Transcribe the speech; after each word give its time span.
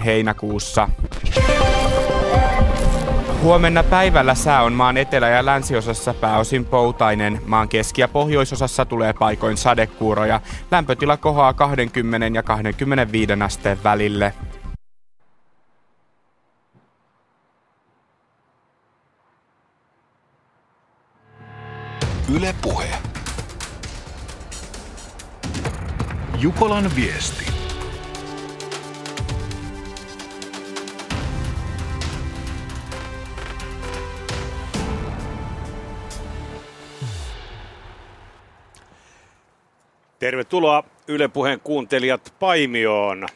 heinäkuussa. 0.00 0.88
Huomenna 3.42 3.82
päivällä 3.82 4.34
sää 4.34 4.62
on 4.62 4.72
maan 4.72 4.96
etelä- 4.96 5.28
ja 5.28 5.46
länsiosassa 5.46 6.14
pääosin 6.14 6.64
poutainen. 6.64 7.40
Maan 7.46 7.68
keski- 7.68 8.00
ja 8.00 8.08
pohjoisosassa 8.08 8.84
tulee 8.84 9.12
paikoin 9.12 9.56
sadekuuroja. 9.56 10.40
Lämpötila 10.70 11.16
kohoaa 11.16 11.52
20 11.52 12.26
ja 12.38 12.42
25 12.42 13.32
asteen 13.44 13.78
välille. 13.84 14.34
Yle 22.34 22.54
Puhe. 22.62 22.88
Jukolan 26.38 26.90
viesti. 26.96 27.57
Tervetuloa 40.18 40.84
Yle 41.08 41.28
Puheen 41.28 41.60
kuuntelijat 41.60 42.34
Paimioon. 42.40 43.26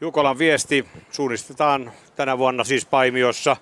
Jukolan 0.00 0.38
viesti 0.38 0.88
suunnistetaan 1.10 1.92
tänä 2.16 2.38
vuonna 2.38 2.64
siis 2.64 2.86
Paimiossa. 2.86 3.56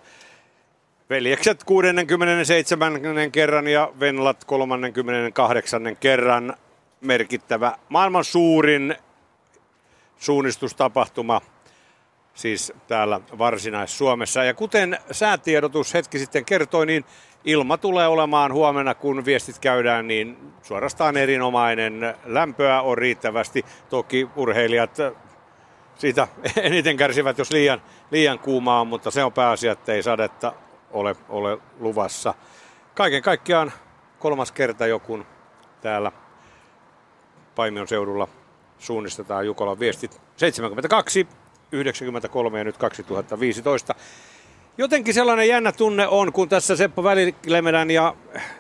Veljekset 1.10 1.64
67. 1.64 3.00
kerran 3.32 3.68
ja 3.68 3.92
Venlat 4.00 4.44
38. 4.44 5.96
kerran 6.00 6.54
merkittävä 7.00 7.78
maailman 7.88 8.24
suurin 8.24 8.96
suunnistustapahtuma 10.16 11.40
siis 12.34 12.72
täällä 12.86 13.20
Varsinais-Suomessa. 13.38 14.44
Ja 14.44 14.54
kuten 14.54 14.98
säätiedotus 15.10 15.94
hetki 15.94 16.18
sitten 16.18 16.44
kertoi, 16.44 16.86
niin 16.86 17.04
ilma 17.44 17.78
tulee 17.78 18.08
olemaan 18.08 18.52
huomenna, 18.52 18.94
kun 18.94 19.24
viestit 19.24 19.58
käydään, 19.58 20.08
niin 20.08 20.52
suorastaan 20.62 21.16
erinomainen. 21.16 22.14
Lämpöä 22.24 22.82
on 22.82 22.98
riittävästi. 22.98 23.64
Toki 23.88 24.28
urheilijat 24.36 24.98
siitä 25.98 26.28
eniten 26.56 26.96
kärsivät, 26.96 27.38
jos 27.38 27.50
liian, 27.50 27.82
liian 28.10 28.38
kuumaa 28.38 28.80
on, 28.80 28.86
mutta 28.86 29.10
se 29.10 29.24
on 29.24 29.32
pääasia, 29.32 29.72
että 29.72 29.92
ei 29.92 30.02
sadetta 30.02 30.52
ole, 30.90 31.16
ole 31.28 31.58
luvassa. 31.78 32.34
Kaiken 32.94 33.22
kaikkiaan 33.22 33.72
kolmas 34.18 34.52
kerta 34.52 34.86
jo, 34.86 34.98
kun 34.98 35.26
täällä 35.80 36.12
Paimion 37.54 37.88
seudulla 37.88 38.28
suunnistetaan 38.78 39.46
Jukolan 39.46 39.78
viestit 39.78 40.20
72, 40.36 41.28
93 41.72 42.58
ja 42.58 42.64
nyt 42.64 42.76
2015. 42.76 43.94
Jotenkin 44.78 45.14
sellainen 45.14 45.48
jännä 45.48 45.72
tunne 45.72 46.08
on, 46.08 46.32
kun 46.32 46.48
tässä 46.48 46.76
Seppo 46.76 47.04
Välilemedän 47.04 47.90
ja 47.90 48.14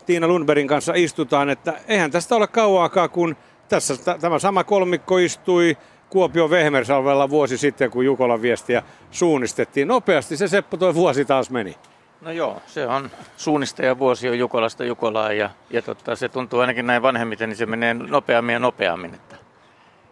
Tiina 0.06 0.28
Lundbergin 0.28 0.68
kanssa 0.68 0.92
istutaan, 0.96 1.50
että 1.50 1.74
eihän 1.88 2.10
tästä 2.10 2.36
ole 2.36 2.46
kauaakaan, 2.46 3.10
kun 3.10 3.36
tässä 3.68 3.94
tämä 4.20 4.38
sama 4.38 4.64
kolmikko 4.64 5.18
istui 5.18 5.76
Kuopio 6.10 6.50
Vehmersalvella 6.50 7.30
vuosi 7.30 7.58
sitten, 7.58 7.90
kun 7.90 8.04
Jukolan 8.04 8.42
viestiä 8.42 8.82
suunnistettiin. 9.10 9.88
Nopeasti 9.88 10.36
se 10.36 10.48
Seppo 10.48 10.76
toi 10.76 10.94
vuosi 10.94 11.24
taas 11.24 11.50
meni. 11.50 11.76
No 12.20 12.30
joo, 12.30 12.62
se 12.66 12.86
on 12.86 13.10
suunnistaja 13.36 13.98
vuosi 13.98 14.28
on 14.28 14.38
Jukolasta 14.38 14.84
Jukolaan 14.84 15.38
ja, 15.38 15.50
ja 15.70 15.82
totta, 15.82 16.16
se 16.16 16.28
tuntuu 16.28 16.60
ainakin 16.60 16.86
näin 16.86 17.02
vanhemmiten, 17.02 17.48
niin 17.48 17.56
se 17.56 17.66
menee 17.66 17.94
nopeammin 17.94 18.52
ja 18.52 18.58
nopeammin. 18.58 19.14
Että 19.14 19.36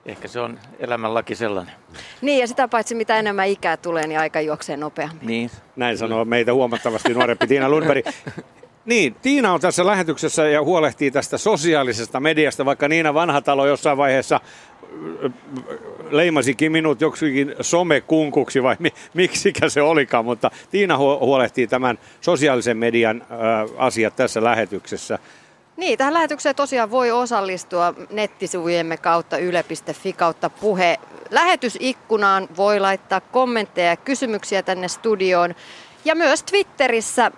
ehkä 0.08 0.28
se 0.28 0.40
on 0.40 0.58
elämänlaki 0.78 1.34
sellainen. 1.34 1.74
Niin 2.20 2.40
ja 2.40 2.46
sitä 2.46 2.68
paitsi 2.68 2.94
mitä 2.94 3.18
enemmän 3.18 3.48
ikää 3.48 3.76
tulee, 3.76 4.06
niin 4.06 4.20
aika 4.20 4.40
juoksee 4.40 4.76
nopeammin. 4.76 5.26
Niin. 5.26 5.50
Näin 5.76 5.98
sanoo 5.98 6.24
meitä 6.24 6.54
huomattavasti 6.54 7.14
nuorempi 7.14 7.46
Tiina 7.46 7.68
Lundberg. 7.68 8.06
Niin, 8.84 9.14
Tiina 9.22 9.52
on 9.52 9.60
tässä 9.60 9.86
lähetyksessä 9.86 10.48
ja 10.48 10.62
huolehtii 10.62 11.10
tästä 11.10 11.38
sosiaalisesta 11.38 12.20
mediasta, 12.20 12.64
vaikka 12.64 12.88
Niina 12.88 13.14
Vanhatalo 13.14 13.66
jossain 13.66 13.98
vaiheessa 13.98 14.41
leimasikin 16.10 16.72
minut 16.72 17.00
joksikin 17.00 17.54
somekunkuksi 17.60 18.62
vai 18.62 18.76
mi, 18.78 18.91
miksikä 19.14 19.68
se 19.68 19.82
olikaan, 19.82 20.24
mutta 20.24 20.50
Tiina 20.70 20.98
huolehtii 20.98 21.66
tämän 21.66 21.98
sosiaalisen 22.20 22.76
median 22.76 23.24
asiat 23.76 24.16
tässä 24.16 24.44
lähetyksessä. 24.44 25.18
Niin, 25.78 25.99
tähän 25.99 26.15
lähetykseen 26.15 26.55
tosiaan 26.55 26.91
voi 26.91 27.11
osallistua 27.11 27.94
nettisivujemme 28.11 28.97
kautta 28.97 29.39
yle.fi 29.39 30.12
kautta 30.12 30.50
puhe. 30.50 30.99
Lähetysikkunaan 31.31 32.49
voi 32.56 32.81
laittaa 32.81 33.21
kommentteja 33.21 33.89
ja 33.89 33.97
kysymyksiä 33.97 34.62
tänne 34.62 34.89
studioon. 34.89 35.55
Ja 36.05 36.15
myös 36.15 36.43
Twitterissä 36.43 37.33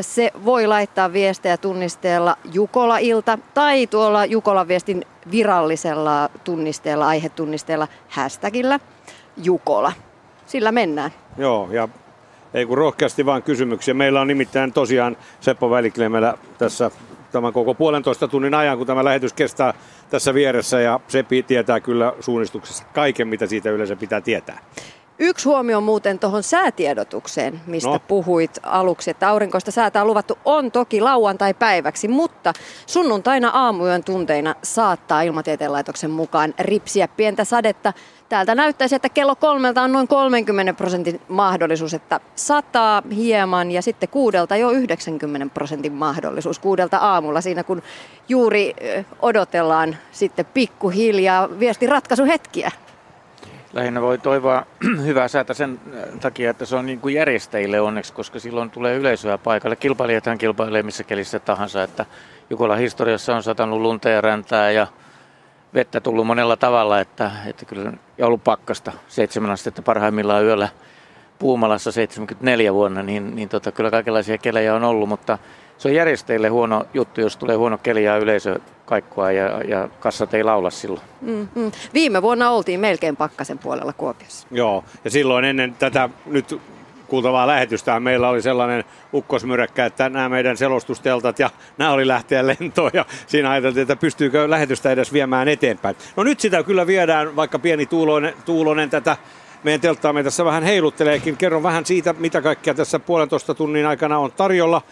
se 0.00 0.30
voi 0.44 0.66
laittaa 0.66 1.12
viestejä 1.12 1.56
tunnisteella 1.56 2.36
Jukola-ilta 2.52 3.38
tai 3.54 3.86
tuolla 3.86 4.24
Jukolan 4.24 4.68
viestin 4.68 5.04
virallisella 5.30 6.30
tunnisteella, 6.44 7.06
aihetunnisteella, 7.06 7.88
hashtagillä 8.08 8.80
Jukola. 9.36 9.92
Sillä 10.46 10.72
mennään. 10.72 11.10
Joo, 11.38 11.68
ja 11.70 11.88
ei 12.54 12.66
kun 12.66 12.78
rohkeasti 12.78 13.26
vaan 13.26 13.42
kysymyksiä. 13.42 13.94
Meillä 13.94 14.20
on 14.20 14.28
nimittäin 14.28 14.72
tosiaan 14.72 15.16
Seppo 15.40 15.70
Väliklemelä 15.70 16.38
tässä 16.58 16.90
tämän 17.36 17.52
koko 17.52 17.74
puolentoista 17.74 18.28
tunnin 18.28 18.54
ajan, 18.54 18.78
kun 18.78 18.86
tämä 18.86 19.04
lähetys 19.04 19.32
kestää 19.32 19.74
tässä 20.10 20.34
vieressä 20.34 20.80
ja 20.80 21.00
Seppi 21.08 21.42
tietää 21.42 21.80
kyllä 21.80 22.12
suunnistuksessa 22.20 22.84
kaiken, 22.94 23.28
mitä 23.28 23.46
siitä 23.46 23.70
yleensä 23.70 23.96
pitää 23.96 24.20
tietää. 24.20 24.58
Yksi 25.18 25.48
huomio 25.48 25.80
muuten 25.80 26.18
tuohon 26.18 26.42
säätiedotukseen, 26.42 27.60
mistä 27.66 27.90
no. 27.90 27.98
puhuit 28.08 28.58
aluksi, 28.62 29.10
että 29.10 29.28
aurinkoista 29.28 29.70
säätä 29.70 30.00
on 30.00 30.06
luvattu, 30.06 30.38
on 30.44 30.70
toki 30.70 31.00
lauantai-päiväksi, 31.00 32.08
mutta 32.08 32.52
sunnuntaina 32.86 33.48
aamuyön 33.48 34.04
tunteina 34.04 34.54
saattaa 34.62 35.22
ilmatieteen 35.22 35.72
laitoksen 35.72 36.10
mukaan 36.10 36.54
ripsiä 36.58 37.08
pientä 37.08 37.44
sadetta. 37.44 37.92
Täältä 38.28 38.54
näyttäisi, 38.54 38.94
että 38.94 39.08
kello 39.08 39.36
kolmelta 39.36 39.82
on 39.82 39.92
noin 39.92 40.08
30 40.08 40.74
prosentin 40.74 41.20
mahdollisuus, 41.28 41.94
että 41.94 42.20
sataa 42.34 43.02
hieman 43.14 43.70
ja 43.70 43.82
sitten 43.82 44.08
kuudelta 44.08 44.56
jo 44.56 44.70
90 44.70 45.54
prosentin 45.54 45.92
mahdollisuus 45.92 46.58
kuudelta 46.58 46.96
aamulla 46.96 47.40
siinä, 47.40 47.64
kun 47.64 47.82
juuri 48.28 48.74
odotellaan 49.22 49.96
sitten 50.12 50.46
pikkuhiljaa 50.54 51.58
viesti 51.58 51.86
ratkaisuhetkiä. 51.86 52.70
Lähinnä 53.72 54.02
voi 54.02 54.18
toivoa 54.18 54.66
hyvää 55.06 55.28
säätä 55.28 55.54
sen 55.54 55.80
takia, 56.20 56.50
että 56.50 56.64
se 56.64 56.76
on 56.76 56.86
niin 56.86 57.00
kuin 57.00 57.14
järjestäjille 57.14 57.80
onneksi, 57.80 58.12
koska 58.12 58.38
silloin 58.38 58.70
tulee 58.70 58.96
yleisöä 58.96 59.38
paikalle. 59.38 59.76
Kilpailijathan 59.76 60.38
kilpailee 60.38 60.82
missä 60.82 61.04
kelissä 61.04 61.38
tahansa, 61.38 61.82
että 61.82 62.06
Jukolan 62.50 62.78
historiassa 62.78 63.36
on 63.36 63.42
satanut 63.42 63.80
lunta 63.80 64.08
ja 64.08 64.20
räntää 64.20 64.70
ja 64.70 64.86
vettä 65.76 66.00
tullut 66.00 66.26
monella 66.26 66.56
tavalla, 66.56 67.00
että, 67.00 67.30
että 67.46 67.64
kyllä, 67.64 67.92
ja 68.18 68.26
ollut 68.26 68.44
pakkasta 68.44 68.92
seitsemän 69.08 69.50
astetta 69.50 69.82
parhaimmillaan 69.82 70.44
yöllä 70.44 70.68
Puumalassa 71.38 71.92
74 71.92 72.74
vuonna, 72.74 73.02
niin, 73.02 73.36
niin 73.36 73.48
tota, 73.48 73.72
kyllä 73.72 73.90
kaikenlaisia 73.90 74.38
kelejä 74.38 74.74
on 74.74 74.84
ollut, 74.84 75.08
mutta 75.08 75.38
se 75.78 75.88
on 75.88 75.94
järjestäjille 75.94 76.48
huono 76.48 76.84
juttu, 76.94 77.20
jos 77.20 77.36
tulee 77.36 77.56
huono 77.56 77.78
keli 77.78 78.04
ja 78.04 78.16
yleisö 78.16 78.60
kaikkoa 78.86 79.32
ja, 79.32 79.62
ja 79.62 79.88
kassat 80.00 80.34
ei 80.34 80.44
laula 80.44 80.70
silloin. 80.70 81.02
Mm-hmm. 81.20 81.72
Viime 81.94 82.22
vuonna 82.22 82.50
oltiin 82.50 82.80
melkein 82.80 83.16
pakkasen 83.16 83.58
puolella 83.58 83.92
Kuopiossa. 83.92 84.48
Joo, 84.50 84.84
ja 85.04 85.10
silloin 85.10 85.44
ennen 85.44 85.74
tätä 85.78 86.08
nyt 86.26 86.60
kuultavaa 87.08 87.46
lähetystä 87.46 88.00
meillä 88.00 88.28
oli 88.28 88.42
sellainen 88.42 88.84
ukkosmyräkkä, 89.14 89.86
että 89.86 90.08
nämä 90.08 90.28
meidän 90.28 90.56
selostusteltat 90.56 91.38
ja 91.38 91.50
nämä 91.78 91.90
oli 91.90 92.06
lähteä 92.06 92.46
lentoon 92.46 92.90
ja 92.94 93.04
siinä 93.26 93.50
ajateltiin, 93.50 93.82
että 93.82 93.96
pystyykö 93.96 94.50
lähetystä 94.50 94.90
edes 94.90 95.12
viemään 95.12 95.48
eteenpäin. 95.48 95.96
No 96.16 96.22
nyt 96.22 96.40
sitä 96.40 96.62
kyllä 96.62 96.86
viedään, 96.86 97.36
vaikka 97.36 97.58
pieni 97.58 97.86
tuulonen, 97.86 98.34
tuulonen 98.44 98.90
tätä 98.90 99.16
meidän 99.64 99.80
telttaamme 99.80 100.22
tässä 100.22 100.44
vähän 100.44 100.62
heilutteleekin. 100.62 101.36
Kerron 101.36 101.62
vähän 101.62 101.86
siitä, 101.86 102.14
mitä 102.18 102.42
kaikkea 102.42 102.74
tässä 102.74 102.98
puolentoista 102.98 103.54
tunnin 103.54 103.86
aikana 103.86 104.18
on 104.18 104.32
tarjolla. 104.32 104.82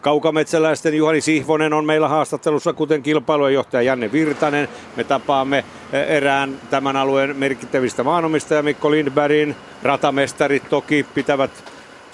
Kaukametsäläisten 0.00 0.96
Juhani 0.96 1.20
Sihvonen 1.20 1.72
on 1.72 1.84
meillä 1.84 2.08
haastattelussa, 2.08 2.72
kuten 2.72 3.02
kilpailujenjohtaja 3.02 3.82
Janne 3.82 4.12
Virtanen. 4.12 4.68
Me 4.96 5.04
tapaamme 5.04 5.64
erään 6.08 6.58
tämän 6.70 6.96
alueen 6.96 7.36
merkittävistä 7.36 8.04
maanomistajia 8.04 8.62
Mikko 8.62 8.90
Lindbergin. 8.90 9.56
Ratamestarit 9.82 10.68
toki 10.68 11.06
pitävät 11.14 11.50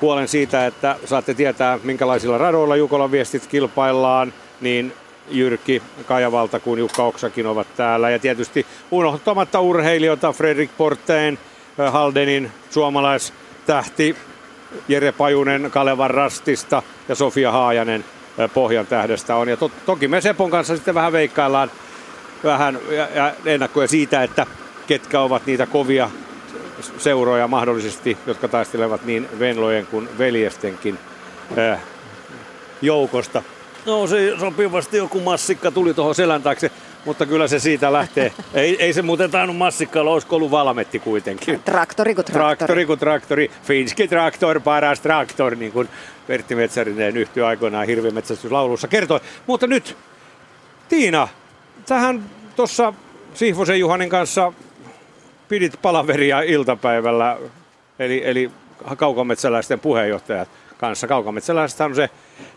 puolen 0.01 0.29
siitä, 0.29 0.67
että 0.67 0.97
saatte 1.05 1.35
tietää, 1.35 1.79
minkälaisilla 1.83 2.39
radoilla 2.39 2.77
Jukolan 2.77 3.13
viestit 3.13 3.47
kilpaillaan, 3.47 4.33
niin 4.61 4.93
Jyrki 5.31 5.83
Kajavalta 6.07 6.61
kuin 6.61 6.81
Jukka 6.81 7.05
Oksakin 7.05 7.47
ovat 7.47 7.67
täällä. 7.77 8.11
Ja 8.11 8.19
tietysti 8.19 8.67
unohtamatta 8.91 9.61
urheilijoita 9.61 10.33
Fredrik 10.33 10.71
Porteen, 10.79 11.39
Haldenin 11.91 12.51
suomalaistähti 12.71 14.17
Jere 14.89 15.13
Pajunen 15.13 15.71
Kalevan 15.71 16.11
Rastista 16.11 16.83
ja 17.09 17.15
Sofia 17.15 17.53
Haajanen 17.53 18.05
Pohjan 18.55 18.87
tähdestä 18.87 19.37
on. 19.37 19.49
Ja 19.49 19.57
to, 19.57 19.71
toki 19.87 20.09
me 20.09 20.21
Sepon 20.21 20.51
kanssa 20.51 20.77
sitten 20.77 20.95
vähän 20.95 21.13
veikkaillaan 21.13 21.71
vähän 22.45 22.79
ja, 22.91 23.09
ja 23.15 23.33
ennakkoja 23.45 23.89
siitä, 23.89 24.23
että 24.23 24.47
ketkä 24.87 25.21
ovat 25.21 25.47
niitä 25.47 25.67
kovia 25.67 26.11
seuroja 26.99 27.49
mahdollisesti, 27.49 28.19
jotka 28.27 28.49
taistelevat 28.49 29.05
niin 29.05 29.29
Venlojen 29.39 29.87
kuin 29.87 30.09
veljestenkin 30.19 30.99
äh, 31.59 31.81
joukosta. 32.83 33.43
No 33.87 34.07
se 34.07 34.35
sopivasti 34.41 34.97
joku 34.97 35.21
massikka 35.21 35.71
tuli 35.71 35.95
tuohon 35.95 36.15
selän 36.15 36.43
taakse, 36.43 36.71
mutta 37.05 37.27
kyllä 37.27 37.49
se 37.49 37.59
siitä 37.59 37.93
lähtee. 37.93 38.33
ei, 38.55 38.77
ei 38.83 38.93
se 38.93 39.03
muuten 39.03 39.31
tainnut 39.31 39.57
massikka 39.57 40.01
olla, 40.01 40.11
olisiko 40.11 40.37
ollut 40.37 40.51
valmetti 40.51 40.99
kuitenkin. 40.99 41.63
Traktori 41.65 42.15
kuin 42.15 42.25
traktori. 42.25 42.57
Traktori 42.57 42.87
kuin 42.87 42.99
traktori. 42.99 43.51
Finski 43.63 44.09
traktor, 44.09 44.61
paras 44.61 45.01
traktor, 45.01 45.57
niin 45.57 45.73
kuin 45.73 45.89
Pertti 46.27 46.55
Metsärinen 46.55 47.17
yhtyy 47.17 47.47
aikoinaan 47.47 47.87
hirvimetsästyslaulussa 47.87 48.89
kertoi. 48.89 49.21
Mutta 49.47 49.67
nyt, 49.67 49.97
Tiina, 50.89 51.29
tähän 51.87 52.25
tuossa 52.57 52.93
Sihvosen 53.35 53.81
Juhanin 53.81 54.09
kanssa 54.11 54.53
pidit 55.49 55.83
palaveria 55.83 56.41
iltapäivällä, 56.41 57.37
eli, 57.99 58.23
eli 58.25 58.51
kaukometsäläisten 58.97 59.81
puheenjohtajat 59.81 60.49
kanssa. 60.79 61.07
Kaukometsäläiset 61.07 61.81
on 61.81 61.95
se 61.95 62.11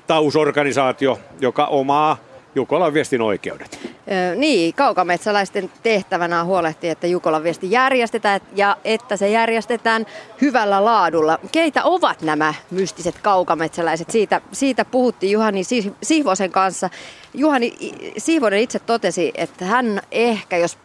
tausorganisaatio, 0.08 1.20
joka 1.40 1.66
omaa 1.66 2.18
Jukolan 2.56 2.94
viestin 2.94 3.22
oikeudet. 3.22 3.91
Niin, 4.36 4.74
kaukametsäläisten 4.74 5.72
tehtävänä 5.84 6.42
on 6.42 6.46
huolehtia, 6.46 6.92
että 6.92 7.08
Jukolan 7.08 7.44
viesti 7.44 7.72
järjestetään 7.72 8.42
ja 8.56 8.78
että 8.84 9.18
se 9.18 9.30
järjestetään 9.30 10.06
hyvällä 10.42 10.86
laadulla. 10.86 11.40
Keitä 11.52 11.84
ovat 11.84 12.22
nämä 12.22 12.54
mystiset 12.72 13.16
kaukametsäläiset? 13.22 14.10
Siitä, 14.10 14.42
siitä 14.52 14.86
puhuttiin 14.86 15.32
Juhani 15.32 15.62
Sihvosen 16.04 16.52
kanssa. 16.52 16.90
Juhani 17.34 17.74
Sihvonen 18.18 18.60
itse 18.60 18.80
totesi, 18.80 19.32
että 19.36 19.66
hän 19.66 20.02
ehkä, 20.12 20.58
jos 20.58 20.78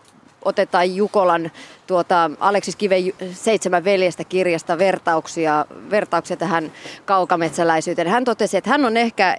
otetaan 0.43 0.97
Jukolan 0.97 1.51
tuota, 1.87 2.31
Aleksis 2.41 2.77
Kiven 2.77 3.13
Seitsemän 3.33 3.85
veljestä 3.85 4.25
kirjasta 4.25 4.79
vertauksia, 4.79 5.67
vertauksia 5.91 6.37
tähän 6.37 6.73
kaukametsäläisyyteen. 7.05 8.09
Hän 8.09 8.25
totesi, 8.25 8.57
että 8.57 8.71
hän 8.71 8.85
on 8.85 8.97
ehkä 8.97 9.37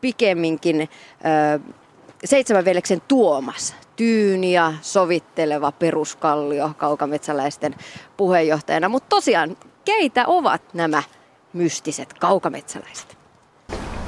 pikemminkin 0.00 0.80
ö, 1.60 1.60
Seitsemän 2.24 2.64
veljeksen 2.64 3.02
Tuomas, 3.08 3.74
tyyni 3.96 4.52
ja 4.52 4.72
sovitteleva 4.80 5.72
peruskallio 5.72 6.70
kaukametsäläisten 6.76 7.74
puheenjohtajana. 8.16 8.88
Mutta 8.88 9.08
tosiaan, 9.08 9.56
keitä 9.84 10.26
ovat 10.26 10.62
nämä 10.74 11.02
mystiset 11.52 12.12
kaukametsäläiset? 12.12 13.16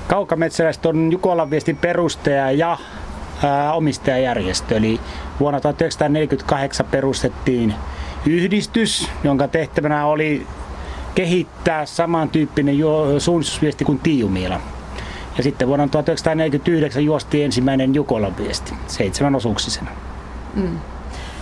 Kaukametsäläiset 0.09 0.87
on 0.87 1.13
Jukolan 1.13 1.51
viestin 1.51 1.77
perustaja 1.77 2.51
ja 2.51 2.79
omistajajärjestö. 3.75 4.77
Eli 4.77 5.01
vuonna 5.41 5.61
1948 5.61 6.87
perustettiin 6.87 7.75
yhdistys, 8.27 9.09
jonka 9.25 9.49
tehtävänä 9.49 10.07
oli 10.07 10.47
kehittää 11.15 11.87
samantyyppinen 11.87 12.77
suunnistusviesti 13.19 13.85
kuin 13.85 13.99
Tiiumiela. 13.99 14.61
Ja 15.37 15.43
sitten 15.43 15.69
vuonna 15.69 15.89
1949 15.89 17.05
juosti 17.05 17.43
ensimmäinen 17.43 17.95
Jukolan 17.95 18.37
viesti, 18.37 18.75
seitsemän 18.87 19.35
osuuksisena. 19.35 19.91
Mm. 20.55 20.79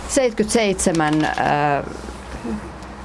77 0.08 1.24
äh, 1.24 1.32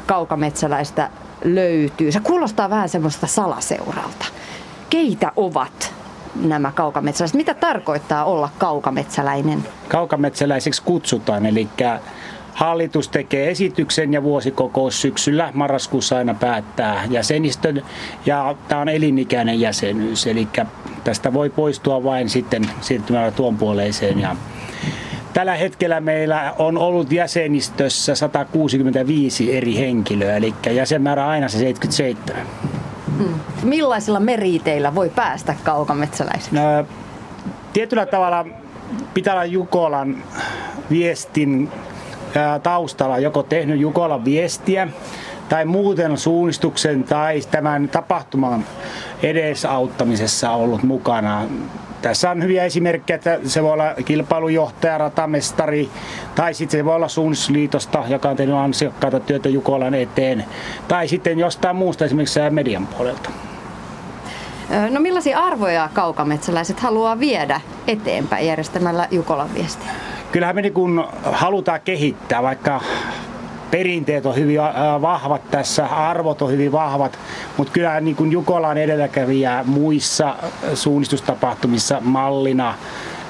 kaukametsäläistä 0.05 1.09
löytyy. 1.43 2.11
Se 2.11 2.19
kuulostaa 2.19 2.69
vähän 2.69 2.89
semmoista 2.89 3.27
salaseuralta. 3.27 4.25
Keitä 4.89 5.31
ovat 5.35 5.93
nämä 6.35 6.71
kaukametsäläiset? 6.71 7.37
Mitä 7.37 7.53
tarkoittaa 7.53 8.25
olla 8.25 8.49
kaukametsäläinen? 8.57 9.65
Kaukametsäläiseksi 9.87 10.81
kutsutaan, 10.85 11.45
eli 11.45 11.67
Hallitus 12.59 13.09
tekee 13.09 13.51
esityksen 13.51 14.13
ja 14.13 14.23
vuosikokous 14.23 15.01
syksyllä 15.01 15.51
marraskuussa 15.53 16.17
aina 16.17 16.33
päättää 16.33 17.03
jäsenistön 17.09 17.83
ja 18.25 18.55
tämä 18.67 18.81
on 18.81 18.89
elinikäinen 18.89 19.59
jäsenyys, 19.59 20.27
eli 20.27 20.47
tästä 21.03 21.33
voi 21.33 21.49
poistua 21.49 22.03
vain 22.03 22.29
sitten 22.29 22.69
siirtymällä 22.81 23.31
tuon 23.31 23.57
puoleiseen 23.57 24.19
ja 24.19 24.35
Tällä 25.33 25.55
hetkellä 25.55 25.99
meillä 25.99 26.53
on 26.57 26.77
ollut 26.77 27.11
jäsenistössä 27.11 28.15
165 28.15 29.57
eri 29.57 29.75
henkilöä, 29.75 30.37
eli 30.37 30.53
jäsenmäärä 30.71 31.27
aina 31.27 31.49
se 31.49 31.57
77. 31.57 32.47
Hmm. 33.17 33.39
Millaisilla 33.63 34.19
meriteillä 34.19 34.95
voi 34.95 35.09
päästä 35.09 35.55
kaukametsäläiseksi? 35.63 36.55
No, 36.55 36.85
tietyllä 37.73 38.05
tavalla 38.05 38.45
pitää 39.13 39.33
olla 39.33 39.45
Jukolan 39.45 40.23
viestin 40.89 41.71
taustalla 42.63 43.19
joko 43.19 43.43
tehnyt 43.43 43.79
Jukolan 43.79 44.25
viestiä 44.25 44.87
tai 45.49 45.65
muuten 45.65 46.17
suunnistuksen 46.17 47.03
tai 47.03 47.41
tämän 47.51 47.89
tapahtuman 47.89 48.65
edesauttamisessa 49.23 50.51
ollut 50.51 50.83
mukana. 50.83 51.41
Tässä 52.01 52.31
on 52.31 52.43
hyviä 52.43 52.63
esimerkkejä, 52.63 53.15
että 53.15 53.39
se 53.43 53.63
voi 53.63 53.73
olla 53.73 53.93
kilpailujohtaja, 54.05 54.97
ratamestari 54.97 55.89
tai 56.35 56.53
sitten 56.53 56.79
se 56.79 56.85
voi 56.85 56.95
olla 56.95 57.07
suunnistusliitosta, 57.07 58.03
joka 58.07 58.29
on 58.29 58.35
tehnyt 58.35 58.55
ansiokkaita 58.55 59.19
työtä 59.19 59.49
Jukolan 59.49 59.93
eteen 59.93 60.45
tai 60.87 61.07
sitten 61.07 61.39
jostain 61.39 61.75
muusta 61.75 62.05
esimerkiksi 62.05 62.39
median 62.49 62.87
puolelta. 62.87 63.29
No 64.89 64.99
millaisia 64.99 65.39
arvoja 65.39 65.89
kaukametsäläiset 65.93 66.79
haluaa 66.79 67.19
viedä 67.19 67.61
eteenpäin 67.87 68.47
järjestämällä 68.47 69.07
Jukolan 69.11 69.53
viestiä? 69.53 69.91
Kyllähän 70.31 70.55
me 70.55 70.61
niin 70.61 70.73
halutaan 71.23 71.81
kehittää, 71.81 72.43
vaikka 72.43 72.81
perinteet 73.71 74.25
on 74.25 74.35
hyvin 74.35 74.59
vahvat 75.01 75.51
tässä, 75.51 75.85
arvot 75.85 76.41
on 76.41 76.51
hyvin 76.51 76.71
vahvat, 76.71 77.19
mutta 77.57 77.73
kyllä 77.73 78.01
niin 78.01 78.15
kuin 78.15 78.31
Jukola 78.31 78.67
on 78.67 78.77
edelläkävijä 78.77 79.63
muissa 79.67 80.35
suunnistustapahtumissa 80.73 82.01
mallina, 82.01 82.75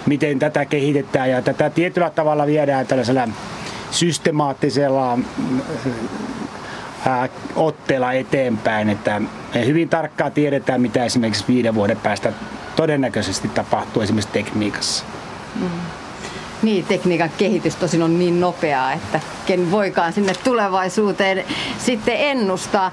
miten 0.05 0.39
tätä 0.39 0.65
kehitetään 0.65 1.29
ja 1.29 1.41
tätä 1.41 1.69
tietyllä 1.69 2.09
tavalla 2.09 2.45
viedään 2.45 2.87
tällaisella 2.87 3.27
systemaattisella 3.91 5.19
ää, 7.05 7.29
otteella 7.55 8.13
eteenpäin, 8.13 8.89
että 8.89 9.21
me 9.53 9.65
hyvin 9.65 9.89
tarkkaan 9.89 10.31
tiedetään, 10.31 10.81
mitä 10.81 11.05
esimerkiksi 11.05 11.43
viiden 11.47 11.75
vuoden 11.75 11.97
päästä 11.97 12.33
todennäköisesti 12.75 13.47
tapahtuu 13.47 14.01
esimerkiksi 14.01 14.33
tekniikassa. 14.33 15.05
Mm. 15.55 15.69
Niin, 16.61 16.85
tekniikan 16.85 17.29
kehitys 17.37 17.75
tosin 17.75 18.03
on 18.03 18.19
niin 18.19 18.39
nopeaa, 18.39 18.93
että 18.93 19.19
ken 19.45 19.71
voikaan 19.71 20.13
sinne 20.13 20.33
tulevaisuuteen 20.43 21.45
sitten 21.77 22.15
ennustaa. 22.17 22.91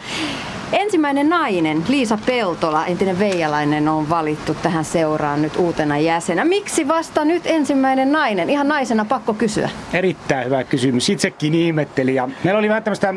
Ensimmäinen 0.72 1.28
nainen, 1.28 1.84
Liisa 1.88 2.18
Peltola, 2.26 2.86
entinen 2.86 3.18
veijalainen, 3.18 3.88
on 3.88 4.08
valittu 4.08 4.54
tähän 4.54 4.84
seuraan 4.84 5.42
nyt 5.42 5.56
uutena 5.56 5.98
jäsenä. 5.98 6.44
Miksi 6.44 6.88
vasta 6.88 7.24
nyt 7.24 7.42
ensimmäinen 7.46 8.12
nainen? 8.12 8.50
Ihan 8.50 8.68
naisena 8.68 9.04
pakko 9.04 9.34
kysyä. 9.34 9.70
Erittäin 9.92 10.44
hyvä 10.44 10.64
kysymys. 10.64 11.08
Itsekin 11.10 11.54
ihmettelin. 11.54 12.14
Ja 12.14 12.28
meillä 12.44 12.58
oli 12.58 12.68
vähän 12.68 12.82
tämmöistä 12.82 13.14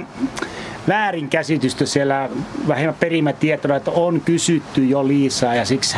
väärinkäsitystä 0.88 1.86
siellä 1.86 2.30
vähemmän 2.68 2.96
perimätietona, 3.00 3.76
että 3.76 3.92
on 3.92 4.22
kysytty 4.22 4.86
jo 4.86 5.08
Liisaa 5.08 5.56
ja 5.56 5.66
siksi 5.66 5.98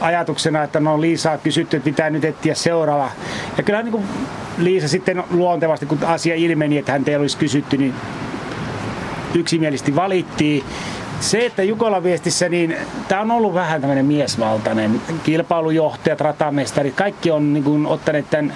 ajatuksena, 0.00 0.62
että 0.62 0.80
no 0.80 1.00
Liisa 1.00 1.38
kysytty, 1.38 1.76
että 1.76 1.84
pitää 1.84 2.10
nyt 2.10 2.24
etsiä 2.24 2.54
seuraava. 2.54 3.10
Ja 3.56 3.62
kyllä 3.62 3.82
niin 3.82 3.92
kuin 3.92 4.04
Liisa 4.58 4.88
sitten 4.88 5.24
luontevasti, 5.30 5.86
kun 5.86 5.98
asia 6.04 6.34
ilmeni, 6.34 6.78
että 6.78 6.92
hän 6.92 7.04
ei 7.06 7.16
olisi 7.16 7.36
kysytty, 7.36 7.76
niin 7.76 7.94
yksimielisesti 9.34 9.96
valittiin. 9.96 10.64
Se, 11.20 11.46
että 11.46 11.62
Jukola 11.62 12.02
viestissä, 12.02 12.48
niin 12.48 12.76
tämä 13.08 13.20
on 13.20 13.30
ollut 13.30 13.54
vähän 13.54 13.80
tämmöinen 13.80 14.06
miesvaltainen. 14.06 15.00
Kilpailujohtajat, 15.24 16.20
ratamestarit, 16.20 16.94
kaikki 16.94 17.30
on 17.30 17.52
niin 17.52 17.64
kuin, 17.64 17.86
ottaneet 17.86 18.30
tämän 18.30 18.52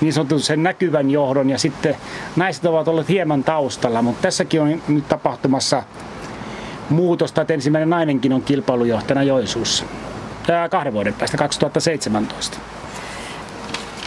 niin 0.00 0.12
sanotun 0.12 0.40
sen 0.40 0.62
näkyvän 0.62 1.10
johdon 1.10 1.50
ja 1.50 1.58
sitten 1.58 1.96
naiset 2.36 2.64
ovat 2.64 2.88
olleet 2.88 3.08
hieman 3.08 3.44
taustalla, 3.44 4.02
mutta 4.02 4.22
tässäkin 4.22 4.62
on 4.62 4.82
nyt 4.88 5.08
tapahtumassa 5.08 5.82
muutosta, 6.90 7.40
että 7.40 7.54
ensimmäinen 7.54 7.90
nainenkin 7.90 8.32
on 8.32 8.42
kilpailujohtajana 8.42 9.22
Joisuussa 9.22 9.84
kahden 10.70 10.92
vuoden 10.92 11.14
päästä 11.14 11.36
2017. 11.36 12.58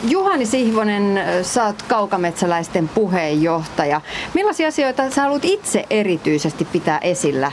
Juhani 0.03 0.45
Sihvonen, 0.45 1.19
sä 1.41 1.65
oot 1.65 1.81
kaukametsäläisten 1.81 2.89
puheenjohtaja. 2.89 4.01
Millaisia 4.33 4.67
asioita 4.67 5.09
sä 5.09 5.21
haluat 5.21 5.45
itse 5.45 5.85
erityisesti 5.89 6.65
pitää 6.65 6.99
esillä 6.99 7.51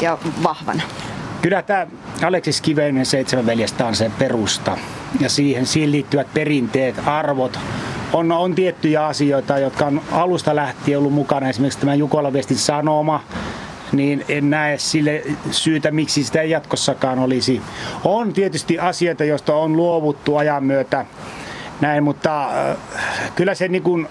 ja 0.00 0.18
vahvana? 0.42 0.82
Kyllä 1.42 1.62
tämä 1.62 1.86
Aleksis 2.26 2.60
Kiveinen 2.60 3.06
seitsemän 3.06 3.46
veljestä 3.46 3.86
on 3.86 3.96
se 3.96 4.10
perusta 4.18 4.78
ja 5.20 5.28
siihen, 5.28 5.66
siihen 5.66 5.92
liittyvät 5.92 6.26
perinteet, 6.34 6.94
arvot. 7.06 7.58
On, 8.12 8.32
on 8.32 8.54
tiettyjä 8.54 9.06
asioita, 9.06 9.58
jotka 9.58 9.86
on 9.86 10.02
alusta 10.12 10.56
lähtien 10.56 10.98
ollut 10.98 11.12
mukana, 11.12 11.48
esimerkiksi 11.48 11.78
tämä 11.78 11.94
Jukola 11.94 12.32
Viestin 12.32 12.56
sanoma, 12.56 13.24
niin 13.92 14.24
en 14.28 14.50
näe 14.50 14.78
sille 14.78 15.22
syytä, 15.50 15.90
miksi 15.90 16.24
sitä 16.24 16.40
ei 16.40 16.50
jatkossakaan 16.50 17.18
olisi. 17.18 17.62
On 18.04 18.32
tietysti 18.32 18.78
asioita, 18.78 19.24
joista 19.24 19.54
on 19.54 19.76
luovuttu 19.76 20.36
ajan 20.36 20.64
myötä, 20.64 21.06
näin, 21.80 22.04
mutta 22.04 22.44
äh, 22.70 22.76
kyllä 23.34 23.54
se 23.54 23.68
niin 23.68 23.82
kuin, 23.82 24.08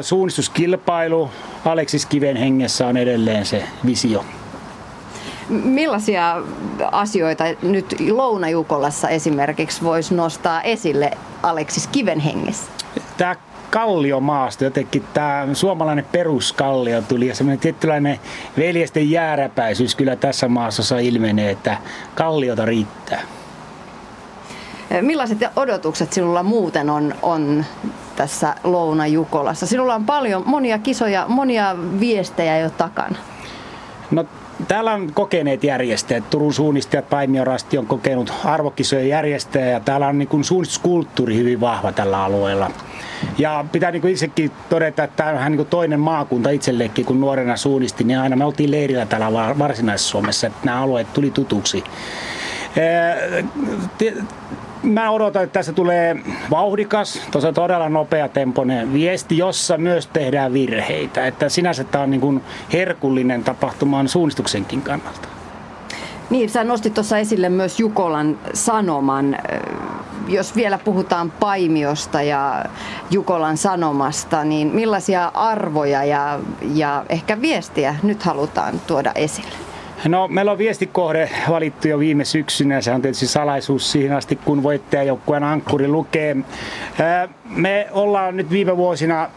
suunnistuskilpailu 0.00 1.30
Aleksis 1.64 2.06
Kiven 2.06 2.36
hengessä 2.36 2.86
on 2.86 2.96
edelleen 2.96 3.46
se 3.46 3.64
visio. 3.86 4.24
Millaisia 5.48 6.36
asioita 6.92 7.44
nyt 7.62 7.96
Lounajukolassa 8.10 9.08
esimerkiksi 9.08 9.82
voisi 9.82 10.14
nostaa 10.14 10.62
esille 10.62 11.10
Aleksis 11.42 11.86
Kiven 11.86 12.20
hengessä? 12.20 12.66
Tämä 13.16 13.36
kalliomaasto, 13.74 14.64
jotenkin 14.64 15.04
tämä 15.14 15.46
suomalainen 15.52 16.06
peruskallio 16.12 17.02
tuli 17.02 17.26
ja 17.26 17.34
semmoinen 17.34 17.58
tietynlainen 17.58 18.20
veljesten 18.58 19.10
jääräpäisyys 19.10 19.94
kyllä 19.94 20.16
tässä 20.16 20.48
maassa 20.48 20.98
ilmenee, 20.98 21.50
että 21.50 21.76
kalliota 22.14 22.64
riittää. 22.64 23.20
Millaiset 25.00 25.38
odotukset 25.56 26.12
sinulla 26.12 26.42
muuten 26.42 26.90
on, 26.90 27.14
on 27.22 27.64
tässä 28.16 28.54
Louna 28.64 29.06
Jukolassa? 29.06 29.66
Sinulla 29.66 29.94
on 29.94 30.06
paljon, 30.06 30.42
monia 30.46 30.78
kisoja, 30.78 31.24
monia 31.28 31.76
viestejä 32.00 32.58
jo 32.58 32.70
takana. 32.70 33.16
No 34.10 34.24
Täällä 34.68 34.92
on 34.92 35.10
kokeneet 35.14 35.64
järjestäjät, 35.64 36.30
Turun 36.30 36.54
suunnistajat, 36.54 37.10
Paimiorasti 37.10 37.78
on 37.78 37.86
kokenut 37.86 38.32
arvokisojen 38.44 39.08
järjestäjä 39.08 39.66
ja 39.66 39.80
täällä 39.80 40.06
on 40.06 40.18
niin 40.18 40.44
suunnistuskulttuuri 40.44 41.36
hyvin 41.36 41.60
vahva 41.60 41.92
tällä 41.92 42.24
alueella. 42.24 42.70
Ja 43.38 43.64
pitää 43.72 43.90
niin 43.90 44.08
itsekin 44.08 44.50
todeta, 44.68 45.04
että 45.04 45.16
tämä 45.16 45.28
on 45.28 45.36
vähän 45.36 45.56
niin 45.56 45.66
toinen 45.66 46.00
maakunta 46.00 46.50
itsellekin, 46.50 47.04
kun 47.04 47.20
nuorena 47.20 47.56
suunnistin, 47.56 48.06
niin 48.06 48.18
aina 48.18 48.36
me 48.36 48.44
oltiin 48.44 48.70
leirillä 48.70 49.06
täällä 49.06 49.58
Varsinais-Suomessa, 49.58 50.46
että 50.46 50.58
nämä 50.64 50.82
alueet 50.82 51.12
tuli 51.12 51.30
tutuksi 51.30 51.84
mä 54.84 55.10
odotan, 55.10 55.44
että 55.44 55.52
tässä 55.52 55.72
tulee 55.72 56.16
vauhdikas, 56.50 57.20
tosi 57.30 57.52
todella 57.52 57.88
nopea 57.88 58.28
tempoinen 58.28 58.92
viesti, 58.92 59.38
jossa 59.38 59.78
myös 59.78 60.06
tehdään 60.06 60.52
virheitä. 60.52 61.26
Että 61.26 61.48
sinänsä 61.48 61.84
tämä 61.84 62.04
on 62.04 62.10
niin 62.10 62.20
kuin 62.20 62.40
herkullinen 62.72 63.44
tapahtuman 63.44 64.08
suunnistuksenkin 64.08 64.82
kannalta. 64.82 65.28
Niin, 66.30 66.50
sä 66.50 66.64
nostit 66.64 66.94
tuossa 66.94 67.18
esille 67.18 67.48
myös 67.48 67.80
Jukolan 67.80 68.38
sanoman. 68.54 69.36
Jos 70.28 70.56
vielä 70.56 70.78
puhutaan 70.78 71.30
Paimiosta 71.30 72.22
ja 72.22 72.64
Jukolan 73.10 73.56
sanomasta, 73.56 74.44
niin 74.44 74.68
millaisia 74.68 75.30
arvoja 75.34 76.04
ja, 76.04 76.40
ja 76.74 77.04
ehkä 77.08 77.40
viestiä 77.40 77.96
nyt 78.02 78.22
halutaan 78.22 78.80
tuoda 78.86 79.12
esille? 79.14 79.73
No, 80.08 80.28
meillä 80.28 80.52
on 80.52 80.58
viestikohde 80.58 81.30
valittu 81.50 81.88
jo 81.88 81.98
viime 81.98 82.24
syksynä. 82.24 82.80
Se 82.80 82.90
on 82.90 83.02
tietysti 83.02 83.26
salaisuus 83.26 83.92
siihen 83.92 84.16
asti, 84.16 84.36
kun 84.36 84.62
voittajajoukkueen 84.62 85.44
ankkuri 85.44 85.88
lukee. 85.88 86.36
Me 87.44 87.88
ollaan 87.92 88.36
nyt 88.36 88.50
viime 88.50 88.76
vuosina 88.76 89.30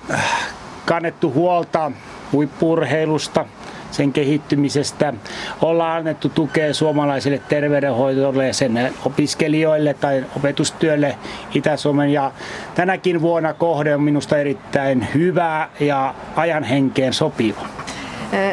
kannettu 0.85 1.33
huolta 1.33 1.91
huippurheilusta, 2.31 3.45
sen 3.91 4.13
kehittymisestä. 4.13 5.13
Ollaan 5.61 5.97
annettu 5.97 6.29
tukea 6.29 6.73
suomalaisille 6.73 7.41
terveydenhoidolle 7.49 8.47
ja 8.47 8.53
sen 8.53 8.93
opiskelijoille 9.05 9.93
tai 9.93 10.25
opetustyölle 10.37 11.17
Itä-Suomen. 11.53 12.09
Ja 12.09 12.31
tänäkin 12.75 13.21
vuonna 13.21 13.53
kohde 13.53 13.95
on 13.95 14.01
minusta 14.01 14.37
erittäin 14.37 15.07
hyvä 15.13 15.69
ja 15.79 16.15
ajan 16.35 16.63
henkeen 16.63 17.13
sopiva. 17.13 17.61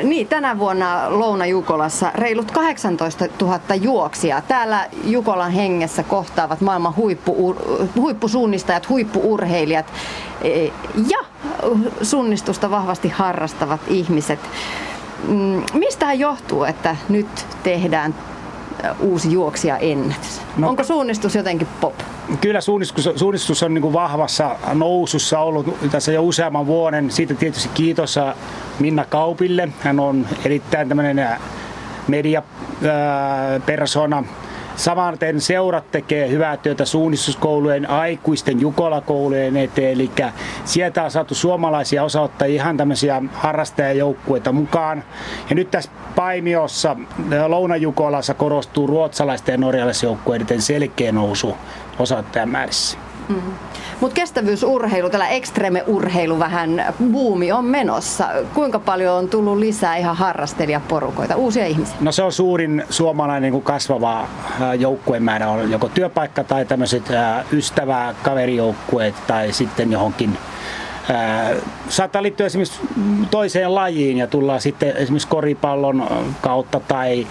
Niin, 0.02 0.28
tänä 0.28 0.58
vuonna 0.58 1.04
Louna 1.08 1.46
Jukolassa 1.46 2.10
reilut 2.14 2.50
18 2.50 3.24
000 3.40 3.60
juoksia. 3.80 4.42
Täällä 4.48 4.86
Jukolan 5.04 5.50
hengessä 5.50 6.02
kohtaavat 6.02 6.60
maailman 6.60 6.96
huippu, 6.96 7.56
huippusuunnistajat, 7.96 8.88
huippuurheilijat 8.88 9.92
e, 10.42 10.64
ja 11.10 11.18
suunnistusta 12.02 12.70
vahvasti 12.70 13.08
harrastavat 13.08 13.80
ihmiset. 13.88 14.40
Mm, 15.28 15.62
Mistä 15.74 16.12
johtuu, 16.12 16.64
että 16.64 16.96
nyt 17.08 17.46
tehdään 17.62 18.14
uusi 19.00 19.32
juoksija 19.32 19.78
ennätys? 19.78 20.40
No, 20.56 20.68
Onko 20.68 20.84
suunnistus 20.84 21.34
jotenkin 21.34 21.68
pop? 21.80 21.94
Kyllä 22.40 22.60
suunnistus, 22.60 23.10
suunnistus 23.16 23.62
on 23.62 23.74
niin 23.74 23.92
vahvassa 23.92 24.56
nousussa 24.72 25.38
ollut 25.38 25.76
tässä 25.90 26.12
jo 26.12 26.22
useamman 26.22 26.66
vuoden. 26.66 27.10
Siitä 27.10 27.34
tietysti 27.34 27.68
kiitos 27.74 28.18
Minna 28.78 29.04
Kaupille. 29.04 29.68
Hän 29.80 30.00
on 30.00 30.26
erittäin 30.44 30.88
tämmöinen 30.88 31.28
mediapersona. 32.08 34.24
Samaten 34.76 35.40
seurat 35.40 35.90
tekee 35.90 36.28
hyvää 36.28 36.56
työtä 36.56 36.84
suunnistuskoulujen, 36.84 37.90
aikuisten 37.90 38.60
Jukola-koulujen 38.60 39.56
eteen, 39.56 39.92
eli 39.92 40.10
sieltä 40.64 41.04
on 41.04 41.10
saatu 41.10 41.34
suomalaisia 41.34 42.04
osauttajia 42.04 42.54
ihan 42.54 42.76
tämmöisiä 42.76 43.22
harrastajajoukkueita 43.32 44.52
mukaan. 44.52 45.04
Ja 45.50 45.56
nyt 45.56 45.70
tässä 45.70 45.90
Paimiossa, 46.14 46.96
Louna-Jukolassa 47.46 48.34
korostuu 48.34 48.86
ruotsalaisten 48.86 49.52
ja 49.52 49.58
norjalaisjoukkueiden 49.58 50.62
selkeä 50.62 51.12
nousu 51.12 51.56
osauttajamäärissä. 51.98 52.98
Mm. 53.28 53.40
Mutta 54.04 54.14
kestävyysurheilu, 54.14 55.10
tällä 55.10 55.28
ekstreme-urheilu 55.28 56.38
vähän 56.38 56.94
buumi 57.12 57.52
on 57.52 57.64
menossa. 57.64 58.28
Kuinka 58.54 58.78
paljon 58.78 59.14
on 59.14 59.28
tullut 59.28 59.58
lisää 59.58 59.96
ihan 59.96 60.16
harrastelijaporukoita, 60.16 61.36
uusia 61.36 61.66
ihmisiä? 61.66 61.96
No 62.00 62.12
se 62.12 62.22
on 62.22 62.32
suurin 62.32 62.84
suomalainen 62.90 63.52
niin 63.52 63.62
kasvava 63.62 64.28
joukkueen 64.78 65.22
määrä 65.22 65.50
on 65.50 65.70
joko 65.70 65.88
työpaikka 65.88 66.44
tai 66.44 66.64
tämmöiset 66.64 67.02
ystävää, 67.52 68.14
kaverijoukkueet 68.22 69.14
tai 69.26 69.52
sitten 69.52 69.92
johonkin 69.92 70.38
saattaa 71.88 72.22
liittyä 72.22 72.46
esimerkiksi 72.46 72.80
toiseen 73.30 73.74
lajiin 73.74 74.18
ja 74.18 74.26
tullaan 74.26 74.60
sitten 74.60 74.96
esimerkiksi 74.96 75.28
koripallon 75.28 76.26
kautta 76.40 76.80
tai 76.80 77.26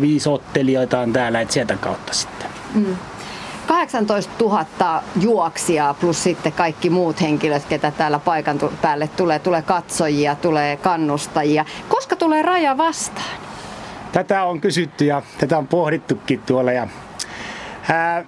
viisottelijoita 0.00 1.00
on 1.00 1.12
täällä, 1.12 1.40
että 1.40 1.54
sieltä 1.54 1.76
kautta 1.76 2.14
sitten. 2.14 2.50
Mm. 2.74 2.96
18 3.70 4.32
000 4.40 5.02
juoksijaa 5.20 5.94
plus 5.94 6.22
sitten 6.22 6.52
kaikki 6.52 6.90
muut 6.90 7.20
henkilöt, 7.20 7.64
ketä 7.64 7.90
täällä 7.90 8.18
paikan 8.18 8.58
päälle 8.82 9.08
tulee. 9.08 9.38
Tulee 9.38 9.62
katsojia, 9.62 10.34
tulee 10.34 10.76
kannustajia. 10.76 11.64
Koska 11.88 12.16
tulee 12.16 12.42
raja 12.42 12.76
vastaan? 12.76 13.40
Tätä 14.12 14.44
on 14.44 14.60
kysytty 14.60 15.04
ja 15.04 15.22
tätä 15.38 15.58
on 15.58 15.66
pohdittukin 15.66 16.40
tuolla. 16.46 16.72
Ja, 16.72 16.88
ää, 17.88 18.24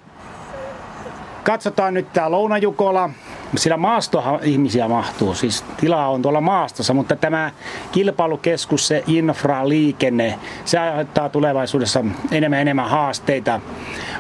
katsotaan 1.42 1.94
nyt 1.94 2.12
tämä 2.12 2.30
Lounajukola. 2.30 3.10
Sillä 3.56 3.76
maastohan 3.76 4.38
ihmisiä 4.42 4.88
mahtuu, 4.88 5.34
siis 5.34 5.64
tilaa 5.80 6.10
on 6.10 6.22
tuolla 6.22 6.40
maastossa, 6.40 6.94
mutta 6.94 7.16
tämä 7.16 7.50
kilpailukeskus, 7.92 8.88
se 8.88 9.04
infraliikenne, 9.06 10.38
se 10.64 10.78
aiheuttaa 10.78 11.28
tulevaisuudessa 11.28 12.04
enemmän 12.30 12.60
enemmän 12.60 12.88
haasteita. 12.88 13.60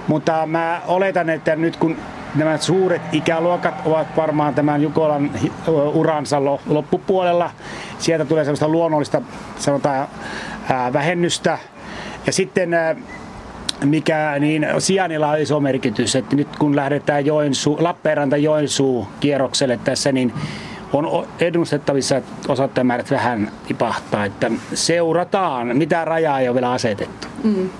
Mutta 0.08 0.46
mä 0.46 0.80
oletan, 0.86 1.30
että 1.30 1.56
nyt 1.56 1.76
kun 1.76 1.96
nämä 2.34 2.58
suuret 2.58 3.02
ikäluokat 3.12 3.74
ovat 3.86 4.06
varmaan 4.16 4.54
tämän 4.54 4.82
Jukolan 4.82 5.30
uransa 5.94 6.44
loppupuolella, 6.66 7.50
sieltä 7.98 8.24
tulee 8.24 8.44
sellaista 8.44 8.68
luonnollista 8.68 9.22
sanotaan, 9.58 10.08
vähennystä. 10.92 11.58
Ja 12.26 12.32
sitten 12.32 12.70
mikä 13.84 14.36
niin 14.38 14.66
sijainnilla 14.78 15.28
on 15.28 15.38
iso 15.38 15.60
merkitys, 15.60 16.16
että 16.16 16.36
nyt 16.36 16.56
kun 16.58 16.76
lähdetään 16.76 17.26
Joensuu, 17.26 17.76
Lappeenranta 17.80 18.36
Joensuu 18.36 19.08
kierrokselle 19.20 19.80
tässä, 19.84 20.12
niin 20.12 20.32
on 20.92 21.28
edustettavissa, 21.40 22.16
että 22.16 22.32
osoittajamäärät 22.52 23.10
vähän 23.10 23.52
tipahtaa, 23.68 24.24
että 24.24 24.50
seurataan, 24.74 25.76
mitä 25.76 26.04
rajaa 26.04 26.40
ei 26.40 26.48
ole 26.48 26.54
vielä 26.54 26.72
asetettu. 26.72 27.28
Mm. 27.44 27.70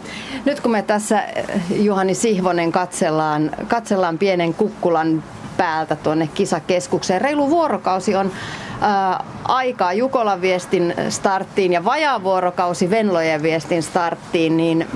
Nyt 0.44 0.60
kun 0.60 0.70
me 0.70 0.82
tässä 0.82 1.22
eh, 1.22 1.46
Juhani 1.70 2.14
Sihvonen 2.14 2.72
katsellaan, 2.72 3.50
katsellaan 3.68 4.18
pienen 4.18 4.54
kukkulan 4.54 5.22
päältä 5.56 5.96
tuonne 5.96 6.28
kisakeskukseen, 6.34 7.20
reilu 7.20 7.50
vuorokausi 7.50 8.14
on 8.14 8.26
äh, 8.82 9.26
aikaa 9.44 9.92
Jukolan 9.92 10.40
viestin 10.40 10.94
starttiin 11.08 11.72
ja 11.72 11.84
vajaa 11.84 12.22
vuorokausi 12.22 12.90
Venlojen 12.90 13.42
viestin 13.42 13.82
starttiin, 13.82 14.56
niin 14.56 14.86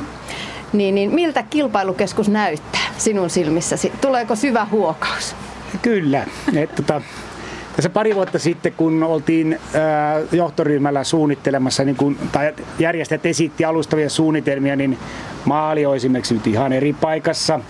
niin, 0.78 0.94
niin 0.94 1.14
miltä 1.14 1.42
kilpailukeskus 1.42 2.28
näyttää 2.28 2.86
sinun 2.98 3.30
silmissäsi? 3.30 3.92
Tuleeko 4.00 4.36
syvä 4.36 4.66
huokaus? 4.70 5.36
Kyllä. 5.82 6.26
Et, 6.56 6.74
tota, 6.74 7.02
tässä 7.76 7.90
pari 7.90 8.14
vuotta 8.14 8.38
sitten, 8.38 8.72
kun 8.76 9.02
oltiin 9.02 9.52
äh, 9.52 10.22
johtoryhmällä 10.32 11.04
suunnittelemassa, 11.04 11.84
niin 11.84 11.96
kun, 11.96 12.18
tai 12.32 12.54
järjestäjät 12.78 13.26
esitti 13.26 13.64
alustavia 13.64 14.10
suunnitelmia, 14.10 14.76
niin 14.76 14.98
maali 15.44 15.86
olisi 15.86 16.06
esimerkiksi 16.06 16.34
nyt 16.34 16.46
ihan 16.46 16.72
eri 16.72 16.92
paikassa. 16.92 17.60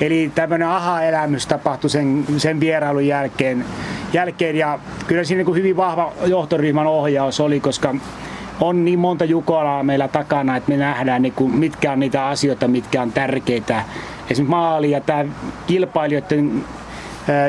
Eli 0.00 0.32
tämmöinen 0.34 0.68
aha-elämys 0.68 1.46
tapahtui 1.46 1.90
sen, 1.90 2.24
sen 2.36 2.60
vierailun 2.60 3.06
jälkeen, 3.06 3.64
jälkeen 4.12 4.56
ja 4.56 4.78
kyllä 5.06 5.24
siinä 5.24 5.44
niin 5.44 5.54
hyvin 5.56 5.76
vahva 5.76 6.12
johtoryhmän 6.26 6.86
ohjaus 6.86 7.40
oli, 7.40 7.60
koska 7.60 7.94
on 8.60 8.84
niin 8.84 8.98
monta 8.98 9.24
Jukolaa 9.24 9.82
meillä 9.82 10.08
takana, 10.08 10.56
että 10.56 10.70
me 10.70 10.76
nähdään 10.76 11.22
niin 11.22 11.32
kuin, 11.32 11.56
mitkä 11.56 11.92
on 11.92 12.00
niitä 12.00 12.26
asioita, 12.26 12.68
mitkä 12.68 13.02
on 13.02 13.12
tärkeitä. 13.12 13.84
Esimerkiksi 14.30 14.42
maali 14.42 14.90
ja 14.90 15.00
tämä 15.00 15.24
kilpailijoiden 15.66 16.64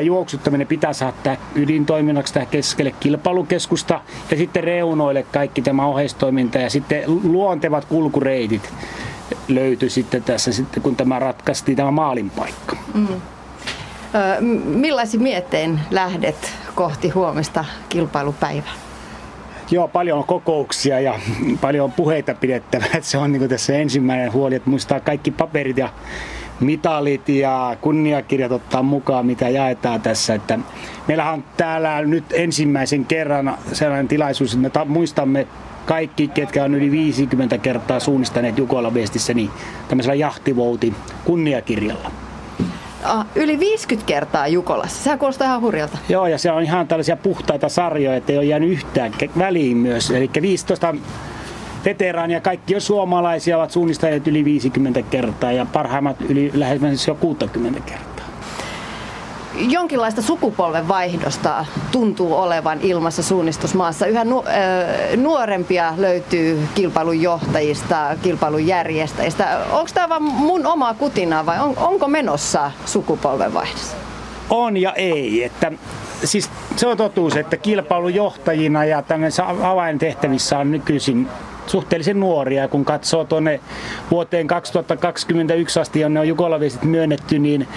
juoksuttaminen 0.02 0.66
pitää 0.66 0.92
saada 0.92 1.36
ydintoiminnaksi 1.54 2.34
tähän 2.34 2.46
keskelle 2.46 2.94
kilpailukeskusta 3.00 4.00
ja 4.30 4.36
sitten 4.36 4.64
reunoille 4.64 5.26
kaikki 5.32 5.62
tämä 5.62 5.86
oheistoiminta 5.86 6.58
ja 6.58 6.70
sitten 6.70 7.02
luontevat 7.06 7.84
kulkureitit 7.84 8.72
löytyi 9.48 9.90
sitten 9.90 10.22
tässä 10.22 10.52
sitten, 10.52 10.82
kun 10.82 10.96
tämä 10.96 11.18
ratkaistiin 11.18 11.76
tämä 11.76 11.90
maalinpaikka. 11.90 12.76
Mm. 12.94 13.06
Ö, 13.08 14.40
millaisin 14.64 15.22
miettein 15.22 15.80
lähdet 15.90 16.52
kohti 16.74 17.08
huomista 17.08 17.64
kilpailupäivää? 17.88 18.81
Joo, 19.72 19.88
paljon 19.88 20.18
on 20.18 20.24
kokouksia 20.24 21.00
ja 21.00 21.20
paljon 21.60 21.92
puheita 21.92 22.34
pidettävä. 22.34 22.84
Se 23.00 23.18
on 23.18 23.32
niin 23.32 23.48
tässä 23.48 23.76
ensimmäinen 23.76 24.32
huoli, 24.32 24.54
että 24.54 24.70
muistaa 24.70 25.00
kaikki 25.00 25.30
paperit 25.30 25.76
ja 25.76 25.88
mitalit 26.60 27.28
ja 27.28 27.76
kunniakirjat 27.80 28.52
ottaa 28.52 28.82
mukaan, 28.82 29.26
mitä 29.26 29.48
jaetaan 29.48 30.00
tässä. 30.00 30.34
Että 30.34 30.58
meillähän 31.08 31.34
on 31.34 31.44
täällä 31.56 32.02
nyt 32.02 32.24
ensimmäisen 32.32 33.04
kerran 33.04 33.58
sellainen 33.72 34.08
tilaisuus, 34.08 34.58
että 34.64 34.84
me 34.84 34.90
muistamme 34.90 35.46
kaikki, 35.86 36.28
ketkä 36.28 36.64
on 36.64 36.74
yli 36.74 36.90
50 36.90 37.58
kertaa 37.58 38.00
suunnistaneet 38.00 38.58
Jukola 38.58 38.94
viestissä, 38.94 39.34
niin 39.34 39.50
tämmöisellä 39.88 40.14
jahtivouti 40.14 40.94
kunniakirjalla. 41.24 42.10
Ah, 43.02 43.26
yli 43.34 43.58
50 43.58 44.06
kertaa 44.06 44.48
Jukolassa. 44.48 45.02
Sehän 45.02 45.18
kuulostaa 45.18 45.46
ihan 45.46 45.60
hurjalta. 45.60 45.98
Joo, 46.08 46.26
ja 46.26 46.38
se 46.38 46.52
on 46.52 46.62
ihan 46.62 46.88
tällaisia 46.88 47.16
puhtaita 47.16 47.68
sarjoja, 47.68 48.16
ettei 48.16 48.36
ole 48.36 48.44
jäänyt 48.44 48.70
yhtään 48.70 49.12
väliin 49.38 49.76
myös. 49.76 50.10
Eli 50.10 50.30
15 50.42 50.94
veteraania, 51.84 52.40
kaikki 52.40 52.74
on 52.74 52.80
suomalaisia, 52.80 53.58
ovat 53.58 53.70
suunnistaneet 53.70 54.26
yli 54.26 54.44
50 54.44 55.02
kertaa 55.02 55.52
ja 55.52 55.66
parhaimmat 55.72 56.20
yli 56.20 56.50
lähes 56.54 57.08
jo 57.08 57.14
60 57.14 57.80
kertaa 57.80 58.11
jonkinlaista 59.58 60.22
sukupolven 60.22 60.88
vaihdosta 60.88 61.66
tuntuu 61.92 62.34
olevan 62.34 62.78
ilmassa 62.82 63.22
suunnistusmaassa. 63.22 64.06
Yhä 64.06 64.24
nu- 64.24 64.44
nuorempia 65.16 65.94
löytyy 65.96 66.68
kilpailun 66.74 67.22
johtajista, 67.22 68.16
kilpailun 68.22 68.66
järjestäjistä. 68.66 69.58
Onko 69.70 69.90
tämä 69.94 70.08
vain 70.08 70.22
mun 70.22 70.66
oma 70.66 70.94
kutina 70.94 71.46
vai 71.46 71.60
on, 71.60 71.74
onko 71.76 72.08
menossa 72.08 72.70
sukupolven 72.86 73.54
vaihdos? 73.54 73.96
On 74.50 74.76
ja 74.76 74.92
ei. 74.92 75.44
Että, 75.44 75.72
siis 76.24 76.50
se 76.76 76.86
on 76.86 76.96
totuus, 76.96 77.36
että 77.36 77.56
kilpailun 77.56 78.14
johtajina 78.14 78.84
ja 78.84 79.02
avaintehtävissä 79.62 80.58
on 80.58 80.70
nykyisin 80.70 81.28
suhteellisen 81.66 82.20
nuoria. 82.20 82.68
Kun 82.68 82.84
katsoo 82.84 83.24
tuonne 83.24 83.60
vuoteen 84.10 84.46
2021 84.46 85.80
asti, 85.80 86.00
jonne 86.00 86.20
on 86.20 86.28
Jukolavisit 86.28 86.82
myönnetty, 86.82 87.38
niin 87.38 87.68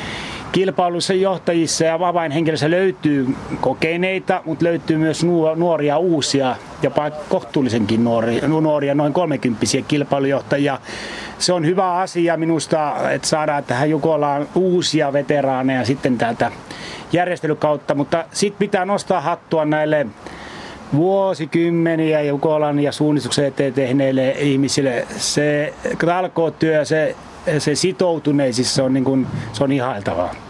kilpailussa 0.55 1.13
johtajissa 1.13 1.85
ja 1.85 1.95
avainhenkilöissä 2.01 2.71
löytyy 2.71 3.27
kokeneita, 3.61 4.41
mutta 4.45 4.65
löytyy 4.65 4.97
myös 4.97 5.23
nuoria 5.55 5.97
uusia, 5.97 6.55
jopa 6.83 7.11
kohtuullisenkin 7.29 8.03
nuoria, 8.03 8.47
nuoria 8.47 8.95
noin 8.95 9.13
30 9.13 9.65
kilpailujohtajia. 9.87 10.79
Se 11.39 11.53
on 11.53 11.65
hyvä 11.65 11.93
asia 11.93 12.37
minusta, 12.37 12.95
että 13.11 13.27
saadaan 13.27 13.63
tähän 13.63 13.89
Jukolaan 13.89 14.47
uusia 14.55 15.13
veteraaneja 15.13 15.85
sitten 15.85 16.17
täältä 16.17 16.51
järjestelykautta, 17.13 17.95
mutta 17.95 18.25
sitten 18.31 18.59
pitää 18.59 18.85
nostaa 18.85 19.21
hattua 19.21 19.65
näille 19.65 20.07
vuosikymmeniä 20.95 22.21
Jukolan 22.21 22.79
ja 22.79 22.91
suunnistuksen 22.91 23.45
eteen 23.45 23.73
tehneille 23.73 24.31
ihmisille. 24.31 25.07
Se 25.17 25.73
talkootyö, 26.05 26.85
se, 26.85 27.15
se 27.57 27.75
sitoutuneisissa 27.75 28.83
on, 28.83 28.93
niin 28.93 29.03
kuin, 29.03 29.27
se 29.53 29.63
on 29.63 29.71
ihailtavaa. 29.71 30.44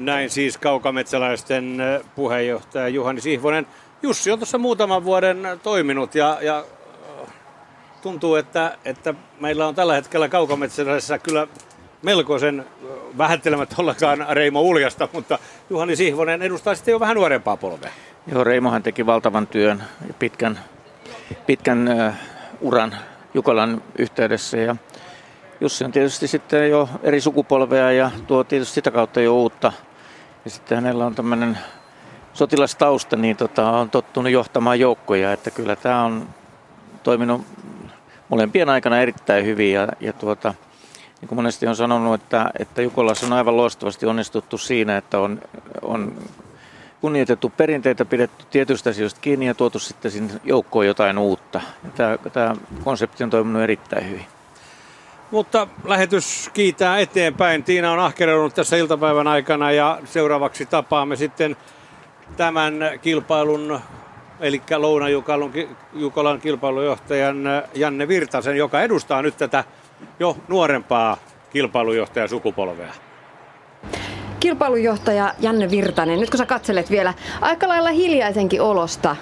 Näin 0.00 0.30
siis 0.30 0.58
kaukametsäläisten 0.58 1.82
puheenjohtaja 2.14 2.88
Juhani 2.88 3.20
Sihvonen. 3.20 3.66
Jussi 4.02 4.30
on 4.30 4.38
tuossa 4.38 4.58
muutaman 4.58 5.04
vuoden 5.04 5.42
toiminut 5.62 6.14
ja, 6.14 6.38
ja 6.40 6.64
tuntuu, 8.02 8.34
että, 8.34 8.78
että 8.84 9.14
meillä 9.40 9.66
on 9.66 9.74
tällä 9.74 9.94
hetkellä 9.94 10.28
kaukametsäläisessä 10.28 11.18
kyllä 11.18 11.46
melkoisen 12.02 12.66
vähättelemättä 13.18 13.74
ollenkaan 13.78 14.26
Reimo 14.30 14.60
Uljasta, 14.60 15.08
mutta 15.12 15.38
Juhani 15.70 15.96
Sihvonen 15.96 16.42
edustaa 16.42 16.74
sitten 16.74 16.92
jo 16.92 17.00
vähän 17.00 17.16
nuorempaa 17.16 17.56
polvea. 17.56 17.92
Joo, 18.26 18.44
Reimohan 18.44 18.82
teki 18.82 19.06
valtavan 19.06 19.46
työn 19.46 19.82
ja 20.08 20.14
pitkän, 20.14 20.58
pitkän 21.46 21.88
uh, 21.88 22.14
uran 22.60 22.96
Jukolan 23.34 23.82
yhteydessä 23.98 24.56
ja 24.56 24.76
Jussi 25.60 25.84
on 25.84 25.92
tietysti 25.92 26.28
sitten 26.28 26.70
jo 26.70 26.88
eri 27.02 27.20
sukupolvea 27.20 27.92
ja 27.92 28.10
tuo 28.26 28.44
tietysti 28.44 28.74
sitä 28.74 28.90
kautta 28.90 29.20
jo 29.20 29.34
uutta. 29.34 29.72
Ja 30.44 30.50
sitten 30.50 30.76
hänellä 30.76 31.06
on 31.06 31.14
tämmöinen 31.14 31.58
sotilastausta, 32.32 33.16
niin 33.16 33.36
tota, 33.36 33.70
on 33.70 33.90
tottunut 33.90 34.32
johtamaan 34.32 34.80
joukkoja, 34.80 35.32
että 35.32 35.50
kyllä 35.50 35.76
tämä 35.76 36.04
on 36.04 36.28
toiminut 37.02 37.42
molempien 38.28 38.68
aikana 38.68 39.00
erittäin 39.00 39.44
hyvin 39.44 39.72
ja, 39.72 39.88
ja 40.00 40.12
tuota, 40.12 40.54
niin 41.20 41.28
kuin 41.28 41.36
monesti 41.36 41.66
on 41.66 41.76
sanonut, 41.76 42.22
että, 42.22 42.50
että 42.58 42.82
Jukolassa 42.82 43.26
on 43.26 43.32
aivan 43.32 43.56
loistavasti 43.56 44.06
onnistuttu 44.06 44.58
siinä, 44.58 44.96
että 44.96 45.18
on, 45.18 45.40
on 45.82 46.14
kunnioitettu 47.00 47.52
perinteitä, 47.56 48.04
pidetty 48.04 48.44
tietystä 48.50 48.90
asioista 48.90 49.20
kiinni 49.20 49.46
ja 49.46 49.54
tuotu 49.54 49.78
sitten 49.78 50.10
sinne 50.10 50.32
joukkoon 50.44 50.86
jotain 50.86 51.18
uutta. 51.18 51.60
Tämä, 51.96 52.18
tämä 52.32 52.56
konsepti 52.84 53.24
on 53.24 53.30
toiminut 53.30 53.62
erittäin 53.62 54.10
hyvin. 54.10 54.26
Mutta 55.30 55.68
lähetys 55.84 56.50
kiitää 56.52 56.98
eteenpäin. 56.98 57.64
Tiina 57.64 57.92
on 57.92 57.98
ahkeroinut 57.98 58.54
tässä 58.54 58.76
iltapäivän 58.76 59.26
aikana 59.26 59.72
ja 59.72 59.98
seuraavaksi 60.04 60.66
tapaamme 60.66 61.16
sitten 61.16 61.56
tämän 62.36 62.74
kilpailun, 63.02 63.80
eli 64.40 64.62
Louna-Jukolan 64.76 66.40
kilpailujohtajan 66.40 67.36
Janne 67.74 68.08
Virtasen, 68.08 68.56
joka 68.56 68.82
edustaa 68.82 69.22
nyt 69.22 69.36
tätä 69.36 69.64
jo 70.20 70.36
nuorempaa 70.48 71.16
kilpailujohtajasukupolvea. 71.52 72.92
Kilpailujohtaja 74.40 75.34
Janne 75.38 75.70
Virtanen, 75.70 76.20
nyt 76.20 76.30
kun 76.30 76.38
sä 76.38 76.46
katselet 76.46 76.90
vielä 76.90 77.14
aika 77.40 77.68
lailla 77.68 77.90
hiljaisenkin 77.90 78.62
olosta 78.62 79.16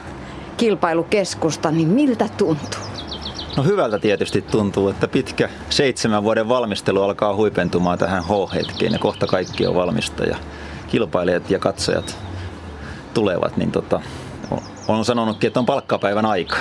kilpailukeskusta, 0.56 1.70
niin 1.70 1.88
miltä 1.88 2.28
tuntuu? 2.38 3.07
No 3.58 3.64
hyvältä 3.64 3.98
tietysti 3.98 4.42
tuntuu, 4.42 4.88
että 4.88 5.08
pitkä 5.08 5.48
seitsemän 5.70 6.22
vuoden 6.24 6.48
valmistelu 6.48 7.02
alkaa 7.02 7.34
huipentumaan 7.34 7.98
tähän 7.98 8.24
H-hetkeen 8.24 8.92
ja 8.92 8.98
kohta 8.98 9.26
kaikki 9.26 9.66
on 9.66 9.74
valmista 9.74 10.24
ja 10.24 10.36
kilpailijat 10.86 11.50
ja 11.50 11.58
katsojat 11.58 12.18
tulevat, 13.14 13.56
niin 13.56 13.72
tota, 13.72 14.00
on 14.88 15.04
sanonutkin, 15.04 15.48
että 15.48 15.60
on 15.60 15.66
palkkapäivän 15.66 16.26
aika. 16.26 16.56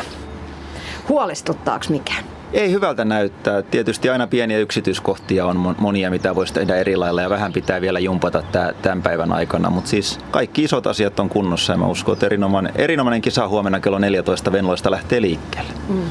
Huolestuttaako 1.10 1.86
mikään? 1.90 2.24
Ei 2.54 2.72
hyvältä 2.72 3.06
näyttää. 3.06 3.62
Tietysti 3.62 4.10
aina 4.10 4.28
pieniä 4.28 4.60
yksityiskohtia 4.60 5.46
on 5.46 5.76
monia, 5.80 6.10
mitä 6.10 6.36
voisi 6.36 6.54
tehdä 6.54 6.76
eri 6.76 6.96
lailla 6.96 7.22
ja 7.22 7.30
vähän 7.30 7.54
pitää 7.54 7.82
vielä 7.82 8.00
jumpata 8.00 8.44
tämän 8.82 9.02
päivän 9.02 9.32
aikana. 9.32 9.70
Mutta 9.70 9.90
siis 9.90 10.20
kaikki 10.32 10.64
isot 10.64 10.88
asiat 10.88 11.20
on 11.20 11.30
kunnossa 11.30 11.74
ja 11.74 11.78
mä 11.78 11.88
uskon, 11.88 12.14
että 12.14 12.26
erinomainen, 12.26 12.74
erinomainen 12.76 13.22
kisa 13.22 13.48
huomenna 13.48 13.80
kello 13.80 14.00
14 14.00 14.52
Venloista 14.52 14.92
lähtee 14.92 15.22
liikkeelle. 15.22 15.72
Mm. 15.90 16.10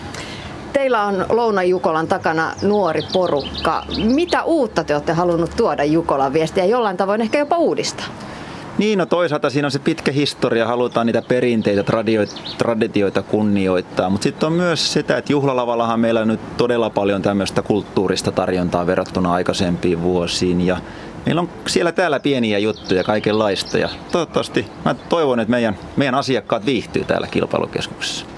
Teillä 0.76 1.04
on 1.04 1.26
Louna 1.28 1.62
Jukolan 1.62 2.06
takana 2.06 2.52
nuori 2.62 3.02
porukka. 3.12 3.84
Mitä 4.04 4.42
uutta 4.42 4.84
te 4.84 4.94
olette 4.94 5.12
halunnut 5.12 5.56
tuoda 5.56 5.84
Jukolan 5.84 6.32
viestiä 6.32 6.64
jollain 6.64 6.96
tavoin 6.96 7.20
ehkä 7.20 7.38
jopa 7.38 7.56
uudistaa? 7.56 8.06
Niin, 8.78 8.98
no 8.98 9.06
toisaalta 9.06 9.50
siinä 9.50 9.66
on 9.66 9.70
se 9.70 9.78
pitkä 9.78 10.12
historia, 10.12 10.66
halutaan 10.66 11.06
niitä 11.06 11.22
perinteitä, 11.22 11.84
traditioita 12.58 13.22
kunnioittaa, 13.22 14.10
mutta 14.10 14.22
sitten 14.22 14.46
on 14.46 14.52
myös 14.52 14.92
sitä, 14.92 15.16
että 15.16 15.32
juhlalavallahan 15.32 16.00
meillä 16.00 16.20
on 16.20 16.28
nyt 16.28 16.56
todella 16.56 16.90
paljon 16.90 17.22
tämmöistä 17.22 17.62
kulttuurista 17.62 18.32
tarjontaa 18.32 18.86
verrattuna 18.86 19.32
aikaisempiin 19.32 20.02
vuosiin 20.02 20.66
ja 20.66 20.76
meillä 21.26 21.40
on 21.40 21.48
siellä 21.66 21.92
täällä 21.92 22.20
pieniä 22.20 22.58
juttuja 22.58 23.04
kaikenlaista 23.04 23.78
ja 23.78 23.88
toivottavasti 24.12 24.66
mä 24.84 24.94
toivon, 24.94 25.40
että 25.40 25.50
meidän, 25.50 25.78
meidän 25.96 26.14
asiakkaat 26.14 26.66
viihtyy 26.66 27.04
täällä 27.04 27.26
kilpailukeskuksessa. 27.26 28.35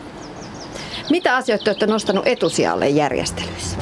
Mitä 1.10 1.36
asioita 1.36 1.70
olette 1.70 1.86
nostanut 1.86 2.26
etusijalle 2.26 2.88
järjestelyissä? 2.88 3.78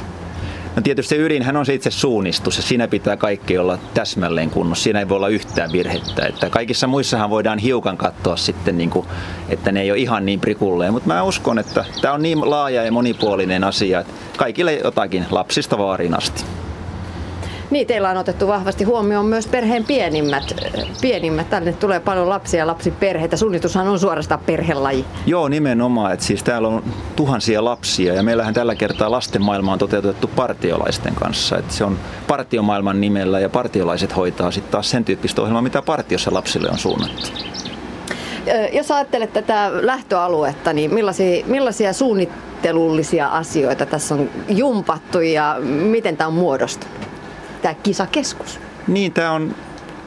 No 0.76 0.82
tietysti 0.82 1.08
se 1.08 1.22
ydinhän 1.22 1.56
on 1.56 1.66
se 1.66 1.74
itse 1.74 1.90
suunnistus 1.90 2.56
ja 2.56 2.62
siinä 2.62 2.88
pitää 2.88 3.16
kaikki 3.16 3.58
olla 3.58 3.78
täsmälleen 3.94 4.50
kunnossa. 4.50 4.82
Siinä 4.82 4.98
ei 4.98 5.08
voi 5.08 5.16
olla 5.16 5.28
yhtään 5.28 5.72
virhettä. 5.72 6.26
Että 6.26 6.50
kaikissa 6.50 6.86
muissahan 6.86 7.30
voidaan 7.30 7.58
hiukan 7.58 7.96
katsoa 7.96 8.36
sitten, 8.36 8.78
niin 8.78 8.90
kuin, 8.90 9.06
että 9.48 9.72
ne 9.72 9.80
ei 9.80 9.90
ole 9.90 9.98
ihan 9.98 10.26
niin 10.26 10.40
prikulleen. 10.40 10.92
Mutta 10.92 11.08
mä 11.08 11.22
uskon, 11.22 11.58
että 11.58 11.84
tämä 12.02 12.14
on 12.14 12.22
niin 12.22 12.50
laaja 12.50 12.84
ja 12.84 12.92
monipuolinen 12.92 13.64
asia, 13.64 14.00
että 14.00 14.12
kaikille 14.36 14.74
jotakin 14.74 15.26
lapsista 15.30 15.78
vaariin 15.78 16.18
asti. 16.18 16.44
Niin, 17.70 17.86
teillä 17.86 18.10
on 18.10 18.16
otettu 18.16 18.46
vahvasti 18.46 18.84
huomioon 18.84 19.26
myös 19.26 19.46
perheen 19.46 19.84
pienimmät. 19.84 20.54
pienimmät. 21.00 21.50
Tänne 21.50 21.72
tulee 21.72 22.00
paljon 22.00 22.28
lapsia 22.28 22.58
ja 22.58 22.66
lapsiperheitä. 22.66 23.36
Sunnitushan 23.36 23.88
on 23.88 23.98
suorastaan 23.98 24.40
perhelaji. 24.46 25.04
Joo, 25.26 25.48
nimenomaan. 25.48 26.12
Että 26.12 26.24
siis 26.26 26.42
täällä 26.42 26.68
on 26.68 26.82
tuhansia 27.16 27.64
lapsia 27.64 28.14
ja 28.14 28.22
meillähän 28.22 28.54
tällä 28.54 28.74
kertaa 28.74 29.10
lasten 29.10 29.42
maailma 29.42 29.72
on 29.72 29.78
toteutettu 29.78 30.26
partiolaisten 30.26 31.14
kanssa. 31.14 31.58
Että 31.58 31.74
se 31.74 31.84
on 31.84 31.98
partiomaailman 32.26 33.00
nimellä 33.00 33.40
ja 33.40 33.48
partiolaiset 33.48 34.16
hoitaa 34.16 34.50
sitten 34.50 34.72
taas 34.72 34.90
sen 34.90 35.04
tyyppistä 35.04 35.42
ohjelmaa, 35.42 35.62
mitä 35.62 35.82
partiossa 35.82 36.34
lapsille 36.34 36.68
on 36.70 36.78
suunnattu. 36.78 37.30
Jos 38.72 38.90
ajattelet 38.90 39.32
tätä 39.32 39.70
lähtöaluetta, 39.72 40.72
niin 40.72 40.94
millaisia, 40.94 41.46
millaisia 41.46 41.92
suunnittelullisia 41.92 43.28
asioita 43.28 43.86
tässä 43.86 44.14
on 44.14 44.30
jumpattu 44.48 45.20
ja 45.20 45.56
miten 45.62 46.16
tämä 46.16 46.28
on 46.28 46.34
muodostunut, 46.34 46.96
tämä 47.62 47.74
kisakeskus? 47.74 48.60
Niin, 48.88 49.12
tämä 49.12 49.32
on 49.32 49.54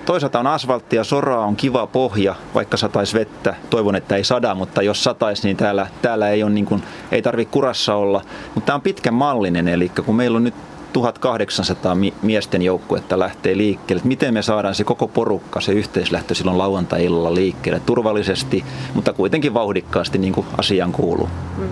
toisaalta 0.05 0.39
on 0.39 0.47
asfalttia, 0.47 1.03
soraa, 1.03 1.45
on 1.45 1.55
kiva 1.55 1.87
pohja, 1.87 2.35
vaikka 2.53 2.77
sataisi 2.77 3.13
vettä. 3.13 3.55
Toivon, 3.69 3.95
että 3.95 4.15
ei 4.15 4.23
sada, 4.23 4.55
mutta 4.55 4.81
jos 4.81 5.03
sataisi, 5.03 5.47
niin 5.47 5.57
täällä, 5.57 5.87
täällä 6.01 6.29
ei, 6.29 6.43
ole 6.43 6.51
niin 6.51 6.65
kuin, 6.65 6.83
ei 7.11 7.21
tarvitse 7.21 7.51
kurassa 7.51 7.95
olla. 7.95 8.21
Mutta 8.55 8.65
tämä 8.65 8.75
on 8.75 8.81
pitkän 8.81 9.13
mallinen, 9.13 9.67
eli 9.67 9.91
kun 10.05 10.15
meillä 10.15 10.35
on 10.35 10.43
nyt 10.43 10.53
1800 10.93 11.97
miesten 12.21 12.61
joukkuetta 12.61 13.19
lähtee 13.19 13.57
liikkeelle. 13.57 14.03
Miten 14.05 14.33
me 14.33 14.41
saadaan 14.41 14.75
se 14.75 14.83
koko 14.83 15.07
porukka, 15.07 15.61
se 15.61 15.71
yhteislähtö 15.71 16.35
silloin 16.35 16.57
lauantai-illalla 16.57 17.35
liikkeelle 17.35 17.81
turvallisesti, 17.85 18.63
mutta 18.93 19.13
kuitenkin 19.13 19.53
vauhdikkaasti 19.53 20.17
niin 20.17 20.33
kuin 20.33 20.47
asian 20.57 20.91
kuuluu. 20.91 21.29
Mm. 21.57 21.67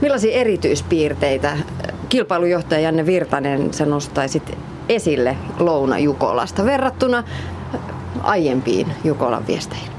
Millaisia 0.00 0.32
erityispiirteitä 0.32 1.56
kilpailujohtaja 2.08 2.80
Janne 2.80 3.06
Virtanen 3.06 3.74
sä 3.74 3.86
nostaisit 3.86 4.58
esille 4.88 5.36
Louna 5.58 5.98
Jukolasta 5.98 6.64
verrattuna 6.64 7.24
aiempiin 8.22 8.86
Jukolan 9.04 9.46
viesteihin? 9.46 9.94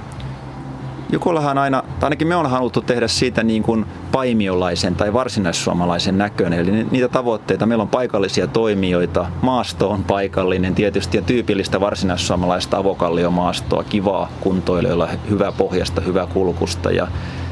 Jukolahan 1.12 1.58
aina, 1.58 1.82
tai 1.82 2.08
ainakin 2.08 2.28
me 2.28 2.36
on 2.36 2.50
haluttu 2.50 2.82
tehdä 2.82 3.08
siitä 3.08 3.44
niin 3.44 3.64
kuin 3.64 3.86
paimiolaisen 4.12 4.96
tai 4.96 5.14
varsinaissuomalaisen 5.14 6.18
näköinen. 6.18 6.60
Eli 6.60 6.88
niitä 6.92 7.08
tavoitteita, 7.08 7.66
meillä 7.66 7.82
on 7.82 7.88
paikallisia 7.88 8.48
toimijoita, 8.48 9.28
maasto 9.42 9.90
on 9.90 10.04
paikallinen 10.04 10.76
tietysti 10.76 11.18
ja 11.18 11.22
tyypillistä 11.22 11.80
varsinaissuomalaista 11.80 12.78
avokallio-maastoa, 12.78 13.84
kivaa 13.84 14.30
kuntoilijoilla, 14.40 15.08
hyvää 15.30 15.52
pohjasta, 15.52 16.02
hyvää 16.02 16.28
kulkusta 16.28 16.92
ja 16.92 17.08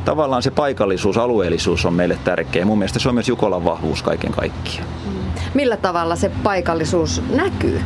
tavallaan 0.05 0.43
se 0.43 0.51
paikallisuus, 0.51 1.17
alueellisuus 1.17 1.85
on 1.85 1.93
meille 1.93 2.17
tärkeä. 2.23 2.65
Mun 2.65 2.77
mielestä 2.77 2.99
se 2.99 3.09
on 3.09 3.15
myös 3.15 3.29
Jukolan 3.29 3.65
vahvuus 3.65 4.03
kaiken 4.03 4.31
kaikkiaan. 4.31 4.87
Millä 5.53 5.77
tavalla 5.77 6.15
se 6.15 6.31
paikallisuus 6.43 7.21
näkyy? 7.29 7.81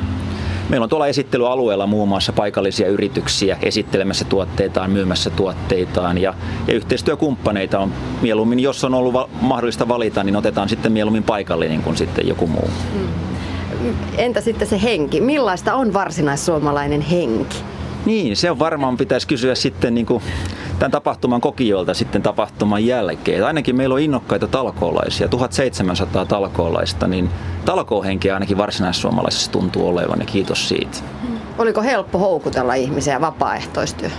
Meillä 0.70 0.84
on 0.84 0.90
tuolla 0.90 1.08
esittelyalueella 1.08 1.88
muun 1.88 2.08
muassa 2.08 2.34
paikallisia 2.34 2.88
yrityksiä 2.88 3.58
esittelemässä 3.62 4.26
tuotteitaan, 4.26 4.92
myymässä 4.92 5.30
tuotteitaan 5.30 6.18
ja, 6.18 6.34
ja 6.68 6.74
yhteistyökumppaneita 6.74 7.80
on 7.80 7.94
mieluummin, 8.22 8.60
jos 8.60 8.84
on 8.84 8.94
ollut 8.94 9.14
va- 9.14 9.30
mahdollista 9.42 9.88
valita, 9.88 10.24
niin 10.24 10.36
otetaan 10.36 10.70
sitten 10.70 10.92
mieluummin 10.92 11.24
paikallinen 11.24 11.82
kuin 11.82 11.98
sitten 11.98 12.28
joku 12.28 12.48
muu. 12.48 12.70
Hmm. 12.94 13.08
Entä 14.18 14.42
sitten 14.42 14.68
se 14.68 14.82
henki? 14.84 15.22
Millaista 15.22 15.76
on 15.76 15.94
varsinaissuomalainen 15.94 17.02
henki? 17.02 17.58
Niin, 18.06 18.36
se 18.36 18.52
on 18.52 18.60
varmaan 18.60 18.98
pitäisi 18.98 19.28
kysyä 19.28 19.56
sitten 19.56 19.96
niin 19.96 20.06
kuin 20.06 20.24
tämän 20.80 20.92
tapahtuman 20.92 21.42
kokijoilta 21.42 21.94
sitten 21.94 22.22
tapahtuman 22.22 22.86
jälkeen. 22.86 23.46
Ainakin 23.46 23.76
meillä 23.76 23.94
on 23.96 24.02
innokkaita 24.02 24.48
talkoolaisia, 24.48 25.28
1700 25.28 26.26
talkoolaista, 26.26 27.08
niin 27.08 27.30
talkoohenkeä 27.66 28.34
ainakin 28.34 28.58
varsinaissuomalaisessa 28.58 29.52
tuntuu 29.52 29.88
olevan 29.88 30.20
ja 30.20 30.26
kiitos 30.26 30.70
siitä. 30.70 30.98
Oliko 31.58 31.82
helppo 31.82 32.20
houkutella 32.20 32.74
ihmisiä 32.74 33.22
vapaaehtoistyö? 33.22 34.10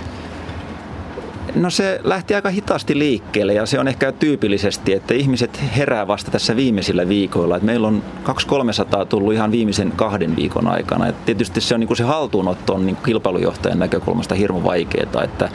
No 1.55 1.71
se 1.71 2.01
lähti 2.05 2.35
aika 2.35 2.51
hitaasti 2.51 2.99
liikkeelle 2.99 3.55
ja 3.55 3.67
se 3.67 3.81
on 3.81 3.89
ehkä 3.89 4.13
tyypillisesti, 4.13 4.93
että 4.93 5.15
ihmiset 5.15 5.61
herää 5.77 6.07
vasta 6.07 6.31
tässä 6.31 6.57
viimeisillä 6.57 7.09
viikoilla. 7.09 7.57
Et 7.57 7.63
meillä 7.63 7.89
on 7.89 8.03
200-300 8.25 8.33
tullut 9.09 9.33
ihan 9.33 9.51
viimeisen 9.51 9.93
kahden 9.97 10.37
viikon 10.37 10.69
aikana. 10.69 11.07
Et 11.07 11.25
tietysti 11.25 11.61
se 11.61 11.75
on 11.75 11.81
niin 11.81 11.89
kuin 11.89 11.97
se 11.97 12.05
haltuunotto 12.05 12.75
on 12.75 12.87
niin 12.87 12.97
kilpailujohtajan 13.05 13.79
näkökulmasta 13.79 14.35
hirmu 14.35 14.65
vaikeaa, 14.65 15.23
että 15.25 15.49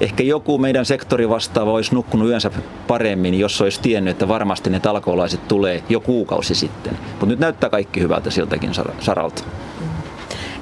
ehkä 0.00 0.22
joku 0.22 0.58
meidän 0.58 0.84
sektori 0.84 1.28
vastaava 1.28 1.72
olisi 1.72 1.94
nukkunut 1.94 2.28
yönsä 2.28 2.50
paremmin, 2.86 3.40
jos 3.40 3.60
olisi 3.60 3.80
tiennyt, 3.80 4.12
että 4.12 4.28
varmasti 4.28 4.70
ne 4.70 4.80
talkoolaiset 4.80 5.48
tulee 5.48 5.82
jo 5.88 6.00
kuukausi 6.00 6.54
sitten. 6.54 6.98
Mutta 7.10 7.26
nyt 7.26 7.38
näyttää 7.38 7.70
kaikki 7.70 8.00
hyvältä 8.00 8.30
siltäkin 8.30 8.70
saralta. 9.00 9.44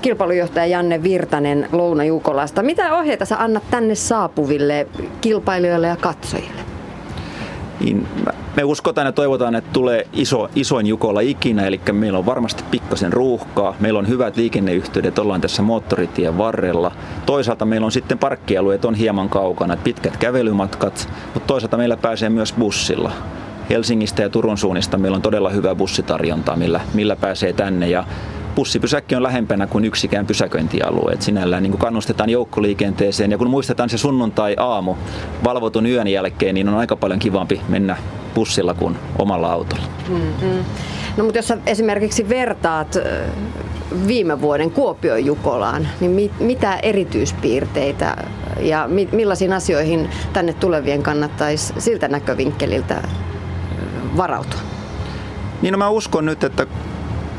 Kilpailujohtaja 0.02 0.66
Janne 0.66 1.02
Virtanen 1.02 1.68
Louna 1.72 2.04
Jukolasta. 2.04 2.62
Mitä 2.62 2.98
ohjeita 2.98 3.24
sä 3.24 3.42
annat 3.42 3.62
tänne 3.70 3.94
saapuville 3.94 4.86
kilpailijoille 5.20 5.86
ja 5.86 5.96
katsojille? 5.96 6.71
Niin, 7.82 8.08
me 8.56 8.64
uskotaan 8.64 9.06
ja 9.06 9.12
toivotaan, 9.12 9.54
että 9.54 9.70
tulee 9.72 10.06
iso, 10.12 10.50
isoin 10.54 10.86
Jukola 10.86 11.20
ikinä, 11.20 11.66
eli 11.66 11.80
meillä 11.92 12.18
on 12.18 12.26
varmasti 12.26 12.64
pikkasen 12.70 13.12
ruuhkaa, 13.12 13.74
meillä 13.80 13.98
on 13.98 14.08
hyvät 14.08 14.36
liikenneyhteydet, 14.36 15.18
ollaan 15.18 15.40
tässä 15.40 15.62
moottoritien 15.62 16.38
varrella. 16.38 16.92
Toisaalta 17.26 17.64
meillä 17.64 17.84
on 17.84 17.92
sitten 17.92 18.18
parkkialueet 18.18 18.84
on 18.84 18.94
hieman 18.94 19.28
kaukana, 19.28 19.76
pitkät 19.76 20.16
kävelymatkat, 20.16 21.08
mutta 21.34 21.46
toisaalta 21.46 21.76
meillä 21.76 21.96
pääsee 21.96 22.28
myös 22.28 22.52
bussilla. 22.52 23.12
Helsingistä 23.70 24.22
ja 24.22 24.28
Turun 24.28 24.58
suunnista 24.58 24.98
meillä 24.98 25.16
on 25.16 25.22
todella 25.22 25.50
hyvä 25.50 25.74
bussitarjonta, 25.74 26.56
millä, 26.56 26.80
millä 26.94 27.16
pääsee 27.16 27.52
tänne 27.52 27.88
ja 27.88 28.04
bussipysäkki 28.54 29.14
on 29.14 29.22
lähempänä 29.22 29.66
kuin 29.66 29.84
yksikään 29.84 30.26
pysäköintialue. 30.26 31.12
Et 31.12 31.22
sinällään 31.22 31.62
niin 31.62 31.78
kannustetaan 31.78 32.30
joukkoliikenteeseen 32.30 33.30
ja 33.30 33.38
kun 33.38 33.50
muistetaan 33.50 33.90
se 33.90 33.98
sunnuntai-aamu 33.98 34.94
valvotun 35.44 35.86
yön 35.86 36.08
jälkeen, 36.08 36.54
niin 36.54 36.68
on 36.68 36.74
aika 36.74 36.96
paljon 36.96 37.18
kivampi 37.18 37.60
mennä 37.68 37.96
bussilla 38.34 38.74
kuin 38.74 38.96
omalla 39.18 39.52
autolla. 39.52 39.84
Mm-hmm. 40.08 40.64
No 41.16 41.24
mutta 41.24 41.38
jos 41.38 41.48
sä 41.48 41.58
esimerkiksi 41.66 42.28
vertaat 42.28 42.98
viime 44.06 44.40
vuoden 44.40 44.70
Kuopion 44.70 45.24
Jukolaan, 45.24 45.88
niin 46.00 46.10
mit, 46.10 46.40
mitä 46.40 46.76
erityispiirteitä 46.76 48.16
ja 48.60 48.88
mi, 48.88 49.08
millaisiin 49.12 49.52
asioihin 49.52 50.10
tänne 50.32 50.52
tulevien 50.52 51.02
kannattaisi 51.02 51.74
siltä 51.78 52.08
näkövinkkeliltä 52.08 53.02
varautua? 54.16 54.60
Niin 55.62 55.72
no 55.72 55.78
mä 55.78 55.88
uskon 55.88 56.26
nyt, 56.26 56.44
että 56.44 56.66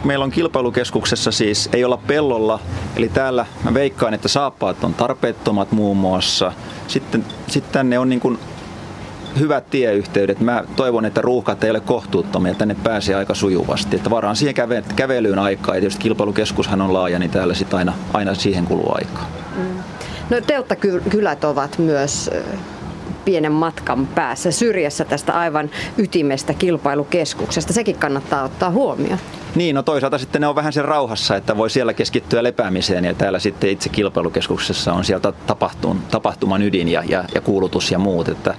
meillä 0.03 0.25
on 0.25 0.31
kilpailukeskuksessa 0.31 1.31
siis 1.31 1.69
ei 1.73 1.83
olla 1.83 1.97
pellolla, 1.97 2.59
eli 2.95 3.09
täällä 3.09 3.45
mä 3.63 3.73
veikkaan, 3.73 4.13
että 4.13 4.27
saappaat 4.27 4.83
on 4.83 4.93
tarpeettomat 4.93 5.71
muun 5.71 5.97
muassa. 5.97 6.51
Sitten, 6.88 7.25
sitten 7.47 7.73
tänne 7.73 7.99
on 7.99 8.09
niin 8.09 8.19
kuin 8.19 8.39
hyvät 9.39 9.69
tieyhteydet. 9.69 10.39
Mä 10.39 10.63
toivon, 10.75 11.05
että 11.05 11.21
ruuhkat 11.21 11.63
ei 11.63 11.69
ole 11.69 11.79
kohtuuttomia, 11.79 12.53
tänne 12.53 12.75
pääsee 12.83 13.15
aika 13.15 13.33
sujuvasti. 13.33 13.95
Että 13.95 14.09
varaan 14.09 14.36
siihen 14.36 14.55
käve, 14.55 14.83
kävelyyn 14.95 15.39
aikaa, 15.39 15.75
ja 15.75 15.81
tietysti 15.81 16.03
kilpailukeskushan 16.03 16.81
on 16.81 16.93
laaja, 16.93 17.19
niin 17.19 17.31
täällä 17.31 17.53
sitten 17.53 17.79
aina, 17.79 17.93
aina 18.13 18.36
siihen 18.36 18.65
kuluu 18.65 18.91
aikaa. 18.95 19.27
Mm. 19.55 19.83
No 20.29 20.41
telttakylät 20.47 21.43
ovat 21.43 21.77
myös 21.77 22.29
pienen 23.25 23.51
matkan 23.51 24.07
päässä 24.07 24.51
syrjässä 24.51 25.05
tästä 25.05 25.33
aivan 25.33 25.69
ytimestä 25.97 26.53
kilpailukeskuksesta. 26.53 27.73
Sekin 27.73 27.95
kannattaa 27.95 28.43
ottaa 28.43 28.69
huomioon. 28.69 29.19
Niin, 29.55 29.75
no 29.75 29.83
toisaalta 29.83 30.17
sitten 30.17 30.41
ne 30.41 30.47
on 30.47 30.55
vähän 30.55 30.73
sen 30.73 30.86
rauhassa, 30.86 31.36
että 31.36 31.57
voi 31.57 31.69
siellä 31.69 31.93
keskittyä 31.93 32.43
lepäämiseen 32.43 33.05
ja 33.05 33.13
täällä 33.13 33.39
sitten 33.39 33.69
itse 33.69 33.89
kilpailukeskuksessa 33.89 34.93
on 34.93 35.03
sieltä 35.05 35.33
tapahtuman 36.12 36.62
ydin 36.62 36.88
ja, 36.88 37.03
ja, 37.07 37.23
ja 37.36 37.41
kuulutus 37.41 37.91
ja 37.91 37.99
muut. 37.99 38.27
Että 38.27 38.55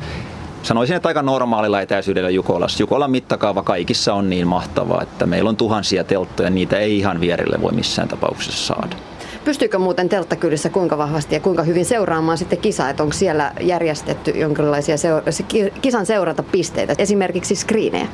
sanoisin, 0.62 0.96
että 0.96 1.08
aika 1.08 1.22
normaalilla 1.22 1.80
etäisyydellä 1.80 2.30
Jukolassa. 2.30 2.82
Jukolan 2.82 3.10
mittakaava 3.10 3.62
kaikissa 3.62 4.14
on 4.14 4.30
niin 4.30 4.46
mahtava, 4.46 5.02
että 5.02 5.26
meillä 5.26 5.50
on 5.50 5.56
tuhansia 5.56 6.04
telttoja, 6.04 6.50
niitä 6.50 6.78
ei 6.78 6.98
ihan 6.98 7.20
vierelle 7.20 7.62
voi 7.62 7.72
missään 7.72 8.08
tapauksessa 8.08 8.74
saada. 8.74 8.96
Pystyykö 9.44 9.78
muuten 9.78 10.08
telttakylissä 10.08 10.70
kuinka 10.70 10.98
vahvasti 10.98 11.34
ja 11.34 11.40
kuinka 11.40 11.62
hyvin 11.62 11.84
seuraamaan 11.84 12.38
sitten 12.38 12.58
kisaa, 12.58 12.90
että 12.90 13.02
onko 13.02 13.12
siellä 13.12 13.52
järjestetty 13.60 14.30
jonkinlaisia 14.30 14.96
seura- 14.96 15.32
kisan 15.82 16.06
seurantapisteitä, 16.06 16.94
esimerkiksi 16.98 17.56
screenejä? 17.56 18.06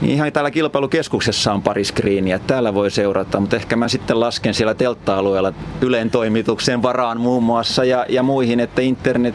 Niin 0.00 0.12
ihan 0.14 0.32
täällä 0.32 0.50
kilpailukeskuksessa 0.50 1.52
on 1.52 1.62
pari 1.62 1.84
skriiniä. 1.84 2.38
Täällä 2.38 2.74
voi 2.74 2.90
seurata, 2.90 3.40
mutta 3.40 3.56
ehkä 3.56 3.76
mä 3.76 3.88
sitten 3.88 4.20
lasken 4.20 4.54
siellä 4.54 4.74
teltta-alueella 4.74 5.52
Ylen 5.80 6.10
toimituksen 6.10 6.82
varaan 6.82 7.20
muun 7.20 7.42
muassa 7.42 7.84
ja, 7.84 8.06
ja 8.08 8.22
muihin, 8.22 8.60
että 8.60 8.82
internet 8.82 9.34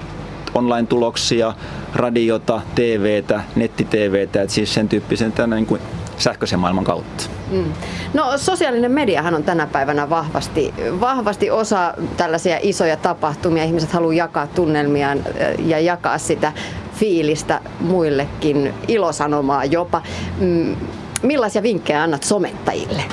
online-tuloksia, 0.53 1.53
radiota, 1.95 2.61
TVtä, 2.75 3.43
netti-TVtä, 3.55 4.41
että 4.41 4.53
siis 4.53 4.73
sen 4.73 4.89
tyyppisen 4.89 5.31
tänne 5.31 5.55
niin 5.55 5.65
kuin 5.65 5.81
sähköisen 6.17 6.59
maailman 6.59 6.83
kautta. 6.83 7.34
Mm. 7.55 7.73
No 8.13 8.37
sosiaalinen 8.37 8.91
mediahan 8.91 9.35
on 9.35 9.43
tänä 9.43 9.67
päivänä 9.67 10.09
vahvasti, 10.09 10.73
vahvasti 10.99 11.51
osa 11.51 11.93
tällaisia 12.17 12.59
isoja 12.61 12.97
tapahtumia. 12.97 13.63
Ihmiset 13.63 13.91
haluaa 13.91 14.13
jakaa 14.13 14.47
tunnelmiaan 14.47 15.19
ja 15.59 15.79
jakaa 15.79 16.17
sitä 16.17 16.51
fiilistä 16.93 17.61
muillekin, 17.79 18.73
ilosanomaa 18.87 19.65
jopa. 19.65 20.01
Mm, 20.39 20.75
millaisia 21.23 21.63
vinkkejä 21.63 22.03
annat 22.03 22.23
somettajille? 22.23 23.03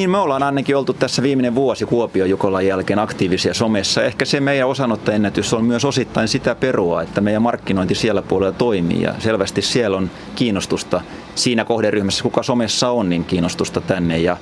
Niin 0.00 0.10
me 0.10 0.18
ollaan 0.18 0.42
ainakin 0.42 0.76
oltu 0.76 0.92
tässä 0.92 1.22
viimeinen 1.22 1.54
vuosi 1.54 1.84
Kuopio 1.84 2.24
Jukolan 2.24 2.66
jälkeen 2.66 2.98
aktiivisia 2.98 3.54
somessa. 3.54 4.02
Ehkä 4.02 4.24
se 4.24 4.40
meidän 4.40 4.68
osanottoennätys 4.68 5.54
on 5.54 5.64
myös 5.64 5.84
osittain 5.84 6.28
sitä 6.28 6.54
perua, 6.54 7.02
että 7.02 7.20
meidän 7.20 7.42
markkinointi 7.42 7.94
siellä 7.94 8.22
puolella 8.22 8.52
toimii 8.52 9.02
ja 9.02 9.14
selvästi 9.18 9.62
siellä 9.62 9.96
on 9.96 10.10
kiinnostusta 10.34 11.00
siinä 11.34 11.64
kohderyhmässä, 11.64 12.22
kuka 12.22 12.42
somessa 12.42 12.90
on, 12.90 13.08
niin 13.08 13.24
kiinnostusta 13.24 13.80
tänne 13.80 14.18
ja 14.18 14.36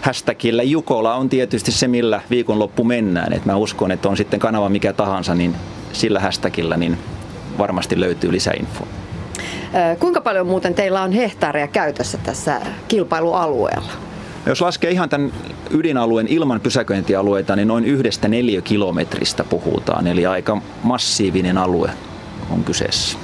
hashtagillä 0.00 0.62
Jukola 0.62 1.14
on 1.14 1.28
tietysti 1.28 1.72
se, 1.72 1.88
millä 1.88 2.20
viikonloppu 2.30 2.84
mennään. 2.84 3.32
Et 3.32 3.44
mä 3.44 3.56
uskon, 3.56 3.90
että 3.90 4.08
on 4.08 4.16
sitten 4.16 4.40
kanava 4.40 4.68
mikä 4.68 4.92
tahansa, 4.92 5.34
niin 5.34 5.54
sillä 5.92 6.20
hashtagillä 6.20 6.76
niin 6.76 6.98
varmasti 7.58 8.00
löytyy 8.00 8.32
lisäinfoa. 8.32 8.86
Kuinka 9.98 10.20
paljon 10.20 10.46
muuten 10.46 10.74
teillä 10.74 11.02
on 11.02 11.12
hehtaaria 11.12 11.68
käytössä 11.68 12.18
tässä 12.18 12.60
kilpailualueella? 12.88 13.92
Jos 14.46 14.60
laskee 14.60 14.90
ihan 14.90 15.08
tämän 15.08 15.32
ydinalueen 15.70 16.28
ilman 16.28 16.60
pysäköintialueita, 16.60 17.56
niin 17.56 17.68
noin 17.68 17.84
yhdestä 17.84 18.28
kilometristä 18.64 19.44
puhutaan, 19.44 20.06
eli 20.06 20.26
aika 20.26 20.62
massiivinen 20.82 21.58
alue 21.58 21.90
on 22.50 22.64
kyseessä. 22.64 23.18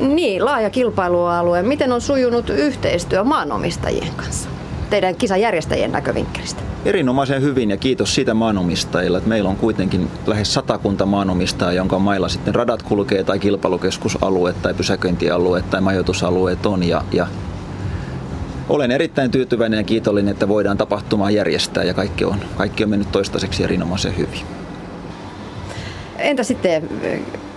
Niin, 0.00 0.44
laaja 0.44 0.70
kilpailualue. 0.70 1.62
Miten 1.62 1.92
on 1.92 2.00
sujunut 2.00 2.50
yhteistyö 2.50 3.24
maanomistajien 3.24 4.14
kanssa? 4.16 4.48
teidän 4.94 5.14
kisajärjestäjien 5.14 5.92
näkövinkkelistä? 5.92 6.62
Erinomaisen 6.84 7.42
hyvin 7.42 7.70
ja 7.70 7.76
kiitos 7.76 8.14
siitä 8.14 8.34
maanomistajille. 8.34 9.18
Että 9.18 9.28
meillä 9.28 9.50
on 9.50 9.56
kuitenkin 9.56 10.10
lähes 10.26 10.54
satakunta 10.54 11.06
maanomistajaa, 11.06 11.72
jonka 11.72 11.98
mailla 11.98 12.28
sitten 12.28 12.54
radat 12.54 12.82
kulkee 12.82 13.24
tai 13.24 13.38
kilpailukeskusalueet 13.38 14.62
tai 14.62 14.74
pysäköintialueet 14.74 15.70
tai 15.70 15.80
majoitusalueet 15.80 16.66
on. 16.66 16.82
Ja, 16.82 17.04
ja 17.12 17.26
olen 18.68 18.90
erittäin 18.90 19.30
tyytyväinen 19.30 19.78
ja 19.78 19.84
kiitollinen, 19.84 20.32
että 20.32 20.48
voidaan 20.48 20.78
tapahtumaa 20.78 21.30
järjestää 21.30 21.84
ja 21.84 21.94
kaikki 21.94 22.24
on, 22.24 22.36
kaikki 22.56 22.84
on 22.84 22.90
mennyt 22.90 23.12
toistaiseksi 23.12 23.64
erinomaisen 23.64 24.16
hyvin. 24.16 24.40
Entä 26.18 26.42
sitten 26.42 26.88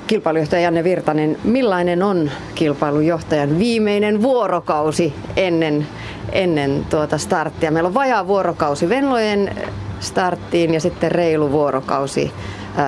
kilpailujohtaja 0.08 0.62
Janne 0.62 0.84
Virtanen, 0.84 1.38
millainen 1.44 2.04
on 2.04 2.32
kilpailujohtajan 2.56 3.60
viimeinen 3.60 4.22
vuorokausi 4.22 5.14
ennen 5.36 5.88
ennen 6.32 6.86
tuota 6.90 7.18
starttia. 7.18 7.72
Meillä 7.72 7.88
on 7.88 7.94
vajaa 7.94 8.28
vuorokausi 8.28 8.90
Venlojen 8.90 9.56
starttiin 10.00 10.74
ja 10.74 10.80
sitten 10.80 11.12
reilu 11.12 11.52
vuorokausi 11.52 12.32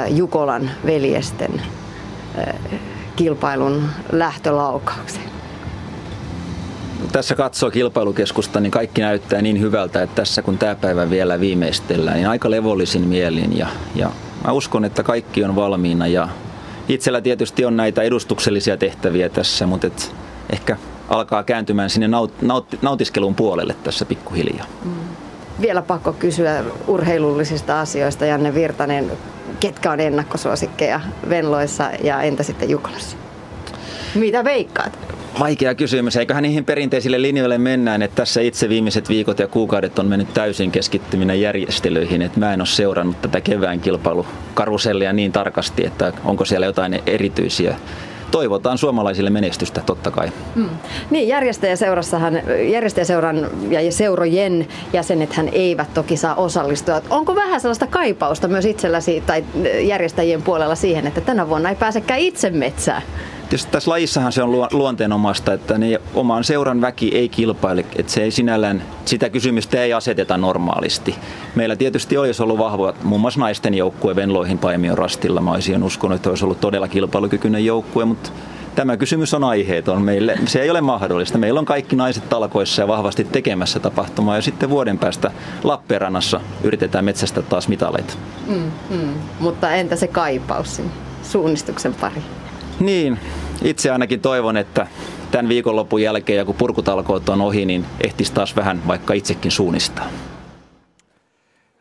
Jukolan 0.07 0.71
veljesten 0.85 1.61
kilpailun 3.15 3.83
lähtölaukaukseen. 4.11 5.28
Tässä 7.11 7.35
katsoo 7.35 7.71
kilpailukeskusta, 7.71 8.59
niin 8.59 8.71
kaikki 8.71 9.01
näyttää 9.01 9.41
niin 9.41 9.59
hyvältä, 9.61 10.01
että 10.01 10.15
tässä 10.15 10.41
kun 10.41 10.57
tämä 10.57 10.75
päivä 10.75 11.09
vielä 11.09 11.39
viimeistellään, 11.39 12.17
niin 12.17 12.27
aika 12.27 12.51
levollisin 12.51 13.07
mielin 13.07 13.57
ja, 13.57 13.67
ja 13.95 14.11
mä 14.45 14.51
uskon, 14.51 14.85
että 14.85 15.03
kaikki 15.03 15.43
on 15.43 15.55
valmiina 15.55 16.07
ja 16.07 16.27
itsellä 16.89 17.21
tietysti 17.21 17.65
on 17.65 17.77
näitä 17.77 18.01
edustuksellisia 18.01 18.77
tehtäviä 18.77 19.29
tässä, 19.29 19.67
mutta 19.67 19.87
et 19.87 20.15
ehkä 20.49 20.77
alkaa 21.09 21.43
kääntymään 21.43 21.89
sinne 21.89 22.07
naut, 22.07 22.41
naut, 22.41 22.65
nautiskelun 22.81 23.35
puolelle 23.35 23.75
tässä 23.83 24.05
pikkuhiljaa. 24.05 24.65
Mm. 24.85 24.91
Vielä 25.61 25.81
pakko 25.81 26.13
kysyä 26.13 26.63
urheilullisista 26.87 27.81
asioista, 27.81 28.25
Janne 28.25 28.53
Virtanen. 28.53 29.11
Ketkä 29.59 29.91
on 29.91 29.99
ennakkosuosikkeja 29.99 31.01
Venloissa 31.29 31.91
ja 32.03 32.21
entä 32.21 32.43
sitten 32.43 32.69
Jukolassa? 32.69 33.17
Mitä 34.15 34.43
veikkaat? 34.43 34.99
Vaikea 35.39 35.75
kysymys. 35.75 36.15
Eiköhän 36.15 36.43
niihin 36.43 36.65
perinteisille 36.65 37.21
linjoille 37.21 37.57
mennään, 37.57 38.01
että 38.01 38.15
tässä 38.15 38.41
itse 38.41 38.69
viimeiset 38.69 39.09
viikot 39.09 39.39
ja 39.39 39.47
kuukaudet 39.47 39.99
on 39.99 40.05
mennyt 40.05 40.33
täysin 40.33 40.71
keskittyminen 40.71 41.41
järjestelyihin. 41.41 42.21
Että 42.21 42.39
mä 42.39 42.53
en 42.53 42.61
ole 42.61 42.67
seurannut 42.67 43.21
tätä 43.21 43.41
kevään 43.41 43.79
kilpailukarusellia 43.79 45.13
niin 45.13 45.31
tarkasti, 45.31 45.85
että 45.85 46.13
onko 46.25 46.45
siellä 46.45 46.65
jotain 46.65 47.01
erityisiä 47.05 47.75
toivotaan 48.31 48.77
suomalaisille 48.77 49.29
menestystä 49.29 49.81
totta 49.85 50.11
kai. 50.11 50.31
Mm. 50.55 50.69
Niin, 51.09 51.27
järjestäjäseurassahan, 51.27 52.41
järjestäjäseuran 52.71 53.49
ja 53.69 53.91
seurojen 53.91 54.67
jäsenethän 54.93 55.49
eivät 55.51 55.93
toki 55.93 56.17
saa 56.17 56.35
osallistua. 56.35 57.01
Onko 57.09 57.35
vähän 57.35 57.61
sellaista 57.61 57.87
kaipausta 57.87 58.47
myös 58.47 58.65
itselläsi 58.65 59.23
tai 59.27 59.43
järjestäjien 59.81 60.41
puolella 60.41 60.75
siihen, 60.75 61.07
että 61.07 61.21
tänä 61.21 61.49
vuonna 61.49 61.69
ei 61.69 61.75
pääsekään 61.75 62.19
itse 62.19 62.49
metsään? 62.49 63.01
Tietysti 63.49 63.71
tässä 63.71 63.91
lajissahan 63.91 64.31
se 64.31 64.43
on 64.43 64.51
luonteenomasta, 64.71 65.53
että 65.53 65.77
niin 65.77 65.99
oman 66.13 66.43
seuran 66.43 66.81
väki 66.81 67.15
ei 67.15 67.29
kilpaile, 67.29 67.85
että 67.95 68.11
se 68.11 68.23
ei 68.23 68.31
sinällään, 68.31 68.83
sitä 69.05 69.29
kysymystä 69.29 69.83
ei 69.83 69.93
aseteta 69.93 70.37
normaalisti. 70.37 71.15
Meillä 71.55 71.75
tietysti 71.75 72.17
olisi 72.17 72.43
ollut 72.43 72.57
vahva 72.57 72.93
muun 73.03 73.21
muassa 73.21 73.39
naisten 73.39 73.73
joukkue 73.73 74.15
Venloihin 74.15 74.57
Paimion 74.57 74.97
rastilla. 74.97 75.41
Mä 75.41 75.51
olisin 75.51 75.83
uskonut, 75.83 76.15
että 76.15 76.29
olisi 76.29 76.45
ollut 76.45 76.61
todella 76.61 76.87
kilpailukykyinen 76.87 77.65
joukkue, 77.65 78.05
mutta 78.05 78.29
tämä 78.75 78.97
kysymys 78.97 79.33
on 79.33 79.43
aiheeton. 79.43 80.01
Meille 80.01 80.37
se 80.45 80.61
ei 80.61 80.69
ole 80.69 80.81
mahdollista. 80.81 81.37
Meillä 81.37 81.59
on 81.59 81.65
kaikki 81.65 81.95
naiset 81.95 82.29
talkoissa 82.29 82.81
ja 82.81 82.87
vahvasti 82.87 83.23
tekemässä 83.23 83.79
tapahtumaa 83.79 84.35
ja 84.35 84.41
sitten 84.41 84.69
vuoden 84.69 84.99
päästä 84.99 85.31
Lappeenrannassa 85.63 86.41
yritetään 86.63 87.05
metsästä 87.05 87.41
taas 87.41 87.67
mitaleita. 87.67 88.13
Mm, 88.47 88.71
mm. 88.89 89.13
Mutta 89.39 89.71
entä 89.71 89.95
se 89.95 90.07
kaipaus 90.07 90.81
suunnistuksen 91.23 91.93
pari? 91.93 92.21
Niin, 92.79 93.19
itse 93.63 93.91
ainakin 93.91 94.21
toivon, 94.21 94.57
että 94.57 94.87
tämän 95.31 95.49
viikonlopun 95.49 96.01
jälkeen 96.01 96.37
ja 96.37 96.45
kun 96.45 96.55
purkutalkoot 96.55 97.29
on 97.29 97.41
ohi, 97.41 97.65
niin 97.65 97.85
ehtisi 98.03 98.33
taas 98.33 98.55
vähän 98.55 98.87
vaikka 98.87 99.13
itsekin 99.13 99.51
suunnistaa. 99.51 100.05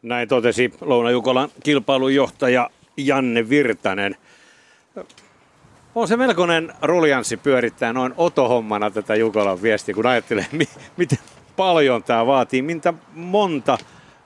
Näin 0.03 0.29
totesi 0.29 0.73
Louna-Jukolan 0.81 1.49
kilpailujohtaja 1.63 2.71
Janne 2.97 3.49
Virtanen. 3.49 4.17
On 5.95 6.09
se 6.09 6.17
melkoinen 6.17 6.73
ruljanssi 6.83 7.37
pyörittää 7.37 7.93
noin 7.93 8.15
otohommana 8.17 8.91
tätä 8.91 9.15
Jukolan 9.15 9.63
viestiä, 9.63 9.95
kun 9.95 10.07
ajattelee, 10.07 10.47
miten 10.97 11.19
paljon 11.57 12.03
tämä 12.03 12.27
vaatii, 12.27 12.63
mitä 12.63 12.95
monta 13.15 13.79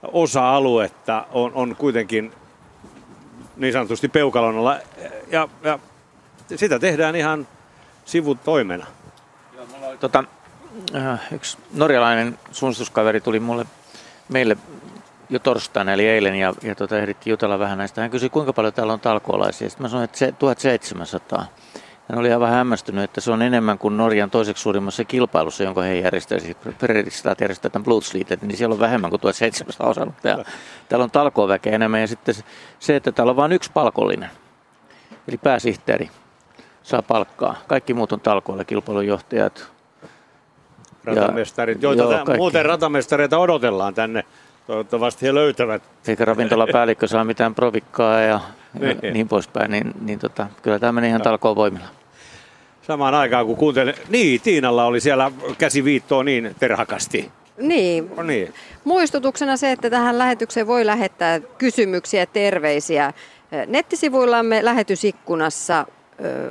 osa-aluetta 0.03 1.27
on, 1.33 1.53
on 1.55 1.77
kuitenkin 1.77 2.33
niin 3.57 3.73
sanotusti 3.73 4.09
peukalonalla. 4.09 4.79
Ja, 5.31 5.49
ja 5.63 5.79
sitä 6.57 6.79
tehdään 6.79 7.17
ihan 7.17 7.49
sivutoimena. 8.05 8.87
Tota, 10.01 10.25
äh, 10.95 11.21
yksi 11.33 11.59
norjalainen 11.75 12.39
suunnistuskaveri 12.51 13.21
tuli 13.21 13.41
mulle 13.41 13.67
meille 14.29 14.57
jo 15.31 15.39
torstaina 15.39 15.93
eli 15.93 16.09
eilen 16.09 16.35
ja, 16.35 16.55
ja 16.63 16.75
tota, 16.75 16.99
ehdittiin 16.99 17.31
jutella 17.31 17.59
vähän 17.59 17.79
näistä. 17.79 18.01
Hän 18.01 18.11
kysyi, 18.11 18.29
kuinka 18.29 18.53
paljon 18.53 18.73
täällä 18.73 18.93
on 18.93 19.01
talkoolaisia. 19.01 19.71
Sitten 19.71 19.85
mä 19.85 19.89
sanoin, 19.89 20.05
että 20.05 20.19
se 20.19 20.33
1700. 20.33 21.47
Hän 22.09 22.19
oli 22.19 22.33
aivan 22.33 22.51
hämmästynyt, 22.51 23.05
että 23.05 23.21
se 23.21 23.31
on 23.31 23.43
enemmän 23.43 23.79
kuin 23.79 23.97
Norjan 23.97 24.31
toiseksi 24.31 24.63
suurimmassa 24.63 25.05
kilpailussa, 25.05 25.65
jonka 25.65 25.83
he 25.83 25.95
järjestävät, 25.95 26.43
siis 26.43 26.57
Fredrikstad 26.79 27.37
järjestää 27.41 27.71
tämän 27.71 27.85
Blutsliitet, 27.85 28.43
niin 28.43 28.57
siellä 28.57 28.73
on 28.73 28.81
vähemmän 28.81 29.11
kuin 29.11 29.21
1700 29.21 29.89
osannut. 29.89 30.15
Täällä, 30.23 30.45
täällä 30.89 31.05
on 31.05 31.11
talkooväkeä 31.11 31.73
enemmän 31.73 32.01
ja 32.01 32.07
sitten 32.07 32.35
se, 32.79 32.97
että 32.97 33.13
täällä 33.13 33.31
on 33.31 33.37
vain 33.37 33.53
yksi 33.53 33.71
palkollinen, 33.75 34.31
eli 35.29 35.39
pääsihteeri 35.39 36.11
saa 36.83 37.03
palkkaa. 37.03 37.57
Kaikki 37.67 37.95
muut 37.95 38.13
on 38.13 38.21
talkoilla, 38.21 38.65
kilpailunjohtajat. 38.65 39.73
Ratamestarit, 41.05 41.83
joita 41.83 42.03
joo, 42.03 42.13
tämän, 42.13 42.37
muuten 42.37 42.65
ratamestareita 42.65 43.39
odotellaan 43.39 43.95
tänne. 43.95 44.25
Toivottavasti 44.67 45.27
he 45.27 45.35
löytävät. 45.35 45.83
Eikä 46.09 46.25
ravintolapäällikkö 46.25 47.07
saa 47.07 47.25
mitään 47.25 47.55
provikkaa 47.55 48.21
ja 48.21 48.41
niin, 48.81 48.99
niin 49.13 49.29
poispäin, 49.29 49.71
niin, 49.71 49.93
niin 50.01 50.19
tota, 50.19 50.47
kyllä 50.63 50.79
tämä 50.79 50.93
meni 50.93 51.09
ihan 51.09 51.23
talkoon 51.23 51.57
voimilla. 51.57 51.87
Samaan 52.83 53.15
aikaan 53.15 53.47
kun 53.47 53.57
kuuntelin, 53.57 53.95
niin 54.09 54.41
Tiinalla 54.41 54.85
oli 54.85 55.01
siellä 55.01 55.33
käsiviittoa 55.59 56.25
niin 56.25 56.57
terhakasti. 56.59 57.31
Niin. 57.57 58.11
No 58.17 58.23
niin. 58.23 58.55
Muistutuksena 58.85 59.57
se, 59.57 59.73
että 59.73 59.91
tähän 59.91 60.19
lähetykseen 60.19 60.67
voi 60.67 60.87
lähettää 60.87 61.41
kysymyksiä 61.41 62.21
ja 62.21 62.27
terveisiä 62.27 63.13
nettisivuillamme 63.67 64.65
lähetysikkunassa 64.65 65.87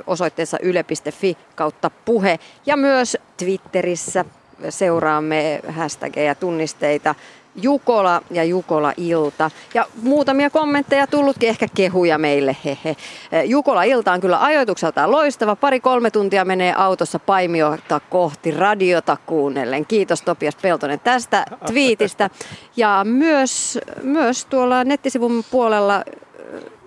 osoitteessa 0.06 0.58
yle.fi 0.62 1.36
kautta 1.54 1.90
puhe 2.04 2.38
ja 2.66 2.76
myös 2.76 3.16
Twitterissä 3.36 4.24
seuraamme 4.68 5.60
hashtageja 5.68 6.34
tunnisteita 6.34 7.14
Jukola 7.56 8.22
ja 8.30 8.44
Jukola 8.44 8.92
Ilta. 8.96 9.50
Ja 9.74 9.86
muutamia 10.02 10.50
kommentteja 10.50 11.06
tullutkin, 11.06 11.48
ehkä 11.48 11.66
kehuja 11.74 12.18
meille. 12.18 12.56
Hehe. 12.64 12.96
Jukola 13.44 13.82
Ilta 13.82 14.12
on 14.12 14.20
kyllä 14.20 14.44
ajoitukseltaan 14.44 15.10
loistava. 15.10 15.56
Pari-kolme 15.56 16.10
tuntia 16.10 16.44
menee 16.44 16.74
autossa 16.76 17.18
paimiota 17.18 18.00
kohti 18.10 18.50
radiota 18.50 19.16
kuunnellen. 19.26 19.86
Kiitos 19.86 20.22
Topias 20.22 20.56
Peltonen 20.56 21.00
tästä 21.00 21.46
twiitistä. 21.66 22.30
Ja 22.76 23.00
myös, 23.04 23.78
myös 24.02 24.44
tuolla 24.44 24.84
nettisivun 24.84 25.44
puolella 25.50 26.04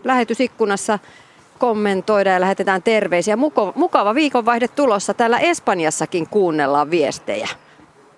lähetysikkunassa 0.03 0.99
kommentoida 1.59 2.29
ja 2.29 2.41
lähetetään 2.41 2.83
terveisiä. 2.83 3.37
Mukava 3.75 4.15
viikonvaihde 4.15 4.67
tulossa. 4.67 5.13
Täällä 5.13 5.39
Espanjassakin 5.39 6.27
kuunnellaan 6.29 6.91
viestejä. 6.91 7.47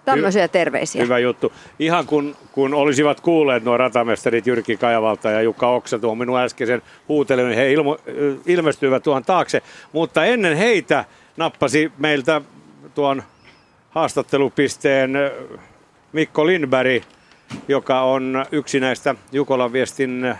Tämmöisiä 0.06 0.48
terveisiä. 0.48 1.04
Hyvä 1.04 1.20
juttu. 1.20 1.54
Ihan 1.80 2.06
kun, 2.06 2.36
kun 2.52 2.74
olisivat 2.74 3.22
kuulleet 3.22 3.64
nuo 3.64 3.78
ratamestarit 3.78 4.48
Jyrki 4.48 4.78
Kajavalta 4.78 5.32
ja 5.32 5.42
Jukka 5.42 5.70
Oksa 5.70 6.00
tuon 6.00 6.18
minun 6.18 6.40
äskeisen 6.40 6.82
huutelun, 7.08 7.54
he 7.54 7.72
ilmo, 7.72 7.98
ilmestyivät 8.46 9.04
tuon 9.04 9.24
taakse. 9.24 9.62
Mutta 9.92 10.26
ennen 10.26 10.58
heitä 10.58 11.06
nappasi 11.38 11.92
meiltä 11.98 12.42
tuon 12.96 13.24
haastattelupisteen 13.90 15.14
Mikko 16.14 16.48
Lindberg, 16.48 17.04
joka 17.68 18.02
on 18.02 18.46
yksi 18.52 18.80
näistä 18.80 19.16
Jukolan 19.32 19.74
viestin 19.74 20.36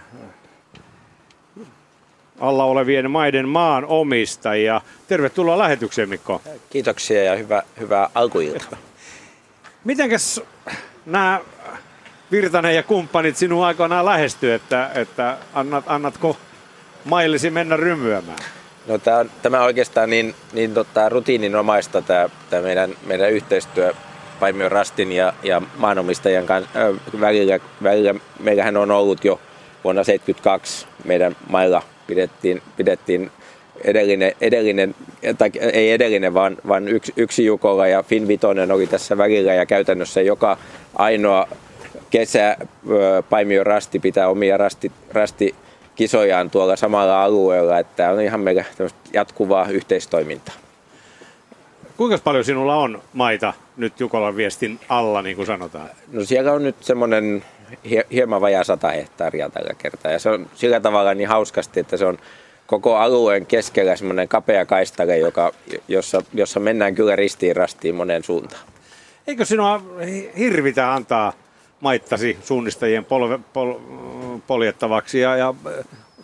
alla 2.40 2.64
olevien 2.64 3.12
maiden 3.12 3.50
maan 3.50 3.86
omistajia. 3.86 4.82
Tervetuloa 5.08 5.58
lähetykseen 5.58 6.10
Mikko. 6.10 6.42
Kiitoksia 6.70 7.24
ja 7.24 7.36
hyvä, 7.36 7.64
hyvää 7.80 8.10
alkuiltaa. 8.16 8.80
Mitenkäs 9.84 10.42
nämä 11.06 11.40
Virtanen 12.32 12.76
ja 12.76 12.84
kumppanit 12.84 13.38
sinun 13.38 13.66
aikoinaan 13.66 14.06
lähestyy, 14.06 14.54
että, 14.54 14.92
että 14.96 15.38
annat, 15.54 15.84
annatko 15.88 16.38
maillisi 17.06 17.50
mennä 17.50 17.78
rymyämään? 17.78 18.40
No, 18.88 18.98
tämä, 18.98 19.18
on, 19.18 19.32
tämä 19.42 19.60
on 19.60 19.66
oikeastaan 19.66 20.10
niin, 20.10 20.36
niin 20.54 20.74
tota, 20.74 21.10
rutiininomaista 21.10 22.02
tämä, 22.02 22.30
tämä 22.50 22.62
meidän, 22.62 22.96
meidän 23.06 23.32
yhteistyö 23.32 23.94
Paimion 24.40 24.72
Rastin 24.72 25.12
ja, 25.12 25.34
ja 25.44 25.62
maanomistajan 25.78 26.46
kanssa, 26.46 26.80
äh, 26.80 27.22
välillä, 27.22 27.60
välillä. 27.84 28.16
Meillähän 28.40 28.78
on 28.78 28.92
ollut 28.92 29.26
jo 29.26 29.40
vuonna 29.84 30.02
1972 30.04 30.88
meidän 31.06 31.36
mailla 31.50 31.84
pidettiin, 32.08 32.62
pidettiin 32.78 33.32
edellinen, 33.84 34.32
edellinen 34.42 34.96
tai 35.38 35.52
ei 35.60 35.92
edellinen, 35.92 36.34
vaan, 36.34 36.58
vaan 36.68 36.88
yksi, 36.88 37.14
yksi 37.18 37.46
Jukola 37.46 37.88
ja 37.88 38.04
Finn 38.04 38.28
Vitonen 38.28 38.72
oli 38.72 38.88
tässä 38.88 39.18
välillä 39.18 39.54
ja 39.54 39.66
käytännössä 39.66 40.22
joka 40.22 40.58
ainoa 40.96 41.48
kesä 42.10 42.58
Paimion 43.30 43.66
Rasti 43.66 44.00
pitää 44.00 44.30
omia 44.30 44.58
rasti, 44.58 44.92
rasti 45.14 45.56
kisojaan 45.96 46.50
tuolla 46.50 46.76
samalla 46.76 47.24
alueella, 47.24 47.80
että 47.80 48.12
on 48.12 48.22
ihan 48.22 48.40
meillä 48.40 48.64
jatkuvaa 49.14 49.68
yhteistoimintaa. 49.70 50.56
Kuinka 51.98 52.18
paljon 52.24 52.46
sinulla 52.46 52.76
on 52.76 53.02
maita 53.14 53.54
nyt 53.78 54.00
Jukolan 54.00 54.36
viestin 54.36 54.80
alla, 54.90 55.22
niin 55.22 55.36
kuin 55.36 55.46
sanotaan? 55.46 55.90
No 56.12 56.24
siellä 56.24 56.54
on 56.54 56.64
nyt 56.64 56.76
semmoinen 56.82 57.44
hieman 58.12 58.42
vajaa 58.42 58.64
sata 58.64 58.90
hehtaaria 58.90 59.50
tällä 59.50 59.74
kertaa. 59.78 60.12
Ja 60.12 60.20
se 60.20 60.30
on 60.30 60.50
sillä 60.56 60.80
tavalla 60.80 61.14
niin 61.14 61.30
hauskasti, 61.30 61.80
että 61.80 61.98
se 61.98 62.06
on 62.06 62.18
koko 62.68 62.96
alueen 62.96 63.46
keskellä 63.46 63.96
semmoinen 63.96 64.28
kapea 64.28 64.66
kaistale, 64.66 65.18
joka, 65.18 65.54
jossa, 65.88 66.22
jossa 66.34 66.60
mennään 66.60 66.96
kyllä 66.96 67.16
ristiin 67.16 67.56
rastiin 67.56 67.96
moneen 67.96 68.24
suuntaan. 68.24 68.62
Eikö 69.28 69.46
sinua 69.46 69.84
hirvitä 70.38 70.94
antaa 70.94 71.34
maittasi 71.80 72.38
suunnistajien 72.44 73.06
polve, 73.06 73.40
pol, 73.54 73.74
poljettavaksi 74.48 75.20
ja, 75.20 75.38
ja 75.38 75.54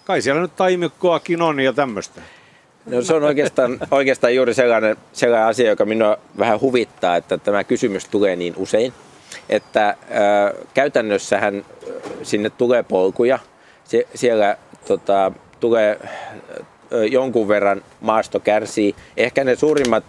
kai 0.06 0.21
siellä 0.21 0.41
nyt 0.41 0.56
taimikkoakin 0.56 1.41
on 1.41 1.60
ja 1.60 1.73
tämmöistä? 1.73 2.21
No 2.86 3.01
se 3.01 3.13
on 3.13 3.23
oikeastaan, 3.23 3.79
oikeastaan 3.91 4.36
juuri 4.36 4.53
sellainen, 4.53 4.97
sellainen 5.13 5.47
asia, 5.47 5.69
joka 5.69 5.86
minua 5.86 6.17
vähän 6.38 6.62
huvittaa, 6.62 7.15
että 7.15 7.38
tämä 7.38 7.63
kysymys 7.63 8.06
tulee 8.06 8.36
niin 8.36 8.53
usein. 8.58 8.93
Että 9.49 9.89
äh, 9.89 9.95
käytännössähän 10.73 11.65
sinne 12.23 12.49
tulee 12.49 12.83
polkuja, 12.83 13.39
Sie- 13.83 14.07
siellä 14.15 14.57
tota, 14.87 15.31
tulee 15.59 15.99
jonkun 17.11 17.47
verran 17.47 17.83
maasto 18.01 18.39
kärsii. 18.39 18.95
Ehkä 19.17 19.43
ne 19.43 19.55
suurimmat 19.55 20.03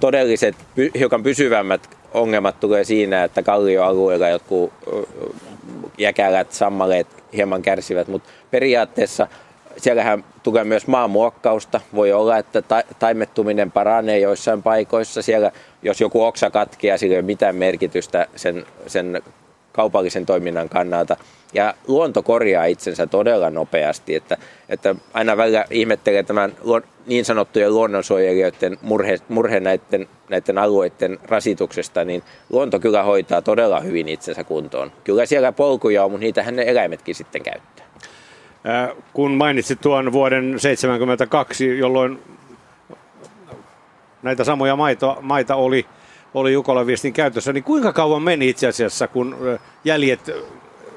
todelliset, 0.00 0.56
hiukan 0.98 1.22
pysyvämmät 1.22 1.88
ongelmat 2.14 2.60
tulee 2.60 2.84
siinä, 2.84 3.24
että 3.24 3.42
kallioalueella 3.42 4.28
jotkut 4.28 4.72
jäkälät, 5.98 6.52
sammaleet 6.52 7.06
hieman 7.32 7.62
kärsivät, 7.62 8.08
mutta 8.08 8.30
periaatteessa 8.50 9.26
siellähän 9.76 10.24
tulee 10.42 10.64
myös 10.64 10.86
maanmuokkausta. 10.86 11.80
Voi 11.94 12.12
olla, 12.12 12.38
että 12.38 12.62
taimettuminen 12.98 13.70
paranee 13.70 14.18
joissain 14.18 14.62
paikoissa. 14.62 15.22
Siellä, 15.22 15.52
jos 15.82 16.00
joku 16.00 16.22
oksa 16.22 16.50
katkeaa, 16.50 16.98
sillä 16.98 17.12
ei 17.12 17.18
ole 17.18 17.26
mitään 17.26 17.56
merkitystä 17.56 18.26
sen, 18.36 18.66
sen 18.86 19.22
kaupallisen 19.72 20.26
toiminnan 20.26 20.68
kannalta. 20.68 21.16
Ja 21.54 21.74
luonto 21.88 22.22
korjaa 22.22 22.64
itsensä 22.64 23.06
todella 23.06 23.50
nopeasti, 23.50 24.14
että, 24.14 24.36
että 24.68 24.94
aina 25.14 25.36
välillä 25.36 25.64
ihmettelee 25.70 26.22
tämän 26.22 26.52
niin 27.06 27.24
sanottujen 27.24 27.74
luonnonsuojelijoiden 27.74 28.78
murhe, 28.82 29.18
murhe 29.28 29.60
näiden, 29.60 30.08
näiden 30.28 30.58
alueiden 30.58 31.18
rasituksesta, 31.24 32.04
niin 32.04 32.22
luonto 32.50 32.80
kyllä 32.80 33.02
hoitaa 33.02 33.42
todella 33.42 33.80
hyvin 33.80 34.08
itsensä 34.08 34.44
kuntoon. 34.44 34.92
Kyllä 35.04 35.26
siellä 35.26 35.52
polkuja 35.52 36.04
on, 36.04 36.10
mutta 36.10 36.24
niitähän 36.24 36.56
ne 36.56 36.64
eläimetkin 36.66 37.14
sitten 37.14 37.42
käyttää. 37.42 37.86
Kun 39.12 39.30
mainitsit 39.30 39.80
tuon 39.80 40.12
vuoden 40.12 40.44
1972, 40.44 41.78
jolloin 41.78 42.18
näitä 44.22 44.44
samoja 44.44 44.76
maita, 44.76 45.16
maita 45.20 45.54
oli, 45.54 45.86
oli 46.34 46.52
Jukolan 46.52 46.86
viestin 46.86 47.12
käytössä, 47.12 47.52
niin 47.52 47.64
kuinka 47.64 47.92
kauan 47.92 48.22
meni 48.22 48.48
itse 48.48 48.66
asiassa, 48.66 49.08
kun 49.08 49.36
jäljet 49.84 50.30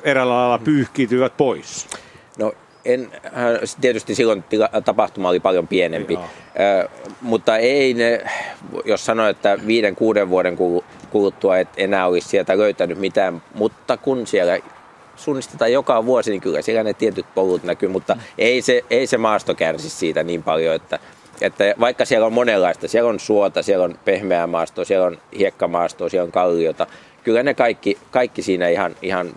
eräällä 0.03 0.33
lailla 0.33 0.59
pyyhkiytyivät 0.59 1.37
pois? 1.37 1.87
No 2.39 2.53
en, 2.85 3.11
tietysti 3.81 4.15
silloin 4.15 4.43
tapahtuma 4.85 5.29
oli 5.29 5.39
paljon 5.39 5.67
pienempi, 5.67 6.13
Jaa. 6.13 6.29
mutta 7.21 7.57
ei 7.57 7.93
ne, 7.93 8.21
jos 8.85 9.05
sanoin, 9.05 9.29
että 9.29 9.57
viiden, 9.67 9.95
kuuden 9.95 10.29
vuoden 10.29 10.57
kuluttua 11.09 11.57
et 11.57 11.67
enää 11.77 12.07
olisi 12.07 12.29
sieltä 12.29 12.57
löytänyt 12.57 12.97
mitään, 12.97 13.41
mutta 13.53 13.97
kun 13.97 14.27
siellä 14.27 14.59
suunnistetaan 15.17 15.71
joka 15.71 16.05
vuosi, 16.05 16.31
niin 16.31 16.41
kyllä 16.41 16.61
siellä 16.61 16.83
ne 16.83 16.93
tietyt 16.93 17.25
polut 17.35 17.63
näkyy, 17.63 17.89
mutta 17.89 18.15
mm. 18.15 18.21
ei 18.37 18.61
se, 18.61 18.83
ei 18.89 19.07
se 19.07 19.17
maasto 19.17 19.55
kärsi 19.55 19.89
siitä 19.89 20.23
niin 20.23 20.43
paljon, 20.43 20.75
että, 20.75 20.99
että 21.41 21.75
vaikka 21.79 22.05
siellä 22.05 22.27
on 22.27 22.33
monenlaista, 22.33 22.87
siellä 22.87 23.09
on 23.09 23.19
suota, 23.19 23.63
siellä 23.63 23.85
on 23.85 23.99
pehmeää 24.05 24.47
maastoa, 24.47 24.85
siellä 24.85 25.07
on 25.07 25.17
hiekkamaastoa, 25.37 26.09
siellä 26.09 26.25
on 26.25 26.31
kalliota, 26.31 26.87
kyllä 27.23 27.43
ne 27.43 27.53
kaikki, 27.53 27.97
kaikki 28.11 28.41
siinä 28.41 28.67
ihan, 28.67 28.95
ihan 29.01 29.29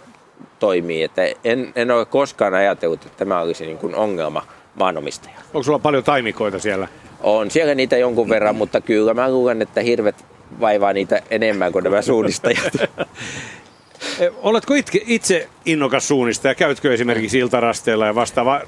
toimii. 0.59 1.03
Että 1.03 1.23
en, 1.45 1.73
en 1.77 1.91
ole 1.91 2.05
koskaan 2.05 2.55
ajatellut, 2.55 3.05
että 3.07 3.19
tämä 3.19 3.41
olisi 3.41 3.67
niin 3.67 3.79
kuin 3.79 3.95
ongelma 3.95 4.47
maanomistaja. 4.75 5.35
Onko 5.55 5.63
sulla 5.63 5.79
paljon 5.79 6.05
taimikoita 6.05 6.59
siellä? 6.59 6.89
On 7.21 7.51
siellä 7.51 7.75
niitä 7.75 7.97
jonkun 7.97 8.29
verran, 8.29 8.57
mutta 8.57 8.81
kyllä 8.81 9.15
mä 9.15 9.31
luulen, 9.31 9.63
että 9.63 9.81
hirvet 9.81 10.25
vaivaa 10.61 10.93
niitä 10.93 11.23
enemmän 11.31 11.73
kuin 11.73 11.85
nämä 11.85 12.03
suunnistajat. 12.03 12.73
Eh, 14.19 14.33
oletko 14.43 14.75
itse, 14.75 15.01
itse 15.07 15.49
innokas 15.65 16.09
suunnistaja? 16.09 16.55
Käytkö 16.55 16.95
esimerkiksi 16.95 17.39
iltarasteella 17.39 18.07
ja 18.07 18.15
vastaava 18.15 18.61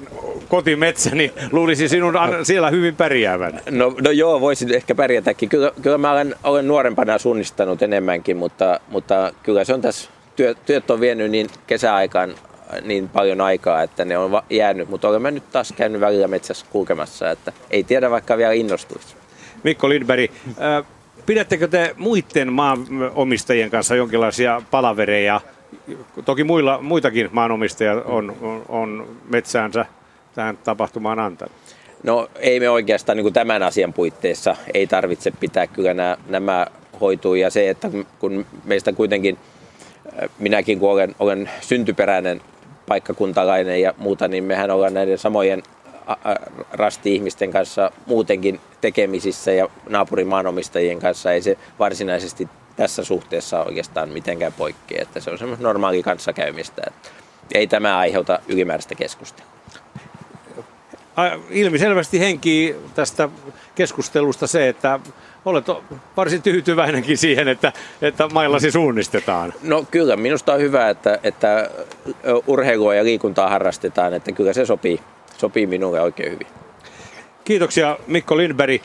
kotimetsä, 0.47 1.09
niin 1.15 1.31
luulisi 1.51 1.89
sinun 1.89 2.13
siellä 2.43 2.69
hyvin 2.69 2.95
pärjäävän. 2.95 3.61
No, 3.69 3.95
no 4.01 4.11
joo, 4.11 4.41
voisin 4.41 4.73
ehkä 4.73 4.95
pärjätäkin. 4.95 5.49
Kyllä, 5.49 5.71
kyllä 5.81 5.97
mä 5.97 6.11
olen, 6.11 6.35
olen 6.43 6.67
nuorempana 6.67 7.17
suunnistanut 7.17 7.81
enemmänkin, 7.81 8.37
mutta, 8.37 8.79
mutta 8.89 9.33
kyllä 9.43 9.63
se 9.63 9.73
on 9.73 9.81
tässä, 9.81 10.09
työ, 10.35 10.55
työt 10.65 10.91
on 10.91 10.99
vienyt 10.99 11.31
niin 11.31 11.49
kesäaikaan 11.67 12.35
niin 12.81 13.09
paljon 13.09 13.41
aikaa, 13.41 13.83
että 13.83 14.05
ne 14.05 14.17
on 14.17 14.41
jäänyt, 14.49 14.89
mutta 14.89 15.07
olen 15.07 15.21
mä 15.21 15.31
nyt 15.31 15.51
taas 15.51 15.73
käynyt 15.77 16.01
välillä 16.01 16.27
metsässä 16.27 16.65
kulkemassa, 16.69 17.31
että 17.31 17.53
ei 17.71 17.83
tiedä 17.83 18.11
vaikka 18.11 18.37
vielä 18.37 18.53
innostuisi. 18.53 19.15
Mikko 19.63 19.89
Lindberg, 19.89 20.31
äh, 20.61 20.85
Pidättekö 21.25 21.67
te 21.67 21.95
muiden 21.97 22.53
maanomistajien 22.53 23.69
kanssa 23.69 23.95
jonkinlaisia 23.95 24.61
palavereja? 24.71 25.41
Toki 26.25 26.43
muilla, 26.43 26.81
muitakin 26.81 27.29
maanomistajia 27.31 27.93
on, 27.93 28.35
on, 28.41 28.65
on 28.69 29.07
metsäänsä 29.29 29.85
tähän 30.35 30.57
tapahtumaan 30.57 31.19
antanut. 31.19 31.55
No 32.03 32.29
ei 32.39 32.59
me 32.59 32.69
oikeastaan 32.69 33.17
niin 33.17 33.23
kuin 33.23 33.33
tämän 33.33 33.63
asian 33.63 33.93
puitteissa 33.93 34.55
ei 34.73 34.87
tarvitse 34.87 35.31
pitää 35.31 35.67
kyllä 35.67 35.93
nämä, 35.93 36.17
nämä 36.27 36.67
hoituu 37.01 37.35
ja 37.35 37.49
se, 37.49 37.69
että 37.69 37.89
kun 38.19 38.45
meistä 38.63 38.93
kuitenkin 38.93 39.37
äh, 40.23 40.29
minäkin 40.39 40.79
kun 40.79 40.91
olen, 40.91 41.15
olen 41.19 41.49
syntyperäinen 41.61 42.41
paikkakuntalainen 42.87 43.81
ja 43.81 43.93
muuta, 43.97 44.27
niin 44.27 44.43
mehän 44.43 44.71
ollaan 44.71 44.93
näiden 44.93 45.17
samojen 45.17 45.63
rasti-ihmisten 46.71 47.51
kanssa 47.51 47.91
muutenkin 48.05 48.59
tekemisissä 48.83 49.51
ja 49.51 49.69
naapurimaanomistajiin 49.89 50.99
kanssa 50.99 51.31
ei 51.31 51.41
se 51.41 51.57
varsinaisesti 51.79 52.49
tässä 52.75 53.03
suhteessa 53.03 53.63
oikeastaan 53.63 54.09
mitenkään 54.09 54.53
poikkea, 54.53 55.01
että 55.01 55.19
se 55.19 55.31
on 55.31 55.37
semmoista 55.37 55.63
normaali 55.63 56.03
kanssakäymistä, 56.03 56.81
että 56.87 57.09
ei 57.53 57.67
tämä 57.67 57.97
aiheuta 57.97 58.39
ylimääräistä 58.47 58.95
keskustelua. 58.95 59.51
Ilmiselvästi 61.49 62.19
henki 62.19 62.75
tästä 62.95 63.29
keskustelusta 63.75 64.47
se, 64.47 64.69
että 64.69 64.99
olet 65.45 65.65
varsin 66.17 66.41
tyytyväinenkin 66.41 67.17
siihen, 67.17 67.47
että, 67.47 67.73
että 68.01 68.27
maillasi 68.27 68.71
suunnistetaan. 68.71 69.53
No 69.61 69.85
kyllä, 69.91 70.15
minusta 70.15 70.53
on 70.53 70.59
hyvä, 70.59 70.89
että, 70.89 71.19
että 71.23 71.69
urheilua 72.47 72.95
ja 72.95 73.03
liikuntaa 73.03 73.49
harrastetaan, 73.49 74.13
että 74.13 74.31
kyllä 74.31 74.53
se 74.53 74.65
sopii 74.65 74.99
sopii 75.37 75.67
minulle 75.67 76.01
oikein 76.01 76.31
hyvin. 76.31 76.47
Kiitoksia 77.45 77.97
Mikko 78.07 78.37
Lindberg, 78.37 78.81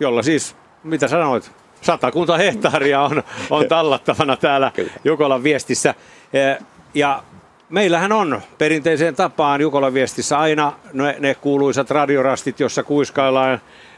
jolla 0.00 0.22
siis, 0.22 0.56
mitä 0.84 1.08
sanoit, 1.08 1.50
satakunta 1.80 2.36
hehtaaria 2.36 3.00
on, 3.00 3.22
on 3.50 3.68
tallattavana 3.68 4.36
täällä 4.36 4.72
Jukolan 5.04 5.42
viestissä. 5.42 5.94
Eh, 6.32 6.58
ja 6.94 7.22
meillähän 7.68 8.12
on 8.12 8.40
perinteiseen 8.58 9.14
tapaan 9.14 9.60
Jukolan 9.60 9.94
viestissä 9.94 10.38
aina 10.38 10.72
ne, 10.92 11.16
ne 11.18 11.34
kuuluisat 11.34 11.90
radiorastit, 11.90 12.60
jossa 12.60 12.82
kuiskaillaan. 12.82 13.52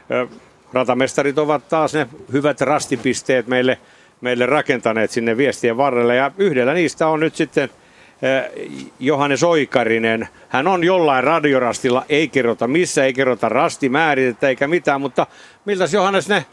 Eh, 0.09 0.29
ratamestarit 0.73 1.37
ovat 1.37 1.69
taas 1.69 1.93
ne 1.93 2.07
hyvät 2.33 2.61
rastipisteet 2.61 3.47
meille, 3.47 3.77
meille 4.21 4.45
rakentaneet 4.45 5.11
sinne 5.11 5.37
viestien 5.37 5.77
varrelle. 5.77 6.15
Ja 6.15 6.31
yhdellä 6.37 6.73
niistä 6.73 7.07
on 7.07 7.19
nyt 7.19 7.35
sitten 7.35 7.69
Johannes 8.99 9.43
Oikarinen. 9.43 10.27
Hän 10.49 10.67
on 10.67 10.83
jollain 10.83 11.23
radiorastilla, 11.23 12.05
ei 12.09 12.27
kerrota 12.27 12.67
missä, 12.67 13.03
ei 13.03 13.13
kerrota 13.13 13.49
rastimääritettä 13.49 14.49
eikä 14.49 14.67
mitään, 14.67 15.01
mutta 15.01 15.27
miltä 15.65 15.85
Johannes 15.93 16.29
ne 16.29 16.45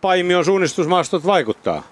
Paimion 0.00 0.44
suunnistusmaastot 0.44 1.26
vaikuttaa? 1.26 1.82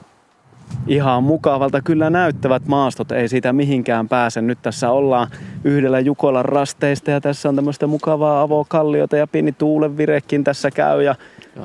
Ihan 0.87 1.23
mukavalta 1.23 1.83
kyllä 1.83 2.11
näyttävät 2.11 2.67
maastot, 2.67 3.13
ei 3.13 3.29
siitä 3.29 3.53
mihinkään 3.53 4.09
pääse. 4.09 4.43
Nyt 4.43 4.59
tässä 4.63 4.91
ollaan 4.91 5.29
yhdellä 5.65 6.01
Jukolan 6.01 6.45
rasteista 6.45 7.11
ja 7.11 7.21
tässä 7.21 7.49
on 7.49 7.57
tämmöistä 7.57 7.87
mukavaa 7.87 8.43
avokalliota 8.43 9.17
ja 9.17 9.27
pieni 9.27 9.53
tuulenvirekin 9.53 10.45
tässä 10.45 10.71
käy 10.71 11.03
ja 11.03 11.15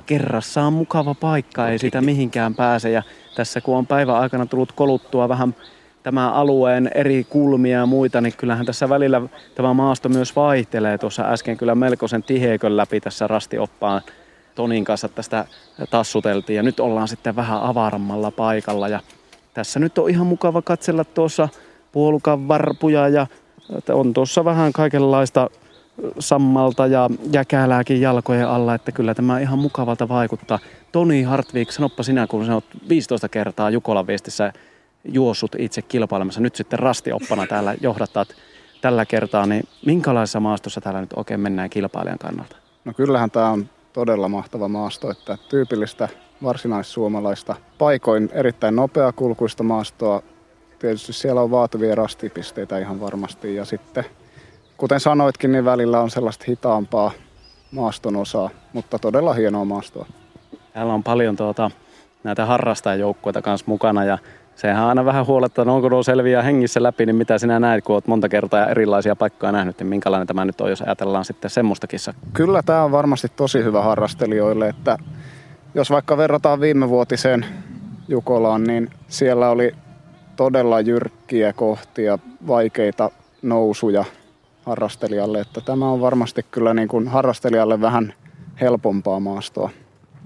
kerrassa 0.05 0.61
on 0.63 0.73
mukava 0.73 1.15
paikka, 1.15 1.69
ei 1.69 1.79
siitä 1.79 2.01
mihinkään 2.01 2.55
pääse. 2.55 2.89
Ja 2.89 3.03
tässä 3.35 3.61
kun 3.61 3.77
on 3.77 3.87
päivän 3.87 4.15
aikana 4.15 4.45
tullut 4.45 4.71
koluttua 4.71 5.29
vähän 5.29 5.55
tämän 6.03 6.33
alueen 6.33 6.91
eri 6.95 7.23
kulmia 7.29 7.77
ja 7.77 7.85
muita, 7.85 8.21
niin 8.21 8.33
kyllähän 8.37 8.65
tässä 8.65 8.89
välillä 8.89 9.21
tämä 9.55 9.73
maasto 9.73 10.09
myös 10.09 10.35
vaihtelee. 10.35 10.97
Tuossa 10.97 11.23
äsken 11.23 11.57
kyllä 11.57 11.75
melkoisen 11.75 12.23
tiheikön 12.23 12.77
läpi 12.77 13.01
tässä 13.01 13.27
rastioppaan 13.27 14.01
Tonin 14.55 14.85
kanssa 14.85 15.09
tästä 15.09 15.45
tassuteltiin 15.89 16.57
ja 16.57 16.63
nyt 16.63 16.79
ollaan 16.79 17.07
sitten 17.07 17.35
vähän 17.35 17.61
avarammalla 17.61 18.31
paikalla 18.31 18.87
ja 18.87 18.99
tässä 19.53 19.79
nyt 19.79 19.97
on 19.97 20.09
ihan 20.09 20.27
mukava 20.27 20.61
katsella 20.61 21.03
tuossa 21.03 21.49
puolukan 21.91 22.47
varpuja 22.47 23.07
ja 23.07 23.27
on 23.89 24.13
tuossa 24.13 24.45
vähän 24.45 24.73
kaikenlaista 24.73 25.49
sammalta 26.19 26.87
ja 26.87 27.09
jäkälääkin 27.33 28.01
jalkojen 28.01 28.47
alla, 28.47 28.75
että 28.75 28.91
kyllä 28.91 29.13
tämä 29.13 29.39
ihan 29.39 29.59
mukavalta 29.59 30.09
vaikuttaa. 30.09 30.59
Toni 30.91 31.23
Hartvik, 31.23 31.71
sanoppa 31.71 32.03
sinä, 32.03 32.27
kun 32.27 32.45
sä 32.45 32.53
oot 32.53 32.65
15 32.89 33.29
kertaa 33.29 33.69
Jukolan 33.69 34.07
viestissä 34.07 34.53
juossut 35.03 35.55
itse 35.59 35.81
kilpailemassa, 35.81 36.41
nyt 36.41 36.55
sitten 36.55 36.79
rastioppana 36.79 37.47
täällä 37.47 37.75
johdattat 37.81 38.27
tällä 38.81 39.05
kertaa, 39.05 39.45
niin 39.45 39.63
minkälaisessa 39.85 40.39
maastossa 40.39 40.81
täällä 40.81 41.01
nyt 41.01 41.13
oikein 41.15 41.39
mennään 41.39 41.69
kilpailijan 41.69 42.19
kannalta? 42.19 42.55
No 42.85 42.93
kyllähän 42.93 43.31
tämä 43.31 43.49
on 43.49 43.69
todella 43.93 44.29
mahtava 44.29 44.67
maasto, 44.67 45.11
että 45.11 45.37
tyypillistä 45.49 46.09
varsinaissuomalaista 46.43 47.55
paikoin 47.77 48.29
erittäin 48.33 48.75
nopeakulkuista 48.75 49.63
maastoa. 49.63 50.21
Tietysti 50.79 51.13
siellä 51.13 51.41
on 51.41 51.51
vaativia 51.51 51.95
rastipisteitä 51.95 52.77
ihan 52.77 52.99
varmasti 52.99 53.55
ja 53.55 53.65
sitten 53.65 54.05
kuten 54.77 54.99
sanoitkin, 54.99 55.51
niin 55.51 55.65
välillä 55.65 55.99
on 55.99 56.09
sellaista 56.09 56.45
hitaampaa 56.47 57.11
maaston 57.71 58.15
osaa, 58.15 58.49
mutta 58.73 58.99
todella 58.99 59.33
hienoa 59.33 59.65
maastoa. 59.65 60.05
Täällä 60.73 60.93
on 60.93 61.03
paljon 61.03 61.35
tuota, 61.35 61.71
näitä 62.23 62.45
harrastajajoukkueita 62.45 63.41
kanssa 63.41 63.65
mukana 63.67 64.05
ja 64.05 64.17
sehän 64.59 64.83
aina 64.83 65.05
vähän 65.05 65.27
huolettaa, 65.27 65.65
no 65.65 65.75
onko 65.75 65.89
nuo 65.89 66.03
selviä 66.03 66.41
hengissä 66.41 66.83
läpi, 66.83 67.05
niin 67.05 67.15
mitä 67.15 67.37
sinä 67.37 67.59
näet, 67.59 67.83
kun 67.83 67.95
olet 67.95 68.07
monta 68.07 68.29
kertaa 68.29 68.67
erilaisia 68.67 69.15
paikkoja 69.15 69.51
nähnyt, 69.51 69.79
niin 69.79 69.87
minkälainen 69.87 70.27
tämä 70.27 70.45
nyt 70.45 70.61
on, 70.61 70.69
jos 70.69 70.81
ajatellaan 70.81 71.25
sitten 71.25 71.49
semmoista 71.49 71.87
kissa? 71.87 72.13
Kyllä 72.33 72.63
tämä 72.63 72.83
on 72.83 72.91
varmasti 72.91 73.27
tosi 73.35 73.63
hyvä 73.63 73.81
harrastelijoille, 73.81 74.69
että 74.69 74.97
jos 75.73 75.89
vaikka 75.89 76.17
verrataan 76.17 76.59
viime 76.59 76.89
vuotiseen 76.89 77.45
Jukolaan, 78.07 78.63
niin 78.63 78.89
siellä 79.07 79.49
oli 79.49 79.71
todella 80.35 80.81
jyrkkiä 80.81 81.53
kohtia, 81.53 82.19
vaikeita 82.47 83.09
nousuja 83.41 84.05
harrastelijalle, 84.65 85.39
että 85.39 85.61
tämä 85.61 85.89
on 85.89 86.01
varmasti 86.01 86.45
kyllä 86.51 86.73
niin 86.73 86.87
kuin 86.87 87.07
harrastelijalle 87.07 87.81
vähän 87.81 88.13
helpompaa 88.61 89.19
maastoa. 89.19 89.69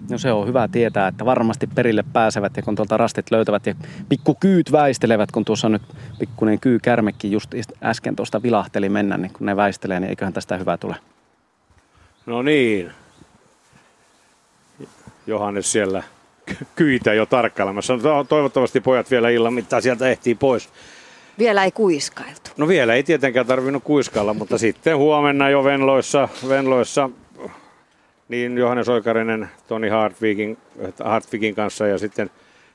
No 0.09 0.17
se 0.17 0.31
on 0.31 0.47
hyvä 0.47 0.67
tietää, 0.67 1.07
että 1.07 1.25
varmasti 1.25 1.67
perille 1.67 2.03
pääsevät 2.13 2.57
ja 2.57 2.63
kun 2.63 2.75
tuolta 2.75 2.97
rastit 2.97 3.31
löytävät 3.31 3.65
ja 3.65 3.75
pikkukyyt 4.09 4.71
väistelevät, 4.71 5.31
kun 5.31 5.45
tuossa 5.45 5.69
nyt 5.69 5.81
pikkuinen 6.19 6.59
kyykärmekin 6.59 7.31
just 7.31 7.55
äsken 7.83 8.15
tuosta 8.15 8.43
vilahteli 8.43 8.89
mennä, 8.89 9.17
niin 9.17 9.33
kun 9.33 9.45
ne 9.45 9.55
väistelee, 9.55 9.99
niin 9.99 10.09
eiköhän 10.09 10.33
tästä 10.33 10.57
hyvä 10.57 10.77
tule. 10.77 10.95
No 12.25 12.41
niin. 12.41 12.91
Johannes 15.27 15.71
siellä 15.71 16.03
kyitä 16.75 17.13
jo 17.13 17.25
tarkkailemassa. 17.25 17.97
No, 18.03 18.23
toivottavasti 18.23 18.81
pojat 18.81 19.11
vielä 19.11 19.29
illan 19.29 19.53
mittaan 19.53 19.81
sieltä 19.81 20.09
ehtii 20.09 20.35
pois. 20.35 20.69
Vielä 21.39 21.63
ei 21.63 21.71
kuiskailtu. 21.71 22.51
No 22.57 22.67
vielä 22.67 22.93
ei 22.93 23.03
tietenkään 23.03 23.45
tarvinnut 23.45 23.83
kuiskailla, 23.83 24.33
mutta 24.33 24.57
sitten 24.57 24.97
huomenna 24.97 25.49
jo 25.49 25.63
Venloissa, 25.63 26.29
Venloissa 26.49 27.09
niin 28.33 28.57
Johannes 28.57 28.89
Oikarinen 28.89 29.49
Toni 29.67 29.89
Hartwigin, 29.89 30.57
Hartwigin 31.03 31.55
kanssa 31.55 31.87
ja 31.87 31.97
sitten 31.97 32.29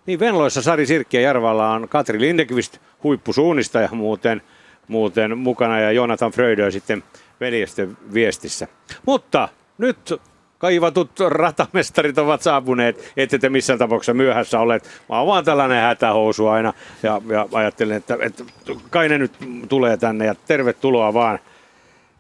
niin 0.06 0.20
Venloissa 0.20 0.62
Sari 0.62 0.86
Sirkki 0.86 1.16
ja 1.16 1.20
Järvalla 1.20 1.70
on 1.70 1.88
Katri 1.88 2.20
Lindekvist 2.20 2.78
huippusuunnistaja 3.02 3.88
muuten, 3.92 4.42
muuten 4.88 5.38
mukana 5.38 5.80
ja 5.80 5.92
Jonathan 5.92 6.32
Fröydö 6.32 6.70
sitten 6.70 7.02
veljesten 7.40 7.96
viestissä. 8.14 8.68
Mutta 9.06 9.48
nyt 9.78 10.20
kaivatut 10.58 11.20
ratamestarit 11.28 12.18
ovat 12.18 12.42
saapuneet, 12.42 13.12
ette 13.16 13.38
te 13.38 13.48
missään 13.48 13.78
tapauksessa 13.78 14.14
myöhässä 14.14 14.60
olleet. 14.60 14.84
Mä 15.08 15.18
oon 15.18 15.26
vaan 15.26 15.44
tällainen 15.44 15.82
hätähousu 15.82 16.46
aina 16.46 16.72
ja, 17.02 17.22
ja 17.28 17.48
ajattelen, 17.52 17.96
että, 17.96 18.18
että 18.20 18.44
kai 18.90 19.08
ne 19.08 19.18
nyt 19.18 19.32
tulee 19.68 19.96
tänne 19.96 20.26
ja 20.26 20.34
tervetuloa 20.34 21.14
vaan 21.14 21.38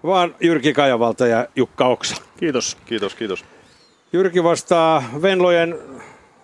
vaan 0.02 0.34
Jyrki 0.40 0.72
Kajavalta 0.72 1.26
ja 1.26 1.46
Jukka 1.56 1.86
Oksa. 1.86 2.22
Kiitos, 2.36 2.76
kiitos, 2.84 3.14
kiitos. 3.14 3.44
Jyrki 4.12 4.44
vastaa 4.44 5.04
Venlojen 5.22 5.78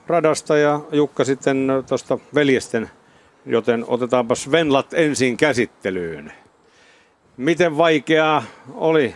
radasta 0.07 0.57
ja 0.57 0.81
Jukka 0.93 1.25
sitten 1.25 1.69
tuosta 1.89 2.19
veljesten, 2.35 2.91
joten 3.47 3.85
otetaanpas 3.89 4.51
Venlat 4.51 4.95
ensin 4.95 5.37
käsittelyyn. 5.37 6.33
Miten 7.37 7.77
vaikeaa 7.77 8.43
oli 8.75 9.15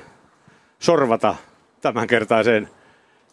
sorvata 0.78 1.34
tämänkertaiseen 1.80 2.68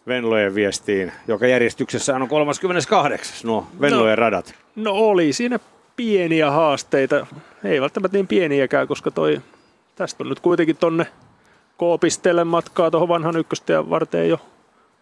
Venlojen 0.06 0.54
viestiin, 0.54 1.12
joka 1.28 1.46
järjestyksessä 1.46 2.16
on 2.16 2.28
38. 2.28 3.36
nuo 3.44 3.66
Venlojen 3.80 4.16
no, 4.16 4.20
radat? 4.20 4.54
No 4.76 4.92
oli 4.92 5.32
siinä 5.32 5.58
pieniä 5.96 6.50
haasteita, 6.50 7.26
ei 7.64 7.80
välttämättä 7.80 8.18
niin 8.18 8.26
pieniäkään, 8.26 8.88
koska 8.88 9.10
toi 9.10 9.40
tästä 9.96 10.24
on 10.24 10.28
nyt 10.28 10.40
kuitenkin 10.40 10.76
tonne 10.76 11.06
K-pisteelle 11.78 12.44
matkaa 12.44 12.90
tuohon 12.90 13.08
vanhan 13.08 13.36
ykköstien 13.36 13.90
varteen 13.90 14.28
jo 14.28 14.40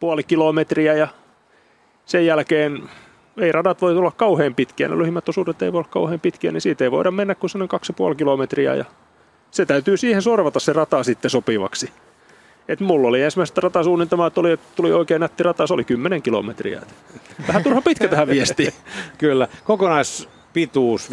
puoli 0.00 0.22
kilometriä 0.22 0.94
ja 0.94 1.08
sen 2.04 2.26
jälkeen 2.26 2.90
ei 3.40 3.52
radat 3.52 3.82
voi 3.82 3.96
olla 3.96 4.10
kauhean 4.10 4.54
pitkiä, 4.54 4.88
ne 4.88 4.98
lyhimmät 4.98 5.28
osuudet 5.28 5.62
ei 5.62 5.72
voi 5.72 5.78
olla 5.78 5.88
kauhean 5.90 6.20
pitkiä, 6.20 6.52
niin 6.52 6.60
siitä 6.60 6.84
ei 6.84 6.90
voida 6.90 7.10
mennä 7.10 7.34
kuin 7.34 7.50
sellainen 7.50 7.80
2,5 8.10 8.16
kilometriä 8.16 8.74
ja 8.74 8.84
se 9.50 9.66
täytyy 9.66 9.96
siihen 9.96 10.22
sorvata 10.22 10.60
se 10.60 10.72
rata 10.72 11.02
sitten 11.02 11.30
sopivaksi. 11.30 11.92
Et 12.68 12.80
mulla 12.80 13.08
oli 13.08 13.22
ensimmäistä 13.22 13.60
ratasuunnitelmaa, 13.60 14.26
että 14.26 14.34
tuli, 14.34 14.58
tuli 14.76 14.92
oikein 14.92 15.20
nätti 15.20 15.42
rata, 15.42 15.66
se 15.66 15.74
oli 15.74 15.84
10 15.84 16.22
kilometriä. 16.22 16.82
Vähän 17.48 17.62
turha 17.62 17.82
pitkä 17.82 18.08
tähän 18.08 18.28
viestiin. 18.28 18.72
Kyllä. 19.18 19.48
Kokonais 19.64 20.28
pituus 20.54 21.10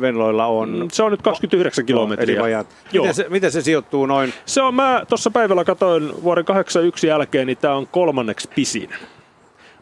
Venloilla 0.00 0.46
on? 0.46 0.78
Mm, 0.78 0.88
se 0.92 1.02
on 1.02 1.10
nyt 1.10 1.22
29 1.22 1.86
kilometriä. 1.86 2.40
Eli 2.40 2.64
Miten, 2.92 3.14
se, 3.14 3.26
miten 3.28 3.52
se 3.52 3.60
sijoittuu 3.60 4.06
noin? 4.06 4.32
Se 4.46 4.62
on, 4.62 4.74
mä 4.74 5.02
tuossa 5.08 5.30
päivällä 5.30 5.64
katsoin 5.64 6.22
vuoden 6.22 6.44
81 6.44 7.06
jälkeen, 7.06 7.46
niin 7.46 7.58
tämä 7.58 7.74
on 7.74 7.86
kolmanneksi 7.86 8.48
pisin. 8.54 8.90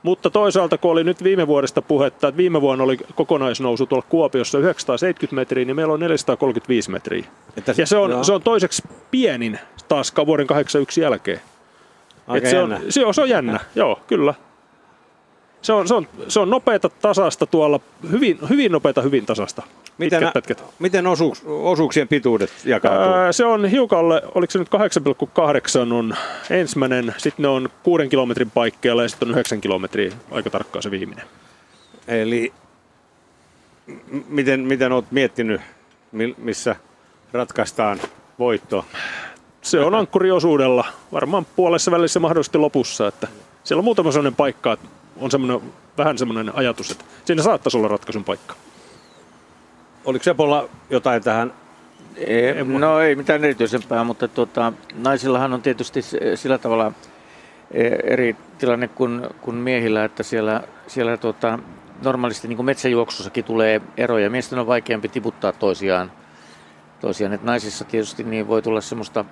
Mutta 0.03 0.31
toisaalta, 0.31 0.79
kun 0.79 0.91
oli 0.91 1.05
nyt 1.05 1.25
viime 1.25 1.47
vuodesta 1.47 1.83
puhetta, 1.83 2.29
että 2.29 2.37
viime 2.37 2.61
vuonna 2.61 2.85
oli 2.85 2.97
kokonaisnousu 3.15 3.87
tuolla 3.87 4.07
Kuopiossa 4.09 4.59
970 4.59 5.41
metriä, 5.41 5.65
niin 5.65 5.77
meillä 5.77 5.95
on 5.95 6.01
435 6.01 6.91
metriä. 6.91 7.25
Että, 7.57 7.75
ja 7.77 7.87
se 7.87 7.97
on, 7.97 8.25
se 8.25 8.33
on 8.33 8.43
toiseksi 8.43 8.83
pienin 9.11 9.59
taas 9.89 10.13
vuoden 10.27 10.47
81 10.47 11.01
jälkeen. 11.01 11.41
Aika 12.27 12.49
se, 12.49 12.61
on, 12.61 12.79
se, 12.89 13.07
on, 13.07 13.15
se 13.15 13.21
on 13.21 13.29
jännä, 13.29 13.61
joo, 13.75 14.01
kyllä. 14.07 14.35
Se 15.63 15.73
on, 15.73 15.89
se 15.89 15.95
on, 15.95 16.09
se 16.29 16.41
on 16.41 16.51
nopeata 16.51 16.89
tasasta 16.89 17.47
tuolla, 17.47 17.81
hyvin, 18.11 18.39
hyvin 18.49 18.73
nopeata, 18.73 19.03
hyvin 19.03 19.27
tasasta. 19.27 19.63
Miten, 19.99 20.31
pätkät. 20.35 20.65
miten 20.79 21.07
osuuks, 21.07 21.43
osuuksien 21.47 22.09
pituudet 22.09 22.51
jakautuu? 22.65 23.13
Ää, 23.13 23.33
se 23.33 23.45
on 23.45 23.65
hiukalle, 23.65 24.23
oliko 24.35 24.51
se 24.51 24.59
nyt 24.59 24.69
8,8 24.69 25.93
on 25.93 26.15
ensimmäinen, 26.51 27.15
sitten 27.17 27.43
ne 27.43 27.49
on 27.49 27.69
6 27.83 28.09
kilometrin 28.09 28.51
paikkeilla 28.51 29.03
ja 29.03 29.09
sitten 29.09 29.29
on 29.29 29.35
9 29.35 29.61
kilometriä, 29.61 30.13
aika 30.31 30.51
tarkkaan 30.51 30.83
se 30.83 30.91
viimeinen. 30.91 31.27
Eli 32.09 32.53
miten, 34.29 34.61
miten 34.61 34.93
olet 34.93 35.13
miettinyt, 35.13 35.61
missä 36.39 36.77
ratkaistaan 37.33 38.01
voitto? 38.39 38.85
Se 39.63 39.81
on 39.81 39.95
ankkuriosuudella, 39.95 40.85
varmaan 41.13 41.47
puolessa 41.57 41.91
välissä 41.91 42.21
mahdollisesti 42.21 42.59
lopussa, 42.59 43.09
että 43.09 43.29
siellä 43.65 43.81
on 43.81 43.85
muutama 43.85 44.13
sellainen 44.13 44.37
paikka, 44.37 44.73
että 44.73 44.89
on 45.21 45.31
semmoinen, 45.31 45.73
vähän 45.99 46.19
semmoinen 46.19 46.55
ajatus, 46.55 46.91
että 46.91 47.05
siinä 47.25 47.43
saattaisi 47.43 47.77
olla 47.79 47.89
ratkaisun 47.89 48.25
paikka. 48.25 48.55
Oliko 50.05 50.23
Sepolla 50.23 50.69
jotain 50.91 51.23
tähän? 51.23 51.53
Ei, 52.17 52.65
no 52.65 53.01
ei 53.01 53.15
mitään 53.17 53.45
erityisempää, 53.45 54.05
mutta 54.05 54.29
tuota, 54.29 54.73
naisillahan 54.95 55.53
on 55.53 55.63
tietysti 55.63 56.03
sillä 56.35 56.59
tavalla 56.59 56.93
e, 57.71 57.85
eri 57.87 58.37
tilanne 58.59 58.89
kuin, 58.89 59.23
kuin 59.41 59.57
miehillä, 59.57 60.05
että 60.05 60.23
siellä, 60.23 60.63
siellä 60.87 61.17
tuota, 61.17 61.59
normaalisti 62.03 62.49
niin 62.49 62.57
kuin 62.57 62.67
metsäjuoksussakin 62.67 63.45
tulee 63.45 63.81
eroja. 63.97 64.31
Miesten 64.31 64.59
on 64.59 64.67
vaikeampi 64.67 65.09
tiputtaa 65.09 65.53
toisiaan. 65.53 66.13
toisiaan. 67.01 67.33
Että 67.33 67.47
naisissa 67.47 67.85
tietysti 67.85 68.23
niin 68.23 68.49
voi 68.49 68.63
tulla 68.63 68.81
semmoista, 68.81 69.25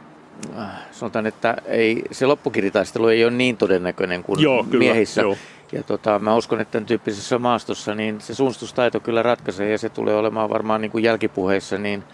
äh, 0.59 0.67
sanotaan, 0.93 1.27
että 1.27 1.57
ei, 1.67 2.03
se 2.11 2.27
loppukiritaistelu 2.27 3.09
ei 3.09 3.25
ole 3.25 3.33
niin 3.33 3.57
todennäköinen 3.57 4.23
kuin 4.23 4.41
Joo, 4.41 4.65
kyllä, 4.65 4.79
miehissä. 4.79 5.21
joo. 5.21 5.37
Ja 5.73 5.83
tota, 5.83 6.19
mä 6.19 6.35
uskon, 6.35 6.61
että 6.61 6.73
tämän 6.73 6.87
tyyppisessä 6.87 7.39
maastossa 7.39 7.95
niin 7.95 8.21
se 8.21 8.35
suunnistustaito 8.35 9.01
kyllä 9.01 9.23
ratkaisee 9.23 9.71
ja 9.71 9.79
se 9.79 9.89
tulee 9.89 10.17
olemaan 10.17 10.51
varmaan 10.51 10.81
niin 10.81 10.91
kuin 10.91 11.05
jälkipuheissa 11.05 11.79
niin 11.79 12.05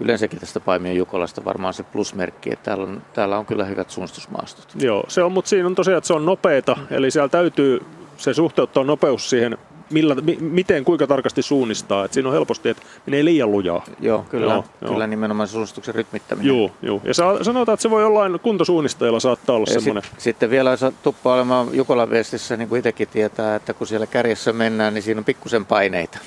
yleensäkin 0.00 0.40
tästä 0.40 0.60
Paimion 0.60 0.96
Jukolasta 0.96 1.44
varmaan 1.44 1.74
se 1.74 1.82
plusmerkki, 1.82 2.52
että 2.52 2.64
täällä 2.64 2.84
on, 2.84 3.02
täällä 3.12 3.38
on 3.38 3.46
kyllä 3.46 3.64
hyvät 3.64 3.90
suunnistusmaastot. 3.90 4.82
Joo, 4.82 5.04
se 5.08 5.22
on, 5.22 5.32
mutta 5.32 5.48
siinä 5.48 5.66
on 5.66 5.74
tosiaan, 5.74 5.98
että 5.98 6.08
se 6.08 6.14
on 6.14 6.26
nopeeta, 6.26 6.76
eli 6.90 7.10
siellä 7.10 7.28
täytyy 7.28 7.84
se 8.16 8.34
suhteuttaa 8.34 8.84
nopeus 8.84 9.30
siihen, 9.30 9.58
millä, 9.90 10.14
mi, 10.14 10.38
miten, 10.40 10.84
kuinka 10.84 11.06
tarkasti 11.06 11.42
suunnistaa. 11.42 12.04
Et 12.04 12.12
siinä 12.12 12.28
on 12.28 12.34
helposti, 12.34 12.68
että 12.68 12.82
menee 13.06 13.24
liian 13.24 13.52
lujaa. 13.52 13.84
Joo, 14.00 14.24
kyllä, 14.28 14.52
Joo, 14.52 14.64
joo, 14.82 14.92
kyllä 14.92 15.06
nimenomaan 15.06 15.48
se 15.48 15.52
suunnistuksen 15.52 15.94
rytmittäminen. 15.94 16.48
Joo, 16.56 16.70
joo. 16.82 17.00
Ja 17.04 17.14
sa- 17.14 17.44
sanotaan, 17.44 17.74
että 17.74 17.82
se 17.82 17.90
voi 17.90 18.02
jollain 18.02 18.40
kuntosuunnistajalla 18.40 19.20
saattaa 19.20 19.56
olla 19.56 19.66
Ja 19.68 19.80
semmoinen. 19.80 20.02
sit, 20.10 20.20
sitten 20.20 20.50
vielä 20.50 20.70
jos 20.70 20.80
tuppaa 21.02 21.34
olemaan 21.34 21.68
Jukolan 21.72 22.10
viestissä, 22.10 22.56
niin 22.56 22.68
kuin 22.68 22.78
itsekin 22.78 23.08
tietää, 23.08 23.54
että 23.54 23.74
kun 23.74 23.86
siellä 23.86 24.06
kärjessä 24.06 24.52
mennään, 24.52 24.94
niin 24.94 25.02
siinä 25.02 25.18
on 25.18 25.24
pikkusen 25.24 25.66
paineita. 25.66 26.18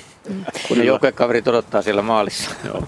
Kun 0.68 0.78
ne 0.78 0.84
joukkuekaverit 0.84 1.48
odottaa 1.48 1.82
siellä 1.82 2.02
maalissa. 2.02 2.50
Joo. 2.64 2.82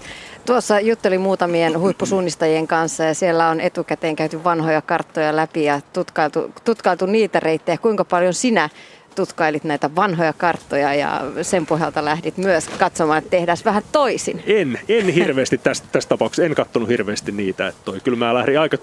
Tuossa 0.45 0.79
juttelin 0.79 1.21
muutamien 1.21 1.79
huippusuunnistajien 1.79 2.67
kanssa 2.67 3.03
ja 3.03 3.13
siellä 3.13 3.49
on 3.49 3.61
etukäteen 3.61 4.15
käyty 4.15 4.43
vanhoja 4.43 4.81
karttoja 4.81 5.35
läpi 5.35 5.63
ja 5.63 5.81
tutkailtu, 5.93 6.51
tutkailtu 6.63 7.05
niitä 7.05 7.39
reittejä. 7.39 7.77
Kuinka 7.77 8.05
paljon 8.05 8.33
sinä 8.33 8.69
tutkailit 9.15 9.63
näitä 9.63 9.95
vanhoja 9.95 10.33
karttoja 10.33 10.93
ja 10.93 11.21
sen 11.41 11.65
pohjalta 11.65 12.05
lähdit 12.05 12.37
myös 12.37 12.67
katsomaan, 12.67 13.17
että 13.17 13.29
tehdään 13.29 13.57
vähän 13.65 13.83
toisin? 13.91 14.43
En, 14.47 14.79
en 14.89 15.09
hirveästi 15.09 15.57
tästä, 15.57 15.87
tästä 15.91 16.09
tapauksessa, 16.09 16.45
en 16.45 16.55
kattonut 16.55 16.89
hirveästi 16.89 17.31
niitä. 17.31 17.67
Että 17.67 17.81
toi, 17.85 17.99
kyllä 17.99 18.17
mä 18.17 18.33
lähdin 18.33 18.59
aika 18.59 18.77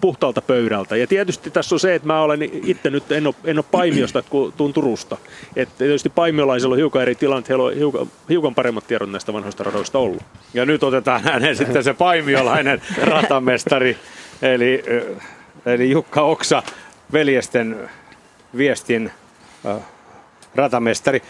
puhtaalta 0.00 0.40
pöydältä. 0.40 0.96
Ja 0.96 1.06
tietysti 1.06 1.50
tässä 1.50 1.74
on 1.74 1.80
se, 1.80 1.94
että 1.94 2.06
mä 2.06 2.20
olen 2.20 2.42
itse 2.42 2.90
nyt, 2.90 3.12
en 3.12 3.26
ole, 3.26 3.34
en 3.44 3.58
ole 3.58 3.64
Paimiosta, 3.70 4.22
kun 4.22 4.52
tuun 4.56 4.72
Turusta. 4.72 5.16
Että 5.56 5.74
tietysti 5.78 6.08
paimiolaisilla 6.08 6.72
on 6.72 6.78
hiukan 6.78 7.02
eri 7.02 7.14
tilanne, 7.14 7.48
heillä 7.48 7.64
on 7.64 7.74
hiukan, 7.74 8.06
hiukan 8.28 8.54
paremmat 8.54 8.86
tiedot 8.86 9.10
näistä 9.10 9.32
vanhoista 9.32 9.64
radoista 9.64 9.98
ollut. 9.98 10.22
Ja 10.54 10.66
nyt 10.66 10.82
otetaan 10.82 11.22
hänen 11.22 11.56
sitten 11.56 11.84
se 11.84 11.94
paimiolainen 11.94 12.82
ratamestari, 13.02 13.96
eli, 14.42 14.84
eli 15.66 15.90
Jukka 15.90 16.22
Oksa, 16.22 16.62
veljesten 17.12 17.90
viestin 18.56 19.06
äh, 19.06 19.21
ratamestari. 20.54 21.22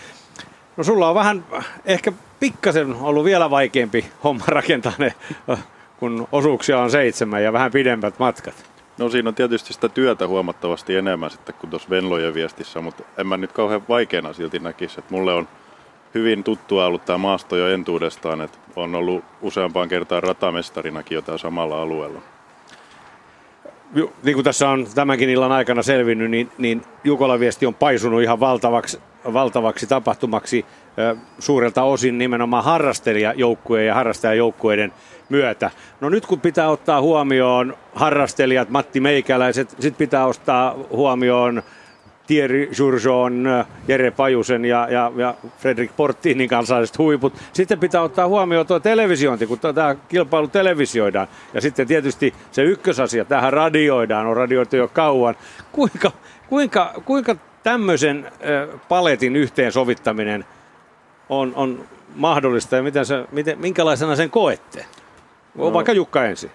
No 0.76 0.84
sulla 0.84 1.08
on 1.08 1.14
vähän, 1.14 1.44
ehkä 1.84 2.12
pikkasen 2.40 2.94
ollut 2.94 3.24
vielä 3.24 3.50
vaikeampi 3.50 4.04
homma 4.24 4.44
rakentaa 4.48 4.92
ne, 4.98 5.14
äh, 5.50 5.64
kun 5.98 6.28
osuuksia 6.32 6.78
on 6.78 6.90
seitsemän 6.90 7.42
ja 7.42 7.52
vähän 7.52 7.72
pidemmät 7.72 8.18
matkat. 8.18 8.54
No 8.98 9.08
siinä 9.08 9.28
on 9.28 9.34
tietysti 9.34 9.72
sitä 9.72 9.88
työtä 9.88 10.26
huomattavasti 10.26 10.96
enemmän 10.96 11.30
sitten 11.30 11.54
kuin 11.54 11.70
tuossa 11.70 11.90
Venlojen 11.90 12.34
viestissä, 12.34 12.80
mutta 12.80 13.02
en 13.18 13.26
mä 13.26 13.36
nyt 13.36 13.52
kauhean 13.52 13.82
vaikeana 13.88 14.32
silti 14.32 14.58
näkisi. 14.58 15.00
Että 15.00 15.14
mulle 15.14 15.34
on 15.34 15.48
hyvin 16.14 16.44
tuttua 16.44 16.86
ollut 16.86 17.04
tämä 17.04 17.18
maasto 17.18 17.56
jo 17.56 17.68
entuudestaan, 17.68 18.40
että 18.40 18.58
on 18.76 18.94
ollut 18.94 19.24
useampaan 19.40 19.88
kertaan 19.88 20.22
ratamestarinakin 20.22 21.22
jo 21.28 21.38
samalla 21.38 21.82
alueella. 21.82 22.20
Niin 23.94 24.34
kuin 24.34 24.44
tässä 24.44 24.68
on 24.68 24.86
tämänkin 24.94 25.30
illan 25.30 25.52
aikana 25.52 25.82
selvinnyt, 25.82 26.30
niin, 26.30 26.50
niin 26.58 26.82
Jukolan 27.04 27.40
viesti 27.40 27.66
on 27.66 27.74
paisunut 27.74 28.22
ihan 28.22 28.40
valtavaksi, 28.40 29.00
valtavaksi 29.32 29.86
tapahtumaksi 29.86 30.66
suurelta 31.38 31.82
osin 31.82 32.18
nimenomaan 32.18 32.64
harrastelijajoukkueen 32.64 33.86
ja 33.86 33.94
harrastajajoukkueiden 33.94 34.92
myötä. 35.28 35.70
No 36.00 36.08
nyt 36.08 36.26
kun 36.26 36.40
pitää 36.40 36.68
ottaa 36.68 37.00
huomioon 37.00 37.76
harrastelijat, 37.94 38.70
Matti 38.70 39.00
Meikäläiset, 39.00 39.70
sitten 39.70 39.94
pitää 39.94 40.26
ottaa 40.26 40.74
huomioon 40.90 41.62
Thierry 42.32 42.70
Jourjon, 42.78 43.64
Jere 43.88 44.10
Pajusen 44.10 44.64
ja, 44.64 44.88
ja, 44.90 45.12
ja 45.16 45.34
Fredrik 45.58 45.96
Portinin 45.96 46.48
kansalliset 46.48 46.98
huiput. 46.98 47.34
Sitten 47.52 47.78
pitää 47.78 48.02
ottaa 48.02 48.28
huomioon 48.28 48.66
tuo 48.66 48.80
televisiointi, 48.80 49.46
kun 49.46 49.58
tämä 49.58 49.96
kilpailu 50.08 50.48
televisioidaan. 50.48 51.28
Ja 51.54 51.60
sitten 51.60 51.86
tietysti 51.86 52.34
se 52.52 52.62
ykkösasia, 52.62 53.24
tähän 53.24 53.52
radioidaan, 53.52 54.26
on 54.26 54.36
radioitu 54.36 54.76
jo 54.76 54.88
kauan. 54.88 55.34
Kuinka, 55.72 56.12
kuinka, 56.48 56.92
kuinka 57.04 57.36
tämmöisen 57.62 58.32
paletin 58.88 59.36
yhteensovittaminen 59.36 60.44
on, 61.28 61.52
on 61.56 61.84
mahdollista 62.14 62.76
ja 62.76 62.82
miten 62.82 63.06
se, 63.06 63.24
miten, 63.32 63.58
minkälaisena 63.58 64.16
sen 64.16 64.30
koette? 64.30 64.86
No. 65.54 65.72
Vaikka 65.72 65.92
Jukka 65.92 66.24
ensin. 66.24 66.50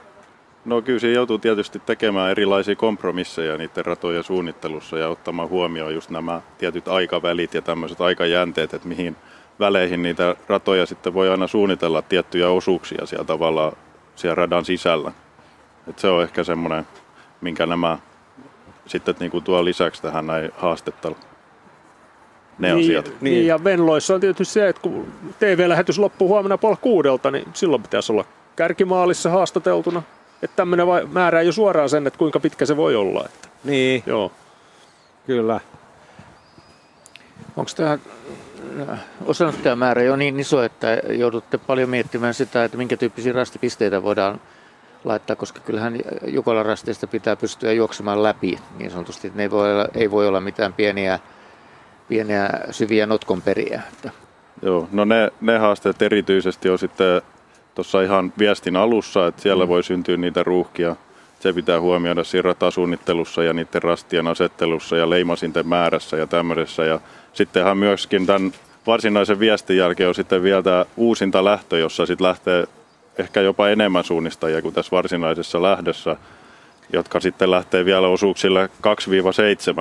No 0.67 0.81
kyllä 0.81 0.99
siinä 0.99 1.15
joutuu 1.15 1.37
tietysti 1.37 1.81
tekemään 1.85 2.31
erilaisia 2.31 2.75
kompromisseja 2.75 3.57
niiden 3.57 3.85
ratojen 3.85 4.23
suunnittelussa 4.23 4.97
ja 4.97 5.09
ottamaan 5.09 5.49
huomioon 5.49 5.93
just 5.93 6.09
nämä 6.09 6.41
tietyt 6.57 6.87
aikavälit 6.87 7.53
ja 7.53 7.61
tämmöiset 7.61 8.01
aikajänteet, 8.01 8.73
että 8.73 8.87
mihin 8.87 9.15
väleihin 9.59 10.01
niitä 10.01 10.35
ratoja 10.47 10.85
sitten 10.85 11.13
voi 11.13 11.29
aina 11.29 11.47
suunnitella 11.47 12.01
tiettyjä 12.01 12.49
osuuksia 12.49 13.05
siellä 13.05 13.25
tavallaan 13.25 13.71
siellä 14.15 14.35
radan 14.35 14.65
sisällä. 14.65 15.11
Et 15.87 15.99
se 15.99 16.07
on 16.07 16.23
ehkä 16.23 16.43
semmoinen, 16.43 16.87
minkä 17.41 17.65
nämä 17.65 17.97
sitten 18.85 19.15
niin 19.19 19.31
kuin 19.31 19.43
tuo 19.43 19.65
lisäksi 19.65 20.01
tähän 20.01 20.27
näin 20.27 20.51
haastetta 20.57 21.11
ne 22.59 22.73
niin, 22.73 22.85
asiat. 22.85 23.05
Niin. 23.05 23.33
niin, 23.33 23.47
ja 23.47 23.63
Venloissa 23.63 24.15
on 24.15 24.21
tietysti 24.21 24.53
se, 24.53 24.67
että 24.67 24.81
kun 24.81 25.07
TV-lähetys 25.39 25.99
loppuu 25.99 26.27
huomenna 26.27 26.57
puoli 26.57 26.77
kuudelta, 26.81 27.31
niin 27.31 27.45
silloin 27.53 27.83
pitäisi 27.83 28.11
olla 28.11 28.25
kärkimaalissa 28.55 29.29
haastateltuna. 29.29 30.03
Että 30.41 30.55
tämmöinen 30.55 30.87
määrää 31.11 31.41
jo 31.41 31.51
suoraan 31.51 31.89
sen, 31.89 32.07
että 32.07 32.19
kuinka 32.19 32.39
pitkä 32.39 32.65
se 32.65 32.77
voi 32.77 32.95
olla. 32.95 33.25
Että. 33.25 33.47
Niin, 33.63 34.03
Joo. 34.05 34.31
kyllä. 35.27 35.59
Onko 37.57 37.71
tämä 37.75 37.97
osanottajamäärä 39.25 40.03
jo 40.03 40.15
niin 40.15 40.39
iso, 40.39 40.63
että 40.63 40.87
joudutte 41.09 41.57
paljon 41.57 41.89
miettimään 41.89 42.33
sitä, 42.33 42.63
että 42.63 42.77
minkä 42.77 42.97
tyyppisiä 42.97 43.33
rastipisteitä 43.33 44.03
voidaan 44.03 44.41
laittaa, 45.03 45.35
koska 45.35 45.59
kyllähän 45.59 45.99
Jukolan 46.27 46.65
rasteista 46.65 47.07
pitää 47.07 47.35
pystyä 47.35 47.73
juoksemaan 47.73 48.23
läpi 48.23 48.59
niin 48.77 48.91
sanotusti, 48.91 49.27
että 49.27 49.37
ne 49.37 49.43
ei 49.43 49.51
voi 49.51 49.73
olla, 49.73 49.87
ei 49.93 50.11
voi 50.11 50.27
olla 50.27 50.41
mitään 50.41 50.73
pieniä, 50.73 51.19
pieniä 52.07 52.49
syviä 52.71 53.05
notkonperiä. 53.05 53.81
Joo, 54.61 54.87
no 54.91 55.05
ne, 55.05 55.31
ne 55.41 55.57
haasteet 55.57 56.01
erityisesti 56.01 56.69
on 56.69 56.79
sitten 56.79 57.21
tuossa 57.77 58.01
ihan 58.01 58.33
viestin 58.39 58.75
alussa, 58.75 59.27
että 59.27 59.41
siellä 59.41 59.67
voi 59.67 59.83
syntyä 59.83 60.17
niitä 60.17 60.43
ruuhkia. 60.43 60.95
Se 61.39 61.53
pitää 61.53 61.79
huomioida 61.81 62.23
siinä 62.23 62.41
ratasuunnittelussa 62.41 63.43
ja 63.43 63.53
niiden 63.53 63.83
rastien 63.83 64.27
asettelussa 64.27 64.97
ja 64.97 65.09
leimasinten 65.09 65.67
määrässä 65.67 66.17
ja 66.17 66.27
tämmöisessä. 66.27 66.85
Ja 66.85 66.99
sittenhän 67.33 67.77
myöskin 67.77 68.25
tämän 68.25 68.51
varsinaisen 68.87 69.39
viestin 69.39 69.77
jälkeen 69.77 70.09
on 70.09 70.15
sitten 70.15 70.43
vielä 70.43 70.63
tämä 70.63 70.85
uusinta 70.95 71.45
lähtö, 71.45 71.77
jossa 71.77 72.05
sitten 72.05 72.27
lähtee 72.27 72.67
ehkä 73.17 73.41
jopa 73.41 73.69
enemmän 73.69 74.03
suunnistajia 74.03 74.61
kuin 74.61 74.73
tässä 74.73 74.91
varsinaisessa 74.91 75.61
lähdössä, 75.61 76.15
jotka 76.93 77.19
sitten 77.19 77.51
lähtee 77.51 77.85
vielä 77.85 78.07
osuuksille 78.07 78.69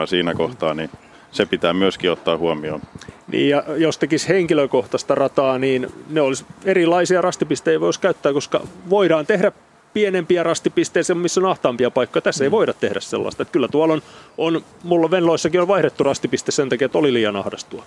2-7 0.04 0.06
siinä 0.06 0.34
kohtaa, 0.34 0.74
niin 0.74 0.90
se 1.36 1.46
pitää 1.46 1.72
myöskin 1.72 2.10
ottaa 2.10 2.36
huomioon. 2.36 2.82
Niin 3.32 3.48
ja 3.48 3.62
jos 3.76 3.98
tekisi 3.98 4.28
henkilökohtaista 4.28 5.14
rataa, 5.14 5.58
niin 5.58 5.92
ne 6.10 6.20
olisi 6.20 6.44
erilaisia 6.64 7.20
rastipisteitä 7.20 7.80
voisi 7.80 8.00
käyttää, 8.00 8.32
koska 8.32 8.60
voidaan 8.90 9.26
tehdä 9.26 9.52
pienempiä 9.92 10.42
rastipisteitä, 10.42 11.14
missä 11.14 11.40
on 11.40 11.46
ahtaampia 11.46 11.90
paikkoja. 11.90 12.22
Tässä 12.22 12.44
ei 12.44 12.50
voida 12.50 12.72
tehdä 12.72 13.00
sellaista. 13.00 13.42
Että 13.42 13.52
kyllä 13.52 13.68
tuolla 13.68 13.94
on, 13.94 14.02
on, 14.38 14.64
mulla 14.82 15.10
Venloissakin 15.10 15.60
on 15.60 15.68
vaihdettu 15.68 16.04
rastipiste 16.04 16.52
sen 16.52 16.68
takia, 16.68 16.86
että 16.86 16.98
oli 16.98 17.12
liian 17.12 17.36
ahdastua. 17.36 17.82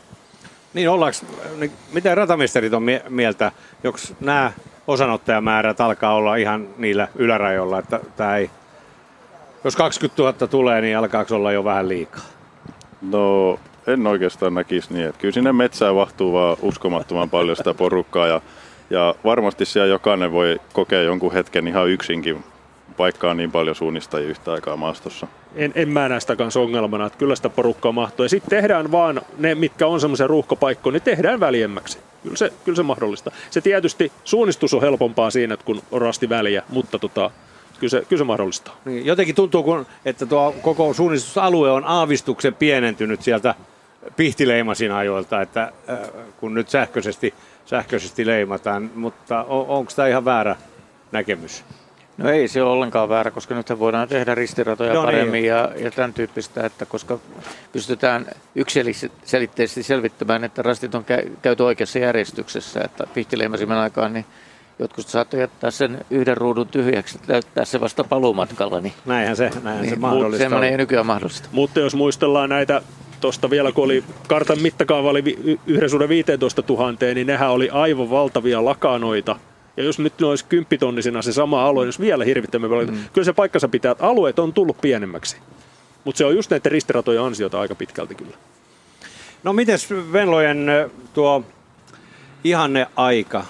Niin 0.73 0.89
ollaanko, 0.89 1.17
niin 1.57 1.71
miten 1.93 2.17
ratamestarit 2.17 2.73
on 2.73 2.83
mie- 2.83 3.03
mieltä, 3.09 3.51
jos 3.83 4.13
nämä 4.19 4.51
osanottajamäärät 4.87 5.81
alkaa 5.81 6.13
olla 6.13 6.35
ihan 6.35 6.67
niillä 6.77 7.07
ylärajoilla, 7.15 7.79
että 7.79 7.99
tämä 8.17 8.37
ei, 8.37 8.49
jos 9.63 9.75
20 9.75 10.21
000 10.21 10.47
tulee, 10.47 10.81
niin 10.81 10.97
alkaako 10.97 11.35
olla 11.35 11.51
jo 11.51 11.63
vähän 11.63 11.89
liikaa? 11.89 12.38
No 13.01 13.59
en 13.87 14.07
oikeastaan 14.07 14.53
näkisi 14.53 14.93
niin. 14.93 15.07
Että 15.07 15.21
kyllä 15.21 15.33
sinne 15.33 15.53
metsään 15.53 15.95
vahtuu 15.95 16.33
vaan 16.33 16.57
uskomattoman 16.61 17.29
paljon 17.29 17.57
sitä 17.57 17.73
porukkaa 17.73 18.27
ja, 18.27 18.41
ja 18.89 19.15
varmasti 19.23 19.65
siellä 19.65 19.87
jokainen 19.87 20.31
voi 20.31 20.59
kokea 20.73 21.01
jonkun 21.01 21.33
hetken 21.33 21.67
ihan 21.67 21.89
yksinkin 21.89 22.43
paikkaa 22.97 23.33
niin 23.33 23.51
paljon 23.51 23.75
suunnistajia 23.75 24.29
yhtä 24.29 24.51
aikaa 24.51 24.77
maastossa. 24.77 25.27
En, 25.55 25.71
en 25.75 25.89
mä 25.89 26.09
näe 26.09 26.19
sitä 26.19 26.35
kanssa 26.35 26.59
ongelmana, 26.59 27.05
että 27.05 27.19
kyllä 27.19 27.35
sitä 27.35 27.49
porukkaa 27.49 27.91
mahtuu. 27.91 28.25
Ja 28.25 28.29
sitten 28.29 28.49
tehdään 28.49 28.91
vaan 28.91 29.21
ne, 29.37 29.55
mitkä 29.55 29.87
on 29.87 30.01
semmoisen 30.01 30.29
ruuhkapaikkoja, 30.29 30.91
niin 30.91 31.01
tehdään 31.01 31.39
väljemmäksi. 31.39 31.97
Kyllä 32.23 32.35
se, 32.35 32.53
kyllä 32.65 32.75
se 32.75 32.83
mahdollista. 32.83 33.31
Se 33.49 33.61
tietysti 33.61 34.11
suunnistus 34.23 34.73
on 34.73 34.81
helpompaa 34.81 35.29
siinä, 35.29 35.57
kun 35.57 35.81
on 35.91 36.01
rasti 36.01 36.29
väliä, 36.29 36.63
mutta 36.69 36.99
tota, 36.99 37.31
kyllä, 37.79 37.91
se, 37.91 38.05
kyllä 38.09 38.19
se 38.19 38.23
mahdollistaa. 38.23 38.75
Niin, 38.85 39.05
jotenkin 39.05 39.35
tuntuu, 39.35 39.63
kun, 39.63 39.85
että 40.05 40.25
tuo 40.25 40.55
koko 40.61 40.93
suunnistusalue 40.93 41.71
on 41.71 41.83
aavistuksen 41.85 42.53
pienentynyt 42.53 43.21
sieltä 43.21 43.55
pihtileimasin 44.15 44.91
ajoilta, 44.91 45.41
että 45.41 45.71
äh, 45.89 45.99
kun 46.39 46.53
nyt 46.53 46.69
sähköisesti, 46.69 47.33
sähköisesti 47.65 48.25
leimataan, 48.25 48.91
mutta 48.95 49.43
on, 49.43 49.65
onko 49.67 49.91
tämä 49.95 50.07
ihan 50.07 50.25
väärä 50.25 50.55
näkemys? 51.11 51.63
No 52.17 52.29
ei 52.29 52.47
se 52.47 52.61
ole 52.61 52.71
ollenkaan 52.71 53.09
väärä, 53.09 53.31
koska 53.31 53.55
nyt 53.55 53.79
voidaan 53.79 54.07
tehdä 54.07 54.35
ristiratoja 54.35 54.93
no, 54.93 54.99
niin. 54.99 55.05
paremmin 55.05 55.31
niin. 55.31 55.45
ja, 55.45 55.71
ja 55.75 55.91
tämän 55.91 56.13
tyyppistä, 56.13 56.65
että 56.65 56.85
koska 56.85 57.19
pystytään 57.71 58.25
yksiselitteisesti 58.55 59.83
selvittämään, 59.83 60.43
että 60.43 60.61
rastit 60.61 60.95
on 60.95 61.05
käyty 61.41 61.63
oikeassa 61.63 61.99
järjestyksessä, 61.99 62.81
että 62.81 63.07
pihtileimasimen 63.13 63.77
aikaan 63.77 64.13
niin 64.13 64.25
jotkut 64.79 65.07
saattoi 65.07 65.39
jättää 65.39 65.71
sen 65.71 66.05
yhden 66.09 66.37
ruudun 66.37 66.67
tyhjäksi 66.67 67.19
täyttää 67.27 67.65
se 67.65 67.79
vasta 67.79 68.03
paluumatkalla. 68.03 68.81
Niin, 68.81 68.93
näinhän 69.05 69.35
se, 69.35 69.49
näinhän 69.63 69.81
niin, 69.81 69.89
se 69.89 69.99
mahdollista 69.99 70.43
Semmoinen 70.43 70.71
ei 70.71 70.77
nykyään 70.77 71.05
mahdollista. 71.05 71.49
Mutta 71.51 71.79
jos 71.79 71.95
muistellaan 71.95 72.49
näitä 72.49 72.81
tuosta 73.21 73.49
vielä, 73.49 73.71
kun 73.71 73.83
oli 73.83 74.03
kartan 74.27 74.61
mittakaava 74.61 75.09
oli 75.09 75.59
yhden 75.67 75.89
suhde 75.89 76.09
15 76.09 76.63
000, 76.69 76.93
niin 77.13 77.27
nehän 77.27 77.51
oli 77.51 77.69
aivan 77.69 78.09
valtavia 78.09 78.65
lakanoita. 78.65 79.35
Ja 79.77 79.83
jos 79.83 79.99
nyt 79.99 80.21
olisi 80.21 80.45
kymppitonnisena 80.45 81.21
se 81.21 81.33
sama 81.33 81.65
alue, 81.65 81.85
jos 81.85 81.99
vielä 81.99 82.23
hirvittämme 82.23 82.69
paljon, 82.69 82.89
mm. 82.89 82.99
kyllä 83.13 83.25
se 83.25 83.33
paikkansa 83.33 83.67
pitää, 83.67 83.91
että 83.91 84.05
alueet 84.05 84.39
on 84.39 84.53
tullut 84.53 84.81
pienemmäksi. 84.81 85.37
Mutta 86.03 86.17
se 86.17 86.25
on 86.25 86.35
just 86.35 86.51
näiden 86.51 86.71
ristiratojen 86.71 87.23
ansiota 87.23 87.59
aika 87.59 87.75
pitkälti 87.75 88.15
kyllä. 88.15 88.37
No 89.43 89.53
miten 89.53 89.79
Venlojen 90.13 90.67
tuo 91.13 91.43
ihanne 92.43 92.87
aika? 92.95 93.45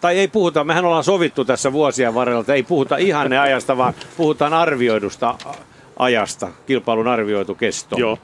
Tai 0.00 0.18
ei 0.18 0.28
puhuta, 0.28 0.64
mehän 0.64 0.84
ollaan 0.84 1.04
sovittu 1.04 1.44
tässä 1.44 1.72
vuosien 1.72 2.14
varrella, 2.14 2.40
että 2.40 2.54
ei 2.54 2.62
puhuta 2.62 2.96
ihanne 2.96 3.38
ajasta, 3.38 3.76
vaan 3.76 3.94
puhutaan 4.16 4.54
arvioidusta 4.54 5.34
ajasta, 5.98 6.48
kilpailun 6.66 7.08
arvioitu 7.08 7.54
kesto. 7.54 7.96
Joo. 7.98 8.18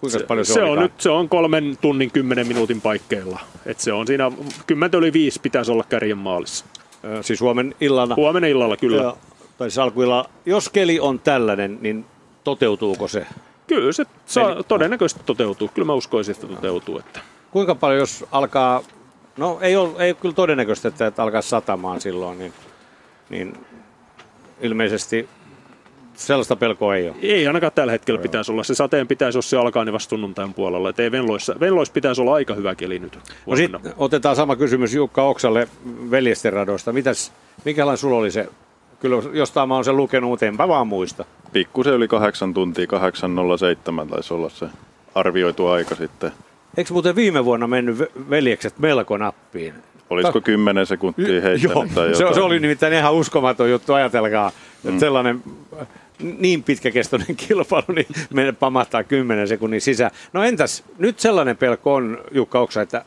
Kuinka 0.00 0.18
se, 0.18 0.24
paljon 0.24 0.46
se, 0.46 0.52
se 0.52 0.62
on 0.62 0.78
nyt 0.78 1.00
se 1.00 1.10
on 1.10 1.28
kolmen 1.28 1.78
tunnin 1.80 2.10
kymmenen 2.10 2.46
minuutin 2.46 2.80
paikkeilla. 2.80 3.40
Et 3.66 3.80
se 3.80 3.92
on 3.92 4.06
siinä, 4.06 4.32
kymmentä 4.66 4.96
yli 4.96 5.12
viisi 5.12 5.40
pitäisi 5.40 5.72
olla 5.72 5.84
kärjen 5.88 6.18
maalissa. 6.18 6.64
Ö, 7.04 7.22
siis 7.22 7.40
huomen 7.40 7.74
illalla? 7.80 8.14
Huomenna 8.14 8.48
illalla, 8.48 8.76
kyllä. 8.76 9.02
Ja, 9.02 9.16
tai 9.58 9.70
siis 9.70 9.78
alkuilla. 9.78 10.30
Jos 10.46 10.68
keli 10.68 11.00
on 11.00 11.18
tällainen, 11.18 11.78
niin 11.80 12.04
toteutuuko 12.44 13.08
se? 13.08 13.26
Kyllä 13.66 13.92
se 13.92 14.04
saa, 14.26 14.62
todennäköisesti 14.62 15.22
toteutuu. 15.26 15.70
Kyllä 15.74 15.86
mä 15.86 15.92
uskoisin, 15.92 16.34
että 16.34 16.46
toteutuu. 16.46 16.98
Että. 16.98 17.20
Kuinka 17.50 17.74
paljon, 17.74 18.00
jos 18.00 18.24
alkaa, 18.32 18.82
no 19.36 19.58
ei 19.60 19.76
ole, 19.76 20.04
ei 20.04 20.10
ole 20.10 20.16
kyllä 20.20 20.34
todennäköistä, 20.34 20.88
että 20.88 21.22
alkaa 21.22 21.42
satamaan 21.42 22.00
silloin, 22.00 22.38
niin, 22.38 22.52
niin 23.30 23.58
ilmeisesti 24.60 25.28
sellaista 26.14 26.56
pelkoa 26.56 26.96
ei 26.96 27.08
ole. 27.08 27.16
Ei 27.22 27.46
ainakaan 27.46 27.72
tällä 27.74 27.92
hetkellä 27.92 28.20
pitäisi 28.20 28.52
olla. 28.52 28.62
Se 28.62 28.74
sateen 28.74 29.06
pitäisi 29.06 29.38
olla 29.38 29.42
se 29.42 29.56
alkaa 29.56 29.84
niin 29.84 29.92
vasta 29.92 30.10
sunnuntain 30.10 30.54
puolella. 30.54 30.90
Et 30.90 31.00
ei 31.00 31.12
Venloissa, 31.12 31.60
Venloissa 31.60 31.92
pitäisi 31.92 32.20
olla 32.20 32.34
aika 32.34 32.54
hyvä 32.54 32.74
keli 32.74 32.98
nyt. 32.98 33.18
No 33.46 33.56
sit 33.56 33.72
otetaan 33.96 34.36
sama 34.36 34.56
kysymys 34.56 34.94
Jukka 34.94 35.22
Oksalle 35.22 35.68
veljesten 36.10 36.52
radoista. 36.52 36.92
Mitäs, 36.92 37.32
minkälainen 37.64 37.98
sulla 37.98 38.16
oli 38.16 38.30
se? 38.30 38.48
Kyllä 39.00 39.22
jostain 39.32 39.68
mä 39.68 39.74
oon 39.74 39.84
sen 39.84 39.96
lukenut, 39.96 40.30
mutta 40.30 40.46
enpä 40.46 40.68
vaan 40.68 40.86
muista. 40.86 41.24
Pikkusen 41.52 41.92
yli 41.92 42.08
kahdeksan 42.08 42.54
tuntia, 42.54 42.86
8.07 42.86 44.08
taisi 44.10 44.34
olla 44.34 44.48
se 44.48 44.66
arvioitu 45.14 45.66
aika 45.66 45.94
sitten. 45.94 46.32
Eikö 46.76 46.92
muuten 46.92 47.16
viime 47.16 47.44
vuonna 47.44 47.66
mennyt 47.66 47.98
veljekset 48.30 48.78
melko 48.78 49.16
nappiin? 49.16 49.74
Olisiko 50.10 50.40
10 50.40 50.86
sekuntia 50.86 51.42
heittänyt 51.42 51.94
tai 51.94 52.10
jotain? 52.10 52.16
Se, 52.16 52.34
se 52.34 52.40
oli 52.40 52.60
nimittäin 52.60 52.92
ihan 52.92 53.14
uskomaton 53.14 53.70
juttu, 53.70 53.92
ajatelkaa. 53.92 54.52
Mm. 54.82 54.88
Että 54.88 55.00
sellainen 55.00 55.42
niin 56.38 56.62
pitkäkestoinen 56.62 57.36
kilpailu, 57.48 57.94
niin 57.94 58.06
meidän 58.34 58.56
pamahtaa 58.56 59.04
10 59.04 59.48
sekunnin 59.48 59.80
sisään. 59.80 60.10
No 60.32 60.44
entäs, 60.44 60.84
nyt 60.98 61.20
sellainen 61.20 61.56
pelko 61.56 61.94
on, 61.94 62.18
Jukka 62.30 62.60
Oksa, 62.60 62.82
että, 62.82 63.04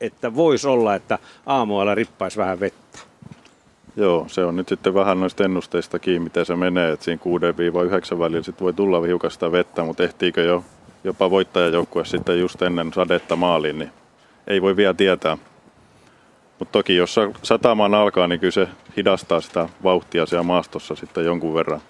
että 0.00 0.34
voisi 0.34 0.68
olla, 0.68 0.94
että 0.94 1.18
aamualla 1.46 1.94
rippaisi 1.94 2.38
vähän 2.38 2.60
vettä. 2.60 2.98
Joo, 3.96 4.24
se 4.28 4.44
on 4.44 4.56
nyt 4.56 4.68
sitten 4.68 4.94
vähän 4.94 5.20
noista 5.20 5.44
ennusteista 5.44 5.98
kiinni, 5.98 6.24
miten 6.24 6.46
se 6.46 6.56
menee. 6.56 6.92
Että 6.92 7.04
siinä 7.04 7.22
6-9 8.14 8.18
välillä 8.18 8.42
sit 8.42 8.60
voi 8.60 8.72
tulla 8.72 9.00
hiukan 9.00 9.30
sitä 9.30 9.52
vettä, 9.52 9.84
mutta 9.84 10.02
ehtiikö 10.02 10.42
jo 10.42 10.64
jopa 11.04 11.30
voittajajoukkue 11.30 12.04
sitten 12.04 12.40
just 12.40 12.62
ennen 12.62 12.92
sadetta 12.92 13.36
maaliin, 13.36 13.78
niin 13.78 13.92
ei 14.46 14.62
voi 14.62 14.76
vielä 14.76 14.94
tietää. 14.94 15.38
Mutta 16.58 16.72
toki 16.72 16.96
jos 16.96 17.16
satamaan 17.42 17.94
alkaa, 17.94 18.26
niin 18.26 18.40
kyllä 18.40 18.52
se 18.52 18.68
hidastaa 18.96 19.40
sitä 19.40 19.68
vauhtia 19.82 20.26
siellä 20.26 20.42
maastossa 20.42 20.94
sitten 20.94 21.24
jonkun 21.24 21.54
verran 21.54 21.80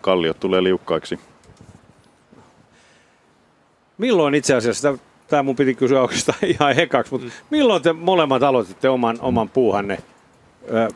kalliot 0.00 0.40
tulee 0.40 0.62
liukkaiksi. 0.62 1.18
Milloin 3.98 4.34
itse 4.34 4.54
asiassa, 4.54 4.98
tämä 5.28 5.42
mun 5.42 5.56
piti 5.56 5.74
kysyä 5.74 6.02
oikeastaan 6.02 6.38
ihan 6.60 6.78
ekaksi, 6.78 7.12
mutta 7.12 7.28
milloin 7.50 7.82
te 7.82 7.92
molemmat 7.92 8.42
aloititte 8.42 8.88
oman, 8.88 9.18
oman 9.20 9.48
puuhanne? 9.48 9.98
Ö, 10.74 10.88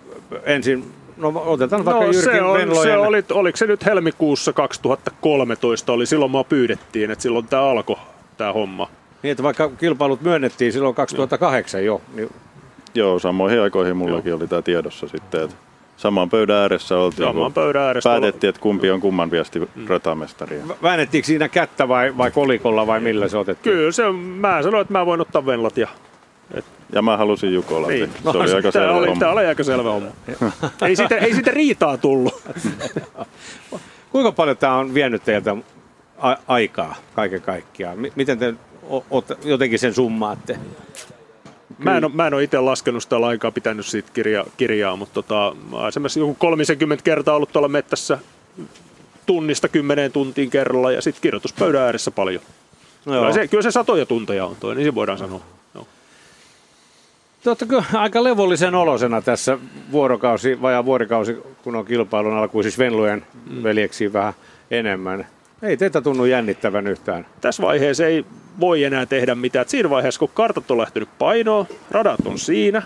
ensin, 0.43 0.93
no 1.17 1.43
otetaan 1.47 1.85
vaikka 1.85 2.05
no, 2.05 2.11
Jyrki 2.11 2.31
se, 2.31 2.43
on, 2.43 2.77
se 2.83 2.97
oli, 2.97 3.25
oliko 3.33 3.57
se 3.57 3.67
nyt 3.67 3.85
helmikuussa 3.85 4.53
2013, 4.53 5.93
oli 5.93 6.07
silloin 6.07 6.31
mua 6.31 6.45
pyydettiin, 6.45 7.11
että 7.11 7.23
silloin 7.23 7.47
tämä 7.47 7.63
alkoi 7.63 7.97
tämä 8.37 8.53
homma. 8.53 8.89
Niin, 9.23 9.31
että 9.31 9.43
vaikka 9.43 9.71
kilpailut 9.71 10.21
myönnettiin 10.21 10.73
silloin 10.73 10.95
2008 10.95 11.85
jo. 11.85 12.01
Niin... 12.15 12.31
Joo, 12.95 13.19
samoihin 13.19 13.61
aikoihin 13.61 13.97
mullakin 13.97 14.31
Joo. 14.31 14.39
oli 14.39 14.49
tämä 14.49 14.63
tiedossa 14.63 15.09
sitten, 15.09 15.45
että 15.45 15.57
Saman 15.97 16.31
pöydän 16.31 16.57
ääressä 16.57 16.99
oltiin. 16.99 17.29
Saman 17.29 17.53
pöydän 17.53 17.83
ääressä. 17.83 18.11
Päätettiin, 18.11 18.49
että 18.49 18.61
kumpi 18.61 18.91
on 18.91 19.01
kumman 19.01 19.31
viesti 19.31 19.59
mm. 19.59 19.87
ratamestari. 19.89 20.61
Väännettiinkö 20.83 21.27
siinä 21.27 21.49
kättä 21.49 21.89
vai, 21.89 22.17
vai 22.17 22.31
kolikolla 22.31 22.87
vai 22.87 23.01
millä 23.01 23.29
se 23.29 23.39
otettiin? 23.39 23.77
Kyllä, 23.77 23.93
se, 23.93 24.13
mä 24.13 24.63
sanoin, 24.63 24.83
että 24.83 24.93
mä 24.93 25.07
voin 25.07 25.21
ottaa 25.21 25.47
venlat 25.47 25.77
ja 25.77 25.89
et... 26.55 26.65
Ja 26.93 27.03
mä 27.03 27.17
halusin 27.17 27.55
Jukola. 27.55 27.87
Niin. 27.87 28.11
Se 28.13 28.19
no, 28.25 28.31
oli 28.31 28.53
aika 28.53 28.71
selvä 28.71 28.93
oli, 28.93 29.07
homma. 29.07 29.21
Tämä 29.21 29.33
oli 29.33 29.47
aika 29.47 29.65
selvä 29.65 29.91
homma. 29.91 30.09
ei, 30.89 30.97
siitä, 30.97 31.17
ei 31.17 31.35
siitä 31.35 31.51
riitaa 31.51 31.97
tullut. 31.99 32.43
Kuinka 34.13 34.33
paljon 34.33 34.57
tämä 34.57 34.77
on 34.77 34.95
vienyt 34.95 35.25
teiltä 35.25 35.57
a- 36.19 36.37
aikaa 36.47 36.95
kaiken 37.15 37.43
kaikkiaan? 37.43 37.99
M- 37.99 38.13
miten 38.17 38.39
te 38.39 38.55
o- 38.91 39.05
o- 39.11 39.25
jotenkin 39.45 39.79
sen 39.79 39.95
summaatte? 39.95 40.59
Mä 41.79 41.97
en, 41.97 42.05
ole, 42.05 42.13
mä 42.15 42.27
en 42.27 42.35
ole 42.35 42.43
itse 42.43 42.61
laskenut 42.61 43.03
sitä 43.03 43.17
aikaa 43.17 43.51
pitänyt 43.51 43.87
siitä 43.87 44.11
kirja, 44.15 44.45
kirjaa, 44.57 44.97
mutta 44.97 45.15
tota, 45.15 45.57
mä 45.71 45.77
olen 45.77 45.89
esimerkiksi 45.89 46.21
joku 46.21 46.35
30 46.35 47.05
kertaa 47.05 47.37
ollut 47.37 47.53
tuolla 47.53 47.69
mettässä 47.69 48.19
tunnista 49.27 49.69
kymmeneen 49.69 50.13
tuntiin 50.13 50.51
kerralla 50.51 50.93
ja 50.93 51.03
sitten 51.03 51.23
kirjoituspöydän 51.23 51.83
ääressä 51.83 52.11
paljon. 52.11 52.43
No 53.07 53.13
kyllä, 53.13 53.33
se, 53.33 53.49
kyllä 53.49 53.63
se 53.63 53.71
satoja 53.71 54.07
tunteja 54.07 54.47
on 54.47 54.57
toi, 54.61 54.75
niin 54.75 54.85
se 54.85 54.95
voidaan 54.95 55.19
sanoa. 55.19 55.41
No. 57.45 57.55
Totta 57.55 57.85
aika 57.95 58.25
levollisen 58.25 58.75
olosena 58.75 59.23
tässä 59.23 59.59
vuorokausi, 59.93 60.63
vajaa 60.63 60.85
vuorikausi, 60.85 61.37
kun 61.63 61.77
on 61.77 61.85
kilpailun 61.85 62.37
alkuun, 62.37 62.65
siis 62.65 62.79
Venlujen 62.79 63.27
mm. 63.51 63.63
veljeksiin 63.63 64.13
vähän 64.13 64.33
enemmän. 64.71 65.27
Ei 65.63 65.77
teitä 65.77 66.01
tunnu 66.01 66.25
jännittävän 66.25 66.87
yhtään. 66.87 67.27
Tässä 67.41 67.63
vaiheessa 67.63 68.07
ei 68.07 68.25
voi 68.61 68.85
enää 68.85 69.07
tehdä 69.07 69.35
mitään. 69.35 69.63
Et 69.63 69.69
siinä 69.69 69.91
vaiheessa, 69.91 70.19
kun 70.19 70.31
kartat 70.35 70.71
on 70.71 70.79
lähtenyt 70.79 71.09
painoon, 71.19 71.67
radat 71.91 72.27
on 72.27 72.39
siinä, 72.39 72.83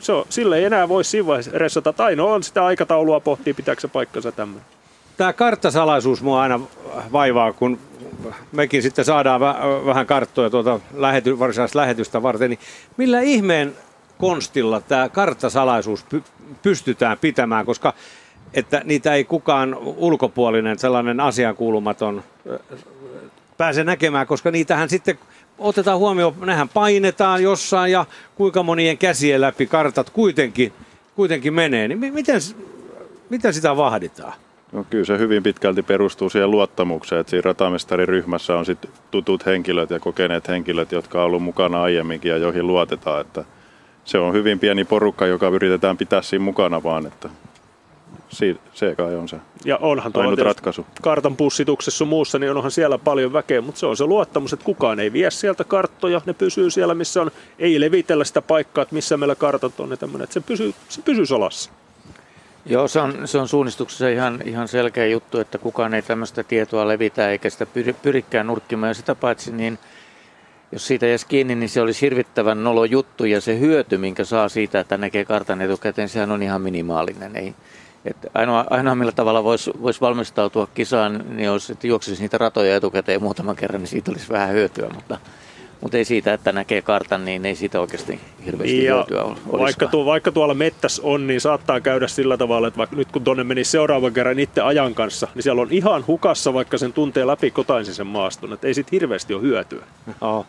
se 0.00 0.12
on, 0.12 0.24
sille 0.28 0.58
ei 0.58 0.64
enää 0.64 0.88
voi 0.88 1.04
siinä 1.04 1.26
vaiheessa 1.26 1.50
ressata. 1.54 1.94
Ainoa 1.98 2.34
on 2.34 2.42
sitä 2.42 2.64
aikataulua 2.64 3.20
pohtii, 3.20 3.54
pitääkö 3.54 3.80
se 3.80 3.88
paikkansa 3.88 4.32
tämmöinen. 4.32 4.64
Tämä 5.16 5.32
karttasalaisuus 5.32 6.22
mua 6.22 6.42
aina 6.42 6.60
vaivaa, 7.12 7.52
kun 7.52 7.78
mekin 8.52 8.82
sitten 8.82 9.04
saadaan 9.04 9.40
vähän 9.86 10.06
karttoja 10.06 10.50
tuota 10.50 10.80
lähety, 10.94 11.38
varsinaista 11.38 11.78
lähetystä 11.78 12.22
varten, 12.22 12.50
niin 12.50 12.60
millä 12.96 13.20
ihmeen 13.20 13.74
konstilla 14.18 14.80
tämä 14.80 15.08
karttasalaisuus 15.08 16.04
py- 16.14 16.22
pystytään 16.62 17.18
pitämään, 17.18 17.66
koska 17.66 17.94
että 18.54 18.82
niitä 18.84 19.14
ei 19.14 19.24
kukaan 19.24 19.74
ulkopuolinen, 19.74 20.78
sellainen 20.78 21.20
asiankuulumaton 21.20 22.22
pääse 23.56 23.84
näkemään, 23.84 24.26
koska 24.26 24.50
niitähän 24.50 24.88
sitten 24.88 25.18
otetaan 25.58 25.98
huomioon, 25.98 26.34
nehän 26.40 26.68
painetaan 26.68 27.42
jossain 27.42 27.92
ja 27.92 28.06
kuinka 28.34 28.62
monien 28.62 28.98
käsien 28.98 29.40
läpi 29.40 29.66
kartat 29.66 30.10
kuitenkin, 30.10 30.72
kuitenkin 31.16 31.54
menee. 31.54 31.88
Niin 31.88 32.14
miten, 32.14 32.40
miten 33.30 33.54
sitä 33.54 33.76
vahditaan? 33.76 34.32
No 34.72 34.84
kyllä 34.90 35.04
se 35.04 35.18
hyvin 35.18 35.42
pitkälti 35.42 35.82
perustuu 35.82 36.30
siihen 36.30 36.50
luottamukseen, 36.50 37.20
että 37.20 37.30
siinä 37.30 37.42
ratamestariryhmässä 37.44 38.56
on 38.56 38.66
sit 38.66 38.90
tutut 39.10 39.46
henkilöt 39.46 39.90
ja 39.90 40.00
kokeneet 40.00 40.48
henkilöt, 40.48 40.92
jotka 40.92 41.18
on 41.18 41.24
ollut 41.24 41.42
mukana 41.42 41.82
aiemminkin 41.82 42.30
ja 42.30 42.36
joihin 42.36 42.66
luotetaan. 42.66 43.20
Että 43.20 43.44
se 44.08 44.18
on 44.18 44.32
hyvin 44.32 44.58
pieni 44.58 44.84
porukka, 44.84 45.26
joka 45.26 45.48
yritetään 45.48 45.96
pitää 45.96 46.22
siinä 46.22 46.44
mukana 46.44 46.82
vaan, 46.82 47.06
että 47.06 47.28
se 48.74 48.94
kai 48.96 49.14
on 49.14 49.28
se 49.28 49.36
ja 49.64 49.76
onhan 49.76 50.12
ainut 50.14 50.38
ratkaisu. 50.38 50.86
Kartan 51.02 51.36
pussituksessa 51.36 52.04
muussa, 52.04 52.38
niin 52.38 52.50
onhan 52.50 52.70
siellä 52.70 52.98
paljon 52.98 53.32
väkeä, 53.32 53.60
mutta 53.60 53.78
se 53.78 53.86
on 53.86 53.96
se 53.96 54.04
luottamus, 54.04 54.52
että 54.52 54.64
kukaan 54.64 55.00
ei 55.00 55.12
vie 55.12 55.30
sieltä 55.30 55.64
karttoja. 55.64 56.20
Ne 56.26 56.32
pysyy 56.32 56.70
siellä, 56.70 56.94
missä 56.94 57.22
on. 57.22 57.30
Ei 57.58 57.80
levitellä 57.80 58.24
sitä 58.24 58.42
paikkaa, 58.42 58.82
että 58.82 58.94
missä 58.94 59.16
meillä 59.16 59.34
kartat 59.34 59.80
on. 59.80 59.98
Tämmöinen, 59.98 60.24
että 60.24 60.34
se 60.34 60.40
pysyy, 60.40 60.74
se 60.88 61.02
pysyy 61.02 61.26
salassa. 61.26 61.70
Joo, 62.66 62.88
se 62.88 63.00
on, 63.00 63.28
se 63.28 63.38
on 63.38 63.48
suunnistuksessa 63.48 64.08
ihan, 64.08 64.42
ihan 64.44 64.68
selkeä 64.68 65.06
juttu, 65.06 65.40
että 65.40 65.58
kukaan 65.58 65.94
ei 65.94 66.02
tämmöistä 66.02 66.42
tietoa 66.42 66.88
levitä 66.88 67.30
eikä 67.30 67.50
sitä 67.50 67.66
pyri, 67.66 67.92
pyrikään 67.92 68.46
nurkkimaan. 68.46 68.90
Ja 68.90 68.94
sitä 68.94 69.14
paitsi, 69.14 69.52
niin 69.52 69.78
jos 70.72 70.86
siitä 70.86 71.06
jäisi 71.06 71.26
kiinni, 71.26 71.54
niin 71.54 71.68
se 71.68 71.80
olisi 71.80 72.00
hirvittävän 72.00 72.64
nolo 72.64 72.84
juttu 72.84 73.24
ja 73.24 73.40
se 73.40 73.58
hyöty, 73.58 73.98
minkä 73.98 74.24
saa 74.24 74.48
siitä, 74.48 74.80
että 74.80 74.96
näkee 74.96 75.24
kartan 75.24 75.60
etukäteen, 75.60 76.08
sehän 76.08 76.30
on 76.30 76.42
ihan 76.42 76.62
minimaalinen. 76.62 77.36
Ei, 77.36 77.54
että 78.04 78.30
ainoa, 78.34 78.64
ainoa 78.70 78.94
millä 78.94 79.12
tavalla 79.12 79.44
voisi 79.44 79.70
vois 79.82 80.00
valmistautua 80.00 80.68
kisaan, 80.74 81.24
niin 81.28 81.50
olisi, 81.50 81.72
että 81.72 81.86
juoksisi 81.86 82.22
niitä 82.22 82.38
ratoja 82.38 82.76
etukäteen 82.76 83.22
muutaman 83.22 83.56
kerran, 83.56 83.80
niin 83.80 83.88
siitä 83.88 84.10
olisi 84.10 84.28
vähän 84.28 84.52
hyötyä, 84.52 84.88
mutta, 84.94 85.18
mutta 85.80 85.96
ei 85.96 86.04
siitä, 86.04 86.32
että 86.32 86.52
näkee 86.52 86.82
kartan, 86.82 87.24
niin 87.24 87.46
ei 87.46 87.54
siitä 87.54 87.80
oikeasti 87.80 88.20
hirveästi 88.44 88.84
ja 88.84 88.94
hyötyä 88.94 89.22
olisi. 89.22 89.42
Vaikka, 89.52 89.86
tuo, 89.86 90.04
vaikka 90.04 90.32
tuolla 90.32 90.54
mettäs 90.54 91.00
on, 91.00 91.26
niin 91.26 91.40
saattaa 91.40 91.80
käydä 91.80 92.08
sillä 92.08 92.36
tavalla, 92.36 92.68
että 92.68 92.78
vaikka 92.78 92.96
nyt 92.96 93.12
kun 93.12 93.24
tuonne 93.24 93.44
meni 93.44 93.64
seuraavan 93.64 94.12
kerran 94.12 94.38
itse 94.38 94.60
ajan 94.60 94.94
kanssa, 94.94 95.28
niin 95.34 95.42
siellä 95.42 95.62
on 95.62 95.68
ihan 95.70 96.06
hukassa, 96.06 96.54
vaikka 96.54 96.78
sen 96.78 96.92
tuntee 96.92 97.26
läpi 97.26 97.50
kotaisin 97.50 97.94
sen 97.94 98.06
maaston, 98.06 98.52
että 98.52 98.66
ei 98.66 98.74
siitä 98.74 98.88
hirveästi 98.92 99.34
ole 99.34 99.42
hyötyä. 99.42 99.84
Oh. 100.20 100.46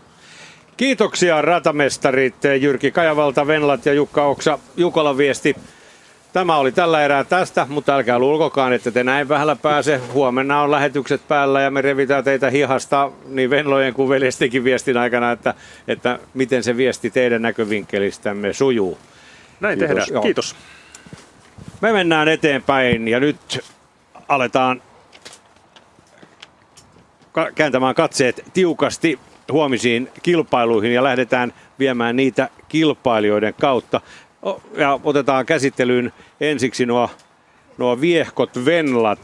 Kiitoksia 0.80 1.42
ratamestarit 1.42 2.36
Jyrki 2.60 2.92
Kajavalta, 2.92 3.48
Venlat 3.48 3.86
ja 3.86 3.94
Jukka 3.94 4.26
Oksa. 4.26 4.60
Jukolan 4.78 5.18
viesti 5.18 5.56
Tämä 6.34 6.58
oli 6.58 6.72
tällä 6.72 7.02
erää 7.02 7.24
tästä, 7.24 7.68
mutta 7.70 7.96
älkää 7.96 8.20
luulkokaan, 8.20 8.74
että 8.74 8.92
te 8.92 9.04
näin 9.04 9.30
vähällä 9.30 9.56
pääse. 9.56 10.02
Huomenna 10.14 10.62
on 10.62 10.72
lähetykset 10.72 11.28
päällä 11.28 11.62
ja 11.62 11.72
me 11.72 11.82
revitään 11.82 12.24
teitä 12.24 12.50
hihasta 12.50 13.12
niin 13.26 13.50
Venlojen 13.50 13.94
kuin 13.94 14.10
veljestikin 14.10 14.64
viestin 14.64 14.98
aikana, 14.98 15.32
että, 15.32 15.54
että 15.88 16.20
miten 16.34 16.64
se 16.64 16.78
viesti 16.78 17.10
teidän 17.10 17.42
näkövinkkelistämme 17.42 18.54
sujuu. 18.54 18.98
Näin 19.60 19.80
Kiitos. 19.80 19.96
tehdään. 19.96 20.08
Joo. 20.12 20.24
Kiitos. 20.24 20.56
Me 21.82 21.94
mennään 21.94 22.28
eteenpäin 22.28 23.08
ja 23.08 23.20
nyt 23.20 23.60
aletaan 24.28 24.82
kääntämään 27.56 27.96
katseet 27.96 28.44
tiukasti 28.54 29.20
huomisiin 29.52 30.10
kilpailuihin 30.24 30.94
ja 30.94 31.04
lähdetään 31.04 31.54
viemään 31.80 32.16
niitä 32.16 32.50
kilpailijoiden 32.68 33.54
kautta 33.54 34.02
ja 34.78 35.00
otetaan 35.04 35.46
käsittelyyn 35.46 36.14
ensiksi 36.42 36.86
nuo, 36.86 37.10
nuo 37.78 38.02
viehkot 38.02 38.66
venlat. 38.66 39.20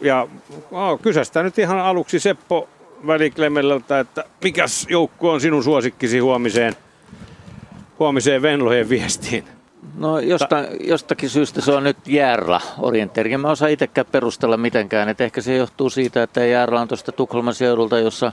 Ja 0.00 0.28
oh, 0.70 1.00
kysästään 1.00 1.44
nyt 1.44 1.58
ihan 1.58 1.78
aluksi 1.78 2.20
Seppo 2.20 2.68
Väliklemellältä, 3.06 4.00
että 4.00 4.24
mikäs 4.44 4.86
joukko 4.90 5.32
on 5.32 5.40
sinun 5.40 5.64
suosikkisi 5.64 6.18
huomiseen, 6.18 6.76
huomiseen 7.98 8.42
Venlojen 8.42 8.88
viestiin? 8.88 9.44
No 9.96 10.18
josta, 10.18 10.56
jostakin 10.80 11.30
syystä 11.30 11.60
se 11.60 11.72
on 11.72 11.84
nyt 11.84 11.96
Järla 12.06 12.60
orienteeri. 12.78 13.36
Mä 13.36 13.50
osaa 13.50 13.68
itsekään 13.68 14.06
perustella 14.12 14.56
mitenkään. 14.56 15.08
Et 15.08 15.20
ehkä 15.20 15.40
se 15.40 15.56
johtuu 15.56 15.90
siitä, 15.90 16.22
että 16.22 16.44
Järla 16.44 16.80
on 16.80 16.88
tuosta 16.88 17.12
Tukholman 17.12 17.54
seudulta, 17.54 17.98
jossa 17.98 18.32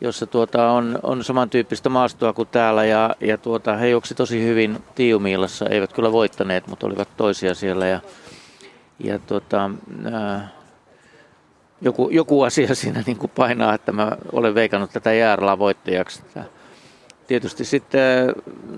jossa 0.00 0.26
tuota, 0.26 0.70
on, 0.70 0.98
on 1.02 1.24
samantyyppistä 1.24 1.88
maastoa 1.88 2.32
kuin 2.32 2.48
täällä 2.52 2.84
ja, 2.84 3.16
ja 3.20 3.38
tuota, 3.38 3.76
he 3.76 3.88
juoksi 3.88 4.14
tosi 4.14 4.44
hyvin 4.44 4.78
Tiumiilassa, 4.94 5.66
eivät 5.66 5.92
kyllä 5.92 6.12
voittaneet, 6.12 6.66
mutta 6.66 6.86
olivat 6.86 7.08
toisia 7.16 7.54
siellä 7.54 7.86
ja, 7.86 8.00
ja 8.98 9.18
tuota, 9.18 9.70
ää, 10.12 10.48
joku, 11.80 12.08
joku 12.10 12.42
asia 12.42 12.74
siinä 12.74 13.02
niin 13.06 13.18
kuin 13.18 13.32
painaa, 13.34 13.74
että 13.74 13.92
mä 13.92 14.12
olen 14.32 14.54
veikannut 14.54 14.90
tätä 14.92 15.12
Jäärlaa 15.12 15.58
voittajaksi. 15.58 16.22
Tietysti 17.26 17.64
sitten 17.64 18.34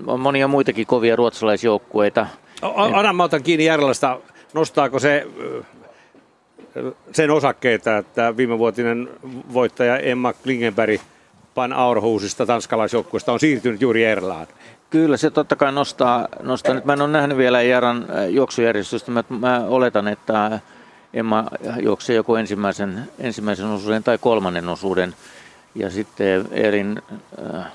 on 0.07 0.19
monia 0.19 0.47
muitakin 0.47 0.87
kovia 0.87 1.15
ruotsalaisjoukkueita. 1.15 2.27
Anna, 2.75 3.13
mä 3.13 3.23
otan 3.23 3.43
kiinni 3.43 3.65
Järlasta. 3.65 4.19
Nostaako 4.53 4.99
se 4.99 5.27
sen 7.11 7.31
osakkeita, 7.31 7.97
että 7.97 8.37
viimevuotinen 8.37 9.09
voittaja 9.53 9.97
Emma 9.97 10.33
Klingenberg 10.33 11.01
Pan 11.55 11.73
Aarhusista 11.73 12.45
tanskalaisjoukkueesta 12.45 13.33
on 13.33 13.39
siirtynyt 13.39 13.81
juuri 13.81 14.03
Erlaan. 14.03 14.47
Kyllä 14.89 15.17
se 15.17 15.29
totta 15.29 15.55
kai 15.55 15.71
nostaa, 15.71 16.27
nostaa. 16.43 16.75
Nyt 16.75 16.85
mä 16.85 16.93
en 16.93 17.01
ole 17.01 17.11
nähnyt 17.11 17.37
vielä 17.37 17.61
Jaran 17.61 18.05
äh, 18.09 18.29
juoksujärjestystä. 18.29 19.11
Mä, 19.11 19.23
mä 19.29 19.63
oletan, 19.67 20.07
että 20.07 20.59
Emma 21.13 21.45
juoksee 21.81 22.15
joku 22.15 22.35
ensimmäisen, 22.35 23.03
ensimmäisen 23.19 23.65
osuuden 23.65 24.03
tai 24.03 24.17
kolmannen 24.17 24.69
osuuden. 24.69 25.15
Ja 25.75 25.89
sitten 25.89 26.47
Erin, 26.51 27.01
äh, 27.55 27.65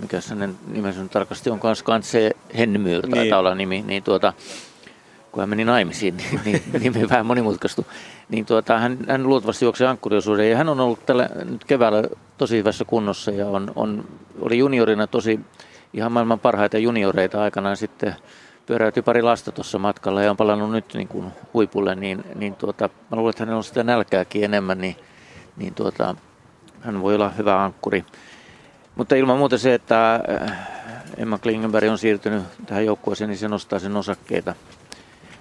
mikä 0.00 0.20
hänen 0.28 0.54
nimensä 0.66 1.00
tarkasti 1.10 1.50
on 1.50 1.60
kanssa, 1.60 1.84
Kanse 1.84 2.30
Henmyr, 2.58 3.02
taitaa 3.02 3.22
niin. 3.22 3.34
olla 3.34 3.54
nimi, 3.54 3.84
niin 3.86 4.02
tuota, 4.02 4.32
kun 5.32 5.40
hän 5.40 5.48
meni 5.48 5.64
naimisiin, 5.64 6.16
niin, 6.16 6.40
niin 6.44 6.62
nimi 6.80 7.08
vähän 7.08 7.26
monimutkaistui. 7.26 7.84
Niin 8.28 8.46
tuota, 8.46 8.78
hän, 8.78 8.98
hän 9.08 9.22
luultavasti 9.22 9.64
juoksi 9.64 9.84
ankkuriosuuden 9.84 10.50
ja 10.50 10.56
hän 10.56 10.68
on 10.68 10.80
ollut 10.80 11.06
tällä 11.06 11.28
nyt 11.44 11.64
keväällä 11.64 12.02
tosi 12.38 12.56
hyvässä 12.56 12.84
kunnossa 12.84 13.30
ja 13.30 13.46
on, 13.46 13.72
on, 13.76 14.04
oli 14.40 14.58
juniorina 14.58 15.06
tosi 15.06 15.40
ihan 15.92 16.12
maailman 16.12 16.40
parhaita 16.40 16.78
junioreita 16.78 17.42
aikanaan 17.42 17.76
sitten 17.76 18.16
pyöräytyi 18.66 19.02
pari 19.02 19.22
lasta 19.22 19.52
tuossa 19.52 19.78
matkalla 19.78 20.22
ja 20.22 20.30
on 20.30 20.36
palannut 20.36 20.70
nyt 20.70 20.94
niin 20.94 21.08
kuin 21.08 21.26
huipulle, 21.54 21.94
niin, 21.94 22.24
niin 22.34 22.54
tuota, 22.54 22.90
mä 23.10 23.16
luulen, 23.16 23.30
että 23.30 23.42
hänellä 23.42 23.56
on 23.56 23.64
sitä 23.64 23.84
nälkääkin 23.84 24.44
enemmän, 24.44 24.78
niin, 24.78 24.96
niin 25.56 25.74
tuota, 25.74 26.14
hän 26.80 27.02
voi 27.02 27.14
olla 27.14 27.28
hyvä 27.28 27.64
ankkuri. 27.64 28.04
Mutta 28.96 29.14
ilman 29.14 29.38
muuta 29.38 29.58
se, 29.58 29.74
että 29.74 30.20
Emma 31.16 31.38
Klingenberg 31.38 31.90
on 31.90 31.98
siirtynyt 31.98 32.42
tähän 32.66 32.86
joukkueeseen, 32.86 33.30
niin 33.30 33.38
se 33.38 33.48
nostaa 33.48 33.78
sen 33.78 33.96
osakkeita 33.96 34.54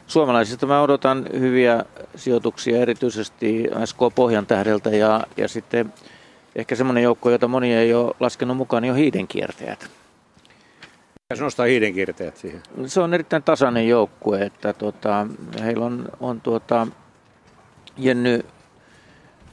Suomalaisista 0.08 0.66
mä 0.66 0.82
odotan 0.82 1.26
hyviä 1.40 1.86
sijoituksia, 2.16 2.82
erityisesti 2.82 3.64
SK 3.86 3.98
Pohjan 4.16 4.46
tähdeltä 4.46 4.90
ja, 4.90 5.24
ja 5.38 5.48
sitten 5.48 5.94
ehkä 6.56 6.76
semmoinen 6.76 7.04
joukko, 7.04 7.30
jota 7.30 7.48
moni 7.48 7.74
ei 7.74 7.94
ole 7.94 8.16
laskenut 8.20 8.58
mukaan, 8.58 8.84
niin 8.84 8.92
on 8.92 8.98
hiidenkiertäjät. 8.98 9.90
Se 11.36 11.44
nostaa 11.44 11.66
hiidenkiertäjät 11.66 12.38
siihen? 12.38 12.62
Se 12.86 13.02
on 13.02 13.14
erittäin 13.14 13.44
tasainen 13.44 13.88
joukkue, 13.88 14.42
että 14.42 14.74
tota, 14.74 15.28
heillä 15.64 15.86
on, 15.86 16.10
on 16.20 16.42
tuota, 16.42 16.88
Jenny 17.98 18.46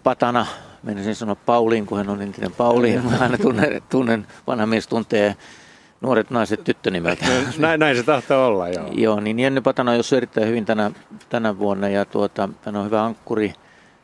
Patana, 0.02 0.46
menisin 0.82 1.14
sanoa 1.14 1.34
Pauliin, 1.34 1.86
kun 1.86 1.98
hän 1.98 2.08
on 2.08 2.22
entinen 2.22 2.52
Pauliin. 2.52 3.04
Mä 3.04 3.18
aina 3.20 3.38
tunnen, 3.38 3.82
tunnen 3.90 4.26
vanha 4.46 4.66
mies 4.66 4.86
tuntee 4.86 5.36
nuoret 6.04 6.30
naiset 6.30 6.64
tyttönimeltä. 6.64 7.24
näin, 7.58 7.80
näin 7.80 7.96
se 7.96 8.02
tahtoo 8.02 8.46
olla, 8.46 8.68
joo. 8.68 8.88
joo, 8.92 9.20
niin 9.20 9.40
Jenny 9.40 9.60
Patana 9.60 9.92
on 9.92 10.16
erittäin 10.16 10.48
hyvin 10.48 10.64
tänä, 10.64 10.90
tänä 11.28 11.58
vuonna 11.58 11.88
ja 11.88 12.04
tuota, 12.04 12.48
hän 12.64 12.76
on 12.76 12.86
hyvä 12.86 13.04
ankkuri. 13.04 13.52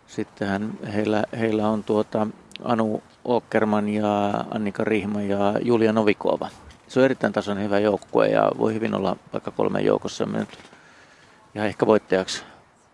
Sitten 0.06 0.48
hän, 0.48 0.70
heillä, 0.94 1.24
heillä 1.38 1.68
on 1.68 1.84
tuota 1.84 2.26
Anu 2.64 3.02
Åkerman 3.28 3.88
ja 3.88 4.30
Annika 4.50 4.84
Rihma 4.84 5.22
ja 5.22 5.54
Julia 5.62 5.92
Novikova. 5.92 6.48
Se 6.88 7.00
on 7.00 7.04
erittäin 7.04 7.32
tasainen 7.32 7.64
hyvä 7.64 7.78
joukkue 7.78 8.28
ja 8.28 8.50
voi 8.58 8.74
hyvin 8.74 8.94
olla 8.94 9.16
vaikka 9.32 9.50
kolmen 9.50 9.84
joukossa 9.84 10.26
nyt 10.26 10.48
ja 11.54 11.64
ehkä 11.64 11.86
voittajaksi 11.86 12.42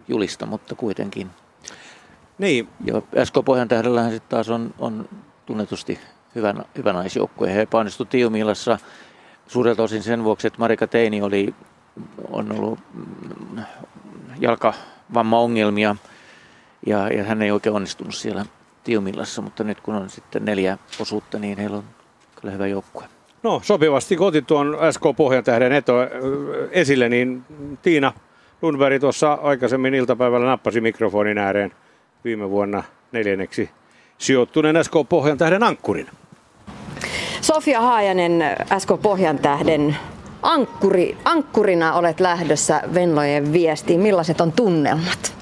julista, 0.08 0.46
mutta 0.46 0.74
kuitenkin. 0.74 1.30
Niin. 2.38 2.68
Ja 2.84 3.24
SK 3.24 3.34
Pohjan 3.44 3.68
tähdellähän 3.68 4.12
sitten 4.12 4.30
taas 4.30 4.50
on, 4.50 4.74
on 4.78 5.08
tunnetusti 5.46 5.98
hyvä, 6.36 6.54
hyvä 6.76 6.92
naisjoukkue. 6.92 7.54
He 7.54 7.62
epäonnistuivat 7.62 8.10
Tiumilassa 8.10 8.78
suurelta 9.46 9.82
osin 9.82 10.02
sen 10.02 10.24
vuoksi, 10.24 10.46
että 10.46 10.58
Marika 10.58 10.86
Teini 10.86 11.22
oli, 11.22 11.54
on 12.30 12.58
ollut 12.58 12.78
mm, 12.94 13.62
jalkavammaongelmia 14.40 15.96
ja, 16.86 17.08
ja 17.08 17.24
hän 17.24 17.42
ei 17.42 17.50
oikein 17.50 17.76
onnistunut 17.76 18.14
siellä 18.14 18.44
Tiumillassa, 18.84 19.42
mutta 19.42 19.64
nyt 19.64 19.80
kun 19.80 19.94
on 19.94 20.10
sitten 20.10 20.44
neljä 20.44 20.78
osuutta, 21.00 21.38
niin 21.38 21.58
heillä 21.58 21.76
on 21.76 21.84
kyllä 22.40 22.52
hyvä 22.52 22.66
joukkue. 22.66 23.04
No 23.42 23.60
sopivasti 23.64 24.16
kun 24.16 24.26
otit 24.26 24.46
tuon 24.46 24.76
SK 24.90 25.02
Pohjantähden 25.16 25.72
eto 25.72 25.94
esille, 26.70 27.08
niin 27.08 27.44
Tiina 27.82 28.12
Lundberg 28.62 29.00
tuossa 29.00 29.32
aikaisemmin 29.32 29.94
iltapäivällä 29.94 30.46
nappasi 30.46 30.80
mikrofonin 30.80 31.38
ääreen 31.38 31.72
viime 32.24 32.50
vuonna 32.50 32.82
neljänneksi 33.12 33.70
sijoittuneen 34.18 34.84
SK 34.84 34.92
Pohjantähden 35.08 35.62
ankkurin. 35.62 36.06
Sofia 37.40 37.80
Haajanen, 37.80 38.44
SK 38.78 38.90
Pohjan 39.02 39.38
tähden 39.38 39.96
ankkuri, 40.42 41.16
ankkurina 41.24 41.94
olet 41.94 42.20
lähdössä 42.20 42.82
Venlojen 42.94 43.52
viestiin. 43.52 44.00
Millaiset 44.00 44.40
on 44.40 44.52
tunnelmat? 44.52 45.34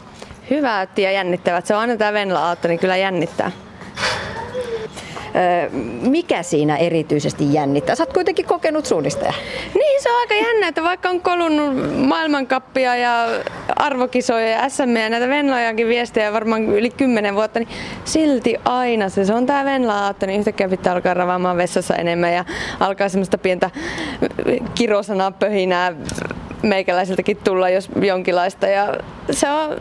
Hyvät 0.50 0.98
ja 0.98 1.10
jännittävät. 1.10 1.66
Se 1.66 1.74
on 1.74 1.80
aina 1.80 1.96
tämä 1.96 2.12
Venla 2.12 2.46
Aatto, 2.48 2.68
niin 2.68 2.78
kyllä 2.78 2.96
jännittää. 2.96 3.50
Mikä 6.00 6.42
siinä 6.42 6.76
erityisesti 6.76 7.54
jännittää? 7.54 7.94
Sä 7.94 8.02
oot 8.02 8.12
kuitenkin 8.12 8.46
kokenut 8.46 8.86
suunnistaja. 8.86 9.32
Niin, 9.74 10.02
se 10.02 10.10
on 10.10 10.20
aika 10.20 10.34
jännä, 10.34 10.68
että 10.68 10.82
vaikka 10.82 11.08
on 11.08 11.20
kolunnut 11.20 11.98
maailmankappia 12.06 12.96
ja 12.96 13.26
arvokisoja 13.76 14.48
ja 14.48 14.68
SM 14.68 14.96
ja 14.96 15.10
näitä 15.10 15.28
Venlojakin 15.28 15.88
viestejä 15.88 16.32
varmaan 16.32 16.64
yli 16.64 16.90
kymmenen 16.90 17.34
vuotta, 17.34 17.58
niin 17.58 17.68
silti 18.04 18.54
aina 18.64 19.08
se, 19.08 19.24
se 19.24 19.34
on 19.34 19.46
tää 19.46 19.64
venla 19.64 20.14
niin 20.26 20.40
yhtäkkiä 20.40 20.68
pitää 20.68 20.92
alkaa 20.92 21.14
ravaamaan 21.14 21.56
vessassa 21.56 21.96
enemmän 21.96 22.32
ja 22.32 22.44
alkaa 22.80 23.08
semmoista 23.08 23.38
pientä 23.38 23.70
kirosanaa 24.74 25.30
pöhinää 25.30 25.92
meikäläiseltäkin 26.62 27.36
tulla, 27.44 27.68
jos 27.68 27.88
jonkinlaista. 28.00 28.66
Ja 28.66 28.96
se 29.30 29.50
on, 29.50 29.80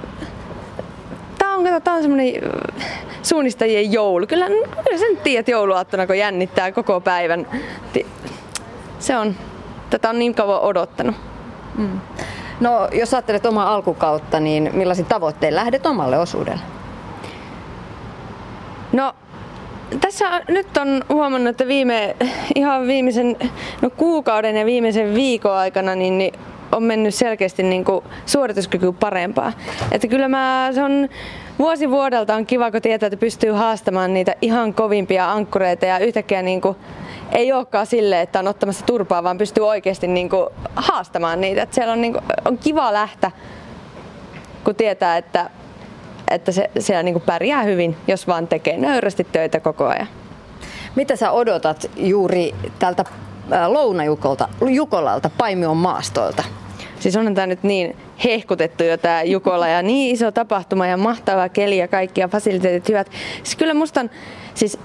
tää 1.64 1.76
on, 1.76 1.82
tää 1.82 1.94
on 1.94 2.02
semmoinen 2.02 2.34
suunnistajien 3.24 3.92
joulu. 3.92 4.28
Kyllä, 4.28 4.48
kyllä 4.48 4.98
sen 4.98 5.18
tiedät 5.24 5.48
jouluaattona, 5.48 6.08
kun 6.08 6.18
jännittää 6.18 6.72
koko 6.72 7.02
päivän. 7.02 7.48
Se 9.00 9.18
on, 9.18 9.36
tätä 9.90 10.10
on 10.10 10.20
niin 10.20 10.36
kauan 10.36 10.62
odottanut. 10.62 11.16
Mm. 11.78 12.00
No, 12.60 12.88
jos 12.92 13.14
ajattelet 13.14 13.46
omaa 13.46 13.74
alkukautta, 13.74 14.40
niin 14.40 14.70
millaisin 14.74 15.06
tavoittein 15.06 15.56
lähdet 15.56 15.86
omalle 15.86 16.20
osuudelle? 16.20 16.62
No, 18.92 19.16
tässä 20.02 20.42
nyt 20.48 20.78
on 20.78 21.04
huomannut, 21.10 21.50
että 21.50 21.68
viime, 21.68 22.16
ihan 22.56 22.88
viimeisen 22.88 23.38
no, 23.82 23.90
kuukauden 23.90 24.56
ja 24.56 24.66
viimeisen 24.66 25.14
viikon 25.16 25.54
aikana 25.54 25.96
niin, 25.96 26.18
niin 26.18 26.34
on 26.72 26.84
mennyt 26.84 27.16
selkeästi 27.16 27.64
niin 27.64 27.86
kuin 27.86 28.04
suorituskyky 28.26 28.92
parempaa. 28.92 29.54
Että 29.92 30.08
kyllä 30.08 30.28
mä, 30.28 30.70
se 30.74 30.84
on 30.84 31.10
vuosi 31.60 31.90
vuodelta 31.90 32.36
on 32.36 32.46
kiva, 32.46 32.72
kun 32.72 32.82
tietää, 32.82 33.08
että 33.08 33.18
pystyy 33.18 33.52
haastamaan 33.52 34.14
niitä 34.14 34.36
ihan 34.42 34.74
kovimpia 34.74 35.32
ankkureita 35.32 35.86
ja 35.86 36.00
yhtäkkiä 36.00 36.42
niin 36.42 36.62
kuin, 36.62 36.78
ei 37.32 37.54
olekaan 37.54 37.86
sille, 37.86 38.22
että 38.22 38.40
on 38.40 38.48
ottamassa 38.48 38.86
turpaa, 38.86 39.24
vaan 39.24 39.38
pystyy 39.38 39.68
oikeasti 39.68 40.08
niin 40.08 40.30
kuin, 40.30 40.48
haastamaan 40.76 41.42
niitä. 41.42 41.62
Että 41.62 41.76
siellä 41.76 41.94
on, 41.94 42.02
niin 42.02 42.14
kuin, 42.14 42.24
on 42.46 42.58
kiva 42.58 42.94
lähteä, 42.94 43.32
kun 44.64 44.76
tietää, 44.76 45.18
että, 45.18 45.50
että 46.28 46.52
se, 46.52 46.70
siellä 46.80 47.04
niin 47.04 47.14
kuin 47.14 47.24
pärjää 47.26 47.64
hyvin, 47.64 47.98
jos 48.08 48.28
vaan 48.28 48.48
tekee 48.48 48.78
nöyrästi 48.78 49.28
töitä 49.32 49.60
koko 49.60 49.86
ajan. 49.86 50.08
Mitä 50.96 51.16
sä 51.16 51.32
odotat 51.32 51.92
juuri 51.96 52.56
tältä 52.80 53.06
Lounajukolta, 53.68 54.50
Jukolalta 54.70 55.30
Paimion 55.38 55.78
maastoilta? 55.78 56.44
Siis 57.04 57.16
on 57.16 57.36
tämä 57.36 57.48
nyt 57.48 57.64
niin 57.64 57.96
hehkutettu 58.24 58.84
jo 58.84 58.98
tämä 58.98 59.24
Jukola 59.24 59.68
ja 59.68 59.82
niin 59.82 60.14
iso 60.14 60.32
tapahtuma 60.32 60.88
ja 60.88 60.98
mahtava 60.98 61.50
keli 61.50 61.78
ja 61.78 61.88
kaikki 61.88 62.22
ja 62.22 62.28
fasiliteetit 62.28 62.90
hyvät. 62.90 63.12
Siis 63.44 63.56
kyllä 63.56 63.74
musta 63.74 64.00
on, 64.00 64.10
siis 64.56 64.80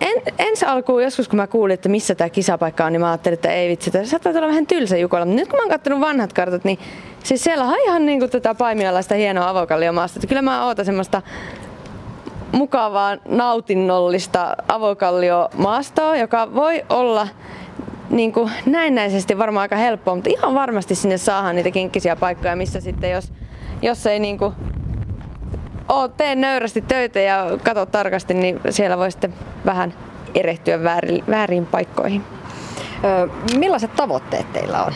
en, 0.00 0.22
ensi 0.38 0.64
alkuun 0.64 1.02
joskus 1.02 1.28
kun 1.28 1.36
mä 1.36 1.46
kuulin, 1.46 1.74
että 1.74 1.88
missä 1.88 2.14
tämä 2.14 2.30
kisapaikka 2.30 2.84
on, 2.84 2.92
niin 2.92 3.00
mä 3.00 3.10
ajattelin, 3.10 3.34
että 3.34 3.52
ei 3.52 3.68
vitsi, 3.68 3.90
että 3.90 4.04
saattaa 4.04 4.32
olla 4.32 4.48
vähän 4.48 4.66
tylsä 4.66 4.96
Jukola. 4.96 5.24
Mutta 5.24 5.40
nyt 5.40 5.48
kun 5.48 5.58
mä 5.58 5.62
oon 5.62 5.70
katsonut 5.70 6.00
vanhat 6.00 6.32
kartat, 6.32 6.64
niin 6.64 6.78
siis 7.22 7.44
siellä 7.44 7.64
on 7.64 7.76
ihan 7.84 8.06
niin 8.06 8.18
kuin 8.18 8.30
tätä 8.30 8.54
paimialaista 8.54 9.14
hienoa 9.14 9.48
avokalliomaasta. 9.48 10.18
Että 10.18 10.26
kyllä 10.26 10.42
mä 10.42 10.66
ootan 10.66 10.84
semmoista 10.84 11.22
mukavaa, 12.52 13.16
nautinnollista 13.28 14.56
avokallio-maastoa, 14.68 16.16
joka 16.16 16.54
voi 16.54 16.84
olla 16.88 17.28
niin 18.10 18.32
kuin 18.32 18.50
näennäisesti 18.66 19.38
varmaan 19.38 19.62
aika 19.62 19.76
helppoa, 19.76 20.14
mutta 20.14 20.30
ihan 20.30 20.54
varmasti 20.54 20.94
sinne 20.94 21.18
saadaan 21.18 21.56
niitä 21.56 21.70
kinkkisiä 21.70 22.16
paikkoja, 22.16 22.56
missä 22.56 22.80
sitten 22.80 23.10
jos, 23.10 23.32
jos 23.82 24.06
ei 24.06 24.18
niin 24.18 24.38
kuin 24.38 24.54
oo, 25.88 26.08
tee 26.08 26.34
nöyrästi 26.34 26.80
töitä 26.80 27.20
ja 27.20 27.46
katso 27.62 27.86
tarkasti, 27.86 28.34
niin 28.34 28.60
siellä 28.70 28.98
voi 28.98 29.10
sitten 29.10 29.34
vähän 29.66 29.94
erehtyä 30.34 30.82
väärin, 30.82 31.24
väärin 31.30 31.66
paikkoihin. 31.66 32.24
Öö, 33.04 33.26
millaiset 33.58 33.96
tavoitteet 33.96 34.52
teillä 34.52 34.84
on? 34.84 34.92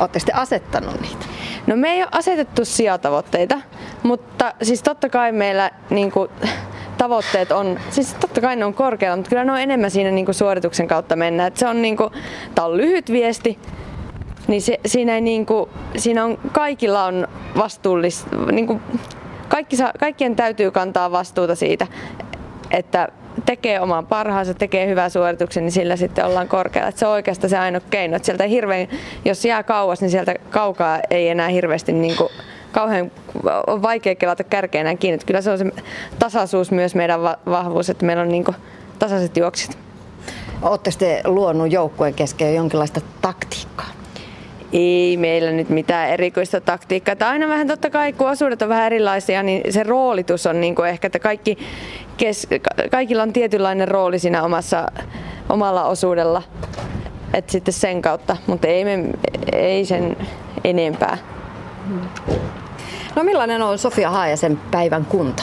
Oletteko 0.00 0.26
te 0.26 0.32
asettanut 0.32 1.00
niitä? 1.00 1.26
No 1.68 1.76
me 1.76 1.92
ei 1.92 2.02
ole 2.02 2.08
asetettu 2.12 2.64
sijatavoitteita, 2.64 3.60
mutta 4.02 4.54
siis 4.62 4.82
totta 4.82 5.08
kai 5.08 5.32
meillä 5.32 5.70
niin 5.90 6.12
kuin, 6.12 6.30
tavoitteet 6.98 7.52
on, 7.52 7.80
siis 7.90 8.14
totta 8.14 8.40
kai 8.40 8.56
ne 8.56 8.64
on 8.64 8.74
korkealla, 8.74 9.16
mutta 9.16 9.28
kyllä 9.28 9.44
ne 9.44 9.52
on 9.52 9.60
enemmän 9.60 9.90
siinä 9.90 10.10
niin 10.10 10.24
kuin 10.24 10.34
suorituksen 10.34 10.88
kautta 10.88 11.16
mennä. 11.16 11.46
Et 11.46 11.56
se 11.56 11.68
on, 11.68 11.82
niin 11.82 11.96
kuin, 11.96 12.10
tää 12.54 12.64
on 12.64 12.76
lyhyt 12.76 13.12
viesti, 13.12 13.58
niin 14.46 14.62
se, 14.62 14.80
siinä, 14.86 15.14
ei 15.14 15.20
niin 15.20 15.46
kuin, 15.46 15.70
siinä 15.96 16.24
on, 16.24 16.38
kaikilla 16.52 17.04
on 17.04 17.28
vastuullista, 17.56 18.36
niin 18.52 18.66
kuin, 18.66 18.80
kaikki 19.48 19.76
kaikkien 20.00 20.36
täytyy 20.36 20.70
kantaa 20.70 21.10
vastuuta 21.10 21.54
siitä, 21.54 21.86
että 22.70 23.08
tekee 23.46 23.80
oman 23.80 24.06
parhaansa, 24.06 24.54
tekee 24.54 24.86
hyvää 24.86 25.08
suorituksen, 25.08 25.62
niin 25.62 25.72
sillä 25.72 25.96
sitten 25.96 26.24
ollaan 26.24 26.48
korkealla. 26.48 26.88
Et 26.88 26.96
se 26.96 27.06
on 27.06 27.12
oikeastaan 27.12 27.50
se 27.50 27.58
ainoa 27.58 27.80
keino. 27.90 28.16
Et 28.16 28.24
sieltä 28.24 28.44
hirveän, 28.44 28.88
jos 29.24 29.44
jää 29.44 29.62
kauas, 29.62 30.00
niin 30.00 30.10
sieltä 30.10 30.34
kaukaa 30.50 31.00
ei 31.10 31.28
enää 31.28 31.48
hirveästi 31.48 31.92
niin 31.92 32.16
kuin, 32.16 32.28
kauhean 32.72 33.10
on 33.66 33.82
vaikea 33.82 34.14
kelata 34.14 34.44
kärkeenä 34.44 34.96
kiinni. 34.96 35.14
Että 35.14 35.26
kyllä 35.26 35.40
se 35.40 35.50
on 35.50 35.58
se 35.58 35.64
tasaisuus 36.18 36.70
myös 36.70 36.94
meidän 36.94 37.22
vahvuus, 37.22 37.90
että 37.90 38.06
meillä 38.06 38.22
on 38.22 38.28
niin 38.28 38.44
tasaiset 38.98 39.36
juokset. 39.36 39.78
Oletteko 40.62 40.96
te 40.98 41.20
luonut 41.24 41.72
joukkueen 41.72 42.14
kesken 42.14 42.54
jonkinlaista 42.54 43.00
taktiikkaa? 43.20 43.97
Ei 44.72 45.16
meillä 45.16 45.50
nyt 45.50 45.68
mitään 45.68 46.10
erikoista 46.10 46.60
taktiikkaa. 46.60 47.12
Että 47.12 47.28
aina 47.28 47.48
vähän 47.48 47.66
totta 47.66 47.90
kai, 47.90 48.12
kun 48.12 48.30
osuudet 48.30 48.62
on 48.62 48.68
vähän 48.68 48.86
erilaisia, 48.86 49.42
niin 49.42 49.72
se 49.72 49.82
roolitus 49.82 50.46
on 50.46 50.60
niin 50.60 50.74
kuin 50.74 50.88
ehkä, 50.88 51.06
että 51.06 51.18
kaikki 51.18 51.58
kes, 52.16 52.46
kaikilla 52.90 53.22
on 53.22 53.32
tietynlainen 53.32 53.88
rooli 53.88 54.18
siinä 54.18 54.42
omassa, 54.42 54.86
omalla 55.48 55.84
osuudella. 55.84 56.42
Että 57.34 57.52
sitten 57.52 57.74
sen 57.74 58.02
kautta, 58.02 58.36
mutta 58.46 58.68
ei, 58.68 58.84
me, 58.84 59.04
ei 59.52 59.84
sen 59.84 60.16
enempää. 60.64 61.18
No 63.16 63.24
millainen 63.24 63.62
on 63.62 63.78
Sofia 63.78 64.10
Haajasen 64.10 64.60
päivän 64.70 65.04
kunto? 65.04 65.42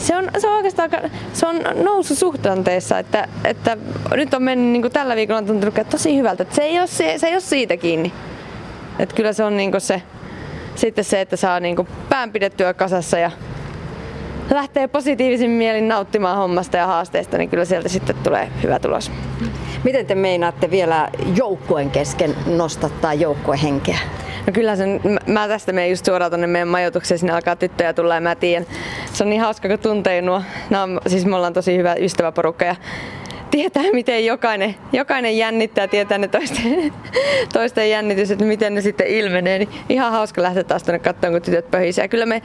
Se 0.00 0.16
on, 0.16 0.30
se 0.38 0.48
on 0.48 0.56
oikeastaan 0.56 0.90
se 1.32 1.46
on 1.46 1.60
nousu 1.74 2.14
suhtanteessa, 2.14 2.98
että, 2.98 3.28
että 3.44 3.76
nyt 4.14 4.34
on 4.34 4.42
mennyt 4.42 4.72
niin 4.72 4.82
kuin 4.82 4.92
tällä 4.92 5.16
viikolla 5.16 5.38
on 5.38 5.46
tuntunut 5.46 5.74
tosi 5.90 6.16
hyvältä. 6.16 6.42
Että 6.42 6.54
se, 6.54 6.62
ei 6.62 6.78
ole, 6.78 6.86
se, 6.86 7.14
se 7.18 7.26
ei 7.26 7.34
ole 7.34 7.40
siitä 7.40 7.76
kiinni. 7.76 8.12
Että 8.98 9.14
kyllä 9.14 9.32
se 9.32 9.44
on 9.44 9.56
niin 9.56 9.70
kuin 9.70 9.80
se, 9.80 10.02
sitten 10.74 11.04
se, 11.04 11.20
että 11.20 11.36
saa 11.36 11.60
niin 11.60 11.76
kuin 11.76 11.88
pään 12.08 12.32
pidettyä 12.32 12.74
kasassa 12.74 13.18
ja 13.18 13.30
lähtee 14.50 14.88
positiivisin 14.88 15.50
mielin 15.50 15.88
nauttimaan 15.88 16.36
hommasta 16.36 16.76
ja 16.76 16.86
haasteesta, 16.86 17.38
niin 17.38 17.50
kyllä 17.50 17.64
sieltä 17.64 17.88
sitten 17.88 18.16
tulee 18.16 18.48
hyvä 18.62 18.78
tulos. 18.78 19.10
Miten 19.84 20.06
te 20.06 20.14
meinaatte 20.14 20.70
vielä 20.70 21.08
joukkueen 21.36 21.90
kesken 21.90 22.34
nostattaa 22.46 23.14
joukkuehenkeä? 23.14 23.98
No 24.46 24.52
kyllä 24.52 24.76
sen, 24.76 25.00
mä 25.26 25.48
tästä 25.48 25.72
menen 25.72 25.90
just 25.90 26.04
suoraan 26.04 26.30
tonne 26.30 26.46
meidän 26.46 26.68
majoitukseen, 26.68 27.18
sinne 27.18 27.32
alkaa 27.32 27.56
tyttöjä 27.56 27.92
tulla 27.92 28.14
ja 28.14 28.20
mä 28.20 28.34
tiedän. 28.34 28.66
Se 29.12 29.24
on 29.24 29.30
niin 29.30 29.40
hauska, 29.40 29.68
kun 29.68 29.78
tuntee 29.78 30.22
nuo. 30.22 30.42
No, 30.70 30.78
siis 31.06 31.26
me 31.26 31.36
ollaan 31.36 31.52
tosi 31.52 31.76
hyvä 31.76 31.94
ystäväporukka 31.94 32.64
ja 32.64 32.76
tietää, 33.50 33.82
miten 33.92 34.26
jokainen, 34.26 34.74
jokainen 34.92 35.36
jännittää, 35.36 35.88
tietää 35.88 36.18
ne 36.18 36.28
toisten, 36.28 36.92
toisten 37.52 37.90
jännitys, 37.90 38.30
että 38.30 38.44
miten 38.44 38.74
ne 38.74 38.80
sitten 38.80 39.06
ilmenee. 39.06 39.58
Niin 39.58 39.68
ihan 39.88 40.12
hauska 40.12 40.42
lähteä 40.42 40.64
taas 40.64 40.82
tuonne 40.82 40.98
katsomaan, 40.98 41.32
kun 41.32 41.42
tytöt 41.42 41.70
pöhisee. 41.70 42.08
Kyllä 42.08 42.26
me 42.26 42.42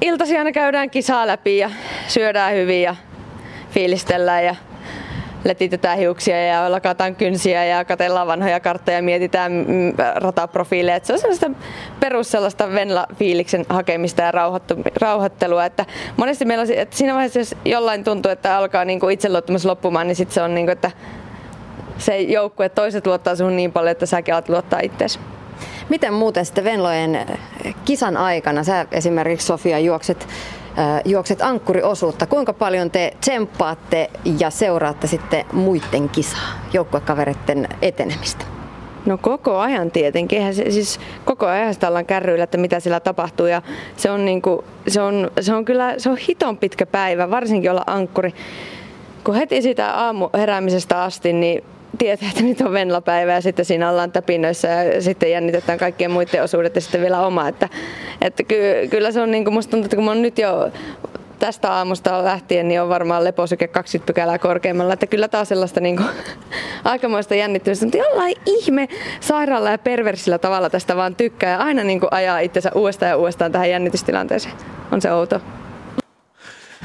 iltasi 0.00 0.38
aina 0.38 0.52
käydään 0.52 0.90
kisaa 0.90 1.26
läpi 1.26 1.58
ja 1.58 1.70
syödään 2.08 2.54
hyvin 2.54 2.82
ja 2.82 2.96
fiilistellään 3.70 4.44
ja 4.44 4.54
letitetään 5.44 5.98
hiuksia 5.98 6.46
ja 6.46 6.72
lakataan 6.72 7.16
kynsiä 7.16 7.64
ja 7.64 7.84
katellaan 7.84 8.26
vanhoja 8.26 8.60
karttoja 8.60 8.96
ja 8.96 9.02
mietitään 9.02 9.52
mm, 9.52 9.94
rataprofiileja. 10.14 11.00
Se 11.02 11.12
on 11.12 11.18
sellaista 11.18 11.50
perus 12.00 12.30
sellaista 12.30 12.68
Venla-fiiliksen 12.68 13.66
hakemista 13.68 14.22
ja 14.22 14.32
rauhoittelua. 15.00 15.64
Että 15.64 15.86
monesti 16.16 16.44
meillä 16.44 16.62
on, 16.62 16.68
että 16.72 16.96
siinä 16.96 17.14
vaiheessa, 17.14 17.38
jos 17.38 17.54
jollain 17.64 18.04
tuntuu, 18.04 18.32
että 18.32 18.56
alkaa 18.56 18.84
niin 18.84 19.00
kuin 19.00 19.14
itseluottamus 19.14 19.64
loppumaan, 19.64 20.06
niin 20.06 20.16
sitten 20.16 20.34
se 20.34 20.42
on 20.42 20.54
niin 20.54 20.66
kuin, 20.66 20.72
että 20.72 20.90
se 21.98 22.20
joukkue, 22.20 22.68
toiset 22.68 23.06
luottaa 23.06 23.36
sinuun 23.36 23.56
niin 23.56 23.72
paljon, 23.72 23.92
että 23.92 24.06
säkin 24.06 24.34
alat 24.34 24.48
luottaa 24.48 24.80
itseesi. 24.80 25.18
Miten 25.88 26.14
muuten 26.14 26.44
sitten 26.44 26.64
Venlojen 26.64 27.26
kisan 27.84 28.16
aikana, 28.16 28.64
sä 28.64 28.86
esimerkiksi 28.92 29.46
Sofia 29.46 29.78
juokset 29.78 30.28
juokset 31.04 31.42
ankkuriosuutta. 31.42 32.26
Kuinka 32.26 32.52
paljon 32.52 32.90
te 32.90 33.12
tsemppaatte 33.20 34.10
ja 34.38 34.50
seuraatte 34.50 35.06
sitten 35.06 35.44
muiden 35.52 36.08
kisaa, 36.08 36.48
joukkuekavereiden 36.72 37.68
etenemistä? 37.82 38.44
No 39.06 39.18
koko 39.18 39.58
ajan 39.58 39.90
tietenkin. 39.90 40.38
Eihän 40.38 40.54
se, 40.54 40.70
siis 40.70 41.00
koko 41.24 41.46
ajan 41.46 41.74
sitä 41.74 41.88
ollaan 41.88 42.06
kärryillä, 42.06 42.44
että 42.44 42.58
mitä 42.58 42.80
siellä 42.80 43.00
tapahtuu. 43.00 43.46
Ja 43.46 43.62
se 43.96 44.10
on, 44.10 44.24
niinku, 44.24 44.64
se 44.88 45.00
on, 45.00 45.30
se 45.40 45.54
on 45.54 45.64
kyllä 45.64 45.94
se 45.98 46.10
on 46.10 46.16
hiton 46.16 46.56
pitkä 46.56 46.86
päivä, 46.86 47.30
varsinkin 47.30 47.70
olla 47.70 47.84
ankkuri. 47.86 48.34
Kun 49.24 49.34
heti 49.34 49.62
sitä 49.62 49.90
aamu 49.92 50.28
heräämisestä 50.34 51.02
asti, 51.02 51.32
niin 51.32 51.64
tietää, 51.98 52.28
että 52.28 52.42
nyt 52.42 52.60
on 52.60 52.72
Venla-päivä 52.72 53.32
ja 53.32 53.40
sitten 53.40 53.64
siinä 53.64 53.90
ollaan 53.90 54.12
tapinnoissa 54.12 54.68
ja 54.68 55.02
sitten 55.02 55.30
jännitetään 55.30 55.78
kaikkien 55.78 56.10
muiden 56.10 56.42
osuudet 56.42 56.74
ja 56.74 56.80
sitten 56.80 57.00
vielä 57.00 57.26
oma. 57.26 57.48
Että, 57.48 57.68
että 58.20 58.42
ky, 58.42 58.62
kyllä 58.90 59.12
se 59.12 59.20
on 59.20 59.30
niin 59.30 59.44
kuin 59.44 59.54
musta 59.54 59.70
tuntuu, 59.70 59.84
että 59.84 59.96
kun 59.96 60.04
mä 60.04 60.10
oon 60.10 60.22
nyt 60.22 60.38
jo 60.38 60.70
tästä 61.38 61.72
aamusta 61.72 62.24
lähtien 62.24 62.68
niin 62.68 62.82
on 62.82 62.88
varmaan 62.88 63.24
leposyke 63.24 63.68
20 63.68 64.06
pykälää 64.06 64.38
korkeammalla. 64.38 64.92
Että 64.92 65.06
kyllä 65.06 65.28
taas 65.28 65.48
sellaista 65.48 65.80
niin 65.80 65.96
kuin, 65.96 66.08
aikamoista 66.84 67.34
jännittymistä, 67.34 67.86
mutta 67.86 67.98
jollain 67.98 68.34
ihme 68.46 68.88
sairaalla 69.20 69.70
ja 69.70 69.78
perversillä 69.78 70.38
tavalla 70.38 70.70
tästä 70.70 70.96
vaan 70.96 71.16
tykkää 71.16 71.50
ja 71.50 71.58
aina 71.58 71.84
niin 71.84 72.00
kuin 72.00 72.12
ajaa 72.12 72.38
itsensä 72.38 72.70
uudestaan 72.74 73.10
ja 73.10 73.16
uudestaan 73.16 73.52
tähän 73.52 73.70
jännitystilanteeseen. 73.70 74.54
On 74.92 75.02
se 75.02 75.12
outo. 75.12 75.40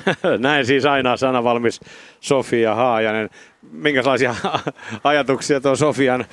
Näin 0.37 0.65
siis 0.65 0.85
aina 0.85 1.17
sanavalmis 1.17 1.79
Sofia 2.19 2.75
Haajanen. 2.75 3.29
Minkälaisia 3.73 4.35
ajatuksia 5.03 5.61
tuo 5.61 5.75
Sofian 5.75 6.25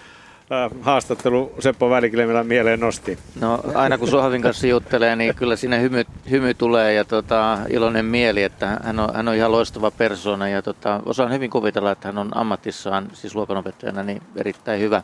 haastattelu 0.80 1.52
Seppo 1.58 1.90
Välikilemmillä 1.90 2.44
mieleen 2.44 2.80
nosti? 2.80 3.18
No 3.40 3.60
aina 3.74 3.98
kun 3.98 4.08
Sohavin 4.08 4.42
kanssa 4.42 4.66
juttelee, 4.66 5.16
niin 5.16 5.34
kyllä 5.34 5.56
sinne 5.56 5.80
hymy, 5.80 6.04
hymy 6.30 6.54
tulee 6.54 6.94
ja 6.94 7.04
tota, 7.04 7.58
iloinen 7.68 8.04
mieli, 8.04 8.42
että 8.42 8.78
hän 8.82 9.00
on, 9.00 9.14
hän 9.14 9.28
on 9.28 9.34
ihan 9.34 9.52
loistava 9.52 9.90
persona 9.90 10.48
ja 10.48 10.62
tota, 10.62 11.00
osaan 11.06 11.32
hyvin 11.32 11.50
kuvitella, 11.50 11.90
että 11.90 12.08
hän 12.08 12.18
on 12.18 12.36
ammatissaan, 12.36 13.08
siis 13.12 13.34
luokanopettajana, 13.34 14.02
niin 14.02 14.22
erittäin 14.36 14.80
hyvä. 14.80 15.02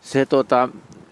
Se 0.00 0.26
tota, 0.26 0.68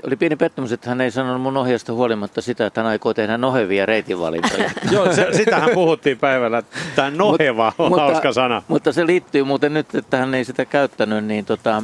oli 0.07 0.17
pieni 0.17 0.37
pettymys, 0.37 0.73
että 0.73 0.89
hän 0.89 1.01
ei 1.01 1.11
sanonut 1.11 1.43
mun 1.43 1.57
ohjeesta 1.57 1.93
huolimatta 1.93 2.41
sitä, 2.41 2.67
että 2.67 2.81
hän 2.81 2.91
aikoo 2.91 3.15
tehdä 3.15 3.39
nohevia 3.39 3.87
reitinvalintoja. 3.87 4.71
Joo, 4.93 5.13
se, 5.13 5.29
sitähän 5.33 5.71
puhuttiin 5.75 6.19
päivällä. 6.19 6.63
Tämä 6.97 7.11
noheva 7.11 7.73
on 7.79 7.89
mutta, 7.89 8.03
hauska 8.03 8.33
sana. 8.33 8.63
Mutta 8.69 8.93
se 8.93 9.07
liittyy 9.07 9.45
muuten 9.45 9.75
nyt, 9.75 9.95
että 9.95 10.17
hän 10.17 10.35
ei 10.35 10.45
sitä 10.45 10.65
käyttänyt, 10.65 11.25
niin 11.25 11.45
tota, 11.45 11.83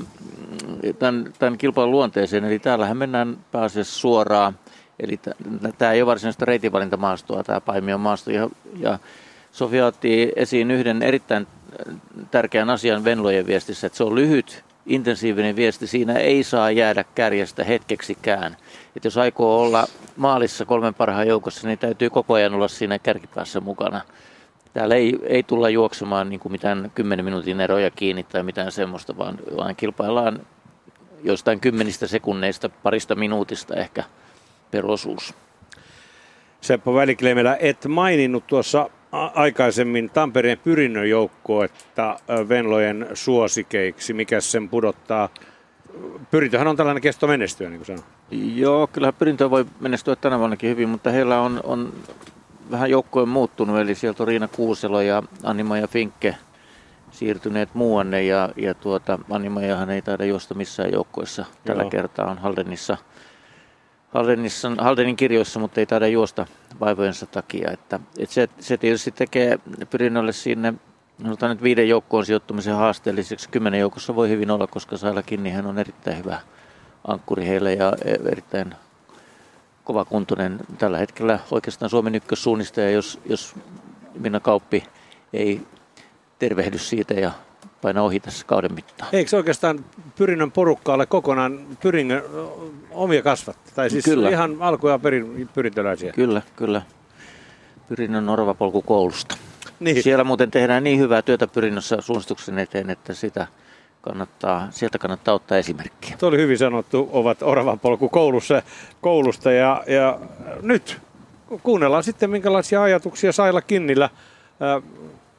tämän, 0.99 1.33
tämän 1.39 1.59
kilpailun 1.59 1.93
luonteeseen. 1.93 2.45
Eli 2.45 2.59
täällähän 2.59 2.97
mennään 2.97 3.37
pääasiassa 3.53 3.99
suoraan. 3.99 4.59
Eli 5.01 5.21
tämä 5.79 5.93
ei 5.93 6.03
ole 6.03 6.07
varsinaista 6.07 6.45
reitinvalintamaastoa, 6.45 7.45
tämä 7.45 7.61
Paimion 7.61 8.01
maasto. 8.01 8.31
Ja, 8.31 8.51
ja 8.79 8.99
Sofia 9.53 9.87
otti 9.87 10.33
esiin 10.37 10.71
yhden 10.71 11.03
erittäin 11.03 11.47
tärkeän 12.31 12.71
asian 12.71 13.05
Venlojen 13.05 13.47
viestissä, 13.47 13.87
että 13.87 13.97
se 13.97 14.05
on 14.05 14.15
lyhyt, 14.15 14.65
intensiivinen 14.89 15.57
viesti. 15.57 15.87
Siinä 15.87 16.13
ei 16.13 16.43
saa 16.43 16.71
jäädä 16.71 17.05
kärjestä 17.15 17.65
hetkeksikään. 17.65 18.57
Että 18.97 19.07
jos 19.07 19.19
aikoo 19.19 19.63
olla 19.63 19.87
maalissa 20.17 20.65
kolmen 20.65 20.95
parhaan 20.95 21.29
joukossa, 21.29 21.69
niin 21.69 21.79
täytyy 21.79 22.11
koko 22.11 22.35
ajan 22.35 22.55
olla 22.55 22.69
siinä 22.69 22.99
kärkipäässä 22.99 23.61
mukana. 23.61 24.01
Täällä 24.75 24.95
ei, 24.95 25.19
ei 25.23 25.43
tulla 25.43 25.69
juoksemaan 25.69 26.29
niin 26.29 26.41
kuin 26.41 26.53
mitään 26.53 26.93
10 26.95 27.25
minuutin 27.25 27.61
eroja 27.61 27.91
kiinni 27.91 28.23
tai 28.23 28.43
mitään 28.43 28.73
semmoista, 28.73 29.19
vaan, 29.19 29.39
vaan 29.57 29.77
kilpaillaan 29.77 30.41
jostain 31.23 31.61
kymmenistä 31.61 32.07
sekunneista, 32.07 32.69
parista 32.69 33.15
minuutista 33.15 33.75
ehkä 33.75 34.05
per 34.71 34.87
osuus. 34.87 35.35
Seppo 36.61 36.95
Väliklemelä, 36.95 37.57
et 37.61 37.87
maininnut 37.87 38.47
tuossa 38.47 38.91
aikaisemmin 39.13 40.11
Tampereen 40.11 40.59
pyrinnön 40.59 41.11
joukkoa, 41.11 41.67
Venlojen 42.49 43.07
suosikeiksi. 43.15 44.13
Mikä 44.13 44.41
sen 44.41 44.69
pudottaa? 44.69 45.29
Pyrintöhän 46.31 46.69
on 46.69 46.77
tällainen 46.77 47.03
kesto 47.03 47.27
menestyä, 47.27 47.69
niin 47.69 47.79
kuin 47.79 47.87
sanoin. 47.87 48.05
Joo, 48.57 48.87
kyllä 48.87 49.13
pyrintö 49.13 49.51
voi 49.51 49.67
menestyä 49.81 50.17
tänä 50.17 50.39
vuonnakin 50.39 50.71
hyvin, 50.71 50.89
mutta 50.89 51.11
heillä 51.11 51.41
on, 51.41 51.61
on 51.65 51.93
vähän 52.71 52.91
joukkojen 52.91 53.29
muuttunut, 53.29 53.79
eli 53.79 53.95
sieltä 53.95 54.23
on 54.23 54.29
Riina 54.29 54.49
Kuuselo 54.49 55.01
ja 55.01 55.23
Anima 55.43 55.79
ja 55.79 55.89
Finkke 55.89 56.37
siirtyneet 57.11 57.75
muuanne 57.75 58.23
ja, 58.23 58.49
ja 58.57 58.75
tuota, 58.75 59.19
Animajahan 59.31 59.91
ei 59.91 60.03
taida 60.03 60.25
juosta 60.25 60.55
missään 60.55 60.93
joukkoissa. 60.93 61.45
Tällä 61.65 61.83
Joo. 61.83 61.91
kertaa 61.91 62.31
on 62.31 62.39
Haldenissa, 62.39 62.97
Haldenin 64.79 65.17
kirjoissa, 65.17 65.61
mutta 65.61 65.81
ei 65.81 65.87
taida 65.87 66.09
juosta 66.09 66.47
vaivojensa 66.81 67.27
takia. 67.27 67.71
Että, 67.71 68.01
että 68.19 68.35
se, 68.35 68.49
se 68.61 68.77
tietysti 68.77 69.11
tekee 69.11 69.59
pyrinnölle 69.91 70.33
sinne 70.33 70.75
nyt 71.19 71.63
viiden 71.63 71.89
joukkoon 71.89 72.27
sijoittumisen 72.27 72.75
haasteelliseksi. 72.75 73.49
Kymmenen 73.49 73.81
joukossa 73.81 74.15
voi 74.15 74.29
hyvin 74.29 74.51
olla, 74.51 74.67
koska 74.67 74.97
Saila 74.97 75.23
hän 75.53 75.67
on 75.67 75.79
erittäin 75.79 76.19
hyvä 76.19 76.41
ankkuri 77.07 77.47
heille 77.47 77.73
ja 77.73 77.93
erittäin 78.33 78.75
kovakuntoinen 79.85 80.59
tällä 80.79 80.99
hetkellä 80.99 81.39
oikeastaan 81.51 81.91
Suomen 81.91 82.15
ykkössuunnistaja, 82.15 82.91
jos, 82.91 83.21
jos 83.27 83.55
Minna 84.19 84.41
Kauppi 84.41 84.85
ei 85.33 85.67
tervehdy 86.39 86.79
siitä 86.79 87.15
ja 87.15 87.33
paina 87.83 88.03
ohi 88.03 88.21
tässä 88.21 88.47
kauden 88.47 88.75
mittaan. 88.75 89.11
Eikö 89.13 89.37
oikeastaan 89.37 89.85
Pyrinnön 90.17 90.53
porukka 90.53 90.95
ole 90.95 91.07
kokonaan 91.07 91.67
Pyrinnön 91.83 92.23
omia 92.91 93.23
kasvattajia? 93.23 93.75
Tai 93.75 93.91
siis 93.91 94.05
kyllä. 94.05 94.29
ihan 94.29 94.57
alku- 94.61 94.89
ja 94.89 94.99
perin, 94.99 95.49
pyrintöläisiä? 95.55 96.13
Kyllä, 96.13 96.43
kyllä. 96.57 96.83
Pyrinnön 97.89 98.27
Norvapolku 98.27 98.83
koulusta. 98.83 99.37
Niin. 99.81 100.03
Siellä 100.03 100.25
muuten 100.25 100.51
tehdään 100.51 100.85
niin 100.85 100.99
hyvää 100.99 101.23
työtä 101.23 101.47
Pyrinnössä 101.47 102.01
suunnistuksen 102.01 102.59
eteen, 102.59 102.91
että 102.91 103.15
sitä 103.15 103.47
kannattaa, 104.01 104.67
sieltä 104.71 104.99
kannattaa 104.99 105.35
ottaa 105.35 105.59
esimerkkiä. 105.59 106.17
Tuo 106.19 106.29
oli 106.29 106.39
hyvin 106.39 106.59
sanottu, 106.59 107.09
ovat 107.13 107.43
Oravan 107.43 107.79
polku 107.79 108.09
koulussa, 108.09 108.63
koulusta 109.01 109.53
ja, 109.53 109.85
ja 109.87 110.19
nyt 110.63 110.99
kuunnellaan 111.63 112.05
sitten 112.05 112.31
minkälaisia 112.31 112.83
ajatuksia 112.83 113.33
Saila 113.33 113.61
Kinnillä 113.61 114.11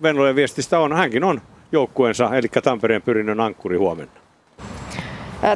Venlojen 0.02 0.36
viestistä 0.36 0.80
on. 0.80 0.94
Hänkin 0.94 1.24
on 1.24 1.42
joukkueensa, 1.72 2.36
eli 2.36 2.48
Tampereen 2.64 3.02
pyrinnön 3.02 3.40
ankkuri 3.40 3.78
huomenna. 3.78 4.14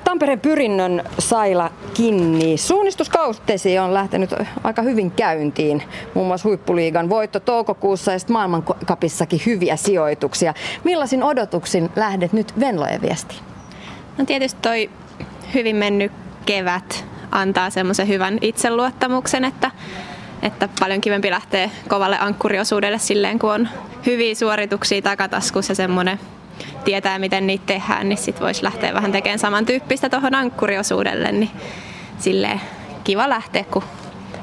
Tampereen 0.04 0.40
pyrinnön 0.40 1.04
Saila 1.20 1.72
Kinni. 1.94 2.58
Suunnistuskautesi 2.58 3.80
on 3.80 3.94
lähtenyt 3.94 4.34
aika 4.64 4.82
hyvin 4.82 5.12
käyntiin. 5.12 5.84
Muun 6.14 6.28
muassa 6.28 6.50
huippuliigan 6.50 7.10
voitto 7.10 7.40
toukokuussa 7.40 8.12
ja 8.12 8.20
sitten 8.20 8.34
maailmankapissakin 8.34 9.42
hyviä 9.46 9.76
sijoituksia. 9.76 10.54
Millaisin 10.84 11.24
odotuksin 11.24 11.90
lähdet 11.96 12.34
nyt 12.34 12.60
Venlojen 12.60 13.02
viestiin? 13.02 13.42
No 14.18 14.26
tietysti 14.26 14.60
toi 14.62 14.90
hyvin 15.54 15.76
mennyt 15.76 16.12
kevät 16.46 17.06
antaa 17.32 17.70
semmoisen 17.70 18.08
hyvän 18.08 18.38
itseluottamuksen, 18.42 19.46
että 19.46 19.72
että 20.44 20.70
paljon 20.80 21.02
kivempi 21.02 21.32
lähteä 21.32 21.70
kovalle 21.88 22.18
ankkuriosuudelle 22.20 23.00
silleen, 23.00 23.40
kun 23.40 23.54
on 23.54 23.70
hyviä 24.06 24.36
suorituksia 24.36 25.02
takataskussa 25.02 25.72
ja 25.72 25.76
semmoinen 25.76 26.20
tietää, 26.86 27.20
miten 27.20 27.48
niitä 27.48 27.66
tehdään, 27.66 28.10
niin 28.10 28.18
sitten 28.18 28.44
voisi 28.44 28.64
lähteä 28.64 28.94
vähän 28.94 29.12
tekemään 29.12 29.40
samantyyppistä 29.40 30.10
tuohon 30.10 30.36
ankkuriosuudelle, 30.36 31.32
niin 31.32 31.52
silleen 32.20 32.62
kiva 33.04 33.30
lähteä, 33.30 33.64
kun 33.64 33.84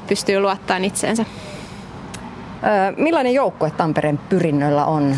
pystyy 0.07 0.39
luottamaan 0.39 0.85
itseensä. 0.85 1.25
millainen 2.97 3.33
joukkue 3.33 3.71
Tampereen 3.71 4.17
pyrinnöllä 4.17 4.85
on 4.85 5.15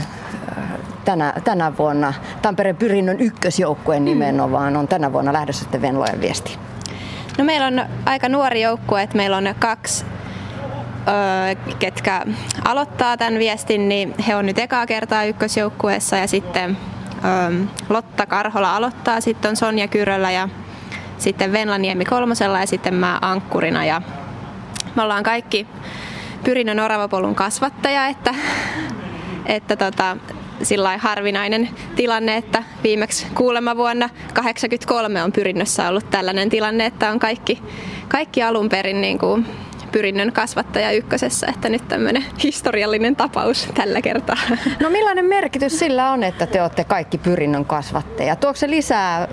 tänä, 1.06 1.34
tänä 1.44 1.78
vuonna? 1.78 2.14
Tampereen 2.42 2.76
pyrinnön 2.76 3.20
ykkösjoukkueen 3.20 4.06
nimenomaan 4.06 4.78
on 4.78 4.88
tänä 4.88 5.14
vuonna 5.14 5.34
lähdössä 5.34 5.64
sitten 5.64 5.82
Venlojen 5.82 6.22
viesti. 6.22 6.58
No 7.38 7.44
meillä 7.44 7.68
on 7.68 7.86
aika 8.06 8.30
nuori 8.30 8.62
joukkue, 8.62 9.02
että 9.04 9.18
meillä 9.18 9.38
on 9.38 9.56
kaksi 9.60 10.06
ketkä 11.80 12.26
aloittaa 12.66 13.18
tämän 13.18 13.40
viestin, 13.40 13.90
niin 13.90 14.16
he 14.28 14.36
on 14.36 14.46
nyt 14.46 14.60
ekaa 14.60 14.86
kertaa 14.86 15.24
ykkösjoukkueessa 15.24 16.18
ja 16.18 16.28
sitten 16.28 16.78
Lotta 17.90 18.26
Karhola 18.26 18.76
aloittaa, 18.76 19.22
sitten 19.22 19.50
on 19.50 19.56
Sonja 19.56 19.88
Kyrölä 19.88 20.32
ja 20.32 20.50
sitten 21.18 21.52
Venla 21.52 21.78
Niemi 21.78 22.06
kolmosella 22.06 22.60
ja 22.60 22.68
sitten 22.68 22.94
mä 22.94 23.20
ankkurina. 23.22 23.86
Ja 23.86 24.02
me 24.96 25.02
ollaan 25.02 25.24
kaikki 25.24 25.68
Pyrinnön 26.44 26.80
Oravapolun 26.80 27.36
kasvattaja, 27.36 28.08
että, 28.08 28.36
että 29.46 29.76
tota, 29.76 30.18
sillä 30.64 30.98
harvinainen 30.98 31.70
tilanne, 31.96 32.38
että 32.38 32.64
viimeksi 32.84 33.28
kuulemma 33.36 33.76
vuonna 33.76 34.08
1983 34.08 35.24
on 35.24 35.32
Pyrinnössä 35.32 35.90
ollut 35.90 36.10
tällainen 36.10 36.50
tilanne, 36.50 36.86
että 36.86 37.12
on 37.12 37.20
kaikki, 37.20 37.62
kaikki 38.08 38.44
alun 38.44 38.70
perin 38.70 39.02
niin 39.02 39.20
kuin 39.20 39.46
pyrinnön 39.94 40.32
kasvattaja 40.32 40.92
ykkösessä, 40.92 41.48
että 41.50 41.70
nyt 41.70 41.88
tämmöinen 41.88 42.26
historiallinen 42.44 43.16
tapaus 43.16 43.68
tällä 43.74 44.02
kertaa. 44.02 44.38
No 44.80 44.90
millainen 44.90 45.26
merkitys 45.26 45.80
sillä 45.80 46.12
on, 46.12 46.24
että 46.24 46.48
te 46.48 46.62
olette 46.62 46.84
kaikki 46.84 47.18
pyrinnön 47.18 47.66
kasvattajia? 47.66 48.36
Tuoko 48.36 48.56
se 48.56 48.70
lisää 48.70 49.28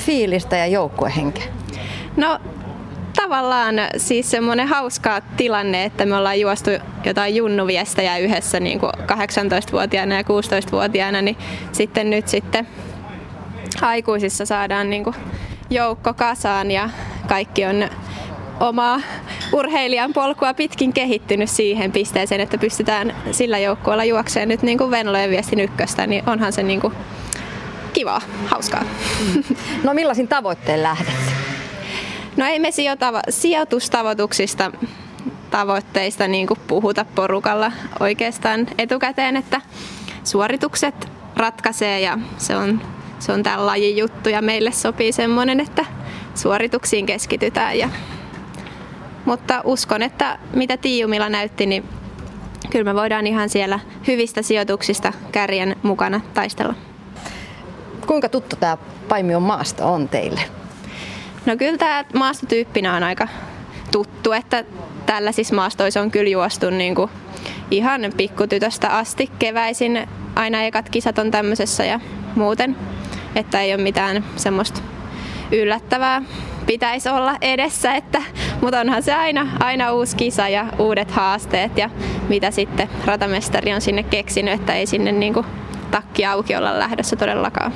fiilistä 0.00 0.56
ja 0.56 0.66
joukkuehenkeä? 0.66 1.44
No 2.16 2.38
tavallaan 3.16 3.74
siis 3.96 4.30
semmoinen 4.30 4.68
hauska 4.68 5.20
tilanne, 5.36 5.84
että 5.84 6.06
me 6.06 6.16
ollaan 6.16 6.40
juostu 6.40 6.70
jotain 7.04 7.36
junnuviestejä 7.36 8.18
yhdessä 8.18 8.60
niin 8.60 8.80
kuin 8.80 8.92
18-vuotiaana 8.92 10.14
ja 10.14 10.22
16-vuotiaana, 10.22 11.22
niin 11.22 11.36
sitten 11.72 12.10
nyt 12.10 12.28
sitten 12.28 12.68
aikuisissa 13.82 14.46
saadaan 14.46 14.90
niin 14.90 15.04
kuin 15.04 15.16
joukko 15.70 16.14
kasaan 16.14 16.70
ja 16.70 16.90
kaikki 17.28 17.64
on 17.64 17.88
omaa 18.60 19.00
urheilijan 19.52 20.12
polkua 20.12 20.54
pitkin 20.54 20.92
kehittynyt 20.92 21.50
siihen 21.50 21.92
pisteeseen, 21.92 22.40
että 22.40 22.58
pystytään 22.58 23.16
sillä 23.30 23.58
joukkueella 23.58 24.04
juokseen 24.04 24.48
nyt 24.48 24.62
niin 24.62 24.78
kuin 24.78 24.90
Venlojen 24.90 25.30
viestin 25.30 25.60
ykköstä, 25.60 26.06
niin 26.06 26.22
onhan 26.26 26.52
se 26.52 26.62
niin 26.62 26.80
kuin 26.80 26.94
kivaa, 27.92 28.20
hauskaa. 28.46 28.84
No 29.84 29.94
millaisin 29.94 30.28
tavoitteen 30.28 30.82
lähdet? 30.82 31.14
No 32.36 32.46
ei 32.46 32.58
me 32.58 32.68
sijoitustavoituksista 33.28 34.72
tavoitteista 35.50 36.28
niin 36.28 36.46
kuin 36.46 36.60
puhuta 36.66 37.04
porukalla 37.14 37.72
oikeastaan 38.00 38.66
etukäteen, 38.78 39.36
että 39.36 39.60
suoritukset 40.24 41.08
ratkaisee 41.36 42.00
ja 42.00 42.18
se 42.38 42.56
on, 42.56 42.82
se 43.18 43.32
on 43.32 43.42
tämän 43.42 43.66
lajin 43.66 43.96
juttu 43.96 44.28
ja 44.28 44.42
meille 44.42 44.72
sopii 44.72 45.12
semmoinen, 45.12 45.60
että 45.60 45.84
suorituksiin 46.34 47.06
keskitytään. 47.06 47.78
Ja, 47.78 47.88
mutta 49.26 49.60
uskon, 49.64 50.02
että 50.02 50.38
mitä 50.54 50.76
Tiiumilla 50.76 51.28
näytti, 51.28 51.66
niin 51.66 51.84
kyllä 52.70 52.84
me 52.84 52.94
voidaan 52.94 53.26
ihan 53.26 53.48
siellä 53.48 53.80
hyvistä 54.06 54.42
sijoituksista 54.42 55.12
kärjen 55.32 55.76
mukana 55.82 56.20
taistella. 56.34 56.74
Kuinka 58.06 58.28
tuttu 58.28 58.56
tämä 58.56 58.76
Paimion 59.08 59.42
maasto 59.42 59.92
on 59.92 60.08
teille? 60.08 60.40
No 61.46 61.56
kyllä 61.56 61.78
tämä 61.78 62.04
maastotyyppinä 62.14 62.96
on 62.96 63.02
aika 63.02 63.28
tuttu, 63.92 64.32
että 64.32 64.64
tällaisissa 65.06 65.54
maastoissa 65.54 66.00
on 66.00 66.10
kyllä 66.10 66.30
juostu 66.30 66.70
niin 66.70 66.94
kuin 66.94 67.10
ihan 67.70 68.00
pikkutytöstä 68.16 68.96
asti 68.96 69.30
keväisin. 69.38 70.08
Aina 70.34 70.62
ekat 70.62 70.88
kisat 70.88 71.18
on 71.18 71.30
tämmöisessä 71.30 71.84
ja 71.84 72.00
muuten, 72.34 72.76
että 73.34 73.60
ei 73.60 73.74
ole 73.74 73.82
mitään 73.82 74.24
semmoista 74.36 74.80
yllättävää 75.52 76.22
pitäisi 76.66 77.08
olla 77.08 77.36
edessä, 77.40 77.94
että, 77.94 78.22
mutta 78.60 78.80
onhan 78.80 79.02
se 79.02 79.14
aina, 79.14 79.46
aina 79.60 79.92
uusi 79.92 80.16
kisa 80.16 80.48
ja 80.48 80.66
uudet 80.78 81.10
haasteet 81.10 81.78
ja 81.78 81.90
mitä 82.28 82.50
sitten 82.50 82.88
ratamestari 83.04 83.74
on 83.74 83.80
sinne 83.80 84.02
keksinyt, 84.02 84.60
että 84.60 84.74
ei 84.74 84.86
sinne 84.86 85.12
niin 85.12 85.34
kuin 85.34 85.46
takki 85.90 86.26
auki 86.26 86.56
olla 86.56 86.78
lähdössä 86.78 87.16
todellakaan. 87.16 87.72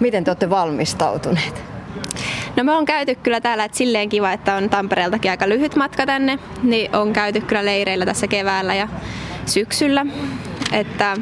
Miten 0.00 0.24
te 0.24 0.30
olette 0.30 0.50
valmistautuneet? 0.50 1.64
No 2.56 2.64
me 2.64 2.72
on 2.72 2.84
käyty 2.84 3.14
kyllä 3.14 3.40
täällä, 3.40 3.64
että 3.64 3.78
silleen 3.78 4.08
kiva, 4.08 4.32
että 4.32 4.54
on 4.54 4.70
Tampereeltakin 4.70 5.30
aika 5.30 5.48
lyhyt 5.48 5.76
matka 5.76 6.06
tänne, 6.06 6.38
niin 6.62 6.96
on 6.96 7.12
käyty 7.12 7.40
kyllä 7.40 7.64
leireillä 7.64 8.06
tässä 8.06 8.26
keväällä 8.26 8.74
ja 8.74 8.88
syksyllä. 9.46 10.06
Että 10.72 11.16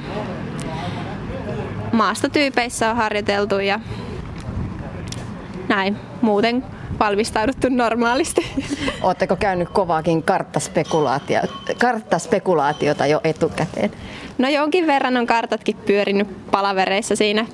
maastotyypeissä 1.92 2.90
on 2.90 2.96
harjoiteltu 2.96 3.58
ja 3.58 3.80
näin 5.68 5.96
muuten 6.20 6.64
valmistauduttu 7.00 7.68
normaalisti. 7.70 8.46
Oletteko 9.02 9.36
käynyt 9.36 9.68
kovaakin 9.68 10.22
karttaspekulaatiota, 10.22 11.48
karttaspekulaatiota 11.80 13.06
jo 13.06 13.20
etukäteen? 13.24 13.90
No 14.38 14.48
jonkin 14.48 14.86
verran 14.86 15.16
on 15.16 15.26
kartatkin 15.26 15.76
pyörinyt 15.76 16.50
palavereissa 16.50 17.16
siinä 17.16 17.46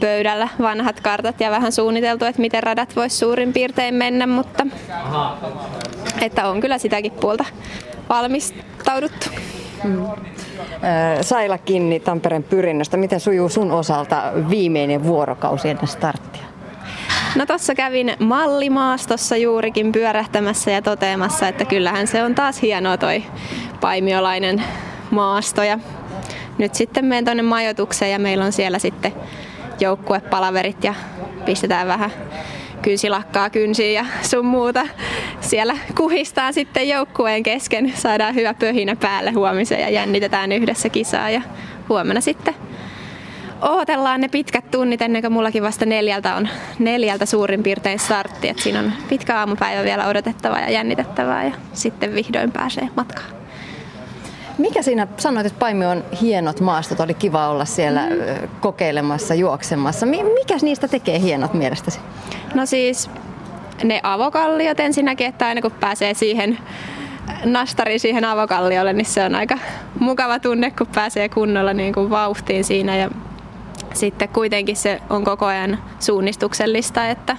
pöydällä 0.00 0.48
vanhat 0.60 1.00
kartat 1.00 1.40
ja 1.40 1.50
vähän 1.50 1.72
suunniteltu, 1.72 2.24
että 2.24 2.40
miten 2.40 2.62
radat 2.62 2.96
voisi 2.96 3.16
suurin 3.16 3.52
piirtein 3.52 3.94
mennä, 3.94 4.26
mutta 4.26 4.66
että 6.20 6.48
on 6.48 6.60
kyllä 6.60 6.78
sitäkin 6.78 7.12
puolta 7.12 7.44
valmistauduttu. 8.08 9.28
Mm. 9.84 10.06
Saila 11.20 11.58
Kinni 11.58 12.00
Tampereen 12.00 12.42
pyrinnöstä. 12.42 12.96
Miten 12.96 13.20
sujuu 13.20 13.48
sun 13.48 13.72
osalta 13.72 14.22
viimeinen 14.50 15.04
vuorokausi 15.04 15.68
ennen 15.68 15.88
starttia? 15.88 16.49
No 17.36 17.46
tossa 17.46 17.74
kävin 17.74 18.12
mallimaastossa 18.18 19.36
juurikin 19.36 19.92
pyörähtämässä 19.92 20.70
ja 20.70 20.82
toteamassa, 20.82 21.48
että 21.48 21.64
kyllähän 21.64 22.06
se 22.06 22.22
on 22.24 22.34
taas 22.34 22.62
hienoa 22.62 22.96
toi 22.96 23.22
paimiolainen 23.80 24.62
maasto. 25.10 25.62
Ja 25.62 25.78
nyt 26.58 26.74
sitten 26.74 27.04
menen 27.04 27.24
tuonne 27.24 27.42
majoitukseen 27.42 28.12
ja 28.12 28.18
meillä 28.18 28.44
on 28.44 28.52
siellä 28.52 28.78
sitten 28.78 29.12
joukkuepalaverit 29.80 30.84
ja 30.84 30.94
pistetään 31.44 31.86
vähän 31.86 32.10
kynsilakkaa 32.82 33.50
kynsiin 33.50 33.94
ja 33.94 34.04
sun 34.22 34.46
muuta. 34.46 34.86
Siellä 35.40 35.76
kuhistaan 35.96 36.54
sitten 36.54 36.88
joukkueen 36.88 37.42
kesken, 37.42 37.92
saadaan 37.96 38.34
hyvä 38.34 38.54
pöhinä 38.54 38.96
päälle 38.96 39.30
huomiseen 39.30 39.80
ja 39.80 39.90
jännitetään 39.90 40.52
yhdessä 40.52 40.88
kisaa 40.88 41.30
ja 41.30 41.42
huomenna 41.88 42.20
sitten 42.20 42.54
ootellaan 43.62 44.20
ne 44.20 44.28
pitkät 44.28 44.70
tunnit 44.70 45.02
ennen 45.02 45.22
kuin 45.22 45.32
mullakin 45.32 45.62
vasta 45.62 45.86
neljältä 45.86 46.34
on 46.34 46.48
neljältä 46.78 47.26
suurin 47.26 47.62
piirtein 47.62 47.98
startti. 47.98 48.48
Et 48.48 48.58
siinä 48.58 48.78
on 48.78 48.92
pitkä 49.08 49.38
aamupäivä 49.38 49.84
vielä 49.84 50.06
odotettavaa 50.06 50.60
ja 50.60 50.70
jännitettävää 50.70 51.44
ja 51.44 51.52
sitten 51.72 52.14
vihdoin 52.14 52.52
pääsee 52.52 52.88
matkaan. 52.96 53.40
Mikä 54.58 54.82
siinä, 54.82 55.06
sanoit, 55.16 55.46
että 55.46 55.58
Paimi 55.58 55.86
on 55.86 56.04
hienot 56.20 56.60
maastot, 56.60 57.00
oli 57.00 57.14
kiva 57.14 57.48
olla 57.48 57.64
siellä 57.64 58.00
mm. 58.00 58.48
kokeilemassa, 58.60 59.34
juoksemassa. 59.34 60.06
Mikä 60.06 60.56
niistä 60.62 60.88
tekee 60.88 61.20
hienot 61.20 61.54
mielestäsi? 61.54 62.00
No 62.54 62.66
siis 62.66 63.10
ne 63.84 64.00
avokalliot 64.02 64.80
ensinnäkin, 64.80 65.26
että 65.26 65.46
aina 65.46 65.62
kun 65.62 65.70
pääsee 65.70 66.14
siihen 66.14 66.58
nastari 67.44 67.98
siihen 67.98 68.24
avokalliolle, 68.24 68.92
niin 68.92 69.06
se 69.06 69.24
on 69.24 69.34
aika 69.34 69.58
mukava 69.98 70.38
tunne, 70.38 70.70
kun 70.70 70.86
pääsee 70.94 71.28
kunnolla 71.28 71.72
niin 71.72 71.94
kuin 71.94 72.10
vauhtiin 72.10 72.64
siinä. 72.64 72.96
Ja 72.96 73.10
sitten 73.94 74.28
kuitenkin 74.28 74.76
se 74.76 75.00
on 75.10 75.24
koko 75.24 75.46
ajan 75.46 75.78
suunnistuksellista, 76.00 77.08
että 77.08 77.36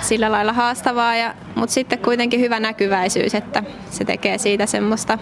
sillä 0.00 0.32
lailla 0.32 0.52
haastavaa, 0.52 1.16
ja, 1.16 1.34
mutta 1.54 1.72
sitten 1.72 1.98
kuitenkin 1.98 2.40
hyvä 2.40 2.60
näkyväisyys, 2.60 3.34
että 3.34 3.62
se 3.90 4.04
tekee 4.04 4.38
siitä 4.38 4.66
semmoista 4.66 5.18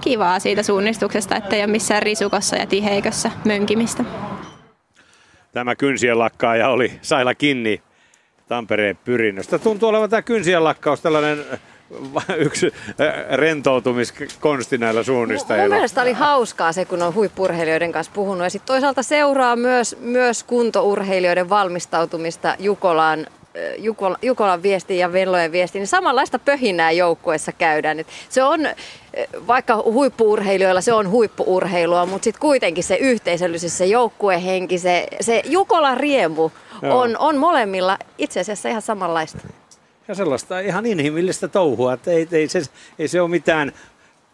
kivaa 0.00 0.38
siitä 0.38 0.62
suunnistuksesta, 0.62 1.36
että 1.36 1.56
ei 1.56 1.62
ole 1.62 1.72
missään 1.72 2.02
risukossa 2.02 2.56
ja 2.56 2.66
tiheikössä 2.66 3.30
mönkimistä. 3.44 4.04
Tämä 5.52 5.76
kynsien 5.76 6.18
lakkaaja 6.18 6.68
oli 6.68 6.92
Saila 7.02 7.34
Kinni 7.34 7.82
Tampereen 8.48 8.98
pyrinnöstä. 9.04 9.58
Tuntuu 9.58 9.88
olevan 9.88 10.10
tämä 10.10 10.22
kynsien 10.22 10.64
lakkaus 10.64 11.00
tällainen 11.00 11.44
yksi 12.36 12.72
rentoutumiskonsti 13.30 14.78
näillä 14.78 15.02
suunnistajilla. 15.02 15.68
Mun 15.68 15.74
mielestä 15.74 16.02
oli 16.02 16.12
hauskaa 16.12 16.72
se, 16.72 16.84
kun 16.84 17.02
on 17.02 17.14
huippurheilijoiden 17.14 17.92
kanssa 17.92 18.12
puhunut. 18.14 18.42
Ja 18.42 18.50
sitten 18.50 18.66
toisaalta 18.66 19.02
seuraa 19.02 19.56
myös, 19.56 19.96
myös 20.00 20.44
kuntourheilijoiden 20.44 21.48
valmistautumista 21.48 22.56
Jukolaan 22.58 23.26
Jukolan, 23.78 24.18
Jukolan 24.22 24.62
viesti 24.62 24.98
ja 24.98 25.12
Vellojen 25.12 25.52
viesti, 25.52 25.78
niin 25.78 25.86
samanlaista 25.86 26.38
pöhinää 26.38 26.90
joukkueessa 26.90 27.52
käydään. 27.52 28.00
Et 28.00 28.06
se 28.28 28.42
on, 28.42 28.60
vaikka 29.46 29.82
huippuurheilijoilla 29.84 30.80
se 30.80 30.92
on 30.92 31.10
huippuurheilua, 31.10 32.06
mutta 32.06 32.24
sitten 32.24 32.40
kuitenkin 32.40 32.84
se 32.84 32.96
yhteisöllisyys, 32.96 33.78
se 33.78 33.86
joukkuehenki, 33.86 34.78
se, 34.78 35.06
se 35.20 35.42
Jukolan 35.44 35.96
riemu 35.96 36.50
on, 36.82 37.18
on 37.18 37.36
molemmilla 37.36 37.98
itse 38.18 38.40
asiassa 38.40 38.68
ihan 38.68 38.82
samanlaista. 38.82 39.38
Ja 40.10 40.14
sellaista 40.14 40.60
ihan 40.60 40.86
inhimillistä 40.86 41.48
touhua, 41.48 41.92
että 41.92 42.10
ei, 42.10 42.28
ei, 42.32 42.48
se, 42.48 42.62
ei 42.98 43.08
se 43.08 43.20
ole 43.20 43.30
mitään, 43.30 43.72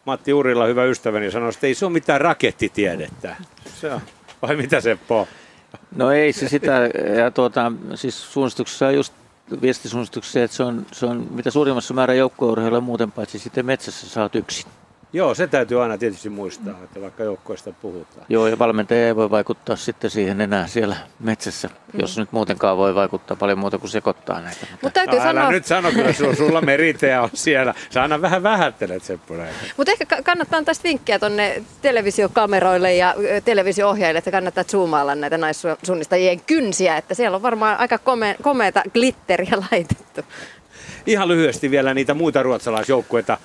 Matti 0.05 0.33
Urilla 0.33 0.67
hyvä 0.67 0.85
ystäväni 0.85 1.31
sanoi, 1.31 1.49
että 1.49 1.67
ei 1.67 1.75
se 1.75 1.85
ole 1.85 1.93
mitään 1.93 2.21
rakettitiedettä. 2.21 3.37
Se 3.81 3.93
on, 3.93 4.01
vai 4.43 4.57
mitä 4.57 4.81
Seppo? 4.81 5.29
No 5.97 6.11
ei 6.11 6.33
se 6.33 6.49
sitä, 6.49 6.73
ja 7.19 7.31
tuota, 7.31 7.73
siis 7.95 8.33
suunnistuksessa 8.33 8.91
just 8.91 9.13
viestisuunnistuksessa, 9.63 10.43
että 10.43 10.57
se 10.57 10.63
on, 10.63 10.87
se 10.93 11.07
on 11.07 11.27
mitä 11.31 11.51
suurimmassa 11.51 11.95
määrä 11.95 12.15
joukkueurheilua 12.15 12.81
muuten 12.81 13.13
paitsi 13.13 13.39
sitten 13.39 13.67
metsässä 13.67 14.09
saat 14.09 14.35
yksin. 14.35 14.67
Joo, 15.13 15.35
se 15.35 15.47
täytyy 15.47 15.83
aina 15.83 15.99
tietysti 15.99 16.29
muistaa, 16.29 16.75
että 16.85 17.01
vaikka 17.01 17.25
joukkoista 17.25 17.73
puhutaan. 17.73 18.27
Joo, 18.29 18.47
ja 18.47 18.59
valmentaja 18.59 19.07
ei 19.07 19.17
voi 19.17 19.31
vaikuttaa 19.31 19.77
sitten 19.77 20.11
siihen 20.11 20.41
enää 20.41 20.67
siellä 20.67 20.97
metsässä, 21.21 21.69
mm. 21.69 22.01
jos 22.01 22.19
nyt 22.19 22.33
muutenkaan 22.33 22.77
voi 22.77 22.95
vaikuttaa 22.95 23.37
paljon 23.37 23.59
muuta 23.59 23.79
kuin 23.79 23.91
sekoittaa 23.91 24.41
näitä. 24.41 24.67
Mutta 24.71 24.91
täytyy 24.91 25.19
no, 25.19 25.25
sanoa... 25.25 25.51
nyt 25.51 25.67
sano, 25.67 25.93
kyllä 25.93 26.13
sulla 26.37 26.61
meriteä 26.61 27.23
on 27.23 27.31
siellä. 27.35 27.75
Sä 27.91 28.03
aina 28.03 28.23
vähän 28.23 28.43
vähättelet 28.43 29.03
Seppo 29.03 29.35
Mutta 29.77 29.93
ehkä 29.93 30.23
kannattaa 30.23 30.59
antaa 30.59 30.75
vinkkiä 30.85 31.19
tuonne 31.19 31.63
televisiokameroille 31.83 32.95
ja 32.95 33.15
televisio-ohjaajille, 33.45 34.19
että 34.19 34.31
kannattaa 34.31 34.65
zoomailla 34.65 35.15
näitä 35.15 35.39
naissuunnistajien 35.39 36.41
kynsiä, 36.41 36.97
että 36.97 37.15
siellä 37.15 37.37
on 37.37 37.43
varmaan 37.43 37.79
aika 37.79 37.97
kome- 37.97 38.43
komeata 38.43 38.83
glitteriä 38.93 39.53
laitettu. 39.71 40.21
Ihan 41.07 41.29
lyhyesti 41.29 41.71
vielä 41.71 41.95
niitä 41.95 42.15
muita 42.15 42.43
ruotsalaisjoukkueita 42.43 43.39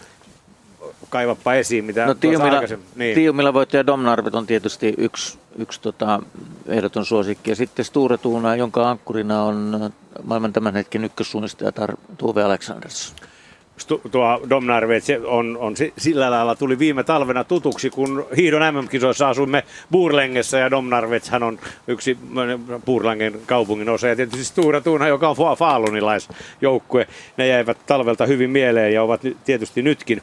kaivappa 1.12 1.54
esiin, 1.54 1.86
mitä 1.86 2.06
no, 2.06 2.14
Tiumilla, 2.14 2.62
niin. 2.96 3.16
Tiumilla 3.16 3.54
voittaja 3.54 3.86
Domnarvet 3.86 4.36
on 4.36 4.48
tietysti 4.48 4.94
yksi, 4.98 5.38
yksi 5.58 5.82
tota, 5.82 6.22
ehdoton 6.68 7.06
suosikki. 7.06 7.52
Ja 7.52 7.56
sitten 7.56 7.86
Sture 7.86 8.18
Tuuna, 8.18 8.56
jonka 8.56 8.90
ankkurina 8.90 9.44
on 9.44 9.92
maailman 10.24 10.54
tämän 10.54 10.74
hetken 10.74 11.04
ykkössuunnistaja 11.04 11.72
Tuve 12.18 12.44
Aleksanders. 12.44 13.16
Tuo 14.12 14.42
Domnarvet 14.50 15.04
se 15.04 15.20
on, 15.20 15.58
on 15.58 15.74
sillä 15.98 16.32
lailla 16.32 16.56
tuli 16.56 16.80
viime 16.80 17.04
talvena 17.04 17.44
tutuksi, 17.44 17.90
kun 17.90 18.26
hiidon 18.38 18.76
MM-kisoissa 18.76 19.30
asuimme 19.30 19.64
Burlengessa 19.92 20.58
ja 20.58 20.70
hän 21.30 21.44
on 21.44 21.60
yksi 21.88 22.18
Burlangen 22.86 23.42
kaupungin 23.46 23.90
osa 23.90 24.08
ja 24.08 24.16
tietysti 24.16 24.46
Sture 24.46 24.82
Tuuna, 24.82 25.08
joka 25.08 25.30
on 25.30 25.36
faalunilaisjoukkue. 25.58 27.08
Ne 27.38 27.48
jäivät 27.48 27.78
talvelta 27.86 28.26
hyvin 28.26 28.50
mieleen 28.50 28.94
ja 28.94 29.04
ovat 29.04 29.22
tietysti 29.46 29.82
nytkin 29.82 30.22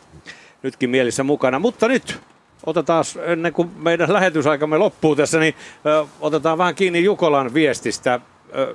nytkin 0.62 0.90
mielissä 0.90 1.22
mukana. 1.22 1.59
Mutta 1.59 1.89
nyt 1.89 2.20
otetaan, 2.66 3.05
ennen 3.24 3.52
kuin 3.52 3.70
meidän 3.76 4.12
lähetysaikamme 4.12 4.78
loppuu 4.78 5.16
tässä, 5.16 5.39
niin 5.39 5.55
ö, 5.86 6.06
otetaan 6.20 6.59
vähän 6.59 6.74
kiinni 6.74 7.05
Jukolan 7.05 7.55
viestistä. 7.55 8.20
Ö, 8.56 8.74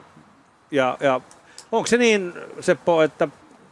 ja, 0.72 0.98
ja 1.00 1.22
onko 1.72 1.88
se 1.88 1.98
niin, 1.98 2.34
Seppo, 2.60 3.02
että 3.02 3.28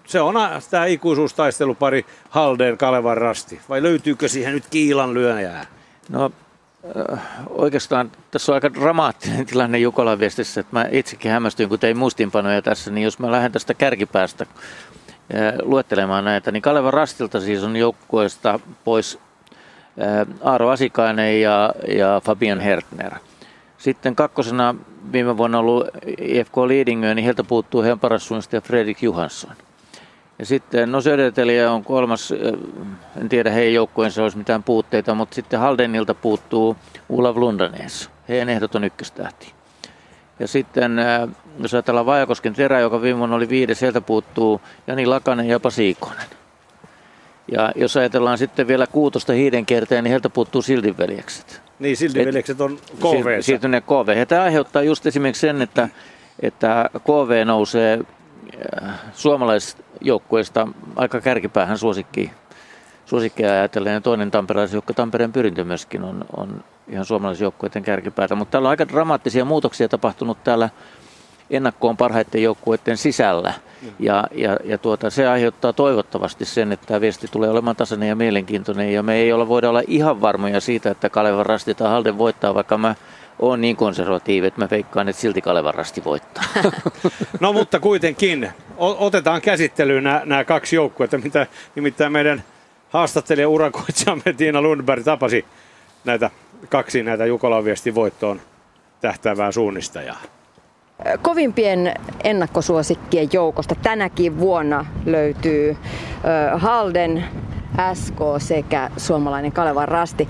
se 0.08 0.22
on 0.22 0.36
tämä 0.72 0.86
ikuisuustaistelupari 0.86 2.06
Halden 2.30 2.78
Kalevan 2.78 3.18
rasti. 3.18 3.62
Vai 3.70 3.84
löytyykö 3.84 4.28
siihen 4.28 4.54
nyt 4.54 4.64
kiilan 4.70 5.14
lyöjää? 5.14 5.66
No 6.10 6.32
oikeastaan 7.50 8.12
tässä 8.32 8.52
on 8.52 8.54
aika 8.54 8.74
dramaattinen 8.74 9.46
tilanne 9.46 9.78
Jukolan 9.80 10.20
viestissä, 10.20 10.62
että 10.62 10.76
mä 10.76 10.86
itsekin 10.92 11.32
hämmästyin, 11.32 11.70
kun 11.70 11.80
tein 11.80 11.98
muistinpanoja 11.98 12.62
tässä, 12.62 12.92
niin 12.92 13.04
jos 13.04 13.20
mä 13.20 13.32
lähden 13.32 13.52
tästä 13.52 13.74
kärkipäästä 13.74 14.46
luettelemaan 15.62 16.26
näitä, 16.26 16.52
niin 16.52 16.62
Kalevan 16.62 16.94
rastilta 16.94 17.40
siis 17.40 17.64
on 17.64 17.76
joukkueesta 17.76 18.60
pois 18.84 19.20
Aaro 20.44 20.70
Asikainen 20.70 21.42
ja, 21.42 21.74
ja 21.88 22.22
Fabian 22.26 22.60
Hertner. 22.60 23.14
Sitten 23.78 24.16
kakkosena 24.16 24.76
viime 25.12 25.38
vuonna 25.38 25.60
ollut 25.60 25.88
IFK 26.22 26.58
Lidingö, 26.58 27.16
niin 27.16 27.24
heiltä 27.24 27.44
puuttuu 27.44 27.82
heidän 27.82 28.00
paras 28.00 28.28
suunnistaja 28.28 28.62
Fredrik 28.62 29.04
Johansson. 29.04 29.56
Ja 30.40 30.46
sitten 30.46 30.92
no 30.92 31.02
Söderteliä 31.02 31.72
on 31.72 31.84
kolmas, 31.84 32.34
en 33.22 33.30
tiedä 33.30 33.52
heidän 33.52 33.74
joukkueensa 33.74 34.24
olisi 34.24 34.38
mitään 34.38 34.64
puutteita, 34.64 35.16
mutta 35.16 35.36
sitten 35.36 35.60
Haldenilta 35.60 36.14
puuttuu 36.14 36.78
Olav 37.10 37.38
Lundanes, 37.38 38.10
heidän 38.30 38.50
ehdoton 38.50 38.84
ykköstähti. 38.84 39.54
Ja 40.40 40.48
sitten 40.48 40.96
jos 41.60 41.74
ajatellaan 41.74 42.06
Vajakosken 42.06 42.54
terä, 42.54 42.80
joka 42.80 43.02
viime 43.02 43.20
vuonna 43.20 43.36
oli 43.36 43.50
viides, 43.50 43.80
sieltä 43.80 44.02
puuttuu 44.02 44.62
Jani 44.88 45.06
Lakanen 45.06 45.48
ja 45.48 45.60
Pasiikonen. 45.60 46.26
Ja 47.52 47.72
jos 47.76 47.98
ajatellaan 47.98 48.38
sitten 48.38 48.68
vielä 48.68 48.88
kuutosta 48.88 49.34
hiidenkerteen, 49.34 50.04
niin 50.04 50.12
heiltä 50.12 50.30
puuttuu 50.30 50.62
Sildinveljekset. 50.62 51.62
Niin, 51.80 51.98
Sildinveljekset 51.98 52.62
on 52.62 52.78
KV. 53.00 53.42
Siirtyneet 53.42 53.84
KV. 53.86 54.18
Ja 54.18 54.26
tämä 54.26 54.44
aiheuttaa 54.44 54.82
just 54.82 55.06
esimerkiksi 55.06 55.42
sen, 55.42 55.62
että, 55.62 55.90
että 56.40 56.90
KV 57.04 57.46
nousee 57.46 58.00
äh, 58.84 58.94
suomalaisjoukkueesta 59.14 60.68
aika 60.96 61.22
kärkipäähän 61.22 61.78
suosikkiin 61.78 62.32
suosikkia 63.12 63.52
ajatellen. 63.52 63.94
Ja 63.94 64.02
toinen 64.02 64.32
tamperelaisjoukko, 64.32 64.94
Tampereen 64.94 65.34
pyrintö 65.34 65.64
myöskin 65.64 66.04
on, 66.04 66.26
on 66.38 66.64
ihan 66.88 67.06
suomalaisjoukkueiden 67.06 67.84
kärkipäätä. 67.84 68.36
Mutta 68.36 68.52
täällä 68.52 68.68
on 68.68 68.70
aika 68.70 68.88
dramaattisia 68.88 69.46
muutoksia 69.46 69.90
tapahtunut 69.90 70.44
täällä 70.44 70.70
ennakkoon 71.52 71.98
parhaiten 71.98 72.44
joukkueiden 72.44 72.98
sisällä. 72.98 73.54
Ja, 74.00 74.28
ja, 74.32 74.58
ja 74.64 74.78
tuota, 74.78 75.10
se 75.10 75.28
aiheuttaa 75.28 75.74
toivottavasti 75.74 76.46
sen, 76.46 76.72
että 76.72 76.88
tämä 76.88 77.02
viesti 77.02 77.28
tulee 77.32 77.50
olemaan 77.50 77.76
tasainen 77.76 78.10
ja 78.10 78.16
mielenkiintoinen. 78.16 78.94
Ja 78.94 79.04
me 79.04 79.16
ei 79.16 79.34
olla, 79.34 79.48
voida 79.48 79.70
olla 79.70 79.82
ihan 79.88 80.22
varmoja 80.22 80.62
siitä, 80.62 80.92
että 80.92 81.10
Kalevan 81.10 81.46
rasti 81.46 81.76
tai 81.76 81.90
Halden 81.90 82.18
voittaa, 82.18 82.56
vaikka 82.56 82.78
mä 82.78 82.96
oon 83.40 83.62
niin 83.62 83.76
konservatiivi, 83.76 84.48
että 84.48 84.62
mä 84.62 84.68
veikkaan, 84.72 85.10
että 85.10 85.22
silti 85.22 85.42
Kalevan 85.42 85.74
rasti 85.74 86.04
voittaa. 86.04 86.44
no 87.40 87.54
mutta 87.54 87.80
kuitenkin, 87.80 88.50
otetaan 88.78 89.42
käsittelyyn 89.42 90.04
nämä, 90.04 90.22
nämä 90.26 90.44
kaksi 90.44 90.76
joukkuetta, 90.76 91.18
mitä 91.18 91.48
nimittäin 91.76 92.12
meidän 92.12 92.44
haastattelija 92.90 93.50
urakoitsijamme 93.50 94.34
Tiina 94.38 94.62
Lundberg 94.62 95.04
tapasi 95.04 95.46
näitä 96.06 96.30
kaksi 96.70 97.04
näitä 97.04 97.26
Jukolan 97.26 97.66
viestin 97.66 97.96
voittoon 97.96 98.42
tähtäävää 99.02 99.52
suunnistajaa. 99.52 100.22
Kovimpien 101.22 101.94
ennakkosuosikkien 102.24 103.30
joukosta 103.34 103.76
tänäkin 103.76 104.40
vuonna 104.40 104.86
löytyy 105.06 105.78
Halden 106.56 107.26
SK 107.94 108.20
sekä 108.38 108.90
suomalainen 108.98 109.52
Kalevan 109.52 109.88
Rasti. 109.88 110.28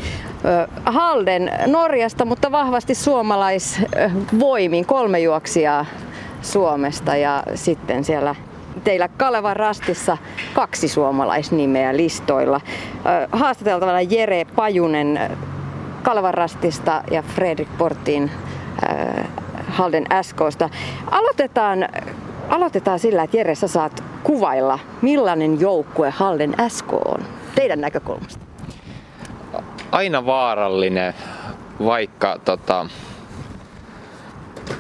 Halden 0.86 1.52
Norjasta, 1.68 2.26
mutta 2.26 2.52
vahvasti 2.52 2.96
suomalaisvoimin 2.96 4.86
kolme 4.86 5.20
juoksijaa 5.20 5.86
Suomesta 6.42 7.16
ja 7.16 7.44
sitten 7.56 8.04
siellä 8.04 8.36
teillä 8.84 9.08
Kalevan 9.08 9.56
Rastissa 9.56 10.18
kaksi 10.54 10.88
suomalaisnimeä 10.88 11.98
listoilla. 11.98 12.62
Haastateltavana 13.32 14.02
Jere 14.02 14.46
Pajunen 14.56 15.20
Kalevan 16.04 16.34
Rastista 16.34 17.04
ja 17.12 17.22
Fredrik 17.22 17.78
Portin 17.78 18.32
Halden 19.72 20.06
SKsta. 20.22 20.70
Aloitetaan, 21.12 21.90
aloitetaan 22.50 23.00
sillä, 23.00 23.24
että 23.24 23.38
Jere, 23.38 23.56
sä 23.56 23.68
saat 23.68 24.04
kuvailla, 24.24 24.80
millainen 25.02 25.60
joukkue 25.60 26.10
Halden 26.10 26.56
SK 26.68 26.94
on 26.94 27.22
teidän 27.56 27.82
näkökulmasta. 27.82 28.46
Aina 29.92 30.26
vaarallinen, 30.26 31.14
vaikka 31.86 32.40
tota, 32.46 32.86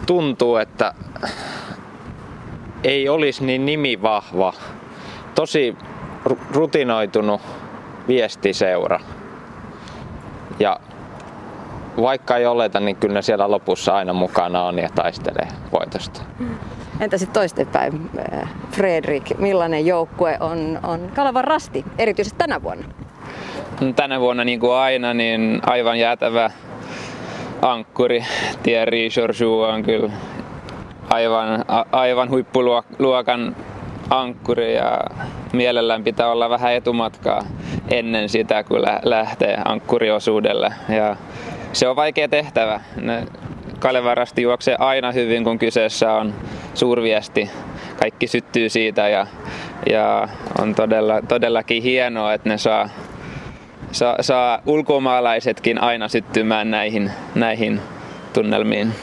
tuntuu, 0.05 0.57
että 0.57 0.93
ei 2.83 3.09
olisi 3.09 3.45
niin 3.45 3.65
nimivahva. 3.65 4.53
Tosi 5.35 5.75
rutinoitunut 6.51 7.41
viestiseura. 8.07 8.99
Ja 10.59 10.79
vaikka 11.97 12.37
ei 12.37 12.45
oleta, 12.45 12.79
niin 12.79 12.95
kyllä 12.95 13.13
ne 13.13 13.21
siellä 13.21 13.51
lopussa 13.51 13.95
aina 13.95 14.13
mukana 14.13 14.63
on 14.63 14.79
ja 14.79 14.89
taistelee 14.95 15.47
voitosta. 15.71 16.21
Entä 16.99 17.17
sitten 17.17 17.33
toistepäin, 17.33 18.09
äh, 18.33 18.49
Fredrik, 18.71 19.37
millainen 19.37 19.85
joukkue 19.85 20.37
on, 20.39 20.79
on 20.83 21.11
Kalevan 21.15 21.43
rasti, 21.43 21.85
erityisesti 21.97 22.37
tänä 22.37 22.63
vuonna? 22.63 22.85
No, 23.81 23.93
tänä 23.93 24.19
vuonna 24.19 24.43
niin 24.43 24.59
kuin 24.59 24.73
aina, 24.73 25.13
niin 25.13 25.61
aivan 25.65 25.99
jäätävä 25.99 26.51
ankkuri. 27.61 28.25
Thierry 28.63 29.09
Georgiou 29.09 29.61
on 29.61 29.83
kyllä 29.83 30.11
aivan, 31.09 31.65
a, 31.67 31.85
aivan 31.91 32.29
huippuluokan 32.29 33.55
ankkuri 34.09 34.75
ja 34.75 34.99
mielellään 35.53 36.03
pitää 36.03 36.31
olla 36.31 36.49
vähän 36.49 36.73
etumatkaa 36.73 37.41
ennen 37.89 38.29
sitä, 38.29 38.63
kun 38.63 38.81
lähtee 39.03 39.57
ankkuriosuudelle. 39.65 40.73
Ja 40.89 41.15
se 41.73 41.87
on 41.87 41.95
vaikea 41.95 42.27
tehtävä. 42.27 42.79
Ne 42.95 43.23
Kalevarasti 43.79 44.41
juoksee 44.41 44.75
aina 44.79 45.11
hyvin, 45.11 45.43
kun 45.43 45.59
kyseessä 45.59 46.13
on 46.13 46.33
suurviesti. 46.73 47.49
Kaikki 47.99 48.27
syttyy 48.27 48.69
siitä 48.69 49.09
ja, 49.09 49.27
ja 49.89 50.27
on 50.61 50.75
todella, 50.75 51.21
todellakin 51.27 51.83
hienoa, 51.83 52.33
että 52.33 52.49
ne 52.49 52.57
saa, 52.57 52.89
saa, 53.91 54.15
saa 54.21 54.61
ulkomaalaisetkin 54.65 55.81
aina 55.81 56.07
syttymään 56.07 56.71
näihin, 56.71 57.11
näihin 57.35 57.81
tunnelmiin. 58.33 58.93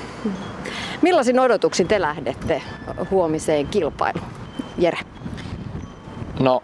Millaisin 1.02 1.40
odotuksin 1.40 1.88
te 1.88 2.00
lähdette 2.00 2.62
huomiseen 3.10 3.66
kilpailuun? 3.66 4.26
Jere. 4.78 4.98
No, 6.40 6.62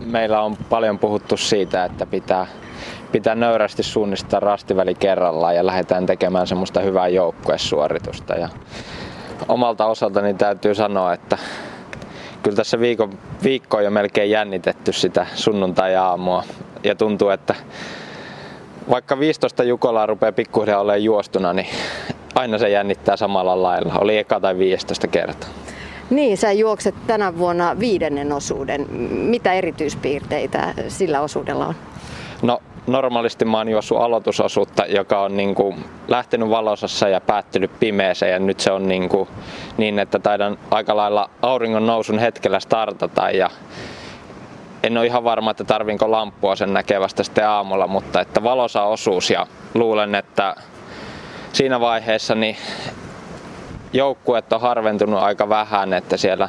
meillä 0.00 0.40
on 0.42 0.56
paljon 0.70 0.98
puhuttu 0.98 1.36
siitä, 1.36 1.84
että 1.84 2.06
pitää 2.06 2.46
pitää 3.14 3.34
nöyrästi 3.34 3.82
suunnistaa 3.82 4.40
rastiväli 4.40 4.94
kerrallaan 4.94 5.56
ja 5.56 5.66
lähdetään 5.66 6.06
tekemään 6.06 6.46
semmoista 6.46 6.80
hyvää 6.80 7.08
joukkuesuoritusta. 7.08 8.34
Ja 8.34 8.48
omalta 9.48 9.86
osaltani 9.86 10.34
täytyy 10.34 10.74
sanoa, 10.74 11.12
että 11.12 11.38
kyllä 12.42 12.56
tässä 12.56 12.80
viikon, 12.80 13.18
viikko 13.42 13.76
on 13.76 13.84
jo 13.84 13.90
melkein 13.90 14.30
jännitetty 14.30 14.92
sitä 14.92 15.26
sunnuntai-aamua. 15.34 16.42
Ja 16.84 16.94
tuntuu, 16.94 17.28
että 17.28 17.54
vaikka 18.90 19.18
15 19.18 19.64
Jukolaa 19.64 20.06
rupeaa 20.06 20.32
pikkuhiljaa 20.32 20.80
olemaan 20.80 21.04
juostuna, 21.04 21.52
niin 21.52 21.68
aina 22.34 22.58
se 22.58 22.68
jännittää 22.68 23.16
samalla 23.16 23.62
lailla. 23.62 23.94
Oli 23.98 24.18
eka 24.18 24.40
tai 24.40 24.58
15 24.58 25.06
kertaa. 25.06 25.50
Niin, 26.10 26.38
sä 26.38 26.52
juokset 26.52 26.94
tänä 27.06 27.38
vuonna 27.38 27.76
viidennen 27.78 28.32
osuuden. 28.32 28.86
Mitä 29.10 29.52
erityispiirteitä 29.52 30.74
sillä 30.88 31.20
osuudella 31.20 31.66
on? 31.66 31.74
No 32.42 32.60
normaalisti 32.86 33.44
mä 33.44 33.58
oon 33.58 33.68
juossut 33.68 33.98
aloitusosuutta, 33.98 34.86
joka 34.86 35.20
on 35.20 35.36
niin 35.36 35.54
kuin 35.54 35.84
lähtenyt 36.08 36.50
valosassa 36.50 37.08
ja 37.08 37.20
päättynyt 37.20 37.70
pimeeseen 37.80 38.32
ja 38.32 38.38
nyt 38.38 38.60
se 38.60 38.72
on 38.72 38.88
niin, 38.88 39.08
kuin 39.08 39.28
niin 39.76 39.98
että 39.98 40.18
taidan 40.18 40.58
aika 40.70 40.96
lailla 40.96 41.30
auringon 41.42 41.86
nousun 41.86 42.18
hetkellä 42.18 42.60
startata. 42.60 43.30
Ja 43.30 43.50
en 44.82 44.98
ole 44.98 45.06
ihan 45.06 45.24
varma, 45.24 45.50
että 45.50 45.64
tarvinko 45.64 46.10
lamppua 46.10 46.56
sen 46.56 46.72
näkevästä 46.72 47.22
sitten 47.22 47.48
aamulla, 47.48 47.86
mutta 47.86 48.20
että 48.20 48.42
valosa 48.42 48.82
osuus. 48.82 49.30
Ja 49.30 49.46
luulen, 49.74 50.14
että 50.14 50.54
siinä 51.52 51.80
vaiheessa 51.80 52.34
niin 52.34 52.56
joukkuet 53.92 54.52
on 54.52 54.60
harventunut 54.60 55.20
aika 55.22 55.48
vähän, 55.48 55.92
että 55.92 56.16
siellä 56.16 56.48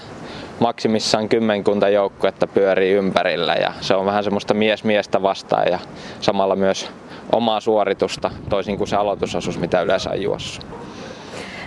maksimissaan 0.60 1.30
kymmenkunta 1.30 1.90
joukkuetta 1.90 2.48
pyörii 2.48 2.92
ympärillä 2.92 3.54
ja 3.54 3.74
se 3.82 3.96
on 3.96 4.06
vähän 4.06 4.24
semmoista 4.24 4.54
mies 4.54 4.84
miestä 4.84 5.22
vastaan 5.22 5.68
ja 5.72 5.80
samalla 6.22 6.56
myös 6.56 6.92
omaa 7.32 7.60
suoritusta 7.60 8.32
toisin 8.50 8.78
kuin 8.78 8.88
se 8.88 8.96
aloitusosuus, 8.96 9.60
mitä 9.60 9.82
yleensä 9.82 10.10
on 10.10 10.22
juossut. 10.22 10.66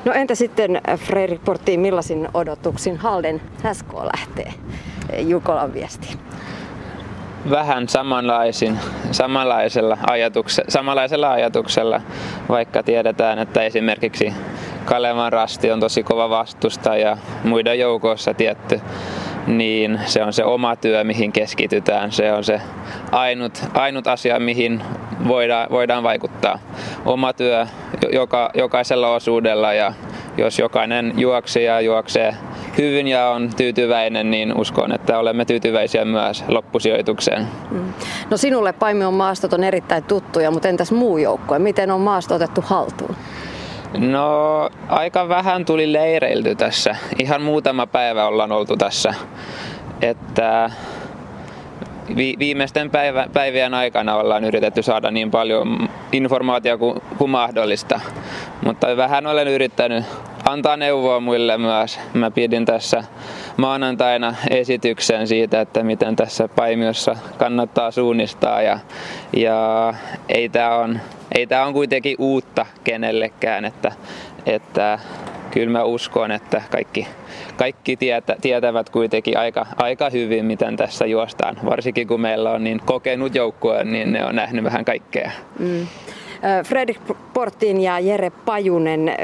No 0.05 0.12
entä 0.12 0.35
sitten 0.35 0.81
Fredrik 0.97 1.44
Porttiin, 1.44 1.81
millaisin 1.81 2.28
odotuksin 2.35 2.97
Halden 2.97 3.40
SK 3.73 3.93
lähtee 3.93 4.52
Jukolan 5.19 5.74
viestiin? 5.74 6.19
Vähän 7.51 7.89
samanlaisin, 7.89 8.78
samanlaisella, 9.10 9.98
ajatukse, 10.10 10.65
samanlaisella 10.69 11.32
ajatuksella, 11.32 12.01
vaikka 12.48 12.82
tiedetään, 12.82 13.39
että 13.39 13.62
esimerkiksi 13.62 14.32
Kalevan 14.89 15.32
rasti 15.32 15.70
on 15.70 15.81
tosi 15.81 16.02
kova 16.02 16.31
vastusta 16.31 16.97
ja 16.97 17.16
muiden 17.44 17.78
joukossa 17.78 18.35
tietty 18.35 18.81
niin 19.47 20.01
se 20.05 20.23
on 20.23 20.32
se 20.32 20.44
oma 20.44 20.77
työ, 20.77 21.05
mihin 21.05 21.32
keskitytään. 21.32 22.12
Se 22.12 22.32
on 22.32 22.44
se 22.44 22.60
ainut, 23.12 23.65
ainut 23.74 24.06
asia, 24.06 24.40
mihin 24.40 24.82
voidaan, 25.28 25.69
voidaan 25.70 26.02
vaikuttaa. 26.02 26.59
Oma 27.05 27.32
työ 27.32 27.66
joka, 28.12 28.51
jokaisella 28.55 29.15
osuudella 29.15 29.73
ja 29.73 29.93
jos 30.36 30.59
jokainen 30.59 31.12
juoksija 31.16 31.81
juoksee 31.81 32.35
hyvin 32.78 33.09
ja 33.09 33.28
on 33.28 33.51
tyytyväinen, 33.56 34.31
niin 34.31 34.60
uskon, 34.60 34.93
että 34.93 35.19
olemme 35.19 35.44
tyytyväisiä 35.44 36.05
myös 36.05 36.44
loppusijoitukseen. 36.48 37.47
Mm. 37.70 37.93
No 38.31 38.36
sinulle 38.36 38.73
Paimion 38.73 39.15
maastot 39.15 39.52
on 39.52 39.65
erittäin 39.65 40.05
tuttuja, 40.05 40.51
mutta 40.51 40.69
entäs 40.69 40.93
muu 40.93 41.19
joukkue? 41.19 41.59
Miten 41.59 41.90
on 41.90 42.01
maasto 42.01 42.35
otettu 42.35 42.60
haltuun? 42.66 43.16
No 43.97 44.70
aika 44.89 45.28
vähän 45.28 45.65
tuli 45.65 45.93
leireilty 45.93 46.55
tässä. 46.55 46.97
Ihan 47.19 47.43
muutama 47.43 47.86
päivä 47.86 48.27
ollaan 48.27 48.52
oltu 48.52 48.77
tässä. 48.77 49.15
Että 50.02 50.70
vi- 52.16 52.36
viimeisten 52.39 52.90
päivä, 52.90 53.26
päivien 53.32 53.74
aikana 53.74 54.16
ollaan 54.16 54.44
yritetty 54.44 54.82
saada 54.82 55.10
niin 55.10 55.30
paljon 55.30 55.89
informaatiota 56.12 56.78
kuin, 56.78 57.02
kuin 57.18 57.30
mahdollista. 57.30 58.01
Mutta 58.64 58.97
vähän 58.97 59.26
olen 59.26 59.48
yrittänyt 59.48 60.05
antaa 60.44 60.76
neuvoa 60.76 61.20
muille 61.20 61.59
myös. 61.59 62.01
Mä 62.14 62.30
pidin 62.30 62.64
tässä 62.64 63.05
maanantaina 63.56 64.35
esityksen 64.51 65.28
siitä, 65.28 65.60
että 65.60 65.82
miten 65.82 66.16
tässä 66.16 66.48
paimiossa 66.48 67.16
kannattaa 67.39 67.90
suunnistaa 67.90 68.62
ja, 68.62 68.78
ja 69.36 69.94
ei 70.28 70.48
tämä 70.48 70.76
on, 70.76 71.01
ei 71.35 71.47
tää 71.47 71.66
on 71.66 71.72
kuitenkin 71.72 72.16
uutta 72.18 72.66
kenellekään, 72.85 73.64
että, 73.64 73.93
että 74.47 74.98
kyllä 75.51 75.70
mä 75.70 75.85
uskon, 75.85 76.30
että 76.30 76.62
kaikki, 76.70 77.09
kaikki 77.59 77.97
tietä, 77.97 78.36
tietävät 78.40 78.90
kuitenkin 78.90 79.39
aika, 79.39 79.66
aika 79.76 80.10
hyvin, 80.10 80.44
miten 80.44 80.76
tässä 80.76 81.06
juostaan. 81.06 81.56
Varsinkin 81.64 82.09
kun 82.09 82.20
meillä 82.20 82.51
on 82.51 82.64
niin 82.64 82.80
kokenut 82.85 83.35
joukkue, 83.35 83.85
niin 83.85 84.12
ne 84.12 84.24
on 84.24 84.36
nähnyt 84.36 84.64
vähän 84.64 84.85
kaikkea. 84.85 85.30
Mm. 85.59 85.86
Fredrik 86.64 87.01
Portin 87.35 87.80
ja 87.80 87.98
Jere 87.98 88.30
Pajunen, 88.30 89.16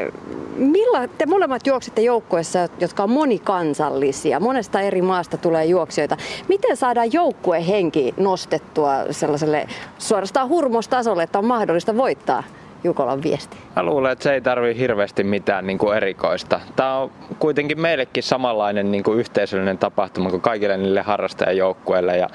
millä 0.56 1.08
te 1.18 1.26
molemmat 1.26 1.66
juoksitte 1.66 2.02
joukkueessa, 2.02 2.68
jotka 2.80 3.02
on 3.02 3.10
monikansallisia, 3.10 4.40
monesta 4.40 4.80
eri 4.80 5.02
maasta 5.02 5.36
tulee 5.36 5.64
juoksijoita. 5.64 6.16
Miten 6.48 6.76
saadaan 6.76 7.12
joukkuehenki 7.12 8.14
nostettua 8.16 8.92
sellaiselle 9.10 9.66
suorastaan 9.98 10.48
hurmostasolle, 10.48 11.22
että 11.22 11.38
on 11.38 11.44
mahdollista 11.44 11.96
voittaa 11.96 12.42
Jukolan 12.84 13.22
viesti? 13.22 13.56
Mä 13.76 13.82
luulen, 13.82 14.12
että 14.12 14.22
se 14.22 14.34
ei 14.34 14.40
tarvi 14.40 14.78
hirveästi 14.78 15.24
mitään 15.24 15.66
niin 15.66 15.78
kuin 15.78 15.96
erikoista. 15.96 16.60
Tämä 16.76 16.96
on 16.96 17.10
kuitenkin 17.38 17.80
meillekin 17.80 18.22
samanlainen 18.22 18.90
niin 18.90 19.02
kuin 19.04 19.18
yhteisöllinen 19.18 19.78
tapahtuma 19.78 20.30
kuin 20.30 20.42
kaikille 20.42 20.76
niille 20.76 21.02
harrastajajoukkueille. 21.02 22.16
Ja 22.16 22.28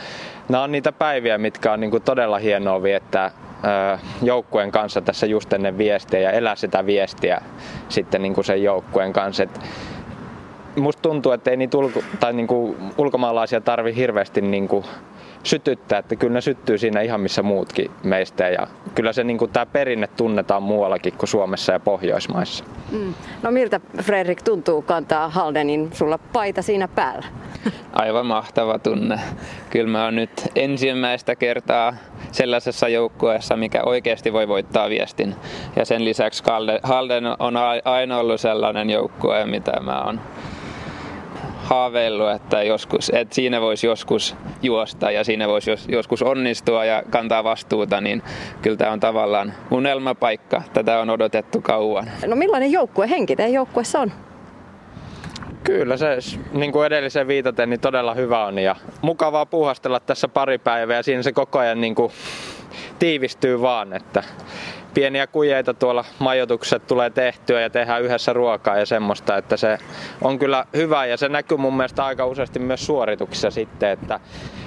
nämä 0.49 0.63
on 0.63 0.71
niitä 0.71 0.91
päiviä, 0.91 1.37
mitkä 1.37 1.73
on 1.73 1.79
niin 1.79 1.91
kuin 1.91 2.03
todella 2.03 2.37
hienoa 2.37 2.83
viettää 2.83 3.31
joukkueen 4.23 4.71
kanssa 4.71 5.01
tässä 5.01 5.25
just 5.25 5.53
ennen 5.53 5.77
viestiä 5.77 6.19
ja 6.19 6.31
elää 6.31 6.55
sitä 6.55 6.85
viestiä 6.85 7.41
sitten 7.89 8.21
niin 8.21 8.33
kuin 8.33 8.45
sen 8.45 8.63
joukkueen 8.63 9.13
kanssa. 9.13 9.43
Et 9.43 9.59
musta 10.75 11.01
tuntuu, 11.01 11.31
että 11.31 11.51
ei 11.51 11.57
niitä 11.57 11.77
ulko- 11.77 12.03
tai 12.19 12.33
niin 12.33 12.47
kuin 12.47 12.77
ulkomaalaisia 12.97 13.61
tarvi 13.61 13.95
hirveästi 13.95 14.41
niin 14.41 14.67
kuin 14.67 14.85
sytyttää, 15.43 15.99
että 15.99 16.15
kyllä 16.15 16.33
ne 16.33 16.41
syttyy 16.41 16.77
siinä 16.77 17.01
ihan 17.01 17.21
missä 17.21 17.43
muutkin 17.43 17.91
meistä 18.03 18.49
ja 18.49 18.67
kyllä 18.95 19.13
se 19.13 19.23
niin 19.23 19.37
kuin, 19.37 19.51
tämä 19.51 19.65
perinne 19.65 20.07
tunnetaan 20.07 20.63
muuallakin 20.63 21.13
kuin 21.13 21.29
Suomessa 21.29 21.73
ja 21.73 21.79
Pohjoismaissa. 21.79 22.63
Mm. 22.91 23.13
No 23.43 23.51
miltä 23.51 23.79
Fredrik 24.01 24.41
tuntuu 24.41 24.81
kantaa 24.81 25.29
Haldenin 25.29 25.89
sulla 25.93 26.17
paita 26.17 26.61
siinä 26.61 26.87
päällä? 26.87 27.25
Aivan 27.93 28.25
mahtava 28.25 28.79
tunne. 28.79 29.19
Kyllä 29.69 29.89
mä 29.89 30.03
oon 30.03 30.15
nyt 30.15 30.31
ensimmäistä 30.55 31.35
kertaa 31.35 31.93
sellaisessa 32.31 32.87
joukkueessa, 32.87 33.55
mikä 33.55 33.81
oikeasti 33.83 34.33
voi 34.33 34.47
voittaa 34.47 34.89
viestin. 34.89 35.35
Ja 35.75 35.85
sen 35.85 36.05
lisäksi 36.05 36.43
Halden 36.83 37.25
on 37.39 37.53
aina 37.85 38.17
ollut 38.17 38.41
sellainen 38.41 38.89
joukkue, 38.89 39.45
mitä 39.45 39.79
mä 39.81 40.01
oon 40.01 40.19
haaveillut, 41.69 42.31
että, 42.31 42.63
joskus, 42.63 43.11
että 43.13 43.35
siinä 43.35 43.61
voisi 43.61 43.87
joskus 43.87 44.35
juosta 44.61 45.11
ja 45.11 45.23
siinä 45.23 45.47
voisi 45.47 45.69
jos, 45.69 45.87
joskus 45.89 46.21
onnistua 46.21 46.85
ja 46.85 47.03
kantaa 47.09 47.43
vastuuta, 47.43 48.01
niin 48.01 48.23
kyllä 48.61 48.77
tämä 48.77 48.91
on 48.91 48.99
tavallaan 48.99 49.53
unelmapaikka. 49.71 50.61
Tätä 50.73 50.99
on 50.99 51.09
odotettu 51.09 51.61
kauan. 51.61 52.11
No 52.25 52.35
millainen 52.35 52.71
joukkue 52.71 53.09
henki 53.09 53.35
teidän 53.35 53.53
joukkueessa 53.53 53.99
on? 53.99 54.11
Kyllä 55.63 55.97
se, 55.97 56.17
niin 56.51 56.71
kuin 56.71 56.87
edelliseen 56.87 57.27
viitaten, 57.27 57.69
niin 57.69 57.79
todella 57.79 58.13
hyvä 58.13 58.45
on 58.45 58.59
ja 58.59 58.75
mukavaa 59.01 59.45
puhastella 59.45 59.99
tässä 59.99 60.27
pari 60.27 60.57
päivää 60.57 60.95
ja 60.95 61.03
siinä 61.03 61.23
se 61.23 61.31
koko 61.31 61.59
ajan 61.59 61.81
niin 61.81 61.95
kuin 61.95 62.11
tiivistyy 62.99 63.61
vaan, 63.61 63.93
että 63.93 64.23
pieniä 64.93 65.27
kujeita 65.27 65.73
tuolla 65.73 66.05
majoituksessa 66.19 66.79
tulee 66.79 67.09
tehtyä 67.09 67.61
ja 67.61 67.69
tehdään 67.69 68.01
yhdessä 68.01 68.33
ruokaa 68.33 68.77
ja 68.77 68.85
semmoista, 68.85 69.37
että 69.37 69.57
se 69.57 69.77
on 70.21 70.39
kyllä 70.39 70.65
hyvä 70.75 71.05
ja 71.05 71.17
se 71.17 71.29
näkyy 71.29 71.57
mun 71.57 71.77
mielestä 71.77 72.05
aika 72.05 72.25
useasti 72.25 72.59
myös 72.59 72.85
suorituksissa 72.85 73.51
sitten, 73.51 73.89
että 73.89 74.19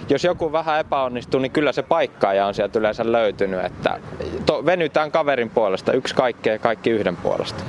jos 0.08 0.24
joku 0.24 0.52
vähän 0.52 0.80
epäonnistuu, 0.80 1.40
niin 1.40 1.52
kyllä 1.52 1.72
se 1.72 1.82
paikkaaja 1.82 2.46
on 2.46 2.54
sieltä 2.54 2.78
yleensä 2.78 3.12
löytynyt, 3.12 3.64
että 3.64 4.00
to, 4.46 4.66
venytään 4.66 5.12
kaverin 5.12 5.50
puolesta, 5.50 5.92
yksi 5.92 6.14
kaikkea 6.14 6.58
kaikki 6.58 6.90
yhden 6.90 7.16
puolesta. 7.16 7.64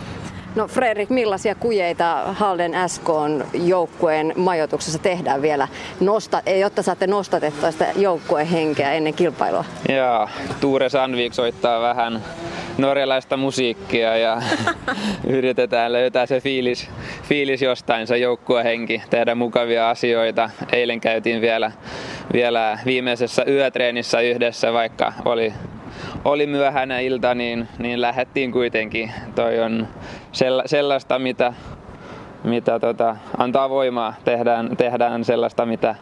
No 0.56 0.68
Fredrik, 0.68 1.10
millaisia 1.10 1.56
kujeita 1.56 2.34
Halden 2.34 2.74
SK 2.88 3.08
joukkueen 3.54 4.34
majoituksessa 4.36 5.00
tehdään 5.00 5.42
vielä, 5.42 5.68
nosta, 6.00 6.42
jotta 6.60 6.82
saatte 6.82 7.08
nostatettua 7.08 7.72
sitä 7.72 7.88
joukkueen 7.96 8.48
henkeä 8.48 8.92
ennen 8.92 9.14
kilpailua? 9.14 9.66
Joo, 9.90 10.30
Tuure 10.62 10.90
Sandvik 10.90 11.34
soittaa 11.34 11.82
vähän 11.82 12.24
norjalaista 12.78 13.38
musiikkia 13.38 14.18
ja 14.18 14.42
yritetään 15.38 15.94
löytää 15.94 16.26
se 16.26 16.42
fiilis, 16.42 16.90
fiilis 17.24 17.62
jostain, 17.62 18.08
se 18.08 18.18
joukkuehenki, 18.18 19.02
tehdä 19.10 19.36
mukavia 19.36 19.90
asioita. 19.90 20.50
Eilen 20.72 21.02
käytiin 21.02 21.42
vielä, 21.42 21.72
vielä 22.34 22.80
viimeisessä 22.86 23.44
yötreenissä 23.48 24.22
yhdessä, 24.22 24.74
vaikka 24.74 25.14
oli 25.26 25.54
oli 26.26 26.48
myöhäinen 26.48 27.04
ilta, 27.04 27.36
niin, 27.36 27.68
niin 27.80 28.02
lähdettiin 28.02 28.52
kuitenkin. 28.52 29.12
Toi 29.36 29.60
on 29.60 29.88
sellaista, 30.66 31.20
mitä, 31.20 31.54
mitä 32.44 32.80
tota, 32.80 33.16
antaa 33.38 33.70
voimaa. 33.70 34.14
Tehdään, 34.26 34.78
tehdään 34.78 35.26
sellaista, 35.26 35.66
mitä, 35.66 35.96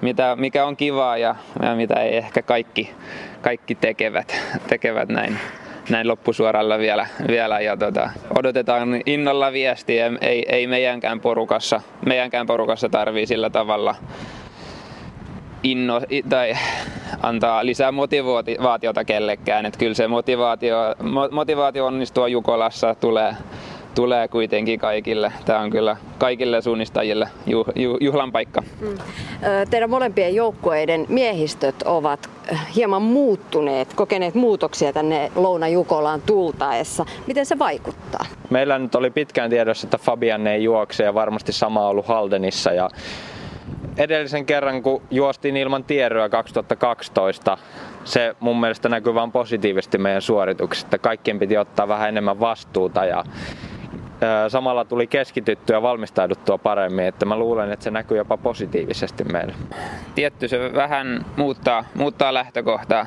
mitä, 0.00 0.36
mikä 0.36 0.64
on 0.66 0.76
kivaa 0.76 1.16
ja, 1.16 1.34
ja 1.62 1.74
mitä 1.74 1.94
ei 1.94 2.16
ehkä 2.16 2.42
kaikki, 2.42 2.94
kaikki 3.42 3.74
tekevät, 3.74 4.36
tekevät 4.68 5.08
näin 5.08 5.38
näin 5.90 6.08
loppusuoralla 6.08 6.78
vielä, 6.78 7.06
vielä 7.28 7.60
ja 7.60 7.76
tota, 7.76 8.10
odotetaan 8.38 9.00
innolla 9.06 9.52
viestiä. 9.52 10.12
Ei, 10.20 10.44
ei 10.48 10.66
meidänkään 10.66 11.20
porukassa, 11.20 11.80
meidänkään 12.06 12.46
porukassa 12.46 12.88
tarvii 12.88 13.26
sillä 13.26 13.50
tavalla 13.50 13.94
inno, 15.62 16.00
tai 16.28 16.54
antaa 17.22 17.66
lisää 17.66 17.92
motivaatiota 17.92 19.04
kellekään. 19.04 19.66
Että 19.66 19.78
kyllä 19.78 19.94
se 19.94 20.08
motivaatio, 20.08 20.76
motivaatio 21.30 21.86
onnistua 21.86 22.28
Jukolassa 22.28 22.94
tulee, 22.94 23.36
tulee 23.94 24.28
kuitenkin 24.28 24.78
kaikille. 24.78 25.32
Tämä 25.44 25.60
on 25.60 25.70
kyllä 25.70 25.96
kaikille 26.18 26.62
suunnistajille 26.62 27.28
juhlan 28.00 28.32
paikka. 28.32 28.62
Mm. 28.80 28.98
Teidän 29.70 29.90
molempien 29.90 30.34
joukkueiden 30.34 31.06
miehistöt 31.08 31.82
ovat 31.84 32.30
hieman 32.76 33.02
muuttuneet, 33.02 33.94
kokeneet 33.94 34.34
muutoksia 34.34 34.92
tänne 34.92 35.32
Louna 35.34 35.68
Jukolaan 35.68 36.22
tultaessa. 36.26 37.06
Miten 37.26 37.46
se 37.46 37.58
vaikuttaa? 37.58 38.24
Meillä 38.50 38.78
nyt 38.78 38.94
oli 38.94 39.10
pitkään 39.10 39.50
tiedossa, 39.50 39.86
että 39.86 39.98
Fabian 39.98 40.46
ei 40.46 40.64
juokse 40.64 41.04
ja 41.04 41.14
varmasti 41.14 41.52
sama 41.52 41.88
ollut 41.88 42.06
Haldenissa. 42.06 42.72
Ja 42.72 42.90
edellisen 43.96 44.46
kerran, 44.46 44.82
kun 44.82 45.02
juostiin 45.10 45.56
ilman 45.56 45.84
tiedoa 45.84 46.28
2012, 46.28 47.58
se 48.04 48.36
mun 48.40 48.60
mielestä 48.60 48.88
näkyy 48.88 49.14
vain 49.14 49.32
positiivisesti 49.32 49.98
meidän 49.98 50.22
suorituksista. 50.22 50.98
Kaikkien 50.98 51.38
piti 51.38 51.56
ottaa 51.56 51.88
vähän 51.88 52.08
enemmän 52.08 52.40
vastuuta 52.40 53.04
ja 53.04 53.24
samalla 54.48 54.84
tuli 54.84 55.06
keskityttyä 55.06 55.76
ja 55.76 55.82
valmistauduttua 55.82 56.58
paremmin, 56.58 57.04
että 57.04 57.26
mä 57.26 57.36
luulen, 57.36 57.72
että 57.72 57.84
se 57.84 57.90
näkyy 57.90 58.16
jopa 58.16 58.36
positiivisesti 58.36 59.24
meille. 59.24 59.54
Tietty 60.14 60.48
se 60.48 60.72
vähän 60.74 61.24
muuttaa, 61.36 61.84
muuttaa 61.94 62.34
lähtökohtaa 62.34 63.06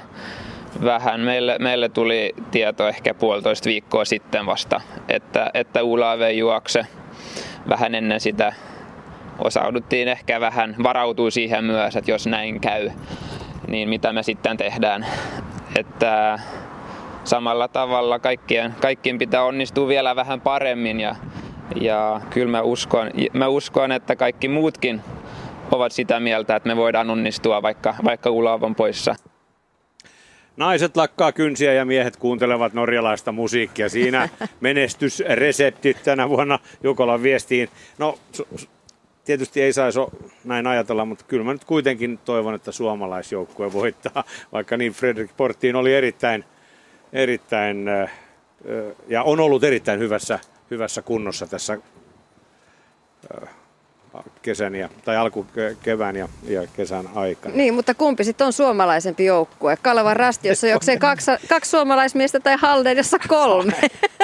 vähän. 0.84 1.22
Meille, 1.22 1.58
meille 1.60 1.90
tuli 1.90 2.36
tieto 2.52 2.88
ehkä 2.88 3.14
puolitoista 3.14 3.70
viikkoa 3.70 4.06
sitten 4.06 4.46
vasta, 4.46 4.82
että, 5.10 5.52
että 5.54 5.84
ULAV 5.84 6.32
juokse 6.34 6.86
vähän 7.70 7.96
ennen 7.96 8.20
sitä 8.20 8.54
osauduttiin 9.40 10.08
ehkä 10.08 10.40
vähän 10.40 10.76
varautua 10.84 11.32
siihen 11.32 11.64
myös, 11.64 11.96
että 11.96 12.12
jos 12.12 12.28
näin 12.28 12.62
käy, 12.62 12.90
niin 13.68 13.90
mitä 13.90 14.14
me 14.14 14.24
sitten 14.24 14.58
tehdään. 14.58 15.06
Että 15.76 16.40
samalla 17.24 17.68
tavalla 17.68 18.20
kaikkien, 18.20 18.76
kaikkien 18.82 19.18
pitää 19.18 19.44
onnistua 19.44 19.88
vielä 19.88 20.16
vähän 20.16 20.42
paremmin 20.42 21.00
ja, 21.00 21.16
ja 21.82 22.22
kyllä 22.30 22.52
mä 22.52 22.62
uskon, 22.62 23.12
mä 23.34 23.48
uskon, 23.48 23.92
että 23.92 24.16
kaikki 24.16 24.48
muutkin 24.48 25.02
ovat 25.72 25.92
sitä 25.92 26.20
mieltä, 26.20 26.56
että 26.56 26.68
me 26.68 26.76
voidaan 26.76 27.10
onnistua, 27.10 27.62
vaikka, 27.62 27.96
vaikka 28.04 28.30
Ulav 28.30 28.64
on 28.64 28.76
poissa. 28.76 29.16
Naiset 30.58 30.98
lakkaa 30.98 31.32
kynsiä 31.32 31.74
ja 31.74 31.86
miehet 31.86 32.18
kuuntelevat 32.18 32.74
norjalaista 32.74 33.32
musiikkia. 33.32 33.90
Siinä 33.90 34.30
menestysreseptit 34.60 36.04
tänä 36.04 36.30
vuonna 36.30 36.60
Jukolan 36.84 37.24
viestiin. 37.24 37.70
No, 37.98 38.18
tietysti 39.26 39.62
ei 39.62 39.74
saisi 39.74 40.00
näin 40.44 40.68
ajatella, 40.68 41.06
mutta 41.06 41.26
kyllä 41.28 41.44
mä 41.44 41.54
nyt 41.54 41.66
kuitenkin 41.66 42.20
toivon, 42.26 42.56
että 42.56 42.72
suomalaisjoukkue 42.72 43.74
voittaa, 43.74 44.24
vaikka 44.54 44.78
niin 44.78 44.94
Fredrik 44.94 45.32
Porttiin 45.38 45.76
oli 45.76 45.94
erittäin, 45.94 46.46
erittäin 47.14 47.86
ja 49.08 49.24
on 49.24 49.40
ollut 49.40 49.64
erittäin 49.64 50.00
hyvässä, 50.00 50.40
hyvässä 50.72 51.02
kunnossa 51.02 51.48
tässä 51.48 51.78
kesän 54.42 54.76
ja, 54.76 54.90
tai 55.06 55.18
alkukevään 55.18 56.16
ja, 56.16 56.28
ja 56.48 56.68
kesän 56.76 57.10
aikana. 57.16 57.56
Niin, 57.56 57.74
mutta 57.74 57.94
kumpi 57.94 58.24
sitten 58.24 58.48
on 58.48 58.54
suomalaisempi 58.54 59.26
joukkue? 59.26 59.78
Kalevan 59.82 60.16
Rastiossa 60.16 60.68
jokseen 60.68 61.00
kaksi, 61.00 61.32
kaksi 61.50 61.72
suomalaismiestä 61.72 62.40
tai 62.40 62.58
Haldinissa 62.58 63.20
kolme. 63.28 63.74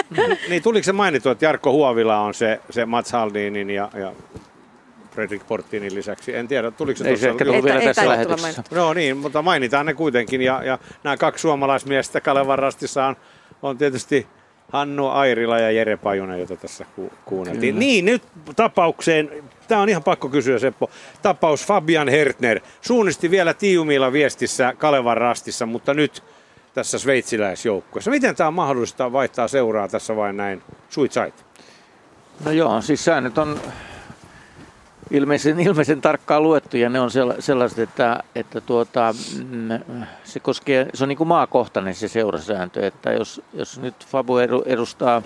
niin, 0.50 0.64
tuliko 0.64 0.84
se 0.84 0.92
mainittu, 0.92 1.30
että 1.30 1.46
Jarkko 1.46 1.72
Huovila 1.72 2.20
on 2.20 2.34
se, 2.34 2.60
se 2.70 2.86
Mats 2.86 3.12
Haldinin 3.12 3.70
ja, 3.70 3.90
ja 3.94 4.14
Fredrik 5.12 5.48
Portinin 5.48 5.96
lisäksi. 5.96 6.36
En 6.36 6.48
tiedä, 6.48 6.72
tuliko 6.72 6.98
se 6.98 7.10
Ei 7.10 7.18
se 7.18 7.30
ehkä 7.30 7.46
tullut 7.46 7.66
vielä 7.66 7.82
tässä 7.82 8.10
lähetyksessä. 8.10 8.64
No 8.72 8.94
niin, 8.94 9.18
mutta 9.18 9.42
mainitaan 9.42 9.86
ne 9.86 9.94
kuitenkin. 9.94 10.42
Ja, 10.42 10.64
ja 10.64 10.80
nämä 11.04 11.18
kaksi 11.18 11.42
suomalaismiestä 11.42 12.22
Kalevan 12.22 12.60
Rastissa 12.60 13.06
on, 13.06 13.16
on 13.62 13.78
tietysti 13.78 14.28
Hannu 14.72 15.08
Airila 15.08 15.60
ja 15.60 15.72
Jere 15.72 15.98
Pajunen, 15.98 16.40
jota 16.40 16.56
tässä 16.56 16.86
ku- 16.96 17.12
kuunneltiin. 17.26 17.74
Kyllä. 17.74 17.80
Niin, 17.80 18.06
nyt 18.06 18.24
tapaukseen, 18.56 19.44
tämä 19.68 19.82
on 19.82 19.90
ihan 19.90 20.04
pakko 20.04 20.30
kysyä 20.30 20.60
Seppo, 20.60 20.90
tapaus 21.22 21.66
Fabian 21.66 22.10
Hertner 22.10 22.60
suunnisti 22.82 23.32
vielä 23.32 23.54
Tiumilla 23.54 24.14
viestissä 24.14 24.74
Kalevan 24.78 25.18
rastissa, 25.18 25.66
mutta 25.66 25.94
nyt 25.94 26.24
tässä 26.74 27.00
sveitsiläisjoukkueessa. 27.00 28.12
Miten 28.12 28.36
tämä 28.36 28.48
on 28.48 28.54
mahdollista 28.54 29.12
vaihtaa 29.12 29.48
seuraa 29.48 29.88
tässä 29.88 30.16
vain 30.16 30.38
näin 30.38 30.62
suitsait? 30.90 31.46
No 32.46 32.52
joo, 32.52 32.82
siis 32.82 33.06
säännöt 33.06 33.38
on 33.38 33.60
ilmeisen, 35.12 35.60
ilmeisen 35.60 36.02
tarkkaan 36.02 36.44
luettu 36.44 36.78
ja 36.78 36.90
ne 36.90 37.00
on 37.00 37.12
sellaiset, 37.40 37.80
että, 37.80 38.24
että 38.36 38.62
tuota, 38.62 39.14
mm, 39.50 40.04
se, 40.24 40.40
koskee, 40.40 40.88
se 40.94 41.04
on 41.04 41.08
niin 41.08 41.18
kuin 41.18 41.28
maakohtainen 41.28 41.96
se 41.96 42.08
seurasääntö, 42.08 42.88
että 42.88 43.12
jos, 43.12 43.42
jos 43.54 43.80
nyt 43.80 44.06
Fabu 44.06 44.38
edustaa 44.66 45.22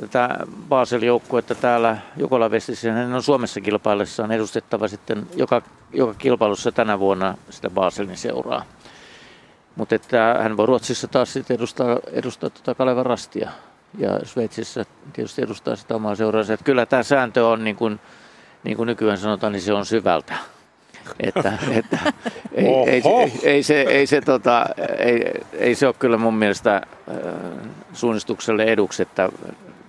tätä 0.00 0.38
Basel-joukkuetta 0.68 1.54
täällä 1.54 1.96
Jukolavestissä, 2.16 2.88
niin 2.88 2.96
hän 2.96 3.14
on 3.14 3.22
Suomessa 3.22 3.60
kilpaillessaan 3.60 4.32
edustettava 4.32 4.88
sitten 4.88 5.26
joka, 5.36 5.62
joka 5.92 6.14
kilpailussa 6.14 6.72
tänä 6.72 6.98
vuonna 6.98 7.34
sitä 7.50 7.70
Baselin 7.70 8.16
seuraa. 8.16 8.64
Mutta 9.76 9.94
että 9.94 10.36
hän 10.42 10.56
voi 10.56 10.66
Ruotsissa 10.66 11.08
taas 11.08 11.32
sitten 11.32 11.54
edustaa, 11.54 11.98
edustaa 12.12 12.50
tuota 12.50 12.74
Kalevan 12.74 13.06
Rastia 13.06 13.50
ja 13.98 14.20
Sveitsissä 14.24 14.84
tietysti 15.12 15.42
edustaa 15.42 15.76
sitä 15.76 15.94
omaa 15.94 16.14
seuraansa. 16.14 16.52
Että 16.52 16.64
kyllä 16.64 16.86
tämä 16.86 17.02
sääntö 17.02 17.46
on 17.46 17.64
niin 17.64 17.76
kuin, 17.76 18.00
niin 18.64 18.76
kuin 18.76 18.86
nykyään 18.86 19.18
sanotaan, 19.18 19.52
niin 19.52 19.62
se 19.62 19.72
on 19.72 19.86
syvältä. 19.86 20.34
Että, 21.20 21.52
että 21.78 21.98
ei, 22.54 22.66
ei, 22.66 23.02
ei, 23.04 23.32
ei, 23.42 23.62
se, 23.62 23.80
ei, 23.80 24.06
se, 24.06 24.20
tota, 24.20 24.66
ei, 24.98 25.24
ei 25.52 25.74
se 25.74 25.86
ole 25.86 25.94
kyllä 25.98 26.16
mun 26.16 26.34
mielestä 26.34 26.76
äh, 26.76 26.82
suunnistukselle 27.92 28.64
eduksi, 28.64 29.02
että 29.02 29.28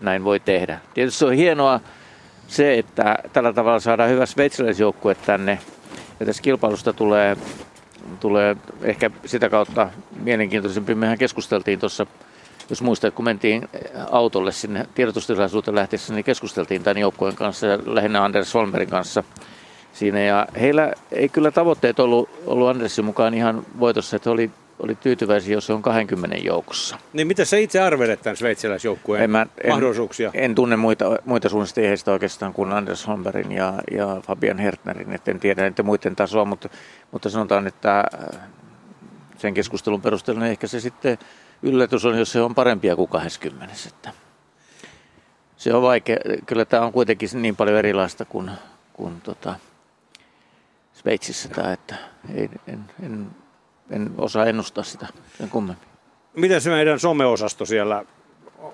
näin 0.02 0.24
voi 0.24 0.40
tehdä. 0.40 0.80
Tietysti 0.94 1.20
se 1.20 1.26
on 1.26 1.34
hienoa 1.34 1.80
se, 2.48 2.78
että 2.78 3.18
tällä 3.34 3.54
tavalla 3.54 3.80
saadaan 3.80 4.10
hyvä 4.10 4.26
sveitsiläisjoukkue 4.26 5.16
tänne. 5.16 5.60
Ja 6.20 6.26
tässä 6.26 6.42
kilpailusta 6.42 6.94
tulee, 6.94 7.38
tulee 8.20 8.58
ehkä 8.82 9.12
sitä 9.26 9.50
kautta 9.50 9.90
mielenkiintoisempi. 10.24 10.96
Mehän 10.96 11.18
keskusteltiin 11.18 11.80
tuossa 11.80 12.06
jos 12.70 12.82
muistat, 12.82 13.14
kun 13.14 13.26
mentiin 13.26 13.70
autolle 14.12 14.52
sinne 14.52 14.86
tiedotustilaisuuteen 14.96 15.76
lähtiessä, 15.76 16.14
niin 16.14 16.26
keskusteltiin 16.26 16.84
tämän 16.84 16.98
joukkueen 16.98 17.36
kanssa 17.36 17.68
ja 17.68 17.80
lähinnä 17.86 18.24
Anders 18.24 18.54
Holmerin 18.54 18.90
kanssa 18.90 19.24
siinä. 19.94 20.20
Ja 20.20 20.48
heillä 20.60 20.94
ei 21.12 21.30
kyllä 21.30 21.52
tavoitteet 21.52 22.00
ollut, 22.00 22.30
ollut 22.46 22.70
Andersin 22.70 23.06
mukaan 23.06 23.34
ihan 23.34 23.66
voitossa, 23.80 24.16
että 24.16 24.32
oli, 24.32 24.52
oli 24.80 24.96
tyytyväisiä, 24.96 25.54
jos 25.54 25.66
se 25.66 25.74
on 25.74 25.82
20 25.82 26.38
joukossa. 26.38 26.98
Niin 27.14 27.28
mitä 27.28 27.46
sä 27.46 27.58
itse 27.58 27.80
arvelet 27.80 28.22
tämän 28.22 28.38
sveitsiläisjoukkueen 28.38 29.24
en 29.24 29.32
mä, 29.32 29.46
en, 29.64 29.70
mahdollisuuksia? 29.70 30.32
En 30.34 30.56
tunne 30.56 30.76
muita, 30.76 31.06
muita 31.26 31.50
suunnistajia 31.50 31.96
oikeastaan 32.08 32.54
kuin 32.54 32.74
Anders 32.74 33.08
Holmerin 33.08 33.52
ja, 33.52 33.74
ja 33.92 34.22
Fabian 34.28 34.58
Hertnerin, 34.58 35.12
että 35.12 35.32
en 35.32 35.40
tiedä 35.40 35.70
niiden 35.70 35.86
muiden 35.86 36.16
tasoa, 36.16 36.46
mutta, 36.46 36.70
mutta 37.12 37.30
sanotaan, 37.30 37.68
että 37.68 38.00
äh, 38.00 38.40
sen 39.38 39.54
keskustelun 39.54 40.02
perusteella 40.02 40.42
niin 40.42 40.52
ehkä 40.52 40.68
se 40.68 40.80
sitten 40.80 41.18
yllätys 41.66 42.06
on, 42.06 42.20
jos 42.20 42.32
se 42.32 42.42
on 42.42 42.56
parempia 42.56 42.96
kuin 42.96 43.10
20. 43.10 43.76
Että 43.88 44.14
se 45.58 45.74
on 45.74 45.82
vaikea. 45.82 46.18
Kyllä 46.46 46.66
tämä 46.66 46.86
on 46.86 46.94
kuitenkin 46.94 47.30
niin 47.34 47.56
paljon 47.56 47.78
erilaista 47.78 48.26
kuin, 48.26 48.52
kuin 48.94 49.22
tota 49.22 49.56
Sveitsissä 50.94 51.50
tämä, 51.50 51.74
että 51.74 51.96
ei, 52.36 52.50
en, 52.68 52.86
en, 53.04 53.28
en 53.92 54.12
osaa 54.18 54.46
ennustaa 54.46 54.84
sitä 54.84 55.08
sen 55.38 55.50
kummemmin. 55.50 55.88
Miten 56.36 56.62
se 56.62 56.70
meidän 56.70 57.00
someosasto 57.00 57.66
siellä, 57.66 58.06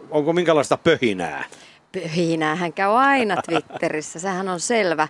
onko 0.09 0.33
minkälaista 0.33 0.77
pöhinää? 0.77 1.43
Pöhinäähän 1.91 2.73
käy 2.73 2.97
aina 2.97 3.35
Twitterissä, 3.41 4.19
sehän 4.19 4.49
on 4.49 4.59
selvä. 4.59 5.07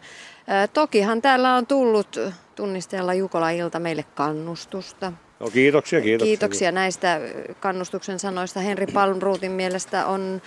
Tokihan 0.73 1.21
täällä 1.21 1.55
on 1.55 1.67
tullut 1.67 2.17
tunnisteella 2.55 3.13
Jukola 3.13 3.49
Ilta 3.49 3.79
meille 3.79 4.03
kannustusta. 4.03 5.13
No, 5.41 5.47
kiitoksia, 5.47 6.01
kiitoksia. 6.01 6.25
Kiitoksia 6.25 6.71
näistä 6.71 7.19
kannustuksen 7.59 8.19
sanoista. 8.19 8.59
Henri 8.59 8.87
Palmruutin 8.87 9.51
mielestä 9.51 10.05
on, 10.05 10.41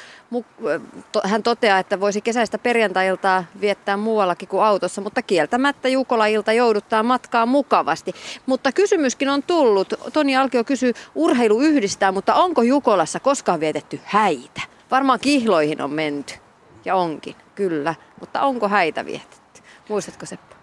hän 1.25 1.43
toteaa, 1.43 1.79
että 1.79 2.01
voisi 2.01 2.21
kesäistä 2.21 2.59
perjantailtaa 2.59 3.45
viettää 3.61 3.97
muuallakin 3.97 4.49
kuin 4.49 4.65
autossa, 4.65 5.01
mutta 5.01 5.23
kieltämättä 5.23 5.89
Jukola-ilta 5.89 6.53
jouduttaa 6.53 7.03
matkaa 7.03 7.47
mukavasti. 7.47 8.13
Mutta 8.47 8.73
kysymyskin 8.73 9.29
on 9.29 9.43
tullut. 9.43 9.95
Toni 10.13 10.37
Alkio 10.37 10.65
kysyy, 10.65 10.93
urheilu 11.15 11.61
yhdistää, 11.61 12.13
mutta 12.13 12.35
onko 12.35 12.63
Jukolassa 12.63 13.21
koskaan 13.21 13.61
vietetty 13.61 14.01
häitä? 14.05 14.61
Varmaan 14.91 15.21
kihloihin 15.21 15.83
on 15.83 15.91
menty. 15.91 16.35
Ja 16.85 16.97
onkin, 16.97 17.35
kyllä. 17.55 17.95
Mutta 18.21 18.43
onko 18.43 18.69
häitä 18.69 19.05
vietetty? 19.05 19.63
Muistatko 19.89 20.27
Seppo? 20.27 20.54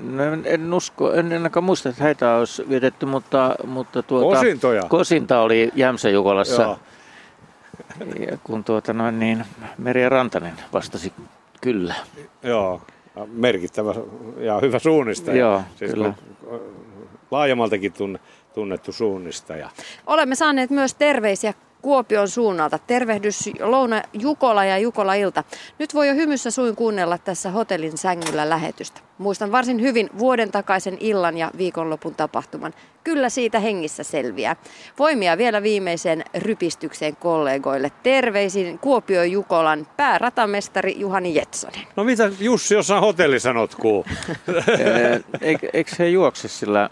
No, 0.00 0.22
en 0.44 0.74
usko, 0.74 1.12
en 1.12 1.32
ainakaan 1.32 1.64
muista, 1.64 1.88
että 1.88 2.04
heitä 2.04 2.36
olisi 2.36 2.68
vietetty, 2.68 3.06
mutta, 3.06 3.54
mutta 3.66 4.02
tuota, 4.02 4.36
Kosintoja. 4.36 4.82
Kosinta 4.82 5.40
oli 5.40 5.72
Jämsä-Jukolassa. 5.74 6.62
Joo. 6.62 6.78
Ja 8.30 8.38
kun 8.44 8.64
tuota 8.64 8.92
noin, 8.92 9.18
niin 9.18 9.44
Merja 9.78 10.08
Rantanen 10.08 10.54
vastasi 10.72 11.12
kyllä. 11.60 11.94
Joo, 12.42 12.82
merkittävä 13.26 13.94
ja 14.36 14.58
hyvä 14.62 14.78
suunnistaja. 14.78 15.38
Joo, 15.38 15.62
siis 15.76 15.92
kyllä. 15.92 16.14
Laajemmaltakin 17.30 17.92
tunnettu 18.54 18.92
suunnistaja. 18.92 19.70
Olemme 20.06 20.34
saaneet 20.34 20.70
myös 20.70 20.94
terveisiä 20.94 21.54
Kuopion 21.88 22.28
suunnalta. 22.28 22.78
Tervehdys 22.78 23.50
Louna 23.60 24.02
Jukola 24.12 24.64
ja 24.64 24.78
Jukola 24.78 25.14
Ilta. 25.14 25.44
Nyt 25.78 25.94
voi 25.94 26.08
jo 26.08 26.14
hymyssä 26.14 26.50
suin 26.50 26.76
kuunnella 26.76 27.18
tässä 27.18 27.50
hotellin 27.50 27.98
sängyllä 27.98 28.48
lähetystä. 28.48 29.00
Muistan 29.18 29.52
varsin 29.52 29.80
hyvin 29.80 30.10
vuoden 30.18 30.50
takaisen 30.50 30.96
illan 31.00 31.36
ja 31.36 31.50
viikonlopun 31.58 32.14
tapahtuman. 32.14 32.74
Kyllä 33.04 33.28
siitä 33.28 33.60
hengissä 33.60 34.02
selviää. 34.02 34.56
Voimia 34.98 35.38
vielä 35.38 35.62
viimeiseen 35.62 36.24
rypistykseen 36.34 37.16
kollegoille. 37.16 37.92
Terveisin 38.02 38.78
Kuopio 38.78 39.22
Jukolan 39.22 39.86
pääratamestari 39.96 40.94
Juhani 40.98 41.34
Jetsonen. 41.34 41.86
No 41.96 42.04
mitä 42.04 42.30
Jussi 42.40 42.74
jossain 42.74 43.00
hotellissa 43.00 43.52
notkuu? 43.52 44.06
Eikö 45.72 45.96
he 45.98 46.08
juokse 46.08 46.48
sillä 46.48 46.90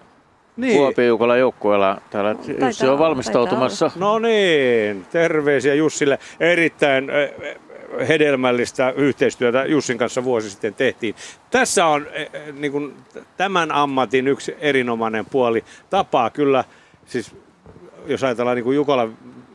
niin. 0.57 0.77
Kuopiojukolla 0.77 1.37
joukkueella 1.37 2.01
täällä. 2.11 2.35
Taitaa, 2.35 2.69
Jussi 2.69 2.87
on 2.87 2.99
valmistautumassa. 2.99 3.91
No 3.97 4.19
niin, 4.19 5.07
terveisiä 5.13 5.75
Jussille. 5.75 6.19
Erittäin 6.41 7.11
hedelmällistä 8.09 8.91
yhteistyötä 8.91 9.65
Jussin 9.65 9.99
kanssa 9.99 10.25
vuosi 10.25 10.51
sitten 10.51 10.75
tehtiin. 10.75 11.15
Tässä 11.51 11.87
on 11.87 12.07
niin 12.53 12.73
kuin, 12.73 12.95
tämän 13.37 13.73
ammatin 13.73 14.29
yksi 14.29 14.57
erinomainen 14.61 15.27
puoli. 15.27 15.65
Tapaa 15.91 16.31
kyllä, 16.31 16.65
siis 17.07 17.37
jos 18.07 18.25
ajatellaan 18.25 18.57
niin 18.57 18.65
kuin 18.65 18.77
Jukola 18.77 19.09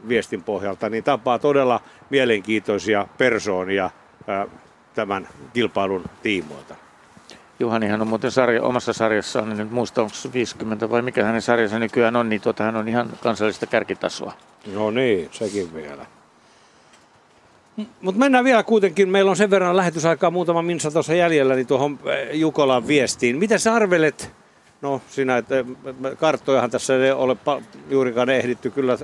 viestin 0.08 0.44
pohjalta, 0.44 0.90
niin 0.90 1.04
tapaa 1.04 1.40
todella 1.40 1.80
mielenkiintoisia 2.10 3.08
persoonia 3.18 3.90
tämän 4.94 5.28
kilpailun 5.54 6.04
tiimoilta. 6.24 6.76
Juhanihan 7.62 8.02
on 8.02 8.08
muuten 8.08 8.32
sarja, 8.32 8.64
omassa 8.64 8.94
sarjassaan, 8.94 9.50
niin 9.50 9.58
nyt 9.58 9.72
muista 9.72 10.02
onko 10.02 10.14
50 10.34 10.90
vai 10.90 11.02
mikä 11.02 11.24
hänen 11.24 11.42
sarjansa 11.42 11.80
nykyään 11.80 12.16
on, 12.16 12.30
niin 12.30 12.42
tuota, 12.42 12.64
hän 12.64 12.76
on 12.76 12.88
ihan 12.88 13.10
kansallista 13.24 13.66
kärkitasoa. 13.66 14.34
No 14.74 14.92
niin, 14.92 15.30
sekin 15.32 15.74
vielä. 15.74 16.06
Mutta 18.02 18.20
mennään 18.20 18.44
vielä 18.44 18.64
kuitenkin, 18.64 19.10
meillä 19.10 19.32
on 19.32 19.38
sen 19.38 19.50
verran 19.50 19.78
lähetysaikaa 19.78 20.32
muutama 20.32 20.62
minsa 20.62 20.92
tuossa 20.92 21.14
jäljellä, 21.14 21.56
niin 21.56 21.68
tuohon 21.68 22.00
eh, 22.06 22.40
Jukolan 22.40 22.88
viestiin. 22.88 23.38
Mitä 23.38 23.58
sä 23.58 23.74
arvelet, 23.74 24.32
no 24.82 25.02
sinä, 25.10 25.38
että 25.38 25.60
eh, 25.60 25.66
karttojahan 26.18 26.72
tässä 26.72 27.06
ei 27.06 27.12
ole 27.12 27.38
juurikaan 27.90 28.30
ehditty 28.30 28.70
kyllä 28.70 28.98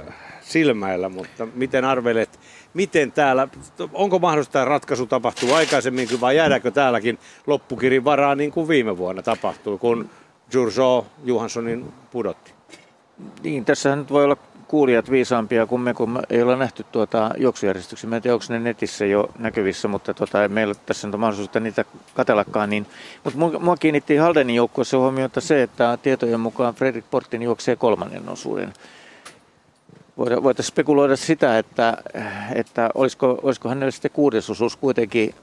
silmäillä, 0.47 1.09
mutta 1.09 1.47
miten 1.55 1.85
arvelet, 1.85 2.39
miten 2.73 3.11
täällä, 3.11 3.47
onko 3.93 4.19
mahdollista, 4.19 4.61
että 4.61 4.69
ratkaisu 4.69 5.05
tapahtuu 5.05 5.53
aikaisemmin 5.53 6.21
vai 6.21 6.35
jäädäänkö 6.37 6.71
täälläkin 6.71 7.19
loppukirin 7.47 8.03
varaa 8.03 8.35
niin 8.35 8.51
kuin 8.51 8.67
viime 8.67 8.97
vuonna 8.97 9.21
tapahtui, 9.21 9.77
kun 9.77 10.09
Jurso 10.53 11.05
Johanssonin 11.23 11.93
pudotti? 12.11 12.53
Niin, 13.43 13.65
tässä 13.65 13.95
nyt 13.95 14.11
voi 14.11 14.23
olla 14.23 14.37
kuulijat 14.67 15.11
viisaampia 15.11 15.65
kuin 15.65 15.81
me, 15.81 15.93
kun 15.93 16.09
me 16.09 16.19
ei 16.29 16.41
olla 16.41 16.55
nähty 16.55 16.85
tuota 16.91 17.31
juoksujärjestyksiä. 17.37 18.09
Mä 18.09 18.15
en 18.15 18.21
tiedä, 18.21 18.33
onko 18.33 18.45
ne 18.49 18.59
netissä 18.59 19.05
jo 19.05 19.29
näkyvissä, 19.39 19.87
mutta 19.87 20.13
tuota, 20.13 20.47
meillä 20.47 20.75
tässä 20.85 21.07
on 21.07 21.19
mahdollisuutta 21.19 21.59
niitä 21.59 21.85
katellakaan. 22.13 22.69
Niin. 22.69 22.85
Mutta 23.23 23.39
mua, 23.39 23.59
mua 23.59 23.77
kiinnitti 23.77 24.15
Haldenin 24.15 24.55
joukkueessa 24.55 24.97
huomiota 24.97 25.41
se, 25.41 25.63
että 25.63 25.97
tietojen 26.01 26.39
mukaan 26.39 26.73
Fredrik 26.73 27.05
Portin 27.11 27.41
juoksee 27.41 27.75
kolmannen 27.75 28.29
osuuden. 28.29 28.73
Voitaisiin 30.17 30.71
spekuloida 30.71 31.15
sitä, 31.15 31.57
että, 31.57 31.97
että 32.55 32.89
olisiko, 32.95 33.39
olisiko 33.43 33.69
hänelle 33.69 33.91
sitten 33.91 34.11
kuudes 34.11 34.49
osuus 34.49 34.75
kuitenkin 34.75 35.35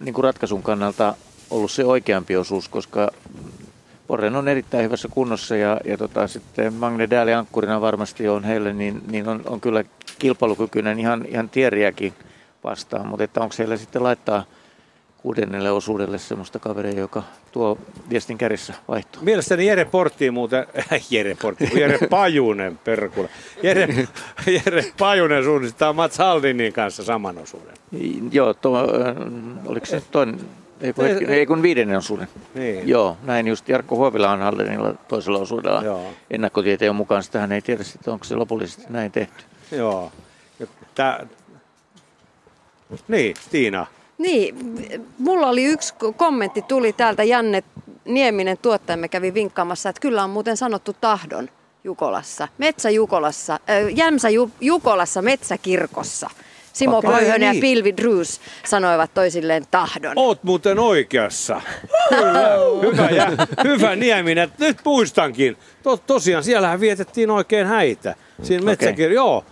niin 0.00 0.14
kuin 0.14 0.24
ratkaisun 0.24 0.62
kannalta 0.62 1.14
ollut 1.50 1.70
se 1.70 1.84
oikeampi 1.84 2.36
osuus, 2.36 2.68
koska 2.68 3.10
Porren 4.06 4.36
on 4.36 4.48
erittäin 4.48 4.84
hyvässä 4.84 5.08
kunnossa 5.08 5.56
ja, 5.56 5.80
ja 5.84 5.98
tota, 5.98 6.28
sitten 6.28 6.74
Magne 6.74 7.10
Dääli 7.10 7.34
ankkurina 7.34 7.80
varmasti 7.80 8.28
on 8.28 8.44
heille, 8.44 8.72
niin, 8.72 9.02
niin 9.10 9.28
on, 9.28 9.42
on, 9.46 9.60
kyllä 9.60 9.84
kilpailukykyinen 10.18 10.98
ihan, 10.98 11.24
ihan 11.28 11.48
tieriäkin 11.48 12.12
vastaan, 12.64 13.06
mutta 13.06 13.24
että 13.24 13.40
onko 13.40 13.52
siellä 13.52 13.76
sitten 13.76 14.02
laittaa 14.02 14.44
kuudennelle 15.22 15.70
osuudelle 15.70 16.18
semmoista 16.18 16.58
kaveria, 16.58 17.00
joka 17.00 17.22
tuo 17.52 17.78
viestin 18.10 18.38
kärjessä 18.38 18.74
vaihtoa. 18.88 19.22
Mielestäni 19.22 19.66
Jere 19.66 19.84
Portti 19.84 20.30
muuten, 20.30 20.66
äh, 20.78 21.00
Jere 21.10 21.36
Portti, 21.42 21.70
Jere 21.80 21.98
Pajunen 22.10 22.78
perkula. 22.84 23.28
Jere, 23.62 23.88
Jere 24.64 24.84
Pajunen 24.98 25.44
suunnistaa 25.44 25.92
Mats 25.92 26.18
Haldinin 26.18 26.72
kanssa 26.72 27.04
saman 27.04 27.38
osuuden. 27.38 27.74
Joo, 28.30 28.54
tuo, 28.54 28.78
äh, 28.78 29.66
oliko 29.66 29.86
se 29.86 30.02
toinen, 30.10 30.40
ei 30.80 30.92
kun, 30.92 31.04
hetki, 31.04 31.24
ei 31.24 31.46
kun 31.46 31.62
viidennen 31.62 31.98
osuuden. 31.98 32.28
Niin. 32.54 32.88
Joo, 32.88 33.16
näin 33.22 33.48
just. 33.48 33.68
Jarkko 33.68 33.96
Huovila 33.96 34.30
on 34.30 34.40
Haldenilla 34.40 34.94
toisella 35.08 35.38
osuudella. 35.38 35.82
Joo. 35.82 36.12
Ennakkotieteen 36.30 36.94
mukaan 36.94 37.22
hän 37.40 37.52
ei 37.52 37.62
tiedä 37.62 37.82
sitten, 37.82 38.12
onko 38.12 38.24
se 38.24 38.36
lopullisesti 38.36 38.86
näin 38.88 39.12
tehty. 39.12 39.44
Joo. 39.72 40.12
Tää... 40.94 41.26
Niin, 43.08 43.36
Tiina. 43.50 43.86
Niin, 44.22 44.56
mulla 45.18 45.48
oli 45.48 45.64
yksi 45.64 45.94
kommentti, 46.16 46.62
tuli 46.62 46.92
täältä 46.92 47.24
Janne 47.24 47.62
Nieminen 48.04 48.58
tuottajamme 48.58 49.08
kävi 49.08 49.34
vinkkaamassa, 49.34 49.88
että 49.88 50.00
kyllä 50.00 50.24
on 50.24 50.30
muuten 50.30 50.56
sanottu 50.56 50.96
tahdon 51.00 51.48
Jukolassa, 51.84 52.48
Metsä 52.58 52.90
Jukolassa, 52.90 53.52
äh, 53.52 53.96
Jämsä 53.96 54.28
Jukolassa 54.60 55.22
Metsäkirkossa. 55.22 56.30
Simo 56.72 56.98
okay, 56.98 57.12
Pöyhönen 57.12 57.40
niin. 57.40 57.54
ja 57.56 57.60
Pilvi 57.60 57.96
Drews 57.96 58.40
sanoivat 58.64 59.14
toisilleen 59.14 59.64
tahdon. 59.70 60.12
Oot 60.16 60.44
muuten 60.44 60.78
oikeassa. 60.78 61.60
Kyllä, 62.08 62.48
hyvä, 62.82 63.08
ja, 63.10 63.26
hyvä 63.64 63.96
Nieminen. 63.96 64.52
Nyt 64.58 64.78
muistankin. 64.84 65.56
To, 65.82 65.96
tosiaan, 65.96 66.44
siellähän 66.44 66.80
vietettiin 66.80 67.30
oikein 67.30 67.66
häitä. 67.66 68.14
Siinä 68.42 68.64
metsäkir... 68.64 69.06
Okay. 69.06 69.14
Joo. 69.14 69.44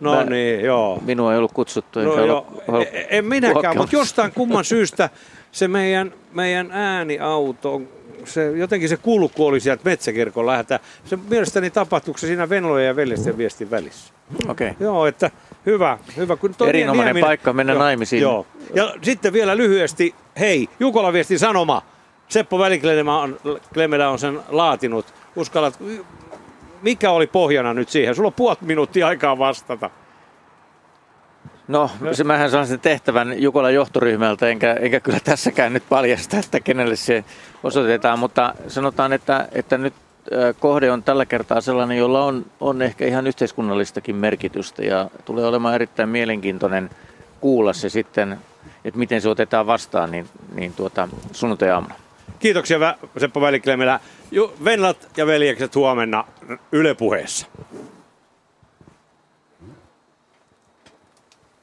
No 0.00 0.14
Mä, 0.14 0.24
niin, 0.24 0.60
joo. 0.60 1.02
Minua 1.06 1.32
ei 1.32 1.38
ollut 1.38 1.52
kutsuttu. 1.52 2.00
No, 2.00 2.24
joo. 2.24 2.46
Ollut, 2.68 2.88
e- 2.92 3.06
en 3.10 3.24
minäkään, 3.24 3.76
mutta 3.76 3.96
jostain 3.96 4.32
kumman 4.32 4.64
syystä 4.64 5.10
se 5.52 5.68
meidän, 5.68 6.12
meidän 6.32 6.70
ääniauto, 6.70 7.82
se, 8.24 8.50
jotenkin 8.50 8.88
se 8.88 8.96
kulku 8.96 9.46
oli 9.46 9.60
sieltä 9.60 9.82
metsäkirkon 9.84 10.46
lähdetään. 10.46 10.80
Se 11.04 11.18
mielestäni 11.30 11.70
tapahtuuko 11.70 12.18
se 12.18 12.26
siinä 12.26 12.48
Venlojen 12.48 12.86
ja 12.86 12.96
veljesten 12.96 13.38
viestin 13.38 13.70
välissä. 13.70 14.12
Okei. 14.48 14.70
Okay. 14.70 14.86
Joo, 14.86 15.06
että 15.06 15.30
hyvä. 15.66 15.98
hyvä 16.16 16.36
kun 16.36 16.54
Erinomainen 16.66 17.04
Nieminen, 17.04 17.26
paikka 17.26 17.52
mennä 17.52 17.72
joo, 17.72 17.82
naimisiin. 17.82 18.22
Joo. 18.22 18.46
Ja 18.74 18.94
sitten 19.02 19.32
vielä 19.32 19.56
lyhyesti, 19.56 20.14
hei, 20.38 20.68
Jukola 20.80 21.12
viestin 21.12 21.38
sanoma. 21.38 21.82
Seppo 22.28 22.58
Väliklemelä 22.58 24.08
on, 24.08 24.12
on 24.12 24.18
sen 24.18 24.40
laatinut. 24.48 25.06
Uskallat, 25.36 25.78
mikä 26.82 27.10
oli 27.10 27.26
pohjana 27.26 27.74
nyt 27.74 27.88
siihen? 27.88 28.14
Sulla 28.14 28.26
on 28.26 28.32
puoli 28.32 28.56
minuuttia 28.60 29.06
aikaa 29.06 29.38
vastata. 29.38 29.90
No, 31.68 31.90
se 32.12 32.24
mähän 32.24 32.50
saan 32.50 32.66
sen 32.66 32.80
tehtävän 32.80 33.42
Jukolan 33.42 33.74
johtoryhmältä, 33.74 34.48
enkä, 34.48 34.72
enkä 34.72 35.00
kyllä 35.00 35.20
tässäkään 35.24 35.72
nyt 35.72 35.82
paljasta, 35.88 36.36
että 36.36 36.60
kenelle 36.60 36.96
se 36.96 37.24
osoitetaan, 37.62 38.18
mutta 38.18 38.54
sanotaan, 38.68 39.12
että, 39.12 39.48
että 39.52 39.78
nyt 39.78 39.94
kohde 40.60 40.90
on 40.90 41.02
tällä 41.02 41.26
kertaa 41.26 41.60
sellainen, 41.60 41.98
jolla 41.98 42.24
on, 42.24 42.46
on 42.60 42.82
ehkä 42.82 43.06
ihan 43.06 43.26
yhteiskunnallistakin 43.26 44.16
merkitystä 44.16 44.82
ja 44.82 45.10
tulee 45.24 45.46
olemaan 45.46 45.74
erittäin 45.74 46.08
mielenkiintoinen 46.08 46.90
kuulla 47.40 47.72
se 47.72 47.88
sitten, 47.88 48.38
että 48.84 48.98
miten 48.98 49.20
se 49.20 49.28
otetaan 49.28 49.66
vastaan 49.66 50.10
niin, 50.10 50.28
niin 50.54 50.72
tuota, 50.72 51.08
sunnuntai-aamuna. 51.32 51.94
Kiitoksia 52.38 52.96
Seppo 53.18 53.40
Väliklemelä. 53.40 54.00
Venlat 54.64 55.08
ja 55.16 55.26
veljekset 55.26 55.74
huomenna 55.74 56.24
Yle 56.72 56.94
puheessa. 56.94 57.46